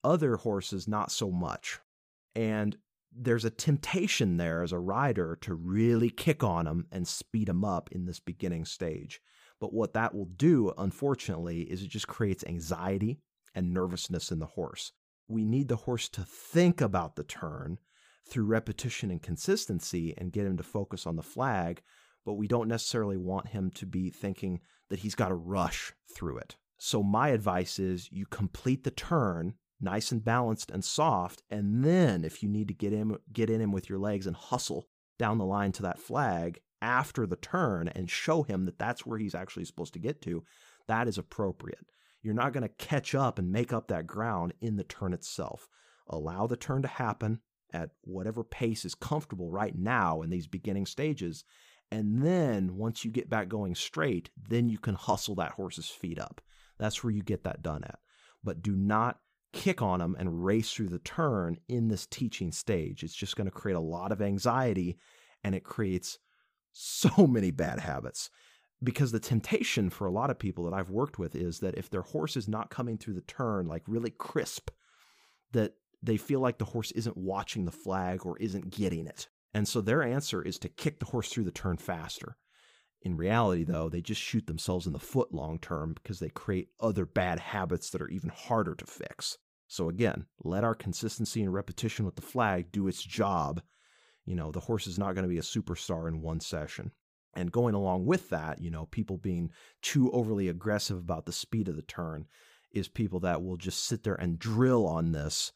Other 0.02 0.36
horses, 0.36 0.88
not 0.88 1.12
so 1.12 1.30
much. 1.30 1.78
And 2.34 2.76
there's 3.16 3.44
a 3.44 3.50
temptation 3.50 4.36
there 4.36 4.62
as 4.62 4.72
a 4.72 4.78
rider 4.78 5.38
to 5.42 5.54
really 5.54 6.10
kick 6.10 6.42
on 6.42 6.64
them 6.64 6.86
and 6.90 7.06
speed 7.06 7.48
them 7.48 7.64
up 7.64 7.90
in 7.92 8.06
this 8.06 8.20
beginning 8.20 8.64
stage. 8.64 9.20
But 9.60 9.72
what 9.72 9.94
that 9.94 10.14
will 10.14 10.28
do, 10.36 10.72
unfortunately, 10.76 11.62
is 11.62 11.82
it 11.82 11.88
just 11.88 12.08
creates 12.08 12.44
anxiety 12.44 13.20
and 13.54 13.72
nervousness 13.72 14.30
in 14.30 14.38
the 14.38 14.46
horse 14.46 14.92
we 15.28 15.44
need 15.44 15.68
the 15.68 15.76
horse 15.76 16.08
to 16.10 16.22
think 16.22 16.80
about 16.80 17.16
the 17.16 17.24
turn 17.24 17.78
through 18.28 18.44
repetition 18.44 19.10
and 19.10 19.22
consistency 19.22 20.14
and 20.16 20.32
get 20.32 20.46
him 20.46 20.56
to 20.56 20.62
focus 20.62 21.06
on 21.06 21.16
the 21.16 21.22
flag, 21.22 21.82
but 22.24 22.34
we 22.34 22.48
don't 22.48 22.68
necessarily 22.68 23.16
want 23.16 23.48
him 23.48 23.70
to 23.70 23.86
be 23.86 24.10
thinking 24.10 24.60
that 24.90 25.00
he's 25.00 25.14
got 25.14 25.28
to 25.28 25.34
rush 25.34 25.92
through 26.14 26.38
it. 26.38 26.56
So, 26.78 27.02
my 27.02 27.28
advice 27.28 27.78
is 27.78 28.10
you 28.10 28.26
complete 28.26 28.84
the 28.84 28.90
turn 28.90 29.54
nice 29.80 30.12
and 30.12 30.24
balanced 30.24 30.70
and 30.70 30.84
soft, 30.84 31.42
and 31.50 31.84
then 31.84 32.24
if 32.24 32.42
you 32.42 32.48
need 32.48 32.68
to 32.68 32.74
get 32.74 32.92
in, 32.92 33.16
get 33.32 33.50
in 33.50 33.60
him 33.60 33.72
with 33.72 33.88
your 33.88 33.98
legs 33.98 34.26
and 34.26 34.36
hustle 34.36 34.86
down 35.18 35.36
the 35.36 35.44
line 35.44 35.72
to 35.72 35.82
that 35.82 35.98
flag 35.98 36.60
after 36.80 37.26
the 37.26 37.36
turn 37.36 37.88
and 37.88 38.10
show 38.10 38.42
him 38.42 38.64
that 38.64 38.78
that's 38.78 39.04
where 39.04 39.18
he's 39.18 39.34
actually 39.34 39.64
supposed 39.64 39.92
to 39.92 39.98
get 39.98 40.22
to, 40.22 40.42
that 40.86 41.06
is 41.08 41.18
appropriate. 41.18 41.86
You're 42.24 42.34
not 42.34 42.54
going 42.54 42.62
to 42.62 42.84
catch 42.84 43.14
up 43.14 43.38
and 43.38 43.52
make 43.52 43.72
up 43.72 43.88
that 43.88 44.06
ground 44.06 44.54
in 44.62 44.76
the 44.76 44.82
turn 44.82 45.12
itself. 45.12 45.68
Allow 46.08 46.46
the 46.46 46.56
turn 46.56 46.82
to 46.82 46.88
happen 46.88 47.40
at 47.72 47.90
whatever 48.00 48.42
pace 48.42 48.84
is 48.86 48.94
comfortable 48.94 49.50
right 49.50 49.76
now 49.76 50.22
in 50.22 50.30
these 50.30 50.46
beginning 50.46 50.86
stages, 50.86 51.44
And 51.90 52.22
then 52.22 52.76
once 52.76 53.04
you 53.04 53.10
get 53.10 53.30
back 53.30 53.48
going 53.48 53.74
straight, 53.74 54.30
then 54.48 54.68
you 54.68 54.78
can 54.78 54.94
hustle 54.94 55.34
that 55.36 55.52
horse's 55.52 55.88
feet 55.88 56.18
up. 56.18 56.40
That's 56.78 57.04
where 57.04 57.12
you 57.12 57.22
get 57.22 57.44
that 57.44 57.62
done 57.62 57.84
at. 57.84 57.98
But 58.42 58.62
do 58.62 58.74
not 58.74 59.20
kick 59.52 59.80
on 59.80 60.00
them 60.00 60.16
and 60.18 60.44
race 60.44 60.72
through 60.72 60.88
the 60.88 60.98
turn 60.98 61.58
in 61.68 61.88
this 61.88 62.06
teaching 62.06 62.50
stage. 62.50 63.04
It's 63.04 63.14
just 63.14 63.36
going 63.36 63.46
to 63.46 63.52
create 63.52 63.76
a 63.76 63.80
lot 63.80 64.10
of 64.10 64.20
anxiety 64.20 64.98
and 65.44 65.54
it 65.54 65.62
creates 65.62 66.18
so 66.72 67.26
many 67.26 67.52
bad 67.52 67.78
habits. 67.78 68.30
Because 68.84 69.10
the 69.10 69.20
temptation 69.20 69.88
for 69.88 70.06
a 70.06 70.12
lot 70.12 70.30
of 70.30 70.38
people 70.38 70.64
that 70.64 70.74
I've 70.74 70.90
worked 70.90 71.18
with 71.18 71.34
is 71.34 71.60
that 71.60 71.76
if 71.76 71.90
their 71.90 72.02
horse 72.02 72.36
is 72.36 72.46
not 72.46 72.70
coming 72.70 72.98
through 72.98 73.14
the 73.14 73.22
turn 73.22 73.66
like 73.66 73.82
really 73.88 74.10
crisp, 74.10 74.70
that 75.52 75.74
they 76.02 76.18
feel 76.18 76.40
like 76.40 76.58
the 76.58 76.66
horse 76.66 76.90
isn't 76.90 77.16
watching 77.16 77.64
the 77.64 77.72
flag 77.72 78.26
or 78.26 78.36
isn't 78.38 78.70
getting 78.70 79.06
it. 79.06 79.28
And 79.54 79.66
so 79.66 79.80
their 79.80 80.02
answer 80.02 80.42
is 80.42 80.58
to 80.58 80.68
kick 80.68 80.98
the 80.98 81.06
horse 81.06 81.30
through 81.30 81.44
the 81.44 81.50
turn 81.50 81.78
faster. 81.78 82.36
In 83.00 83.16
reality, 83.16 83.64
though, 83.64 83.88
they 83.88 84.00
just 84.00 84.20
shoot 84.20 84.46
themselves 84.46 84.86
in 84.86 84.92
the 84.92 84.98
foot 84.98 85.32
long 85.32 85.58
term 85.58 85.94
because 85.94 86.18
they 86.18 86.30
create 86.30 86.68
other 86.80 87.06
bad 87.06 87.38
habits 87.38 87.90
that 87.90 88.02
are 88.02 88.08
even 88.08 88.30
harder 88.30 88.74
to 88.74 88.86
fix. 88.86 89.38
So, 89.68 89.88
again, 89.88 90.26
let 90.42 90.64
our 90.64 90.74
consistency 90.74 91.42
and 91.42 91.52
repetition 91.52 92.04
with 92.04 92.16
the 92.16 92.22
flag 92.22 92.72
do 92.72 92.88
its 92.88 93.02
job. 93.02 93.62
You 94.24 94.34
know, 94.34 94.50
the 94.50 94.60
horse 94.60 94.86
is 94.86 94.98
not 94.98 95.14
going 95.14 95.24
to 95.24 95.28
be 95.28 95.38
a 95.38 95.42
superstar 95.42 96.08
in 96.08 96.22
one 96.22 96.40
session. 96.40 96.92
And 97.36 97.52
going 97.52 97.74
along 97.74 98.06
with 98.06 98.30
that, 98.30 98.60
you 98.60 98.70
know, 98.70 98.86
people 98.86 99.18
being 99.18 99.50
too 99.82 100.10
overly 100.12 100.48
aggressive 100.48 100.98
about 100.98 101.26
the 101.26 101.32
speed 101.32 101.68
of 101.68 101.76
the 101.76 101.82
turn 101.82 102.26
is 102.72 102.88
people 102.88 103.20
that 103.20 103.42
will 103.42 103.56
just 103.56 103.84
sit 103.84 104.02
there 104.02 104.14
and 104.14 104.38
drill 104.38 104.86
on 104.86 105.12
this 105.12 105.52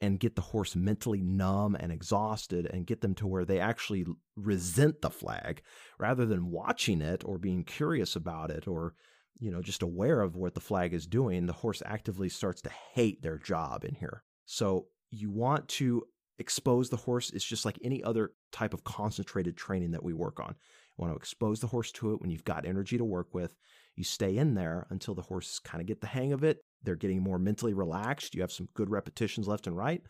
and 0.00 0.20
get 0.20 0.34
the 0.34 0.42
horse 0.42 0.74
mentally 0.74 1.20
numb 1.20 1.76
and 1.78 1.92
exhausted 1.92 2.66
and 2.66 2.86
get 2.86 3.00
them 3.02 3.14
to 3.14 3.26
where 3.26 3.44
they 3.44 3.60
actually 3.60 4.06
resent 4.36 5.02
the 5.02 5.10
flag 5.10 5.62
rather 5.98 6.24
than 6.24 6.50
watching 6.50 7.02
it 7.02 7.22
or 7.24 7.38
being 7.38 7.64
curious 7.64 8.16
about 8.16 8.50
it 8.50 8.66
or 8.66 8.94
you 9.38 9.50
know 9.50 9.60
just 9.60 9.82
aware 9.82 10.22
of 10.22 10.36
what 10.36 10.54
the 10.54 10.60
flag 10.60 10.94
is 10.94 11.06
doing 11.06 11.46
the 11.46 11.52
horse 11.52 11.82
actively 11.84 12.28
starts 12.28 12.62
to 12.62 12.70
hate 12.94 13.22
their 13.22 13.38
job 13.38 13.84
in 13.84 13.94
here. 13.94 14.22
So 14.46 14.86
you 15.10 15.30
want 15.30 15.68
to 15.68 16.04
expose 16.38 16.88
the 16.88 16.96
horse 16.96 17.30
it's 17.30 17.44
just 17.44 17.66
like 17.66 17.78
any 17.84 18.02
other 18.02 18.32
type 18.50 18.72
of 18.72 18.84
concentrated 18.84 19.56
training 19.56 19.90
that 19.90 20.02
we 20.02 20.14
work 20.14 20.40
on 20.40 20.54
want 21.00 21.12
to 21.12 21.16
expose 21.16 21.60
the 21.60 21.66
horse 21.66 21.90
to 21.90 22.12
it 22.12 22.20
when 22.20 22.30
you've 22.30 22.44
got 22.44 22.66
energy 22.66 22.98
to 22.98 23.04
work 23.04 23.34
with 23.34 23.56
you 23.96 24.04
stay 24.04 24.36
in 24.36 24.54
there 24.54 24.86
until 24.90 25.14
the 25.14 25.22
horses 25.22 25.58
kind 25.58 25.80
of 25.80 25.86
get 25.86 26.00
the 26.00 26.06
hang 26.06 26.32
of 26.32 26.44
it 26.44 26.62
they're 26.82 26.96
getting 26.96 27.22
more 27.22 27.38
mentally 27.38 27.74
relaxed. 27.74 28.34
You 28.34 28.40
have 28.40 28.52
some 28.52 28.68
good 28.74 28.90
repetitions 28.90 29.48
left 29.48 29.66
and 29.66 29.76
right. 29.76 30.02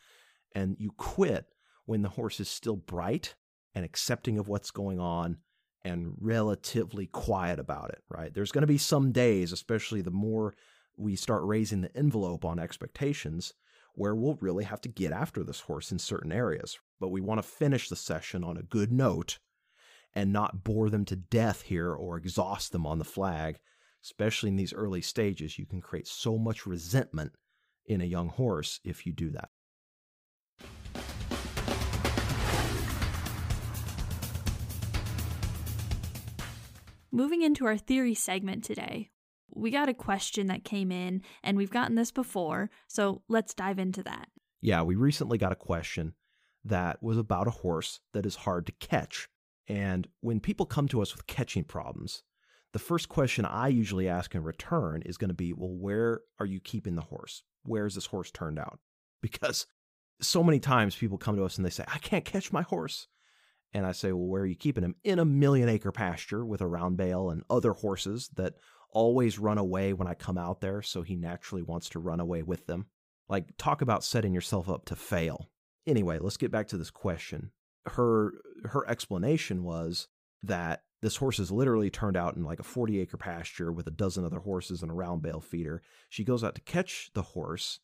And 0.54 0.76
you 0.78 0.92
quit 0.96 1.46
when 1.86 2.02
the 2.02 2.08
horse 2.08 2.40
is 2.40 2.48
still 2.48 2.76
bright 2.76 3.34
and 3.74 3.84
accepting 3.84 4.38
of 4.38 4.48
what's 4.48 4.70
going 4.70 5.00
on 5.00 5.38
and 5.84 6.14
relatively 6.20 7.06
quiet 7.06 7.58
about 7.58 7.90
it, 7.90 8.02
right? 8.08 8.32
There's 8.32 8.52
going 8.52 8.62
to 8.62 8.66
be 8.66 8.78
some 8.78 9.12
days, 9.12 9.52
especially 9.52 10.02
the 10.02 10.10
more 10.10 10.54
we 10.96 11.16
start 11.16 11.42
raising 11.44 11.80
the 11.80 11.96
envelope 11.96 12.44
on 12.44 12.58
expectations, 12.58 13.54
where 13.94 14.14
we'll 14.14 14.38
really 14.40 14.64
have 14.64 14.80
to 14.82 14.88
get 14.88 15.12
after 15.12 15.42
this 15.42 15.60
horse 15.60 15.90
in 15.90 15.98
certain 15.98 16.32
areas. 16.32 16.78
But 17.00 17.08
we 17.08 17.20
want 17.20 17.42
to 17.42 17.48
finish 17.48 17.88
the 17.88 17.96
session 17.96 18.44
on 18.44 18.56
a 18.56 18.62
good 18.62 18.92
note 18.92 19.38
and 20.14 20.32
not 20.32 20.64
bore 20.64 20.90
them 20.90 21.04
to 21.06 21.16
death 21.16 21.62
here 21.62 21.92
or 21.92 22.16
exhaust 22.16 22.72
them 22.72 22.86
on 22.86 22.98
the 22.98 23.04
flag 23.04 23.58
especially 24.02 24.48
in 24.48 24.56
these 24.56 24.72
early 24.72 25.00
stages, 25.00 25.58
you 25.58 25.66
can 25.66 25.80
create 25.80 26.06
so 26.06 26.38
much 26.38 26.66
resentment 26.66 27.32
in 27.86 28.00
a 28.00 28.06
young 28.06 28.28
horse 28.28 28.80
if 28.84 29.06
you 29.06 29.12
do 29.12 29.30
that. 29.30 29.50
Moving 37.12 37.42
into 37.42 37.66
our 37.66 37.76
theory 37.76 38.14
segment 38.14 38.62
today, 38.62 39.10
we 39.52 39.72
got 39.72 39.88
a 39.88 39.94
question 39.94 40.46
that 40.46 40.64
came 40.64 40.92
in, 40.92 41.22
and 41.42 41.56
we've 41.56 41.70
gotten 41.70 41.96
this 41.96 42.12
before, 42.12 42.70
so 42.86 43.22
let's 43.28 43.52
dive 43.52 43.80
into 43.80 44.02
that. 44.04 44.28
Yeah, 44.60 44.82
we 44.82 44.94
recently 44.94 45.36
got 45.36 45.50
a 45.50 45.56
question 45.56 46.14
that 46.64 47.02
was 47.02 47.18
about 47.18 47.48
a 47.48 47.52
horse 47.52 48.00
that 48.12 48.26
is 48.26 48.36
hard 48.36 48.66
to 48.66 48.72
catch. 48.72 49.28
And 49.70 50.08
when 50.20 50.40
people 50.40 50.66
come 50.66 50.88
to 50.88 51.00
us 51.00 51.14
with 51.14 51.28
catching 51.28 51.62
problems, 51.62 52.24
the 52.72 52.80
first 52.80 53.08
question 53.08 53.44
I 53.44 53.68
usually 53.68 54.08
ask 54.08 54.34
in 54.34 54.42
return 54.42 55.02
is 55.06 55.16
going 55.16 55.28
to 55.28 55.34
be, 55.34 55.52
well, 55.52 55.70
where 55.70 56.22
are 56.40 56.46
you 56.46 56.58
keeping 56.58 56.96
the 56.96 57.02
horse? 57.02 57.44
Where 57.62 57.86
is 57.86 57.94
this 57.94 58.06
horse 58.06 58.32
turned 58.32 58.58
out? 58.58 58.80
Because 59.22 59.66
so 60.20 60.42
many 60.42 60.58
times 60.58 60.96
people 60.96 61.18
come 61.18 61.36
to 61.36 61.44
us 61.44 61.56
and 61.56 61.64
they 61.64 61.70
say, 61.70 61.84
I 61.86 61.98
can't 61.98 62.24
catch 62.24 62.52
my 62.52 62.62
horse. 62.62 63.06
And 63.72 63.86
I 63.86 63.92
say, 63.92 64.10
well, 64.10 64.26
where 64.26 64.42
are 64.42 64.46
you 64.46 64.56
keeping 64.56 64.82
him? 64.82 64.96
In 65.04 65.20
a 65.20 65.24
million 65.24 65.68
acre 65.68 65.92
pasture 65.92 66.44
with 66.44 66.60
a 66.60 66.66
round 66.66 66.96
bale 66.96 67.30
and 67.30 67.44
other 67.48 67.72
horses 67.72 68.28
that 68.34 68.54
always 68.90 69.38
run 69.38 69.58
away 69.58 69.92
when 69.92 70.08
I 70.08 70.14
come 70.14 70.36
out 70.36 70.60
there. 70.60 70.82
So 70.82 71.02
he 71.02 71.14
naturally 71.14 71.62
wants 71.62 71.88
to 71.90 72.00
run 72.00 72.18
away 72.18 72.42
with 72.42 72.66
them. 72.66 72.86
Like, 73.28 73.56
talk 73.56 73.82
about 73.82 74.02
setting 74.02 74.34
yourself 74.34 74.68
up 74.68 74.86
to 74.86 74.96
fail. 74.96 75.48
Anyway, 75.86 76.18
let's 76.18 76.36
get 76.36 76.50
back 76.50 76.66
to 76.68 76.76
this 76.76 76.90
question. 76.90 77.52
Her 77.86 78.34
her 78.64 78.88
explanation 78.88 79.64
was 79.64 80.08
that 80.42 80.82
this 81.02 81.16
horse 81.16 81.38
is 81.38 81.50
literally 81.50 81.90
turned 81.90 82.16
out 82.16 82.36
in 82.36 82.44
like 82.44 82.60
a 82.60 82.64
40 82.64 83.00
acre 83.00 83.16
pasture 83.16 83.72
with 83.72 83.86
a 83.86 83.92
dozen 83.92 84.24
other 84.24 84.40
horses 84.40 84.82
and 84.82 84.90
a 84.90 84.94
round 84.94 85.22
bale 85.22 85.40
feeder. 85.40 85.82
She 86.08 86.24
goes 86.24 86.44
out 86.44 86.54
to 86.56 86.60
catch 86.60 87.10
the 87.14 87.22
horse, 87.22 87.80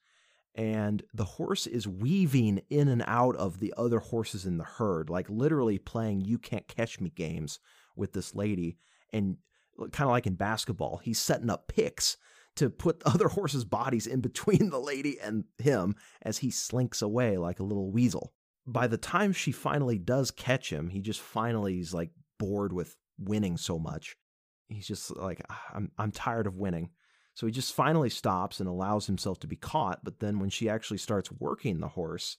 and 0.55 1.03
the 1.15 1.25
horse 1.25 1.67
is 1.67 1.89
weaving 1.89 2.61
in 2.69 2.89
and 2.89 3.03
out 3.07 3.37
of 3.37 3.59
the 3.59 3.73
other 3.77 4.01
horses 4.01 4.45
in 4.45 4.59
the 4.59 4.65
herd, 4.65 5.09
like 5.09 5.31
literally 5.31 5.79
playing 5.79 6.23
you 6.23 6.39
can't 6.39 6.69
catch 6.69 7.01
me 7.01 7.11
games 7.11 7.59
with 7.95 8.13
this 8.13 8.35
lady. 8.35 8.77
And 9.13 9.39
kind 9.79 10.09
of 10.09 10.11
like 10.11 10.27
in 10.27 10.35
basketball, 10.35 10.99
he's 10.99 11.19
setting 11.19 11.51
up 11.51 11.69
picks 11.69 12.19
to 12.57 12.69
put 12.69 13.03
other 13.07 13.29
horses' 13.29 13.65
bodies 13.65 14.07
in 14.07 14.21
between 14.21 14.71
the 14.71 14.81
lady 14.81 15.19
and 15.21 15.45
him 15.59 15.95
as 16.23 16.39
he 16.39 16.51
slinks 16.51 17.01
away 17.01 17.39
like 17.39 17.61
a 17.61 17.65
little 17.65 17.91
weasel. 17.91 18.33
By 18.67 18.87
the 18.87 18.99
time 18.99 19.33
she 19.33 19.53
finally 19.53 19.99
does 19.99 20.31
catch 20.31 20.71
him, 20.71 20.89
he 20.89 21.01
just 21.01 21.21
finally 21.21 21.79
is 21.79 21.95
like 21.95 22.11
bored 22.39 22.73
with 22.73 22.97
winning 23.19 23.57
so 23.57 23.79
much. 23.79 24.17
He's 24.69 24.87
just 24.87 25.17
like, 25.17 25.41
ah, 25.49 25.63
I'm, 25.75 25.93
I'm 25.99 26.11
tired 26.11 26.47
of 26.47 26.57
winning. 26.57 26.91
So 27.35 27.47
he 27.47 27.53
just 27.53 27.75
finally 27.75 28.11
stops 28.11 28.61
and 28.61 28.69
allows 28.69 29.07
himself 29.07 29.39
to 29.41 29.47
be 29.47 29.57
caught. 29.57 30.01
But 30.03 30.21
then 30.21 30.39
when 30.39 30.51
she 30.51 30.69
actually 30.69 30.99
starts 30.99 31.31
working 31.31 31.81
the 31.81 31.89
horse, 31.89 32.39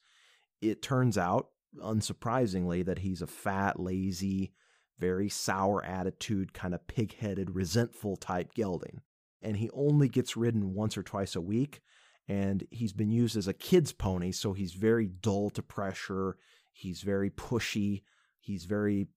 it 0.61 0.81
turns 0.81 1.17
out, 1.17 1.49
unsurprisingly, 1.79 2.83
that 2.85 2.99
he's 2.99 3.21
a 3.21 3.27
fat, 3.27 3.79
lazy, 3.79 4.53
very 4.99 5.29
sour 5.29 5.85
attitude, 5.85 6.53
kind 6.53 6.73
of 6.73 6.87
pig 6.87 7.15
headed, 7.19 7.55
resentful 7.55 8.17
type 8.17 8.53
gelding. 8.53 9.01
And 9.41 9.57
he 9.57 9.69
only 9.71 10.09
gets 10.09 10.35
ridden 10.35 10.73
once 10.73 10.97
or 10.97 11.03
twice 11.03 11.35
a 11.35 11.41
week. 11.41 11.81
And 12.27 12.67
he's 12.71 12.93
been 12.93 13.11
used 13.11 13.37
as 13.37 13.47
a 13.47 13.53
kid's 13.53 13.93
pony, 13.93 14.31
so 14.31 14.53
he's 14.53 14.73
very 14.73 15.07
dull 15.07 15.49
to 15.51 15.61
pressure. 15.61 16.37
He's 16.73 17.01
very 17.01 17.29
pushy. 17.29 18.03
He's 18.39 18.65
very 18.65 19.07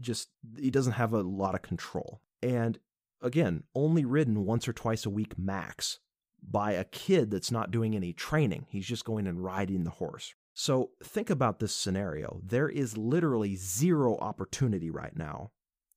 just 0.00 0.30
he 0.58 0.70
doesn't 0.70 0.94
have 0.94 1.12
a 1.12 1.22
lot 1.22 1.54
of 1.54 1.62
control. 1.62 2.20
And 2.42 2.78
again, 3.22 3.62
only 3.74 4.04
ridden 4.04 4.44
once 4.44 4.66
or 4.66 4.72
twice 4.72 5.06
a 5.06 5.10
week 5.10 5.38
max 5.38 6.00
by 6.42 6.72
a 6.72 6.84
kid 6.84 7.30
that's 7.30 7.50
not 7.50 7.70
doing 7.70 7.94
any 7.94 8.12
training. 8.12 8.66
He's 8.68 8.86
just 8.86 9.04
going 9.04 9.26
and 9.26 9.42
riding 9.42 9.84
the 9.84 9.90
horse. 9.90 10.34
So 10.54 10.90
think 11.02 11.28
about 11.28 11.58
this 11.58 11.74
scenario. 11.74 12.40
There 12.42 12.68
is 12.68 12.96
literally 12.96 13.56
zero 13.56 14.16
opportunity 14.18 14.90
right 14.90 15.14
now 15.16 15.50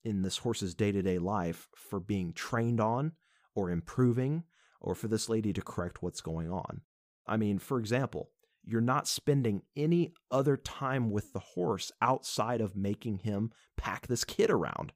in 0.03 0.21
this 0.21 0.37
horse's 0.37 0.75
day 0.75 0.91
to 0.91 1.01
day 1.01 1.17
life 1.17 1.67
for 1.75 1.99
being 1.99 2.33
trained 2.33 2.79
on 2.79 3.13
or 3.55 3.69
improving 3.69 4.43
or 4.81 4.95
for 4.95 5.07
this 5.07 5.29
lady 5.29 5.53
to 5.53 5.61
correct 5.61 6.01
what's 6.01 6.21
going 6.21 6.51
on. 6.51 6.81
I 7.27 7.37
mean, 7.37 7.59
for 7.59 7.79
example, 7.79 8.31
you're 8.65 8.81
not 8.81 9.07
spending 9.07 9.61
any 9.75 10.13
other 10.31 10.57
time 10.57 11.11
with 11.11 11.33
the 11.33 11.39
horse 11.39 11.91
outside 12.01 12.61
of 12.61 12.75
making 12.75 13.19
him 13.19 13.51
pack 13.77 14.07
this 14.07 14.23
kid 14.23 14.49
around. 14.49 14.91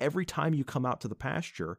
Every 0.00 0.26
time 0.26 0.54
you 0.54 0.64
come 0.64 0.84
out 0.84 1.00
to 1.02 1.08
the 1.08 1.14
pasture, 1.14 1.78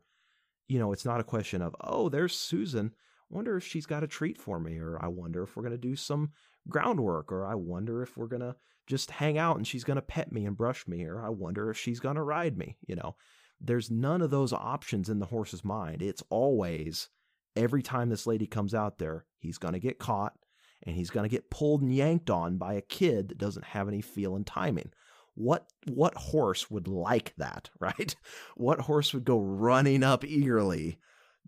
you 0.68 0.80
know, 0.80 0.92
it's 0.92 1.06
not 1.06 1.20
a 1.20 1.26
question 1.26 1.62
of, 1.62 1.76
oh, 1.82 2.10
there's 2.10 2.36
Susan. 2.36 2.94
Wonder 3.30 3.58
if 3.58 3.66
she's 3.66 3.86
got 3.86 4.04
a 4.04 4.08
treat 4.08 4.38
for 4.38 4.60
me, 4.60 4.78
or 4.78 4.98
I 5.04 5.08
wonder 5.08 5.44
if 5.44 5.56
we're 5.56 5.64
going 5.64 5.72
to 5.72 5.78
do 5.78 5.96
some 5.96 6.32
groundwork, 6.68 7.32
or 7.32 7.46
I 7.46 7.56
wonder 7.56 8.02
if 8.02 8.18
we're 8.18 8.28
going 8.28 8.42
to 8.42 8.56
just 8.88 9.12
hang 9.12 9.38
out 9.38 9.58
and 9.58 9.68
she's 9.68 9.84
going 9.84 9.96
to 9.96 10.02
pet 10.02 10.32
me 10.32 10.46
and 10.46 10.58
brush 10.58 10.88
me, 10.88 11.04
or 11.04 11.24
I 11.24 11.30
wonder 11.30 11.70
if 11.70 11.78
she's 11.78 12.00
going 12.00 12.16
to 12.16 12.24
ride 12.24 12.58
me. 12.58 12.78
You 12.88 12.96
know, 12.96 13.16
there's 13.60 13.92
none 13.92 14.22
of 14.22 14.32
those 14.32 14.54
options 14.54 15.10
in 15.10 15.20
the 15.20 15.26
horse's 15.26 15.66
mind. 15.66 16.02
It's 16.02 16.24
always 16.30 17.10
every 17.56 17.82
time 17.82 18.10
this 18.10 18.28
lady 18.28 18.48
comes 18.48 18.74
out 18.74 18.98
there, 18.98 19.26
he's 19.40 19.58
going 19.58 19.74
to 19.74 19.80
get 19.80 20.00
caught 20.00 20.34
and 20.84 20.96
he's 20.96 21.10
going 21.10 21.24
to 21.24 21.34
get 21.34 21.50
pulled 21.50 21.82
and 21.82 21.94
yanked 21.94 22.30
on 22.30 22.58
by 22.58 22.74
a 22.74 22.82
kid 22.82 23.30
that 23.30 23.38
doesn't 23.38 23.66
have 23.66 23.88
any 23.88 24.02
feel 24.02 24.36
and 24.36 24.46
timing. 24.46 24.92
What 25.34 25.66
what 25.88 26.16
horse 26.16 26.72
would 26.72 26.88
like 26.88 27.34
that, 27.38 27.70
right? 27.80 28.16
What 28.56 28.80
horse 28.80 29.14
would 29.14 29.26
go 29.26 29.40
running 29.40 30.04
up 30.04 30.24
eagerly 30.24 31.00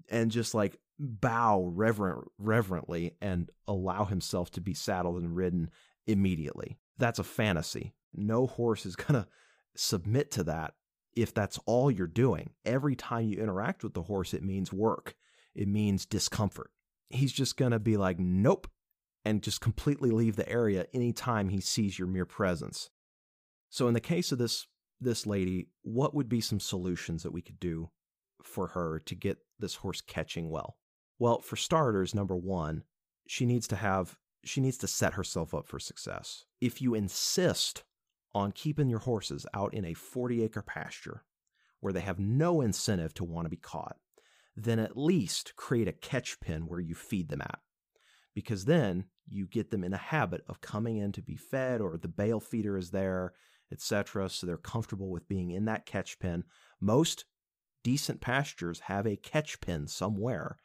and 0.10 0.32
just 0.32 0.54
like 0.54 0.78
bow 1.00 1.72
reverent 1.74 2.26
reverently 2.38 3.16
and 3.22 3.50
allow 3.68 4.06
himself 4.06 4.52
to 4.52 4.62
be 4.62 4.74
saddled 4.74 5.22
and 5.22 5.36
ridden 5.36 5.70
immediately? 6.06 6.80
That's 6.98 7.20
a 7.20 7.24
fantasy. 7.24 7.94
No 8.14 8.48
horse 8.48 8.86
is 8.86 8.96
going 8.96 9.22
to 9.22 9.28
submit 9.76 10.32
to 10.32 10.44
that 10.46 10.74
if 11.18 11.34
that's 11.34 11.60
all 11.66 11.90
you're 11.90 12.08
doing, 12.08 12.52
every 12.64 12.96
time 12.96 13.28
you 13.28 13.40
interact 13.40 13.84
with 13.84 13.94
the 13.94 14.04
horse, 14.04 14.34
it 14.34 14.44
means 14.44 14.72
work, 14.72 15.16
it 15.58 15.68
means 15.68 16.06
discomfort. 16.06 16.70
He's 17.10 17.34
just 17.34 17.58
going 17.58 17.72
to 17.72 17.80
be 17.80 17.98
like, 17.98 18.20
nope, 18.20 18.68
and 19.26 19.42
just 19.42 19.60
completely 19.60 20.12
leave 20.12 20.36
the 20.36 20.48
area 20.48 20.86
anytime 20.94 21.50
he 21.50 21.60
sees 21.60 21.98
your 21.98 22.08
mere 22.08 22.26
presence. 22.26 22.90
So, 23.70 23.88
in 23.88 23.94
the 23.94 24.00
case 24.00 24.32
of 24.32 24.38
this, 24.38 24.68
this 25.02 25.26
lady, 25.26 25.68
what 25.82 26.14
would 26.14 26.30
be 26.30 26.40
some 26.40 26.60
solutions 26.60 27.24
that 27.24 27.34
we 27.34 27.42
could 27.42 27.60
do 27.60 27.90
for 28.42 28.68
her 28.68 29.02
to 29.06 29.16
get 29.16 29.40
this 29.60 29.76
horse 29.76 30.00
catching 30.00 30.50
well? 30.50 30.78
Well, 31.20 31.42
for 31.42 31.56
starters, 31.56 32.14
number 32.14 32.36
one, 32.36 32.84
she 33.28 33.46
needs 33.46 33.68
to 33.70 33.76
have 33.76 34.18
she 34.46 34.62
needs 34.62 34.78
to 34.78 34.88
set 34.88 35.16
herself 35.16 35.54
up 35.54 35.68
for 35.68 35.80
success. 35.80 36.46
If 36.62 36.82
you 36.82 36.94
insist 36.94 37.84
on 38.34 38.52
keeping 38.52 38.88
your 38.88 39.00
horses 39.00 39.46
out 39.54 39.74
in 39.74 39.84
a 39.84 39.94
40 39.94 40.44
acre 40.44 40.62
pasture 40.62 41.26
where 41.82 41.92
they 41.92 42.02
have 42.02 42.20
no 42.20 42.62
incentive 42.62 43.14
to 43.16 43.26
want 43.26 43.46
to 43.46 43.50
be 43.50 43.58
caught, 43.58 43.98
then 44.58 44.80
at 44.80 44.98
least 44.98 45.56
create 45.56 45.88
a 45.88 45.94
catch 45.94 46.40
pen 46.40 46.62
where 46.68 46.80
you 46.80 46.96
feed 46.96 47.30
them 47.30 47.42
at. 47.42 47.60
Because 48.34 48.66
then 48.66 49.06
you 49.30 49.46
get 49.46 49.72
them 49.72 49.84
in 49.84 49.94
a 49.94 49.98
habit 49.98 50.42
of 50.48 50.62
coming 50.62 50.98
in 50.98 51.12
to 51.14 51.22
be 51.22 51.36
fed, 51.36 51.80
or 51.80 51.98
the 51.98 52.08
bale 52.08 52.40
feeder 52.40 52.78
is 52.78 52.92
there, 52.92 53.34
etc. 53.72 54.30
So 54.30 54.48
they're 54.48 54.58
comfortable 54.58 55.10
with 55.10 55.28
being 55.28 55.52
in 55.52 55.66
that 55.66 55.86
catch 55.86 56.20
pen. 56.20 56.44
Most 56.82 57.26
decent 57.84 58.20
pastures 58.20 58.82
have 58.82 59.06
a 59.06 59.16
catch 59.16 59.62
pen 59.62 59.88
somewhere 59.88 60.58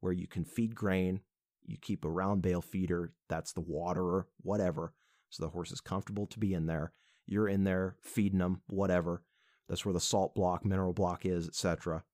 where 0.00 0.12
you 0.12 0.26
can 0.26 0.44
feed 0.44 0.74
grain. 0.74 1.20
You 1.64 1.76
keep 1.80 2.04
a 2.04 2.10
round 2.10 2.42
bale 2.42 2.62
feeder, 2.62 3.12
that's 3.28 3.52
the 3.52 3.60
waterer, 3.60 4.26
whatever. 4.42 4.94
So 5.30 5.44
the 5.44 5.50
horse 5.50 5.70
is 5.70 5.80
comfortable 5.80 6.26
to 6.28 6.38
be 6.38 6.54
in 6.54 6.66
there. 6.66 6.92
You're 7.26 7.48
in 7.48 7.64
there 7.64 7.96
feeding 8.02 8.38
them, 8.38 8.62
whatever. 8.68 9.22
That's 9.68 9.84
where 9.84 9.92
the 9.92 10.00
salt 10.00 10.34
block, 10.34 10.64
mineral 10.64 10.94
block 10.94 11.26
is, 11.26 11.46
etc. 11.46 12.04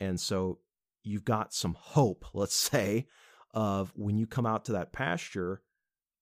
And 0.00 0.20
so 0.20 0.58
you've 1.02 1.24
got 1.24 1.54
some 1.54 1.76
hope, 1.78 2.24
let's 2.32 2.56
say, 2.56 3.06
of 3.52 3.92
when 3.94 4.18
you 4.18 4.26
come 4.26 4.46
out 4.46 4.64
to 4.66 4.72
that 4.72 4.92
pasture, 4.92 5.62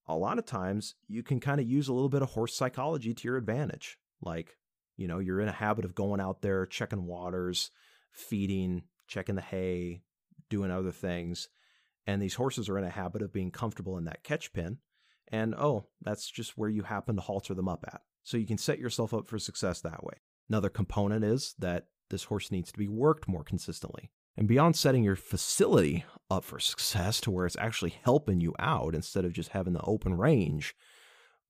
a 0.07 0.15
lot 0.15 0.37
of 0.37 0.45
times 0.45 0.95
you 1.07 1.23
can 1.23 1.39
kind 1.39 1.59
of 1.59 1.67
use 1.67 1.87
a 1.87 1.93
little 1.93 2.09
bit 2.09 2.21
of 2.21 2.31
horse 2.31 2.55
psychology 2.55 3.13
to 3.13 3.27
your 3.27 3.37
advantage. 3.37 3.97
Like, 4.21 4.57
you 4.97 5.07
know, 5.07 5.19
you're 5.19 5.41
in 5.41 5.47
a 5.47 5.53
habit 5.53 5.85
of 5.85 5.95
going 5.95 6.19
out 6.19 6.41
there, 6.41 6.65
checking 6.65 7.05
waters, 7.05 7.71
feeding, 8.11 8.83
checking 9.07 9.35
the 9.35 9.41
hay, 9.41 10.03
doing 10.49 10.71
other 10.71 10.91
things. 10.91 11.47
And 12.05 12.21
these 12.21 12.35
horses 12.35 12.69
are 12.69 12.77
in 12.77 12.83
a 12.83 12.89
habit 12.89 13.21
of 13.21 13.33
being 13.33 13.51
comfortable 13.51 13.97
in 13.97 14.05
that 14.05 14.23
catch 14.23 14.53
pen. 14.53 14.77
And 15.31 15.55
oh, 15.55 15.87
that's 16.01 16.29
just 16.29 16.57
where 16.57 16.69
you 16.69 16.83
happen 16.83 17.15
to 17.15 17.21
halter 17.21 17.53
them 17.53 17.69
up 17.69 17.85
at. 17.87 18.01
So 18.23 18.37
you 18.37 18.45
can 18.45 18.57
set 18.57 18.79
yourself 18.79 19.13
up 19.13 19.27
for 19.27 19.39
success 19.39 19.81
that 19.81 20.03
way. 20.03 20.15
Another 20.49 20.69
component 20.69 21.23
is 21.23 21.55
that 21.59 21.87
this 22.09 22.25
horse 22.25 22.51
needs 22.51 22.71
to 22.71 22.77
be 22.77 22.87
worked 22.87 23.27
more 23.27 23.43
consistently. 23.43 24.11
And 24.35 24.47
beyond 24.47 24.75
setting 24.75 25.03
your 25.03 25.15
facility 25.15 26.05
up 26.29 26.43
for 26.43 26.59
success 26.59 27.21
to 27.21 27.31
where 27.31 27.45
it's 27.45 27.57
actually 27.59 27.95
helping 28.03 28.41
you 28.41 28.53
out 28.57 28.95
instead 28.95 29.25
of 29.25 29.33
just 29.33 29.49
having 29.49 29.73
the 29.73 29.81
open 29.81 30.15
range, 30.15 30.75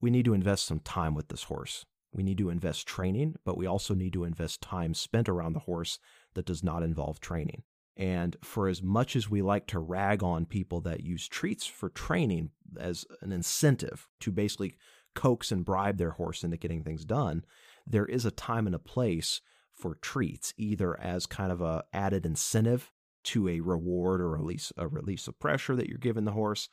we 0.01 0.11
need 0.11 0.25
to 0.25 0.34
invest 0.34 0.65
some 0.65 0.80
time 0.80 1.15
with 1.15 1.30
this 1.30 1.43
horse. 1.43 1.85
We 2.13 2.23
need 2.23 2.38
to 2.39 2.49
invest 2.49 2.85
training, 2.85 3.35
but 3.45 3.57
we 3.57 3.65
also 3.65 3.93
need 3.95 4.13
to 4.13 4.25
invest 4.25 4.61
time 4.61 4.93
spent 4.93 5.30
around 5.30 5.53
the 5.53 5.59
horse 5.59 5.97
that 6.34 6.45
does 6.45 6.63
not 6.63 6.84
involve 6.84 7.19
training. 7.19 7.63
And 7.95 8.35
for 8.43 8.67
as 8.67 8.81
much 8.81 9.15
as 9.15 9.30
we 9.30 9.41
like 9.41 9.67
to 9.67 9.80
rag 9.80 10.23
on 10.23 10.45
people 10.45 10.81
that 10.81 11.03
use 11.03 11.27
treats 11.27 11.65
for 11.65 11.89
training 11.89 12.51
as 12.77 13.05
an 13.21 13.31
incentive 13.31 14.07
to 14.21 14.31
basically 14.31 14.75
coax 15.15 15.51
and 15.51 15.63
bribe 15.63 15.97
their 15.97 16.11
horse 16.11 16.43
into 16.43 16.57
getting 16.57 16.84
things 16.84 17.05
done, 17.05 17.45
there 17.85 18.05
is 18.05 18.25
a 18.25 18.31
time 18.31 18.65
and 18.65 18.75
a 18.75 18.80
place 18.80 19.41
for 19.84 19.95
treats, 19.95 20.53
either 20.55 20.97
as 20.97 21.26
kind 21.26 21.51
of 21.51 21.60
a 21.60 21.84
added 21.91 22.26
incentive 22.26 22.89
to 23.22 23.49
a 23.49 23.60
reward 23.60 24.22
or 24.22 24.30
release 24.30 24.72
a 24.77 24.88
release 24.88 25.27
of 25.27 25.38
pressure 25.39 25.76
that 25.76 25.89
you're 25.89 25.97
giving 25.97 26.23
the 26.23 26.31
horse, 26.31 26.69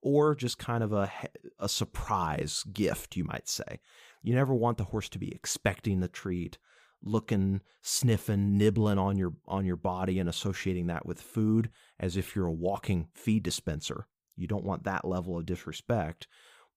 or 0.00 0.34
just 0.34 0.56
kind 0.56 0.82
of 0.82 0.90
a 0.90 1.12
a 1.58 1.68
surprise 1.68 2.64
gift, 2.72 3.16
you 3.16 3.24
might 3.24 3.50
say. 3.50 3.80
You 4.22 4.34
never 4.34 4.54
want 4.54 4.78
the 4.78 4.84
horse 4.84 5.10
to 5.10 5.18
be 5.18 5.30
expecting 5.30 6.00
the 6.00 6.08
treat, 6.08 6.56
looking, 7.02 7.60
sniffing, 7.82 8.56
nibbling 8.56 8.96
on 8.96 9.18
your 9.18 9.34
on 9.46 9.66
your 9.66 9.76
body 9.76 10.18
and 10.18 10.26
associating 10.26 10.86
that 10.86 11.04
with 11.04 11.20
food 11.20 11.68
as 12.00 12.16
if 12.16 12.34
you're 12.34 12.46
a 12.46 12.52
walking 12.52 13.08
feed 13.12 13.42
dispenser. 13.42 14.06
You 14.36 14.46
don't 14.46 14.64
want 14.64 14.84
that 14.84 15.04
level 15.04 15.36
of 15.36 15.44
disrespect. 15.44 16.28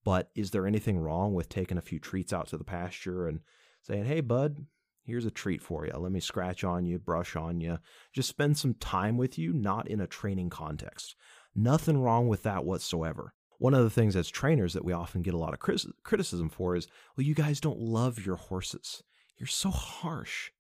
But 0.03 0.31
is 0.35 0.51
there 0.51 0.67
anything 0.67 0.99
wrong 0.99 1.33
with 1.33 1.47
taking 1.47 1.77
a 1.77 1.81
few 1.89 1.97
treats 1.97 2.33
out 2.33 2.47
to 2.47 2.57
the 2.57 2.65
pasture 2.65 3.25
and 3.29 3.39
saying, 3.81 4.03
"Hey, 4.03 4.19
bud, 4.19 4.65
here's 5.07 5.25
a 5.25 5.31
treat 5.31 5.61
for 5.61 5.87
you. 5.87 5.93
Let 5.97 6.11
me 6.11 6.19
scratch 6.19 6.63
on 6.63 6.85
you, 6.85 6.99
brush 6.99 7.35
on 7.35 7.59
you, 7.61 7.79
just 8.13 8.29
spend 8.29 8.57
some 8.57 8.75
time 8.75 9.17
with 9.17 9.39
you, 9.39 9.53
not 9.53 9.87
in 9.87 9.99
a 9.99 10.07
training 10.07 10.51
context. 10.51 11.15
Nothing 11.55 11.97
wrong 11.97 12.27
with 12.27 12.43
that 12.43 12.65
whatsoever. 12.65 13.33
One 13.57 13.73
of 13.73 13.83
the 13.83 13.89
things 13.89 14.15
as 14.15 14.29
trainers 14.29 14.73
that 14.73 14.85
we 14.85 14.93
often 14.93 15.23
get 15.23 15.33
a 15.33 15.39
lot 15.39 15.53
of 15.53 15.59
criticism 15.59 16.49
for 16.49 16.75
is, 16.75 16.87
well, 17.15 17.25
you 17.25 17.33
guys 17.33 17.59
don't 17.59 17.79
love 17.79 18.23
your 18.23 18.35
horses. 18.35 19.01
You're 19.37 19.47
so 19.47 19.71
harsh, 19.71 20.51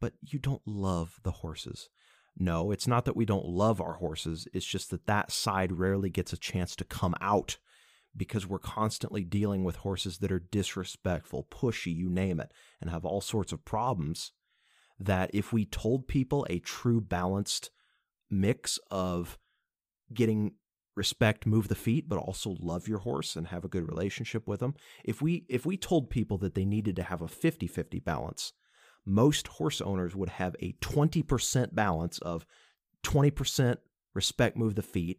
but 0.00 0.14
you 0.20 0.40
don't 0.40 0.66
love 0.66 1.20
the 1.22 1.30
horses. 1.30 1.90
No, 2.36 2.72
it's 2.72 2.88
not 2.88 3.04
that 3.04 3.14
we 3.14 3.24
don't 3.24 3.46
love 3.46 3.80
our 3.80 3.94
horses. 3.94 4.48
It's 4.52 4.66
just 4.66 4.90
that 4.90 5.06
that 5.06 5.30
side 5.30 5.70
rarely 5.70 6.10
gets 6.10 6.32
a 6.32 6.36
chance 6.36 6.74
to 6.76 6.84
come 6.84 7.14
out 7.20 7.58
because 8.16 8.46
we're 8.46 8.58
constantly 8.58 9.24
dealing 9.24 9.64
with 9.64 9.76
horses 9.76 10.18
that 10.18 10.32
are 10.32 10.38
disrespectful, 10.50 11.46
pushy, 11.50 11.94
you 11.94 12.08
name 12.08 12.40
it, 12.40 12.52
and 12.80 12.90
have 12.90 13.04
all 13.04 13.20
sorts 13.20 13.52
of 13.52 13.64
problems. 13.64 14.32
That 14.98 15.30
if 15.34 15.52
we 15.52 15.64
told 15.64 16.06
people 16.06 16.46
a 16.48 16.60
true 16.60 17.00
balanced 17.00 17.70
mix 18.30 18.78
of 18.90 19.38
getting 20.12 20.52
respect, 20.96 21.46
move 21.46 21.68
the 21.68 21.74
feet, 21.74 22.08
but 22.08 22.18
also 22.18 22.56
love 22.60 22.86
your 22.86 23.00
horse 23.00 23.34
and 23.34 23.48
have 23.48 23.64
a 23.64 23.68
good 23.68 23.88
relationship 23.88 24.46
with 24.46 24.60
them, 24.60 24.74
if 25.04 25.20
we 25.20 25.44
if 25.48 25.66
we 25.66 25.76
told 25.76 26.10
people 26.10 26.38
that 26.38 26.54
they 26.54 26.64
needed 26.64 26.94
to 26.96 27.02
have 27.02 27.20
a 27.20 27.26
50-50 27.26 28.04
balance, 28.04 28.52
most 29.04 29.48
horse 29.48 29.80
owners 29.80 30.14
would 30.14 30.30
have 30.30 30.54
a 30.60 30.74
20% 30.80 31.74
balance 31.74 32.18
of 32.18 32.46
20% 33.04 33.76
respect, 34.14 34.56
move 34.56 34.76
the 34.76 34.82
feet, 34.82 35.18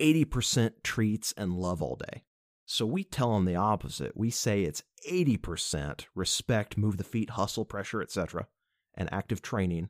80% 0.00 0.82
treats 0.82 1.32
and 1.36 1.54
love 1.54 1.82
all 1.82 1.96
day. 1.96 2.24
So 2.66 2.86
we 2.86 3.04
tell 3.04 3.34
them 3.34 3.44
the 3.44 3.56
opposite. 3.56 4.16
We 4.16 4.30
say 4.30 4.62
it's 4.62 4.82
80% 5.08 6.06
respect, 6.14 6.78
move 6.78 6.96
the 6.96 7.04
feet, 7.04 7.30
hustle, 7.30 7.64
pressure, 7.64 8.00
etc., 8.00 8.46
and 8.94 9.12
active 9.12 9.42
training, 9.42 9.88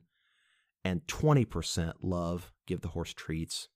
and 0.83 1.05
20% 1.07 1.93
love, 2.01 2.51
give 2.65 2.81
the 2.81 2.89
horse 2.89 3.13
treats, 3.13 3.69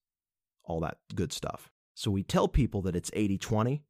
all 0.64 0.80
that 0.82 0.98
good 1.16 1.32
stuff. 1.32 1.72
So 1.96 2.12
we 2.12 2.24
tell 2.24 2.48
people 2.48 2.82
that 2.84 2.96
it's 2.96 3.12
80 3.14 3.38
20 3.38 3.84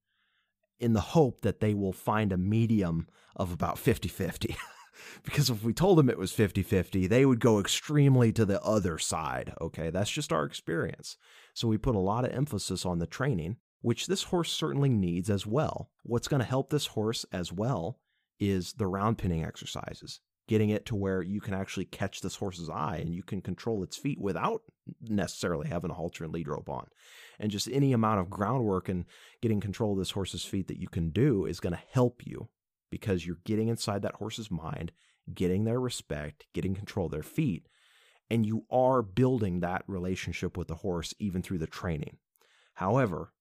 in 0.80 0.94
the 0.94 1.02
hope 1.02 1.42
that 1.42 1.60
they 1.60 1.74
will 1.74 1.94
find 1.94 2.32
a 2.32 2.38
medium 2.38 3.08
of 3.36 3.52
about 3.52 3.78
50 3.78 4.08
50. 4.10 4.56
because 5.24 5.50
if 5.50 5.64
we 5.64 5.74
told 5.74 5.98
them 5.98 6.10
it 6.10 6.18
was 6.18 6.32
50 6.32 6.64
50, 6.64 7.08
they 7.08 7.26
would 7.26 7.40
go 7.40 7.60
extremely 7.60 8.32
to 8.32 8.46
the 8.46 8.62
other 8.62 8.98
side. 8.98 9.54
Okay, 9.60 9.90
that's 9.90 10.10
just 10.10 10.32
our 10.32 10.46
experience. 10.46 11.18
So 11.54 11.68
we 11.68 11.78
put 11.78 11.96
a 11.96 12.00
lot 12.00 12.26
of 12.26 12.32
emphasis 12.32 12.86
on 12.86 13.00
the 13.00 13.08
training 13.08 13.58
which 13.82 14.08
this 14.08 14.24
horse 14.24 14.52
certainly 14.52 14.90
needs 14.90 15.30
as 15.30 15.46
well. 15.46 15.90
What's 16.04 16.28
going 16.28 16.42
to 16.42 16.46
help 16.46 16.70
this 16.70 16.88
horse 16.88 17.26
as 17.32 17.52
well 17.52 18.00
is 18.40 18.74
the 18.74 18.88
round 18.88 19.18
penning 19.18 19.44
exercises, 19.44 20.20
getting 20.48 20.70
it 20.70 20.86
to 20.88 20.96
where 20.96 21.22
you 21.22 21.42
can 21.42 21.54
actually 21.54 21.86
catch 21.86 22.22
this 22.22 22.36
horse's 22.36 22.70
eye 22.70 22.98
and 22.98 23.14
you 23.14 23.24
can 23.24 23.42
control 23.42 23.84
its 23.84 23.98
feet 23.98 24.20
without 24.20 24.62
necessarily 25.02 25.68
having 25.68 25.92
a 25.92 25.94
halter 25.94 26.24
and 26.24 26.34
lead 26.34 26.48
rope 26.48 26.70
on. 26.70 26.88
And 27.40 27.52
just 27.52 27.70
any 27.70 27.94
amount 27.94 28.20
of 28.20 28.30
groundwork 28.30 28.90
and 28.90 29.06
getting 29.42 29.60
control 29.60 29.94
of 29.94 30.00
this 30.00 30.12
horse's 30.12 30.44
feet 30.44 30.68
that 30.68 30.80
you 30.80 30.88
can 30.88 31.10
do 31.10 31.46
is 31.46 31.60
going 31.60 31.74
to 31.74 31.84
help 31.92 32.26
you 32.26 32.50
because 32.90 33.26
you're 33.26 33.38
getting 33.46 33.68
inside 33.68 34.02
that 34.02 34.16
horse's 34.16 34.50
mind, 34.50 34.92
getting 35.34 35.64
their 35.64 35.80
respect, 35.80 36.48
getting 36.54 36.76
control 36.76 37.06
of 37.06 37.12
their 37.12 37.24
feet, 37.24 37.68
and 38.30 38.46
you 38.46 38.66
are 38.72 39.02
building 39.02 39.60
that 39.60 39.84
relationship 39.88 40.58
with 40.58 40.68
the 40.68 40.76
horse 40.76 41.14
even 41.20 41.42
through 41.42 41.58
the 41.58 41.68
training. 41.68 42.18
However, 42.74 43.34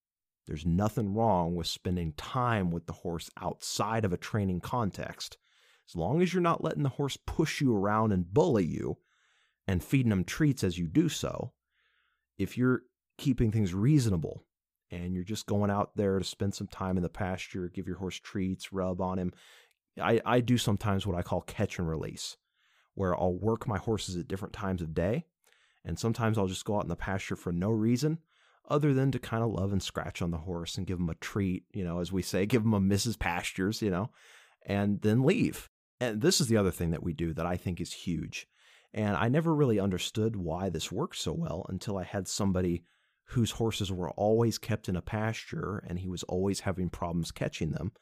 there's 0.48 0.64
nothing 0.64 1.14
wrong 1.14 1.54
with 1.54 1.66
spending 1.66 2.12
time 2.14 2.70
with 2.70 2.86
the 2.86 2.92
horse 2.94 3.28
outside 3.38 4.06
of 4.06 4.14
a 4.14 4.16
training 4.16 4.60
context. 4.60 5.36
As 5.86 5.94
long 5.94 6.22
as 6.22 6.32
you're 6.32 6.42
not 6.42 6.64
letting 6.64 6.82
the 6.82 6.88
horse 6.88 7.18
push 7.26 7.60
you 7.60 7.76
around 7.76 8.12
and 8.12 8.32
bully 8.32 8.64
you 8.64 8.96
and 9.66 9.84
feeding 9.84 10.08
them 10.08 10.24
treats 10.24 10.64
as 10.64 10.78
you 10.78 10.88
do 10.88 11.10
so, 11.10 11.52
if 12.38 12.56
you're 12.56 12.80
keeping 13.18 13.52
things 13.52 13.74
reasonable 13.74 14.42
and 14.90 15.12
you're 15.12 15.22
just 15.22 15.46
going 15.46 15.70
out 15.70 15.90
there 15.96 16.18
to 16.18 16.24
spend 16.24 16.54
some 16.54 16.66
time 16.66 16.96
in 16.96 17.02
the 17.02 17.10
pasture, 17.10 17.68
give 17.68 17.86
your 17.86 17.98
horse 17.98 18.16
treats, 18.16 18.72
rub 18.72 19.02
on 19.02 19.18
him, 19.18 19.34
I, 20.00 20.22
I 20.24 20.40
do 20.40 20.56
sometimes 20.56 21.06
what 21.06 21.16
I 21.16 21.22
call 21.22 21.42
catch 21.42 21.78
and 21.78 21.86
release, 21.86 22.38
where 22.94 23.14
I'll 23.14 23.34
work 23.34 23.68
my 23.68 23.76
horses 23.76 24.16
at 24.16 24.28
different 24.28 24.54
times 24.54 24.80
of 24.80 24.94
day. 24.94 25.26
And 25.84 25.98
sometimes 25.98 26.38
I'll 26.38 26.46
just 26.46 26.64
go 26.64 26.76
out 26.76 26.84
in 26.84 26.88
the 26.88 26.96
pasture 26.96 27.36
for 27.36 27.52
no 27.52 27.68
reason 27.70 28.18
other 28.68 28.94
than 28.94 29.10
to 29.12 29.18
kind 29.18 29.42
of 29.42 29.50
love 29.50 29.72
and 29.72 29.82
scratch 29.82 30.22
on 30.22 30.30
the 30.30 30.38
horse 30.38 30.76
and 30.76 30.86
give 30.86 30.98
him 30.98 31.08
a 31.08 31.14
treat, 31.14 31.64
you 31.72 31.84
know, 31.84 32.00
as 32.00 32.12
we 32.12 32.22
say, 32.22 32.46
give 32.46 32.62
him 32.62 32.74
a 32.74 32.80
Mrs. 32.80 33.18
Pastures, 33.18 33.82
you 33.82 33.90
know, 33.90 34.10
and 34.66 35.00
then 35.02 35.22
leave. 35.22 35.68
And 36.00 36.20
this 36.20 36.40
is 36.40 36.46
the 36.48 36.56
other 36.56 36.70
thing 36.70 36.90
that 36.90 37.02
we 37.02 37.12
do 37.12 37.32
that 37.34 37.46
I 37.46 37.56
think 37.56 37.80
is 37.80 37.92
huge. 37.92 38.46
And 38.94 39.16
I 39.16 39.28
never 39.28 39.54
really 39.54 39.80
understood 39.80 40.36
why 40.36 40.68
this 40.68 40.92
worked 40.92 41.16
so 41.16 41.32
well 41.32 41.66
until 41.68 41.98
I 41.98 42.04
had 42.04 42.28
somebody 42.28 42.84
whose 43.30 43.52
horses 43.52 43.92
were 43.92 44.10
always 44.12 44.56
kept 44.56 44.88
in 44.88 44.96
a 44.96 45.02
pasture 45.02 45.84
and 45.86 45.98
he 45.98 46.08
was 46.08 46.22
always 46.24 46.60
having 46.60 46.88
problems 46.88 47.30
catching 47.30 47.72
them. 47.72 47.92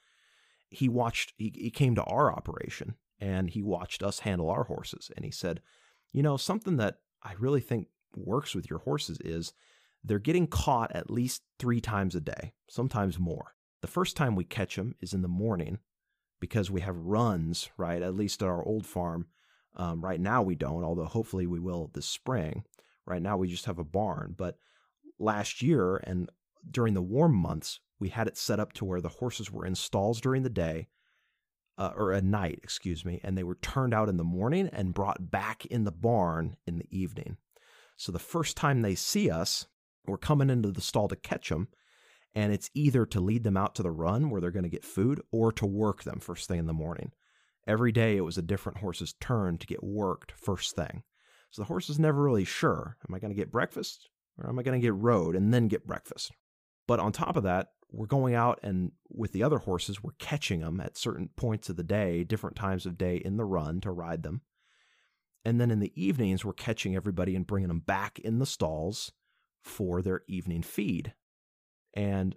He 0.68 0.88
watched, 0.88 1.32
he, 1.36 1.52
he 1.54 1.70
came 1.70 1.94
to 1.96 2.04
our 2.04 2.32
operation 2.32 2.94
and 3.20 3.50
he 3.50 3.62
watched 3.62 4.02
us 4.02 4.20
handle 4.20 4.50
our 4.50 4.64
horses. 4.64 5.10
And 5.16 5.24
he 5.24 5.30
said, 5.30 5.60
You 6.12 6.22
know, 6.22 6.36
something 6.36 6.76
that 6.76 6.98
I 7.22 7.34
really 7.38 7.60
think 7.60 7.88
works 8.14 8.54
with 8.54 8.70
your 8.70 8.80
horses 8.80 9.18
is 9.20 9.52
they're 10.06 10.18
getting 10.18 10.46
caught 10.46 10.94
at 10.94 11.10
least 11.10 11.42
three 11.58 11.80
times 11.80 12.14
a 12.14 12.20
day, 12.20 12.52
sometimes 12.68 13.18
more. 13.18 13.54
The 13.82 13.88
first 13.88 14.16
time 14.16 14.36
we 14.36 14.44
catch 14.44 14.76
them 14.76 14.94
is 15.00 15.12
in 15.12 15.22
the 15.22 15.28
morning 15.28 15.78
because 16.40 16.70
we 16.70 16.80
have 16.80 16.96
runs, 16.96 17.68
right? 17.76 18.02
At 18.02 18.14
least 18.14 18.42
at 18.42 18.48
our 18.48 18.64
old 18.64 18.86
farm. 18.86 19.26
Um, 19.76 20.02
right 20.02 20.20
now 20.20 20.42
we 20.42 20.54
don't, 20.54 20.84
although 20.84 21.04
hopefully 21.04 21.46
we 21.46 21.60
will 21.60 21.90
this 21.92 22.06
spring. 22.06 22.64
Right 23.04 23.20
now 23.20 23.36
we 23.36 23.48
just 23.48 23.66
have 23.66 23.78
a 23.78 23.84
barn. 23.84 24.34
But 24.36 24.56
last 25.18 25.60
year 25.60 25.96
and 25.96 26.30
during 26.70 26.94
the 26.94 27.02
warm 27.02 27.34
months, 27.34 27.80
we 27.98 28.08
had 28.10 28.28
it 28.28 28.36
set 28.36 28.60
up 28.60 28.72
to 28.74 28.84
where 28.84 29.00
the 29.00 29.08
horses 29.08 29.50
were 29.50 29.66
in 29.66 29.74
stalls 29.74 30.20
during 30.20 30.42
the 30.42 30.50
day, 30.50 30.88
uh, 31.78 31.92
or 31.96 32.12
at 32.12 32.24
night, 32.24 32.60
excuse 32.62 33.04
me, 33.04 33.20
and 33.24 33.36
they 33.36 33.44
were 33.44 33.56
turned 33.56 33.94
out 33.94 34.08
in 34.08 34.16
the 34.16 34.24
morning 34.24 34.68
and 34.72 34.94
brought 34.94 35.30
back 35.30 35.66
in 35.66 35.84
the 35.84 35.92
barn 35.92 36.56
in 36.66 36.78
the 36.78 36.88
evening. 36.90 37.36
So 37.96 38.12
the 38.12 38.18
first 38.18 38.56
time 38.56 38.82
they 38.82 38.94
see 38.94 39.30
us, 39.30 39.66
we're 40.08 40.18
coming 40.18 40.50
into 40.50 40.70
the 40.70 40.80
stall 40.80 41.08
to 41.08 41.16
catch 41.16 41.48
them, 41.48 41.68
and 42.34 42.52
it's 42.52 42.70
either 42.74 43.06
to 43.06 43.20
lead 43.20 43.44
them 43.44 43.56
out 43.56 43.74
to 43.76 43.82
the 43.82 43.90
run 43.90 44.30
where 44.30 44.40
they're 44.40 44.50
going 44.50 44.62
to 44.62 44.68
get 44.68 44.84
food 44.84 45.20
or 45.32 45.52
to 45.52 45.66
work 45.66 46.04
them 46.04 46.20
first 46.20 46.48
thing 46.48 46.58
in 46.58 46.66
the 46.66 46.72
morning. 46.72 47.12
Every 47.66 47.92
day 47.92 48.16
it 48.16 48.24
was 48.24 48.38
a 48.38 48.42
different 48.42 48.78
horse's 48.78 49.14
turn 49.20 49.58
to 49.58 49.66
get 49.66 49.82
worked 49.82 50.32
first 50.32 50.76
thing. 50.76 51.02
So 51.50 51.62
the 51.62 51.66
horse 51.66 51.88
is 51.88 51.98
never 51.98 52.22
really 52.22 52.44
sure 52.44 52.96
am 53.08 53.14
I 53.14 53.18
going 53.18 53.32
to 53.32 53.36
get 53.36 53.50
breakfast 53.50 54.08
or 54.38 54.48
am 54.48 54.58
I 54.58 54.62
going 54.62 54.80
to 54.80 54.86
get 54.86 54.94
rode 54.94 55.34
and 55.34 55.52
then 55.52 55.68
get 55.68 55.86
breakfast? 55.86 56.30
But 56.86 57.00
on 57.00 57.12
top 57.12 57.36
of 57.36 57.44
that, 57.44 57.68
we're 57.90 58.06
going 58.06 58.34
out 58.34 58.60
and 58.62 58.92
with 59.08 59.32
the 59.32 59.42
other 59.42 59.58
horses, 59.58 60.02
we're 60.02 60.12
catching 60.18 60.60
them 60.60 60.80
at 60.80 60.98
certain 60.98 61.30
points 61.36 61.68
of 61.68 61.76
the 61.76 61.82
day, 61.82 62.24
different 62.24 62.56
times 62.56 62.86
of 62.86 62.98
day 62.98 63.16
in 63.16 63.36
the 63.36 63.44
run 63.44 63.80
to 63.80 63.90
ride 63.90 64.22
them. 64.22 64.42
And 65.44 65.60
then 65.60 65.70
in 65.70 65.80
the 65.80 65.92
evenings, 65.94 66.44
we're 66.44 66.52
catching 66.52 66.96
everybody 66.96 67.34
and 67.36 67.46
bringing 67.46 67.68
them 67.68 67.80
back 67.80 68.18
in 68.18 68.38
the 68.38 68.46
stalls 68.46 69.12
for 69.66 70.00
their 70.00 70.22
evening 70.28 70.62
feed. 70.62 71.12
And 71.94 72.36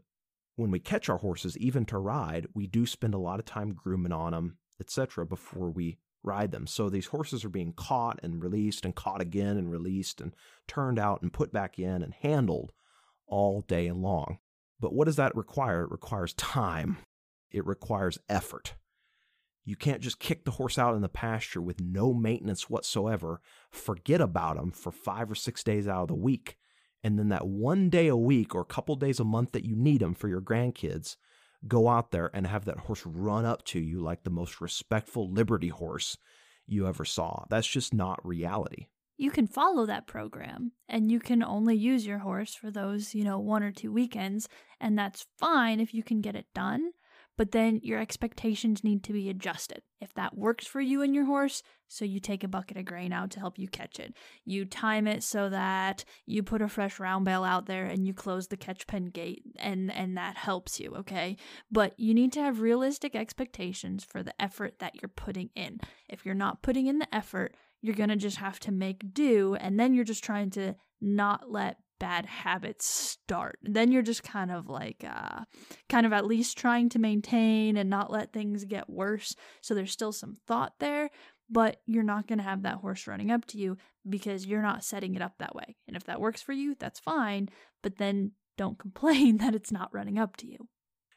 when 0.55 0.71
we 0.71 0.79
catch 0.79 1.07
our 1.09 1.17
horses, 1.17 1.57
even 1.57 1.85
to 1.85 1.97
ride, 1.97 2.47
we 2.53 2.67
do 2.67 2.85
spend 2.85 3.13
a 3.13 3.19
lot 3.19 3.39
of 3.39 3.45
time 3.45 3.73
grooming 3.73 4.11
on 4.11 4.31
them, 4.31 4.57
etc., 4.81 5.25
before 5.25 5.69
we 5.69 5.99
ride 6.23 6.51
them. 6.51 6.67
So 6.67 6.89
these 6.89 7.07
horses 7.07 7.45
are 7.45 7.49
being 7.49 7.73
caught 7.73 8.19
and 8.23 8.43
released 8.43 8.83
and 8.83 8.95
caught 8.95 9.21
again 9.21 9.57
and 9.57 9.71
released 9.71 10.19
and 10.19 10.33
turned 10.67 10.99
out 10.99 11.21
and 11.21 11.31
put 11.31 11.53
back 11.53 11.79
in 11.79 12.01
and 12.01 12.13
handled 12.13 12.73
all 13.27 13.61
day 13.61 13.91
long. 13.91 14.39
But 14.79 14.93
what 14.93 15.05
does 15.05 15.17
that 15.17 15.35
require? 15.35 15.83
It 15.83 15.91
requires 15.91 16.33
time, 16.33 16.97
it 17.51 17.65
requires 17.65 18.17
effort. 18.27 18.75
You 19.65 19.75
can't 19.75 20.01
just 20.01 20.19
kick 20.19 20.45
the 20.45 20.51
horse 20.51 20.79
out 20.79 20.95
in 20.95 21.01
the 21.01 21.09
pasture 21.09 21.61
with 21.61 21.79
no 21.79 22.13
maintenance 22.13 22.69
whatsoever, 22.69 23.39
forget 23.69 24.19
about 24.19 24.57
him 24.57 24.71
for 24.71 24.91
five 24.91 25.29
or 25.29 25.35
six 25.35 25.63
days 25.63 25.87
out 25.87 26.03
of 26.03 26.07
the 26.07 26.15
week, 26.15 26.57
and 27.03 27.17
then 27.17 27.29
that 27.29 27.47
one 27.47 27.89
day 27.89 28.07
a 28.07 28.15
week 28.15 28.53
or 28.53 28.61
a 28.61 28.65
couple 28.65 28.95
days 28.95 29.19
a 29.19 29.23
month 29.23 29.51
that 29.53 29.65
you 29.65 29.75
need 29.75 30.01
them 30.01 30.13
for 30.13 30.27
your 30.27 30.41
grandkids, 30.41 31.15
go 31.67 31.87
out 31.87 32.11
there 32.11 32.29
and 32.33 32.47
have 32.47 32.65
that 32.65 32.79
horse 32.79 33.05
run 33.05 33.45
up 33.45 33.63
to 33.65 33.79
you 33.79 33.99
like 33.99 34.23
the 34.23 34.29
most 34.29 34.61
respectful 34.61 35.31
Liberty 35.31 35.69
horse 35.69 36.17
you 36.67 36.87
ever 36.87 37.05
saw. 37.05 37.45
That's 37.49 37.67
just 37.67 37.93
not 37.93 38.25
reality. 38.25 38.87
You 39.17 39.31
can 39.31 39.47
follow 39.47 39.85
that 39.85 40.07
program 40.07 40.71
and 40.87 41.11
you 41.11 41.19
can 41.19 41.43
only 41.43 41.75
use 41.75 42.05
your 42.05 42.19
horse 42.19 42.55
for 42.55 42.71
those, 42.71 43.13
you 43.13 43.23
know, 43.23 43.37
one 43.37 43.63
or 43.63 43.71
two 43.71 43.91
weekends, 43.91 44.47
and 44.79 44.97
that's 44.97 45.25
fine 45.37 45.81
if 45.81 45.93
you 45.93 46.03
can 46.03 46.21
get 46.21 46.35
it 46.35 46.45
done 46.55 46.91
but 47.39 47.53
then 47.53 47.79
your 47.83 48.01
expectations 48.01 48.83
need 48.83 49.01
to 49.01 49.13
be 49.13 49.29
adjusted. 49.29 49.81
If 50.01 50.13
that 50.15 50.37
works 50.37 50.67
for 50.67 50.81
you 50.81 51.01
and 51.01 51.15
your 51.15 51.23
horse, 51.23 51.63
so 51.87 52.03
you 52.03 52.19
take 52.19 52.43
a 52.43 52.49
bucket 52.49 52.75
of 52.75 52.83
grain 52.83 53.13
out 53.13 53.31
to 53.31 53.39
help 53.39 53.57
you 53.57 53.69
catch 53.69 53.97
it. 53.97 54.13
You 54.43 54.65
time 54.65 55.07
it 55.07 55.23
so 55.23 55.47
that 55.47 56.03
you 56.25 56.43
put 56.43 56.61
a 56.61 56.67
fresh 56.67 56.99
round 56.99 57.23
bale 57.23 57.45
out 57.45 57.65
there 57.65 57.85
and 57.85 58.05
you 58.05 58.13
close 58.13 58.47
the 58.47 58.57
catch 58.57 58.87
pen 58.87 59.05
gate 59.05 59.43
and 59.55 59.89
and 59.89 60.17
that 60.17 60.35
helps 60.35 60.81
you, 60.81 60.93
okay? 60.97 61.37
But 61.71 61.97
you 61.97 62.13
need 62.13 62.33
to 62.33 62.41
have 62.41 62.59
realistic 62.59 63.15
expectations 63.15 64.03
for 64.03 64.21
the 64.21 64.33
effort 64.37 64.79
that 64.79 65.01
you're 65.01 65.07
putting 65.07 65.49
in. 65.55 65.79
If 66.09 66.25
you're 66.25 66.35
not 66.35 66.61
putting 66.61 66.87
in 66.87 66.99
the 66.99 67.15
effort, 67.15 67.55
you're 67.81 67.95
going 67.95 68.09
to 68.09 68.17
just 68.17 68.37
have 68.37 68.59
to 68.59 68.73
make 68.73 69.13
do 69.13 69.55
and 69.55 69.79
then 69.79 69.93
you're 69.93 70.03
just 70.03 70.25
trying 70.25 70.49
to 70.49 70.75
not 70.99 71.49
let 71.49 71.77
bad 71.99 72.25
habits 72.25 72.85
start. 72.85 73.59
Then 73.61 73.91
you're 73.91 74.01
just 74.01 74.23
kind 74.23 74.51
of 74.51 74.67
like, 74.67 75.05
uh, 75.07 75.41
kind 75.89 76.05
of 76.05 76.13
at 76.13 76.25
least 76.25 76.57
trying 76.57 76.89
to 76.89 76.99
maintain 76.99 77.77
and 77.77 77.89
not 77.89 78.11
let 78.11 78.33
things 78.33 78.65
get 78.65 78.89
worse. 78.89 79.35
So 79.61 79.73
there's 79.73 79.91
still 79.91 80.11
some 80.11 80.35
thought 80.47 80.73
there, 80.79 81.09
but 81.49 81.81
you're 81.85 82.03
not 82.03 82.27
going 82.27 82.39
to 82.39 82.43
have 82.43 82.63
that 82.63 82.77
horse 82.77 83.07
running 83.07 83.31
up 83.31 83.45
to 83.47 83.57
you 83.57 83.77
because 84.07 84.45
you're 84.45 84.61
not 84.61 84.83
setting 84.83 85.15
it 85.15 85.21
up 85.21 85.33
that 85.39 85.55
way. 85.55 85.75
And 85.87 85.95
if 85.95 86.05
that 86.05 86.21
works 86.21 86.41
for 86.41 86.53
you, 86.53 86.75
that's 86.79 86.99
fine, 86.99 87.49
but 87.83 87.97
then 87.97 88.31
don't 88.57 88.79
complain 88.79 89.37
that 89.37 89.55
it's 89.55 89.71
not 89.71 89.93
running 89.93 90.17
up 90.17 90.37
to 90.37 90.47
you. 90.47 90.69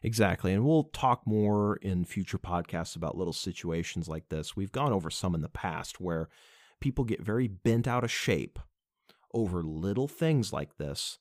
Exactly. 0.04 0.52
And 0.52 0.64
we'll 0.64 0.84
talk 0.84 1.22
more 1.26 1.76
in 1.76 2.04
future 2.04 2.38
podcasts 2.38 2.96
about 2.96 3.16
little 3.16 3.32
situations 3.32 4.08
like 4.08 4.28
this. 4.30 4.56
We've 4.56 4.72
gone 4.72 4.92
over 4.92 5.10
some 5.10 5.34
in 5.34 5.42
the 5.42 5.48
past 5.48 6.00
where 6.00 6.28
people 6.80 7.04
get 7.04 7.22
very 7.22 7.46
bent 7.46 7.86
out 7.86 8.02
of 8.02 8.10
shape 8.10 8.58
over 9.34 9.62
little 9.62 10.08
things 10.08 10.52
like 10.52 10.76
this, 10.76 11.18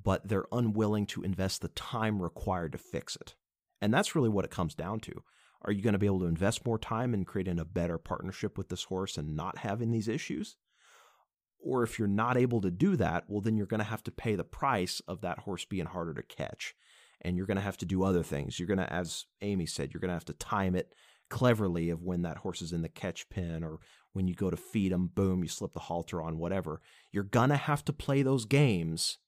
but 0.00 0.28
they're 0.28 0.46
unwilling 0.52 1.06
to 1.06 1.22
invest 1.22 1.62
the 1.62 1.68
time 1.68 2.22
required 2.22 2.72
to 2.72 2.78
fix 2.78 3.16
it. 3.16 3.34
And 3.80 3.92
that's 3.92 4.14
really 4.14 4.28
what 4.28 4.44
it 4.44 4.50
comes 4.50 4.74
down 4.74 5.00
to. 5.00 5.22
Are 5.62 5.72
you 5.72 5.82
going 5.82 5.92
to 5.92 5.98
be 5.98 6.06
able 6.06 6.20
to 6.20 6.26
invest 6.26 6.64
more 6.64 6.78
time 6.78 7.12
in 7.12 7.24
creating 7.24 7.58
a 7.58 7.64
better 7.64 7.98
partnership 7.98 8.56
with 8.56 8.68
this 8.68 8.84
horse 8.84 9.18
and 9.18 9.36
not 9.36 9.58
having 9.58 9.90
these 9.90 10.08
issues? 10.08 10.56
Or 11.62 11.82
if 11.82 11.98
you're 11.98 12.08
not 12.08 12.38
able 12.38 12.62
to 12.62 12.70
do 12.70 12.96
that, 12.96 13.24
well, 13.28 13.42
then 13.42 13.56
you're 13.56 13.66
going 13.66 13.80
to 13.80 13.84
have 13.84 14.02
to 14.04 14.10
pay 14.10 14.34
the 14.34 14.44
price 14.44 15.02
of 15.06 15.20
that 15.20 15.40
horse 15.40 15.66
being 15.66 15.86
harder 15.86 16.14
to 16.14 16.22
catch. 16.22 16.74
And 17.20 17.36
you're 17.36 17.46
going 17.46 17.58
to 17.58 17.62
have 17.62 17.76
to 17.78 17.86
do 17.86 18.02
other 18.02 18.22
things. 18.22 18.58
You're 18.58 18.68
going 18.68 18.78
to, 18.78 18.90
as 18.90 19.26
Amy 19.42 19.66
said, 19.66 19.92
you're 19.92 20.00
going 20.00 20.08
to 20.08 20.14
have 20.14 20.24
to 20.26 20.32
time 20.32 20.74
it 20.74 20.94
cleverly 21.28 21.90
of 21.90 22.02
when 22.02 22.22
that 22.22 22.38
horse 22.38 22.62
is 22.62 22.72
in 22.72 22.80
the 22.80 22.88
catch 22.88 23.28
pen 23.28 23.62
or 23.62 23.78
when 24.12 24.26
you 24.26 24.34
go 24.34 24.50
to 24.50 24.56
feed 24.56 24.92
them, 24.92 25.10
boom, 25.14 25.42
you 25.42 25.48
slip 25.48 25.72
the 25.72 25.80
halter 25.80 26.20
on, 26.20 26.38
whatever. 26.38 26.80
You're 27.12 27.24
going 27.24 27.50
to 27.50 27.56
have 27.56 27.84
to 27.86 27.92
play 27.92 28.22
those 28.22 28.44
games. 28.44 29.18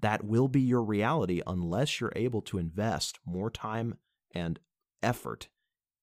That 0.00 0.24
will 0.24 0.48
be 0.48 0.60
your 0.60 0.82
reality 0.82 1.40
unless 1.46 2.00
you're 2.00 2.12
able 2.16 2.42
to 2.42 2.58
invest 2.58 3.20
more 3.24 3.50
time 3.50 3.98
and 4.34 4.58
effort 5.02 5.48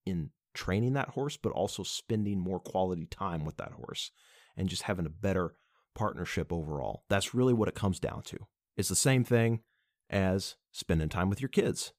in 0.06 0.30
training 0.54 0.94
that 0.94 1.10
horse, 1.10 1.36
but 1.36 1.52
also 1.52 1.82
spending 1.82 2.38
more 2.38 2.60
quality 2.60 3.06
time 3.06 3.44
with 3.44 3.58
that 3.58 3.72
horse 3.72 4.10
and 4.56 4.68
just 4.68 4.82
having 4.82 5.06
a 5.06 5.10
better 5.10 5.54
partnership 5.94 6.52
overall. 6.52 7.04
That's 7.08 7.34
really 7.34 7.52
what 7.52 7.68
it 7.68 7.74
comes 7.74 8.00
down 8.00 8.22
to. 8.24 8.38
It's 8.76 8.88
the 8.88 8.96
same 8.96 9.24
thing 9.24 9.60
as 10.08 10.56
spending 10.70 11.08
time 11.08 11.28
with 11.28 11.40
your 11.40 11.48
kids. 11.48 11.92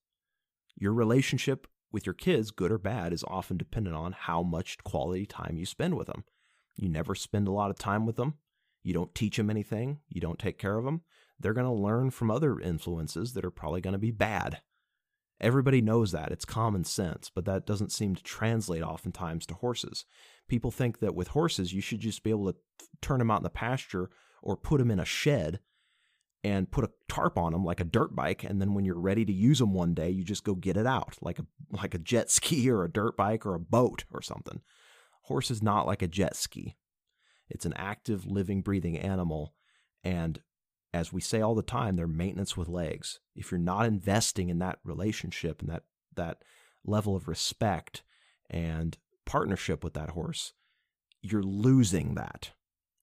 Your 0.75 0.93
relationship 0.93 1.67
with 1.93 2.05
your 2.05 2.13
kids, 2.13 2.51
good 2.51 2.71
or 2.71 2.77
bad, 2.77 3.13
is 3.13 3.23
often 3.27 3.55
dependent 3.55 3.95
on 3.95 4.11
how 4.11 4.43
much 4.43 4.83
quality 4.83 5.25
time 5.25 5.55
you 5.55 5.65
spend 5.65 5.95
with 5.95 6.07
them. 6.07 6.25
You 6.75 6.89
never 6.89 7.15
spend 7.15 7.47
a 7.47 7.51
lot 7.51 7.69
of 7.69 7.77
time 7.77 8.05
with 8.05 8.15
them. 8.15 8.33
You 8.81 8.93
don't 8.93 9.15
teach 9.15 9.37
them 9.37 9.49
anything. 9.49 9.99
You 10.09 10.19
don't 10.19 10.39
take 10.39 10.57
care 10.57 10.77
of 10.77 10.83
them. 10.83 11.01
They're 11.39 11.53
going 11.53 11.67
to 11.67 11.71
learn 11.71 12.09
from 12.09 12.31
other 12.31 12.59
influences 12.59 13.33
that 13.33 13.45
are 13.45 13.51
probably 13.51 13.79
going 13.79 13.93
to 13.93 13.99
be 13.99 14.11
bad. 14.11 14.61
Everybody 15.39 15.81
knows 15.81 16.11
that. 16.11 16.31
It's 16.31 16.45
common 16.45 16.83
sense, 16.83 17.29
but 17.33 17.45
that 17.45 17.65
doesn't 17.65 17.91
seem 17.91 18.15
to 18.15 18.23
translate 18.23 18.81
oftentimes 18.81 19.45
to 19.47 19.53
horses. 19.53 20.05
People 20.47 20.71
think 20.71 20.99
that 20.99 21.15
with 21.15 21.29
horses, 21.29 21.73
you 21.73 21.81
should 21.81 21.99
just 21.99 22.23
be 22.23 22.29
able 22.29 22.51
to 22.51 22.57
turn 23.01 23.19
them 23.19 23.29
out 23.29 23.39
in 23.39 23.43
the 23.43 23.49
pasture 23.49 24.09
or 24.41 24.57
put 24.57 24.79
them 24.79 24.91
in 24.91 24.99
a 24.99 25.05
shed 25.05 25.59
and 26.43 26.69
put 26.69 26.83
a 26.83 26.91
tarp 27.07 27.37
on 27.37 27.53
them 27.53 27.63
like 27.63 27.79
a 27.79 27.85
dirt 27.85 28.15
bike 28.15 28.43
and 28.43 28.61
then 28.61 28.73
when 28.73 28.83
you're 28.83 28.99
ready 28.99 29.23
to 29.23 29.31
use 29.31 29.59
them 29.59 29.73
one 29.73 29.93
day 29.93 30.09
you 30.09 30.23
just 30.23 30.43
go 30.43 30.55
get 30.55 30.75
it 30.75 30.85
out 30.85 31.15
like 31.21 31.39
a 31.39 31.45
like 31.71 31.93
a 31.93 31.99
jet 31.99 32.29
ski 32.29 32.69
or 32.69 32.83
a 32.83 32.91
dirt 32.91 33.15
bike 33.15 33.45
or 33.45 33.55
a 33.55 33.59
boat 33.59 34.05
or 34.11 34.21
something. 34.21 34.61
Horse 35.23 35.49
is 35.49 35.63
not 35.63 35.87
like 35.87 36.01
a 36.01 36.07
jet 36.07 36.35
ski. 36.35 36.75
It's 37.49 37.65
an 37.65 37.73
active 37.75 38.25
living 38.25 38.61
breathing 38.61 38.97
animal 38.97 39.53
and 40.03 40.41
as 40.93 41.11
we 41.11 41.21
say 41.21 41.41
all 41.41 41.55
the 41.55 41.61
time 41.63 41.95
they're 41.95 42.07
maintenance 42.07 42.55
with 42.57 42.67
legs. 42.67 43.19
If 43.35 43.51
you're 43.51 43.59
not 43.59 43.85
investing 43.85 44.49
in 44.49 44.59
that 44.59 44.79
relationship 44.83 45.61
and 45.61 45.69
that 45.69 45.83
that 46.15 46.43
level 46.85 47.15
of 47.15 47.27
respect 47.27 48.03
and 48.49 48.97
partnership 49.25 49.83
with 49.83 49.93
that 49.93 50.11
horse 50.11 50.53
you're 51.23 51.41
losing 51.41 52.15
that 52.15 52.51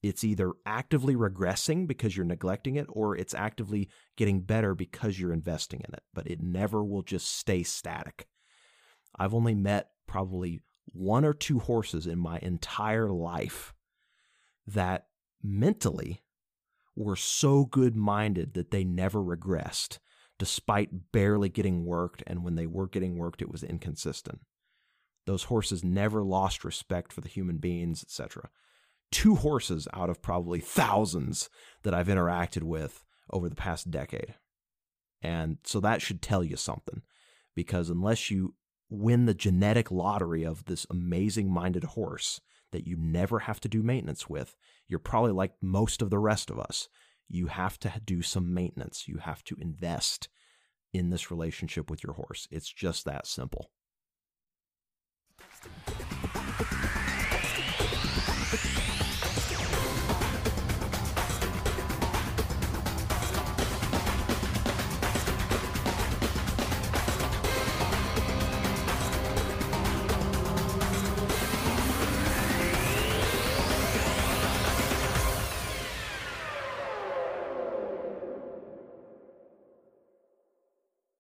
it's 0.03 0.25
either 0.25 0.53
actively 0.65 1.15
regressing 1.15 1.87
because 1.87 2.17
you're 2.17 2.25
neglecting 2.25 2.77
it 2.77 2.87
or 2.89 3.17
it's 3.17 3.35
actively 3.35 3.89
getting 4.17 4.41
better 4.41 4.75
because 4.75 5.21
you're 5.21 5.33
investing 5.33 5.81
in 5.87 5.93
it, 5.95 6.03
but 6.15 6.27
it 6.27 6.41
never 6.41 6.83
will 6.83 7.03
just 7.03 7.29
stay 7.37 7.63
static. 7.63 8.27
I've 9.19 9.35
only 9.35 9.55
met 9.55 9.91
probably 10.07 10.63
one 10.87 11.25
or 11.25 11.35
two 11.35 11.59
horses 11.59 12.07
in 12.07 12.19
my 12.19 12.39
entire 12.41 13.11
life 13.11 13.75
that 14.67 15.07
mentally 15.43 16.23
were 16.97 17.17
so 17.17 17.65
good 17.65 17.97
minded 17.97 18.55
that 18.55 18.71
they 18.71 18.85
never 18.85 19.21
regressed, 19.21 19.99
despite 20.39 21.13
barely 21.13 21.49
getting 21.49 21.85
worked. 21.85 22.23
And 22.27 22.43
when 22.43 22.55
they 22.55 22.67
were 22.67 22.89
getting 22.89 23.17
worked, 23.17 23.43
it 23.43 23.51
was 23.51 23.63
inconsistent. 23.63 24.41
Those 25.27 25.45
horses 25.45 25.85
never 25.85 26.23
lost 26.23 26.65
respect 26.65 27.13
for 27.13 27.21
the 27.21 27.29
human 27.29 27.59
beings, 27.59 28.03
etc. 28.03 28.49
Two 29.13 29.37
horses 29.37 29.89
out 29.93 30.11
of 30.11 30.23
probably 30.23 30.61
thousands 30.61 31.51
that 31.83 31.95
I've 31.95 32.09
interacted 32.09 32.63
with 32.63 33.05
over 33.31 33.49
the 33.49 33.57
past 33.57 33.91
decade. 33.91 34.35
And 35.23 35.59
so 35.65 35.81
that 35.81 36.01
should 36.01 36.23
tell 36.23 36.43
you 36.43 36.57
something 36.57 37.03
because 37.55 37.91
unless 37.91 38.31
you 38.31 38.55
win 38.89 39.27
the 39.27 39.35
genetic 39.35 39.91
lottery 39.91 40.45
of 40.45 40.65
this 40.65 40.87
amazing 40.91 41.53
minded 41.53 41.85
horse 41.85 42.41
that 42.73 42.87
you 42.87 42.97
never 42.99 43.41
have 43.41 43.61
to 43.61 43.69
do 43.69 43.83
maintenance 43.83 44.29
with, 44.29 44.57
you're 44.89 44.99
probably 44.99 45.33
like 45.33 45.53
most 45.61 46.03
of 46.03 46.11
the 46.11 46.19
rest 46.19 46.51
of 46.51 46.59
us. 46.59 46.89
You 47.29 47.47
have 47.47 47.79
to 47.81 47.93
do 48.05 48.23
some 48.23 48.53
maintenance. 48.53 49.07
You 49.07 49.19
have 49.19 49.45
to 49.45 49.57
invest 49.61 50.29
in 50.93 51.11
this 51.11 51.31
relationship 51.31 51.91
with 51.91 52.03
your 52.03 52.15
horse. 52.15 52.49
It's 52.51 52.73
just 52.73 53.05
that 53.05 53.27
simple. 53.27 53.71